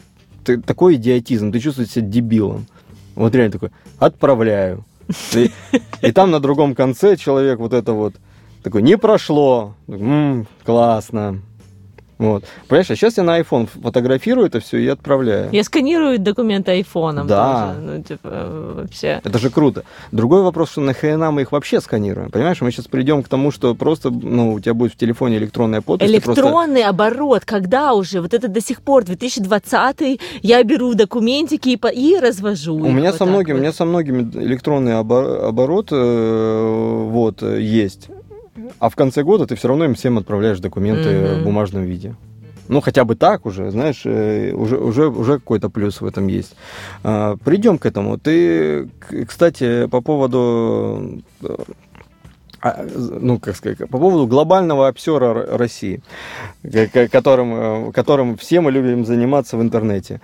ты, 0.43 0.61
такой 0.61 0.95
идиотизм, 0.95 1.51
ты 1.51 1.59
чувствуешь 1.59 1.89
себя 1.89 2.05
дебилом. 2.05 2.67
Вот 3.15 3.33
реально 3.33 3.53
такой, 3.53 3.69
отправляю 3.97 4.83
И, 5.33 5.51
и 6.01 6.11
там 6.11 6.31
на 6.31 6.39
другом 6.39 6.75
конце 6.75 7.15
человек 7.15 7.59
вот 7.59 7.73
это 7.73 7.93
вот 7.93 8.15
такой, 8.65 8.81
не 8.81 8.97
прошло, 8.97 9.75
м-м, 9.87 10.47
классно, 10.65 11.41
вот. 12.17 12.45
Понимаешь, 12.69 12.89
а 12.89 12.95
сейчас 12.95 13.17
я 13.17 13.23
на 13.23 13.37
iPhone 13.41 13.67
фотографирую 13.67 14.47
это 14.47 14.61
все 14.61 14.77
и 14.77 14.87
отправляю. 14.87 15.49
Я 15.51 15.65
сканирую 15.65 16.17
документы 16.17 16.71
айфоном 16.71 17.27
Да. 17.27 17.73
тоже. 17.75 17.79
Ну, 17.81 18.03
типа, 18.03 18.73
вообще. 18.77 19.19
Это 19.21 19.37
же 19.37 19.49
круто. 19.49 19.83
Другой 20.13 20.41
вопрос, 20.41 20.71
что 20.71 20.79
нахрена 20.79 21.31
мы 21.31 21.41
их 21.41 21.51
вообще 21.51 21.81
сканируем? 21.81 22.31
Понимаешь, 22.31 22.61
мы 22.61 22.71
сейчас 22.71 22.87
придем 22.87 23.21
к 23.21 23.27
тому, 23.27 23.51
что 23.51 23.75
просто, 23.75 24.11
ну, 24.11 24.53
у 24.53 24.59
тебя 24.61 24.73
будет 24.73 24.93
в 24.93 24.95
телефоне 24.95 25.37
электронная 25.39 25.81
подпись. 25.81 26.09
ты 26.09 26.21
просто- 26.21 26.41
Электронный 26.41 26.83
оборот, 26.83 27.43
когда 27.43 27.93
уже? 27.93 28.21
Вот 28.21 28.33
это 28.33 28.47
до 28.47 28.61
сих 28.61 28.81
пор, 28.81 29.03
2020 29.03 30.21
я 30.41 30.63
беру 30.63 30.93
документики 30.93 31.69
и, 31.69 31.75
по- 31.75 31.87
и 31.89 32.17
развожу. 32.17 32.75
У 32.75 32.91
меня 32.91 33.09
вот 33.11 33.17
со 33.17 33.25
многими, 33.25 33.55
у 33.55 33.57
вот. 33.57 33.61
меня 33.63 33.73
со 33.73 33.83
многими 33.83 34.21
электронный 34.41 34.93
обо- 34.97 35.49
оборот 35.49 35.89
э, 35.91 37.07
вот 37.11 37.41
есть. 37.41 38.07
А 38.79 38.89
в 38.89 38.95
конце 38.95 39.23
года 39.23 39.45
ты 39.45 39.55
все 39.55 39.67
равно 39.67 39.85
им 39.85 39.95
всем 39.95 40.17
отправляешь 40.17 40.59
документы 40.59 41.09
Мгм. 41.09 41.41
в 41.41 41.43
бумажном 41.43 41.83
виде. 41.83 42.15
Ну, 42.67 42.81
хотя 42.81 43.05
бы 43.05 43.15
так 43.15 43.45
уже, 43.45 43.69
знаешь, 43.69 44.01
э, 44.05 44.51
уже, 44.53 44.77
уже, 44.77 45.07
уже 45.07 45.33
какой-то 45.33 45.69
плюс 45.69 46.01
в 46.01 46.05
этом 46.05 46.25
есть. 46.27 46.55
А, 47.03 47.35
Придем 47.43 47.77
к 47.77 47.85
этому. 47.85 48.17
Ты, 48.17 48.89
кстати, 49.27 49.85
по 49.87 50.01
поводу 50.01 51.21
э, 51.43 51.55
ну, 52.73 53.39
как 53.39 53.55
сказать, 53.55 53.77
по 53.77 53.97
поводу 53.99 54.27
глобального 54.27 54.87
обсера 54.87 55.57
России, 55.57 56.01
которым, 57.11 57.89
э, 57.89 57.91
которым 57.91 58.37
все 58.37 58.61
мы 58.61 58.71
любим 58.71 59.05
заниматься 59.05 59.57
в 59.57 59.61
интернете, 59.61 60.19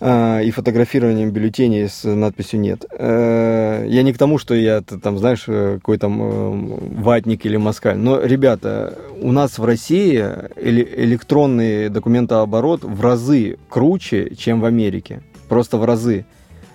э, 0.00 0.44
и 0.44 0.50
фотографированием 0.50 1.30
бюллетеней 1.30 1.88
с 1.88 2.04
надписью 2.04 2.60
«нет». 2.60 2.84
Э, 2.98 3.86
Я 3.88 4.02
не 4.02 4.12
к 4.12 4.18
тому, 4.18 4.38
что 4.38 4.54
я, 4.54 4.82
там, 4.82 5.18
знаешь, 5.18 5.44
э, 5.48 5.76
какой 5.76 5.98
там 5.98 6.20
э, 6.22 7.02
ватник 7.02 7.46
или 7.46 7.56
москаль, 7.56 7.96
но, 7.96 8.20
ребята, 8.20 8.98
у 9.20 9.32
нас 9.32 9.58
в 9.58 9.64
России 9.64 10.18
эле- 10.56 10.88
электронный 11.04 11.88
документооборот 11.88 12.84
в 12.84 13.00
разы 13.00 13.56
круче, 13.68 14.34
чем 14.36 14.60
в 14.60 14.64
Америке. 14.64 15.20
Просто 15.48 15.78
в 15.78 15.84
разы. 15.84 16.24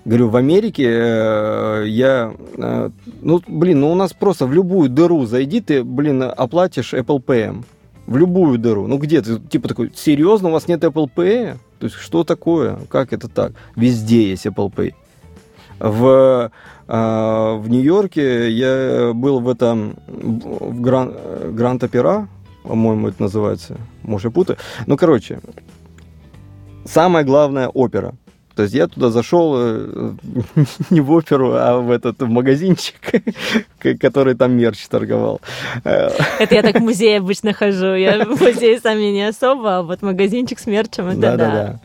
Говорю, 0.06 0.30
в 0.30 0.36
Америке 0.36 0.84
э, 0.86 1.86
я... 1.88 2.34
э, 2.58 2.90
ну, 3.22 3.42
блин, 3.48 3.80
ну 3.80 3.92
у 3.92 3.96
нас 3.96 4.12
просто 4.12 4.46
в 4.46 4.54
любую 4.54 4.90
дыру 4.90 5.26
зайди, 5.26 5.62
ты, 5.62 5.84
блин, 5.84 6.24
оплатишь 6.24 6.94
Apple 6.94 7.24
Pay. 7.24 7.64
В 8.06 8.18
любую 8.18 8.58
дыру. 8.58 8.86
Ну 8.88 8.98
где 8.98 9.22
ты? 9.22 9.40
Типа 9.40 9.70
такой, 9.70 9.92
серьезно, 9.96 10.50
у 10.50 10.52
вас 10.52 10.68
нет 10.68 10.84
Apple 10.84 11.10
Pay? 11.16 11.58
То 11.80 11.86
есть 11.86 11.96
что 11.96 12.26
такое? 12.26 12.80
Как 12.90 13.14
это 13.14 13.30
так? 13.30 13.54
Везде 13.78 14.30
есть 14.30 14.46
Apple 14.46 14.74
Pay. 14.74 14.94
В, 15.80 16.52
э, 16.88 17.58
в 17.58 17.70
Нью-Йорке 17.70 18.52
я 18.52 19.14
был 19.14 19.40
в 19.40 19.48
этом, 19.48 19.96
в 20.08 20.82
Гран, 20.82 21.14
Гранд 21.52 21.84
Опера, 21.84 22.28
по-моему, 22.64 23.08
это 23.08 23.22
называется. 23.22 23.78
Может, 24.04 24.26
я 24.26 24.32
путаю. 24.32 24.58
Ну, 24.86 24.98
короче, 24.98 25.40
самая 26.86 27.24
главная 27.24 27.70
опера. 27.70 28.16
То 28.56 28.64
есть 28.64 28.76
я 28.76 28.88
туда 28.88 29.10
зашел 29.10 29.54
э, 29.58 30.14
не 30.90 31.02
в 31.02 31.12
оперу, 31.12 31.54
а 31.56 31.80
в 31.80 31.90
этот 31.92 32.22
в 32.22 32.28
магазинчик, 32.30 32.96
который 34.00 34.36
там 34.36 34.52
мерч 34.54 34.88
торговал. 34.88 35.42
Это 35.84 36.56
я 36.56 36.62
так 36.62 36.76
в 36.76 36.84
музее 36.84 37.18
обычно 37.18 37.54
хожу. 37.54 37.94
Я 37.96 38.26
в 38.26 38.40
музее 38.40 38.80
сами 38.80 39.12
не 39.12 39.28
особо, 39.28 39.78
а 39.78 39.82
вот 39.82 40.02
магазинчик 40.02 40.60
с 40.60 40.68
мерчем, 40.68 41.08
это 41.08 41.20
да. 41.20 41.38
Да-да-да. 41.38 41.80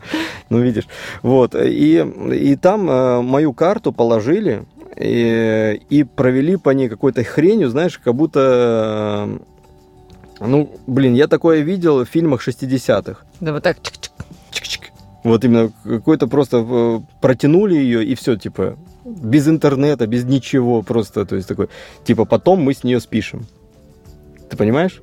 Ну, 0.49 0.59
видишь. 0.59 0.87
Вот. 1.23 1.55
И, 1.55 2.05
и 2.33 2.55
там 2.55 2.89
э, 2.89 3.21
мою 3.21 3.53
карту 3.53 3.91
положили 3.91 4.63
и, 4.95 5.81
и 5.89 6.03
провели 6.03 6.55
по 6.57 6.69
ней 6.71 6.89
какой-то 6.89 7.23
хренью, 7.23 7.69
знаешь, 7.69 7.97
как 7.97 8.13
будто... 8.15 9.27
э, 10.39 10.45
Ну, 10.45 10.69
блин, 10.87 11.13
я 11.15 11.27
такое 11.27 11.61
видел 11.61 12.03
в 12.03 12.09
фильмах 12.09 12.47
60-х. 12.47 13.21
Да 13.39 13.53
вот 13.53 13.63
так 13.63 13.77
чик-чик. 13.77 14.09
Вот 15.23 15.43
именно 15.43 15.71
какой-то 15.83 16.27
просто 16.27 16.57
э, 16.57 16.99
протянули 17.21 17.75
ее 17.75 18.05
и 18.05 18.15
все, 18.15 18.37
типа, 18.37 18.77
без 19.03 19.47
интернета, 19.47 20.07
без 20.07 20.23
ничего, 20.23 20.81
просто, 20.81 21.25
то 21.25 21.35
есть 21.35 21.47
такой, 21.47 21.67
типа, 22.05 22.25
потом 22.25 22.61
мы 22.61 22.73
с 22.73 22.83
нее 22.83 22.99
спишем. 22.99 23.45
Ты 24.49 24.55
понимаешь? 24.57 25.01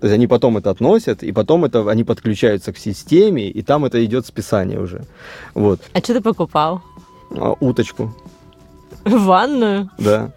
То 0.00 0.06
есть 0.06 0.14
они 0.14 0.26
потом 0.26 0.56
это 0.56 0.70
относят, 0.70 1.22
и 1.22 1.32
потом 1.32 1.64
это 1.64 1.90
они 1.90 2.04
подключаются 2.04 2.72
к 2.72 2.78
системе, 2.78 3.48
и 3.48 3.62
там 3.62 3.84
это 3.84 4.04
идет 4.04 4.26
списание 4.26 4.80
уже. 4.80 5.04
Вот. 5.54 5.80
А 5.92 5.98
что 5.98 6.14
ты 6.14 6.20
покупал? 6.20 6.82
А, 7.30 7.54
уточку, 7.60 8.14
Ванную? 9.04 9.90
да. 9.98 10.32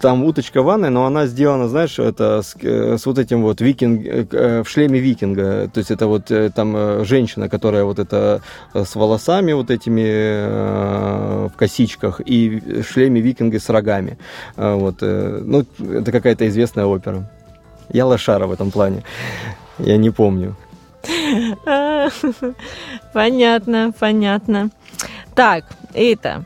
Там 0.00 0.24
уточка 0.24 0.62
ванная, 0.62 0.90
но 0.90 1.06
она 1.06 1.26
сделана, 1.26 1.68
знаешь, 1.68 1.98
это 1.98 2.42
с, 2.42 2.54
э, 2.60 2.98
с 2.98 3.06
вот 3.06 3.18
этим 3.18 3.42
вот 3.42 3.60
викинг, 3.60 4.06
э, 4.06 4.26
э, 4.30 4.62
в 4.62 4.68
шлеме 4.68 5.00
викинга. 5.00 5.68
То 5.72 5.78
есть 5.78 5.90
это 5.90 6.06
вот 6.06 6.30
там 6.54 7.04
женщина, 7.04 7.48
которая 7.48 7.84
вот 7.84 7.98
это 7.98 8.42
с 8.74 8.94
волосами 8.94 9.52
вот 9.52 9.70
этими 9.70 11.46
в 11.48 11.52
косичках 11.56 12.20
и 12.24 12.82
в 12.82 12.84
шлеме 12.84 13.20
викинга 13.20 13.58
с 13.58 13.68
рогами. 13.70 14.18
Вот, 14.56 15.00
ну, 15.00 15.64
это 15.78 16.12
какая-то 16.12 16.46
известная 16.48 16.84
опера. 16.84 17.30
Я 17.88 18.06
лошара 18.06 18.46
в 18.46 18.52
этом 18.52 18.70
плане. 18.70 19.02
Я 19.78 19.96
не 19.96 20.10
помню. 20.10 20.56
Понятно, 23.12 23.92
понятно. 23.98 24.70
Так, 25.34 25.64
это, 25.94 26.44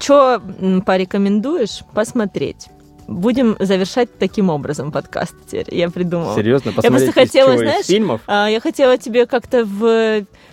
что 0.00 0.42
порекомендуешь 0.84 1.82
посмотреть? 1.94 2.68
Будем 3.08 3.56
завершать 3.58 4.16
таким 4.18 4.48
образом 4.48 4.92
подкаст 4.92 5.34
теперь. 5.46 5.66
Я 5.74 5.90
придумала. 5.90 6.34
Серьезно, 6.34 6.72
просто 6.72 6.90
посмотреть 6.90 7.08
из 7.10 7.14
хотела, 7.14 7.58
знаешь, 7.58 7.86
фильмов? 7.86 8.20
А, 8.26 8.48
Я 8.48 8.60
хотела 8.60 8.96
тебе 8.96 9.26
как-то 9.26 9.66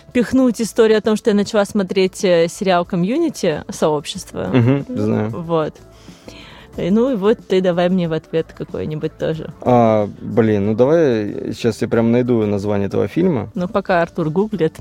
впихнуть 0.08 0.60
историю 0.60 0.98
о 0.98 1.00
том, 1.00 1.16
что 1.16 1.30
я 1.30 1.36
начала 1.36 1.64
смотреть 1.64 2.24
э, 2.24 2.48
сериал 2.48 2.84
«Комьюнити. 2.84 3.64
Сообщество». 3.68 4.50
Мгм, 4.52 4.84
знаю. 4.88 5.30
Вот. 5.30 5.74
И 6.76 6.90
Ну 6.90 7.10
и 7.12 7.16
вот 7.16 7.38
ты 7.48 7.60
давай 7.60 7.88
мне 7.88 8.08
в 8.08 8.12
ответ 8.12 8.46
какой-нибудь 8.56 9.18
тоже. 9.18 9.52
А, 9.62 10.08
блин, 10.20 10.66
ну 10.66 10.74
давай 10.74 11.52
сейчас 11.52 11.82
я 11.82 11.88
прям 11.88 12.12
найду 12.12 12.46
название 12.46 12.86
этого 12.88 13.08
фильма. 13.08 13.50
Ну, 13.54 13.68
пока 13.68 14.02
Артур 14.02 14.30
гуглит. 14.30 14.76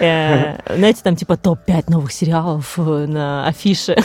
э, 0.00 0.76
Знаете, 0.76 1.00
там 1.02 1.16
типа 1.16 1.36
топ-5 1.36 1.84
новых 1.88 2.12
сериалов 2.12 2.78
э, 2.78 3.06
на 3.06 3.46
афише. 3.46 3.96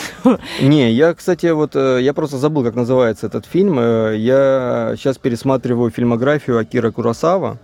Не, 0.62 0.91
я, 0.91 1.14
кстати, 1.14 1.48
вот 1.48 1.76
э, 1.76 1.99
я 2.02 2.14
просто 2.14 2.38
забыл, 2.38 2.64
как 2.64 2.76
называется 2.76 3.28
этот 3.28 3.45
фильм. 3.45 3.78
Э, 3.80 4.16
Я 4.18 4.94
сейчас 4.95 5.18
пересматриваю 5.18 5.91
фильмографию 5.91 6.57
Акира 6.57 6.91
Курасава. 6.91 7.57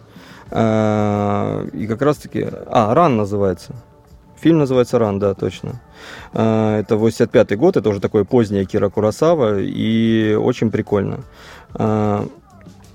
Э, 0.52 1.68
И 1.74 1.88
как 1.88 2.02
раз-таки... 2.02 2.48
А, 2.68 2.94
«Ран» 2.94 3.18
называется. 3.18 3.74
Фильм 4.40 4.60
называется 4.60 5.00
«Ран», 5.00 5.20
да, 5.20 5.34
точно. 5.34 5.80
Э, 6.34 6.80
Это 6.80 6.96
85-й 6.96 7.56
год, 7.56 7.78
это 7.78 7.90
уже 7.90 8.00
такой 8.00 8.26
поздний 8.26 8.60
Акира 8.60 8.90
Курасава, 8.90 9.60
и 9.60 10.34
очень 10.34 10.72
прикольно. 10.72 11.20
Э, 11.76 12.26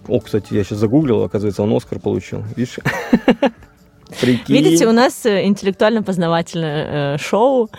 О, 0.08 0.20
кстати, 0.20 0.54
я 0.54 0.64
сейчас 0.64 0.78
загуглил, 0.78 1.22
оказывается, 1.22 1.62
он 1.62 1.72
Оскар 1.76 1.98
получил. 1.98 2.44
Видишь? 2.56 2.78
Прикинь. 4.20 4.54
Видите, 4.54 4.86
у 4.86 4.92
нас 4.92 5.26
э, 5.26 5.46
интеллектуально-познавательное 5.46 7.14
э, 7.14 7.18
шоу. 7.18 7.70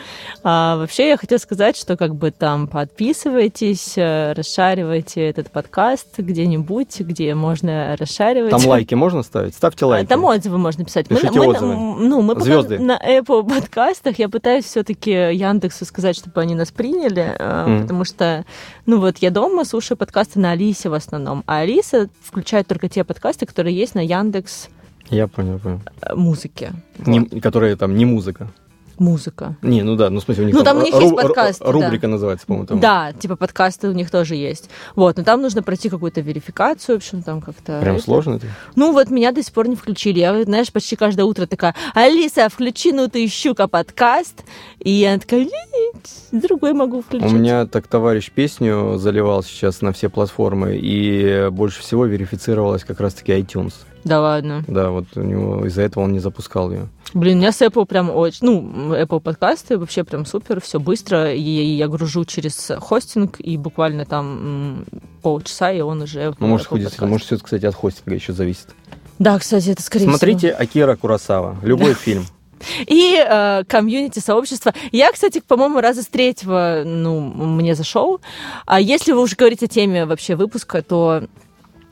А, 0.44 0.78
вообще, 0.78 1.10
я 1.10 1.18
хотела 1.18 1.40
сказать, 1.40 1.76
что 1.78 1.98
как 1.98 2.16
бы 2.16 2.32
там 2.32 2.68
подписывайтесь, 2.68 3.94
э, 3.98 4.34
расшаривайте 4.34 5.28
этот 5.28 5.50
подкаст 5.52 6.18
где-нибудь, 6.20 7.00
где 7.00 7.34
можно 7.34 7.96
расшаривать. 8.00 8.52
Там 8.52 8.66
лайки 8.66 8.94
можно 8.94 9.24
ставить? 9.24 9.56
Ставьте 9.56 9.86
лайки. 9.86 10.08
Там 10.08 10.24
отзывы 10.26 10.58
можно 10.58 10.86
писать. 10.86 11.08
Пишите 11.08 11.32
мы, 11.32 11.48
отзывы. 11.48 11.76
ну, 11.76 12.22
мы 12.22 12.36
пока 12.36 12.46
Звезды. 12.46 12.80
на 12.80 12.98
Apple 12.98 13.48
подкастах 13.48 14.20
я 14.20 14.30
пытаюсь 14.30 14.66
все-таки 14.66 15.12
Яндексу 15.12 15.86
сказать, 15.86 16.16
чтобы 16.18 16.42
они 16.42 16.56
нас 16.56 16.72
приняли, 16.72 17.36
Мгм. 17.38 17.82
потому 17.82 18.06
что, 18.06 18.46
ну 18.86 19.00
вот 19.00 19.18
я 19.20 19.32
дома 19.32 19.66
слушаю 19.66 19.98
подкасты 19.98 20.40
на 20.40 20.52
Алисе 20.52 20.90
в 20.90 20.94
основном, 20.94 21.44
а 21.48 21.60
Алиса 21.60 22.10
включает 22.22 22.68
только 22.68 22.90
те 22.90 23.04
подкасты, 23.04 23.46
которые 23.46 23.76
есть 23.76 23.96
на 23.96 24.06
Яндекс 24.06 24.70
Я 25.10 25.28
понял, 25.28 25.60
понял. 25.60 25.82
э, 26.02 26.16
музыке. 26.16 26.74
Не- 27.06 27.22
Вот. 27.22 27.42
которые 27.42 27.76
там 27.76 27.96
не 27.96 28.06
музыка. 28.06 28.48
Музыка. 29.00 29.56
Не, 29.62 29.84
ну 29.84 29.96
да, 29.96 30.10
ну 30.10 30.20
в 30.20 30.24
смысле 30.24 30.46
у 30.46 30.48
них 30.48 30.56
Ну, 30.56 30.64
там 30.64 30.80
у 30.80 30.82
них 30.82 30.92
есть 30.96 31.14
ру- 31.14 31.18
ру- 31.20 31.22
подкасты, 31.22 31.64
да. 31.64 31.72
Рубрика 31.72 32.08
называется, 32.08 32.48
по-моему, 32.48 32.66
там. 32.66 32.80
Да, 32.80 33.14
типа 33.14 33.36
подкасты 33.36 33.90
у 33.90 33.92
них 33.92 34.10
тоже 34.10 34.34
есть. 34.34 34.72
Вот, 34.96 35.18
но 35.18 35.24
там 35.24 35.40
нужно 35.44 35.62
пройти 35.62 35.88
какую-то 35.90 36.22
верификацию, 36.22 36.96
в 36.96 36.98
общем, 36.98 37.22
там 37.22 37.42
как-то... 37.42 37.80
Прям 37.80 37.98
это. 37.98 38.04
сложно 38.04 38.36
это? 38.38 38.48
Ну 38.76 38.94
вот 38.94 39.12
меня 39.12 39.32
до 39.32 39.44
сих 39.44 39.54
пор 39.54 39.68
не 39.68 39.76
включили. 39.76 40.20
Я, 40.20 40.44
знаешь, 40.46 40.72
почти 40.74 40.96
каждое 40.96 41.26
утро 41.26 41.46
такая, 41.46 41.76
Алиса, 41.94 42.50
включи, 42.50 42.92
ну 42.92 43.08
ты 43.08 43.28
щука 43.28 43.68
подкаст. 43.68 44.44
И 44.80 45.06
она 45.06 45.20
такая, 45.20 45.42
«Нет, 45.42 45.96
другой 46.32 46.74
могу 46.74 47.04
включить. 47.04 47.32
У 47.32 47.36
меня 47.36 47.68
так 47.68 47.86
товарищ 47.86 48.32
песню 48.32 48.98
заливал 48.98 49.44
сейчас 49.44 49.82
на 49.82 49.94
все 49.94 50.10
платформы, 50.10 50.76
и 50.76 51.50
больше 51.52 51.82
всего 51.82 52.06
верифицировалась 52.06 52.84
как 52.84 53.00
раз-таки 53.00 53.32
iTunes. 53.34 53.74
Да 54.08 54.22
ладно. 54.22 54.64
Да, 54.68 54.90
вот 54.90 55.06
у 55.16 55.22
него 55.22 55.66
из-за 55.66 55.82
этого 55.82 56.04
он 56.04 56.14
не 56.14 56.20
запускал 56.20 56.72
ее. 56.72 56.88
Блин, 57.14 57.38
у 57.38 57.40
меня 57.42 57.52
с 57.52 57.62
Apple 57.62 57.86
прям 57.86 58.10
очень... 58.10 58.40
Ну, 58.46 58.94
Apple 58.94 59.20
подкасты 59.20 59.78
вообще 59.78 60.04
прям 60.04 60.26
супер, 60.26 60.62
все 60.62 60.80
быстро. 60.80 61.34
И 61.34 61.42
я 61.42 61.88
гружу 61.88 62.26
через 62.26 62.72
хостинг, 62.80 63.40
и 63.40 63.58
буквально 63.58 64.06
там 64.06 64.86
полчаса, 65.22 65.72
и 65.72 65.82
он 65.82 66.02
уже... 66.02 66.34
Ну, 66.40 66.48
может, 66.48 66.66
сходится. 66.66 67.06
Может, 67.06 67.28
все, 67.28 67.38
кстати, 67.38 67.66
от 67.66 67.76
хостинга 67.76 68.16
еще 68.16 68.34
зависит. 68.34 68.68
Да, 69.20 69.38
кстати, 69.40 69.70
это 69.70 69.82
скорее 69.82 70.06
Смотрите 70.06 70.50
всего. 70.50 70.62
Акира 70.62 70.96
Курасава. 70.96 71.58
Любой 71.64 71.94
фильм. 71.94 72.26
И 72.88 73.16
э, 73.18 73.64
комьюнити 73.68 74.20
сообщества. 74.20 74.74
Я, 74.92 75.12
кстати, 75.12 75.42
по-моему, 75.46 75.80
раза 75.80 76.04
с 76.04 76.08
третьего, 76.08 76.84
ну, 76.86 77.20
мне 77.20 77.76
зашел. 77.76 78.22
А 78.66 78.80
если 78.80 79.12
вы 79.12 79.22
уже 79.22 79.36
говорите 79.36 79.66
о 79.66 79.70
теме 79.70 80.06
вообще 80.06 80.36
выпуска, 80.36 80.82
то 80.82 81.24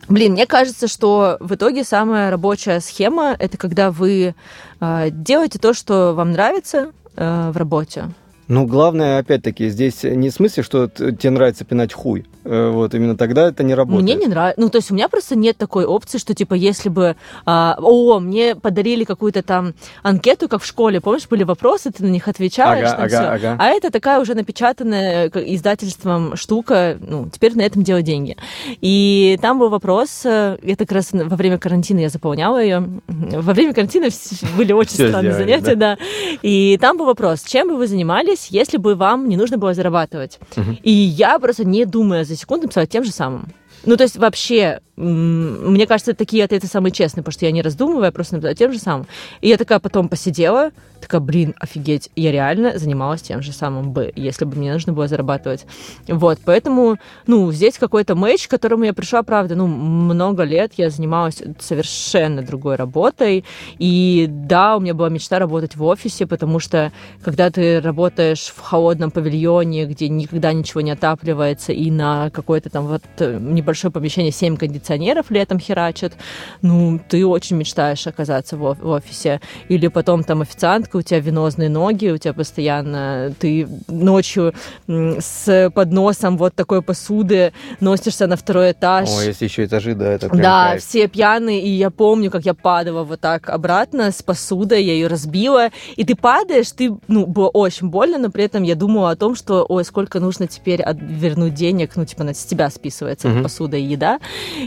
Блин, 0.08 0.34
мне 0.34 0.46
кажется, 0.46 0.88
что 0.88 1.38
в 1.40 1.56
итоге 1.56 1.84
самая 1.84 2.30
рабочая 2.30 2.80
схема 2.80 3.36
это 3.38 3.58
когда 3.58 3.90
вы 3.90 4.36
э, 4.80 5.10
делаете 5.10 5.58
то, 5.58 5.74
что 5.74 6.14
вам 6.14 6.32
нравится 6.32 6.92
э, 7.16 7.52
в 7.52 7.58
работе. 7.58 8.10
Ну, 8.48 8.66
главное, 8.66 9.20
опять-таки, 9.20 9.70
здесь 9.70 10.04
не 10.04 10.30
в 10.30 10.34
смысле, 10.34 10.64
что 10.64 10.88
тебе 10.88 11.32
нравится 11.32 11.66
пинать 11.66 11.94
хуй. 11.94 12.26
Э, 12.44 12.70
вот 12.70 12.94
именно 12.94 13.18
тогда 13.18 13.48
это 13.48 13.64
не 13.64 13.74
работает. 13.74 14.04
Мне 14.04 14.16
не 14.16 14.28
нравится. 14.28 14.62
Ну, 14.62 14.70
то 14.70 14.78
есть 14.78 14.92
у 14.92 14.94
меня 14.94 15.10
просто 15.10 15.36
нет 15.36 15.58
такой 15.58 15.86
опции, 15.86 16.20
что 16.20 16.36
типа 16.36 16.54
если 16.54 16.90
бы... 16.90 17.16
А, 17.46 17.76
о, 17.80 18.20
мне 18.20 18.56
подарили 18.56 19.04
какую-то 19.04 19.42
там 19.42 19.74
анкету, 20.04 20.48
как 20.48 20.62
в 20.62 20.66
школе, 20.66 21.02
помнишь, 21.02 21.28
были 21.28 21.44
вопросы, 21.44 21.92
ты 21.92 22.04
на 22.04 22.10
них 22.10 22.28
отвечаешь. 22.28 22.90
Ага, 22.90 23.04
ага, 23.04 23.08
все. 23.08 23.48
ага. 23.48 23.56
А 23.60 23.70
это 23.70 23.90
такая 23.90 24.20
уже 24.20 24.36
напечатанная 24.36 25.28
издательством 25.34 26.36
штука, 26.36 26.98
ну, 27.02 27.28
теперь 27.32 27.56
на 27.56 27.62
этом 27.62 27.84
делать 27.84 28.06
деньги. 28.06 28.38
И 28.80 29.40
там 29.42 29.58
был 29.58 29.70
вопрос, 29.70 30.22
это 30.24 30.78
как 30.78 30.92
раз 30.92 31.10
во 31.14 31.36
время 31.36 31.58
карантина 31.58 32.02
я 32.02 32.10
заполняла 32.10 32.62
ее. 32.62 32.84
Во 33.08 33.54
время 33.54 33.74
карантина 33.74 34.10
были 34.56 34.72
очень 34.72 34.94
странные 34.94 35.34
занятия, 35.34 35.76
да. 35.76 35.98
И 36.44 36.78
там 36.80 36.98
был 36.98 37.06
вопрос, 37.06 37.42
чем 37.44 37.70
бы 37.70 37.78
вы 37.78 37.88
занимались, 37.88 38.35
занимались, 38.36 38.48
если 38.50 38.78
бы 38.78 38.96
вам 38.96 39.28
не 39.28 39.38
нужно 39.38 39.58
было 39.58 39.74
зарабатывать. 39.74 40.40
Угу. 40.56 40.78
И 40.84 40.92
я 40.92 41.40
просто 41.40 41.66
не 41.66 41.86
думая 41.86 42.24
за 42.24 42.36
секунду 42.36 42.64
написала 42.64 42.88
тем 42.88 43.04
же 43.04 43.12
самым. 43.12 43.48
Ну, 43.86 43.98
то 43.98 44.04
есть 44.04 44.18
вообще, 44.18 44.82
мне 44.98 45.88
кажется, 45.88 46.14
такие 46.14 46.46
ответы 46.46 46.68
самые 46.68 46.92
честные, 46.92 47.22
потому 47.22 47.34
что 47.34 47.46
я 47.46 47.52
не 47.52 47.62
раздумывая, 47.62 48.12
просто 48.12 48.36
написала 48.36 48.56
тем 48.56 48.72
же 48.72 48.80
самым. 48.80 49.08
И 49.42 49.50
я 49.50 49.58
такая 49.58 49.80
потом 49.80 50.08
посидела, 50.08 50.72
такая, 51.02 51.20
блин, 51.20 51.54
офигеть, 51.60 52.10
я 52.16 52.32
реально 52.32 52.78
занималась 52.78 53.22
тем 53.22 53.42
же 53.42 53.52
самым 53.52 53.92
бы, 53.92 54.12
если 54.16 54.46
бы 54.46 54.56
мне 54.56 54.72
нужно 54.72 54.94
было 54.94 55.08
зарабатывать. 55.08 55.66
Вот, 56.08 56.40
поэтому, 56.46 56.98
ну, 57.28 57.52
здесь 57.52 57.78
какой-то 57.78 58.16
мэч, 58.16 58.48
к 58.48 58.52
которому 58.52 58.86
я 58.86 58.94
пришла, 58.94 59.22
правда, 59.22 59.56
ну, 59.56 59.68
много 59.68 60.44
лет 60.44 60.74
я 60.78 60.90
занималась 60.90 61.44
совершенно 61.60 62.42
другой 62.42 62.76
работой, 62.78 63.44
и 63.78 64.28
да, 64.30 64.78
у 64.78 64.80
меня 64.80 64.94
была 64.94 65.10
мечта 65.10 65.40
работать 65.40 65.76
в 65.76 65.84
офисе, 65.84 66.26
потому 66.26 66.60
что 66.60 66.94
когда 67.22 67.50
ты 67.50 67.82
работаешь 67.82 68.54
в 68.56 68.60
холодном 68.62 69.12
павильоне, 69.12 69.86
где 69.86 70.08
никогда 70.08 70.54
ничего 70.54 70.80
не 70.80 70.92
отапливается, 70.92 71.74
и 71.74 71.92
на 71.92 72.30
какое-то 72.30 72.70
там 72.70 72.88
вот 72.88 73.04
э, 73.20 73.38
небольшое 73.42 73.92
помещение 73.92 74.32
7 74.32 74.56
кондиционеров 74.56 74.85
летом 75.30 75.60
херачат, 75.60 76.14
ну, 76.62 77.00
ты 77.10 77.26
очень 77.26 77.58
мечтаешь 77.58 78.06
оказаться 78.08 78.58
в 78.58 78.64
офисе. 78.88 79.42
Или 79.70 79.88
потом 79.88 80.24
там 80.24 80.42
официантка 80.42 80.98
у 80.98 81.02
тебя 81.02 81.20
венозные 81.20 81.70
ноги, 81.70 82.10
у 82.10 82.18
тебя 82.18 82.34
постоянно 82.34 83.34
ты 83.40 83.68
ночью 83.88 84.54
с 84.88 85.72
подносом 85.74 86.38
вот 86.38 86.56
такой 86.56 86.82
посуды 86.82 87.54
носишься 87.80 88.28
на 88.28 88.36
второй 88.36 88.72
этаж. 88.72 89.10
О, 89.10 89.22
если 89.22 89.46
еще 89.46 89.66
этажи, 89.66 89.96
да, 89.96 90.14
это 90.14 90.30
прям 90.30 90.42
Да, 90.42 90.70
кайф. 90.70 90.84
все 90.84 91.08
пьяные, 91.08 91.62
и 91.62 91.70
я 91.70 91.90
помню, 91.90 92.32
как 92.32 92.46
я 92.46 92.54
падала 92.54 93.04
вот 93.04 93.22
так 93.22 93.50
обратно 93.50 94.12
с 94.12 94.22
посудой, 94.22 94.84
я 94.84 94.94
ее 94.94 95.08
разбила, 95.08 95.70
и 95.96 96.04
ты 96.04 96.16
падаешь, 96.16 96.72
ты, 96.72 96.96
ну, 97.08 97.26
было 97.26 97.50
очень 97.50 97.90
больно, 97.90 98.18
но 98.18 98.30
при 98.30 98.44
этом 98.44 98.64
я 98.64 98.76
думала 98.76 99.12
о 99.12 99.16
том, 99.16 99.36
что, 99.36 99.66
ой, 99.68 99.84
сколько 99.86 100.20
нужно 100.20 100.48
теперь 100.48 100.84
вернуть 101.00 101.54
денег, 101.54 101.96
ну, 101.96 102.06
типа, 102.06 102.24
на 102.24 102.34
тебя 102.34 102.70
списывается 102.70 103.30
угу. 103.30 103.44
посуда 103.44 103.78
и 103.78 103.84
еда, 103.84 104.20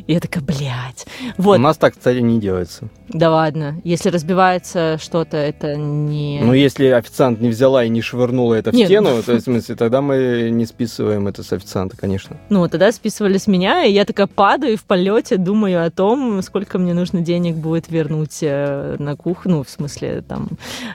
и 0.09 0.15
я 0.15 0.21
такая, 0.21 0.43
блядь. 0.43 1.07
Вот. 1.37 1.59
У 1.59 1.61
нас 1.61 1.77
так, 1.77 1.93
кстати, 1.93 2.19
не 2.19 2.41
делается. 2.41 2.89
Да 3.09 3.31
ладно, 3.31 3.81
если 3.85 4.09
разбивается 4.09 4.99
что-то, 4.99 5.37
это 5.37 5.77
не... 5.77 6.41
Ну, 6.43 6.55
если 6.55 6.87
официант 6.87 7.41
не 7.41 7.51
взяла 7.51 7.85
и 7.85 7.91
не 7.91 8.01
швырнула 8.01 8.55
это 8.55 8.71
в 8.71 8.75
Нет, 8.75 8.87
стену, 8.89 9.17
ну... 9.17 9.23
то 9.23 9.35
в 9.35 9.41
смысле, 9.41 9.77
тогда 9.77 10.01
мы 10.01 10.49
не 10.51 10.65
списываем 10.65 11.29
это 11.29 11.43
с 11.43 11.53
официанта, 11.53 11.97
конечно. 11.97 12.39
Ну, 12.49 12.67
тогда 12.69 12.91
списывали 12.91 13.37
с 13.37 13.47
меня, 13.47 13.85
и 13.85 13.93
я 13.93 14.07
такая 14.07 14.27
падаю 14.27 14.75
и 14.75 14.77
в 14.77 14.85
полете 14.85 15.37
думаю 15.37 15.85
о 15.85 15.91
том, 15.91 16.41
сколько 16.43 16.79
мне 16.79 16.95
нужно 16.95 17.21
денег 17.21 17.57
будет 17.57 17.91
вернуть 17.91 18.39
э, 18.41 18.97
на 18.99 19.15
кухню, 19.15 19.57
ну, 19.57 19.63
в 19.63 19.69
смысле, 19.71 20.23
там, 20.27 20.49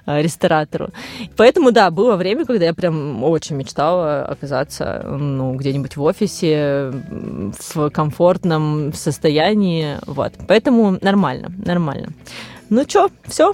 э, 0.07 0.22
ресторатору. 0.22 0.90
Поэтому, 1.38 1.72
да, 1.72 1.91
было 1.91 2.15
время, 2.15 2.45
когда 2.45 2.65
я 2.65 2.73
прям 2.73 3.23
очень 3.23 3.56
мечтала 3.56 4.23
оказаться, 4.26 5.03
ну, 5.07 5.53
где-нибудь 5.56 5.98
в 5.98 6.02
офисе, 6.03 6.91
в 7.73 7.90
комфортном 7.91 8.91
состоянии, 9.03 9.97
вот. 10.07 10.34
Поэтому 10.47 10.97
нормально, 11.01 11.51
нормально. 11.65 12.09
Ну 12.69 12.84
что, 12.88 13.09
все, 13.25 13.53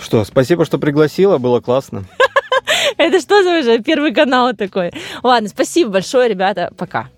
что, 0.00 0.24
спасибо, 0.24 0.64
что 0.64 0.78
пригласила, 0.78 1.38
было 1.38 1.60
классно. 1.60 2.04
Это 2.96 3.20
что 3.20 3.42
за 3.42 3.60
уже 3.60 3.78
первый 3.80 4.14
канал 4.14 4.54
такой? 4.54 4.92
Ладно, 5.22 5.48
спасибо 5.48 5.90
большое, 5.90 6.28
ребята, 6.28 6.72
пока. 6.76 7.08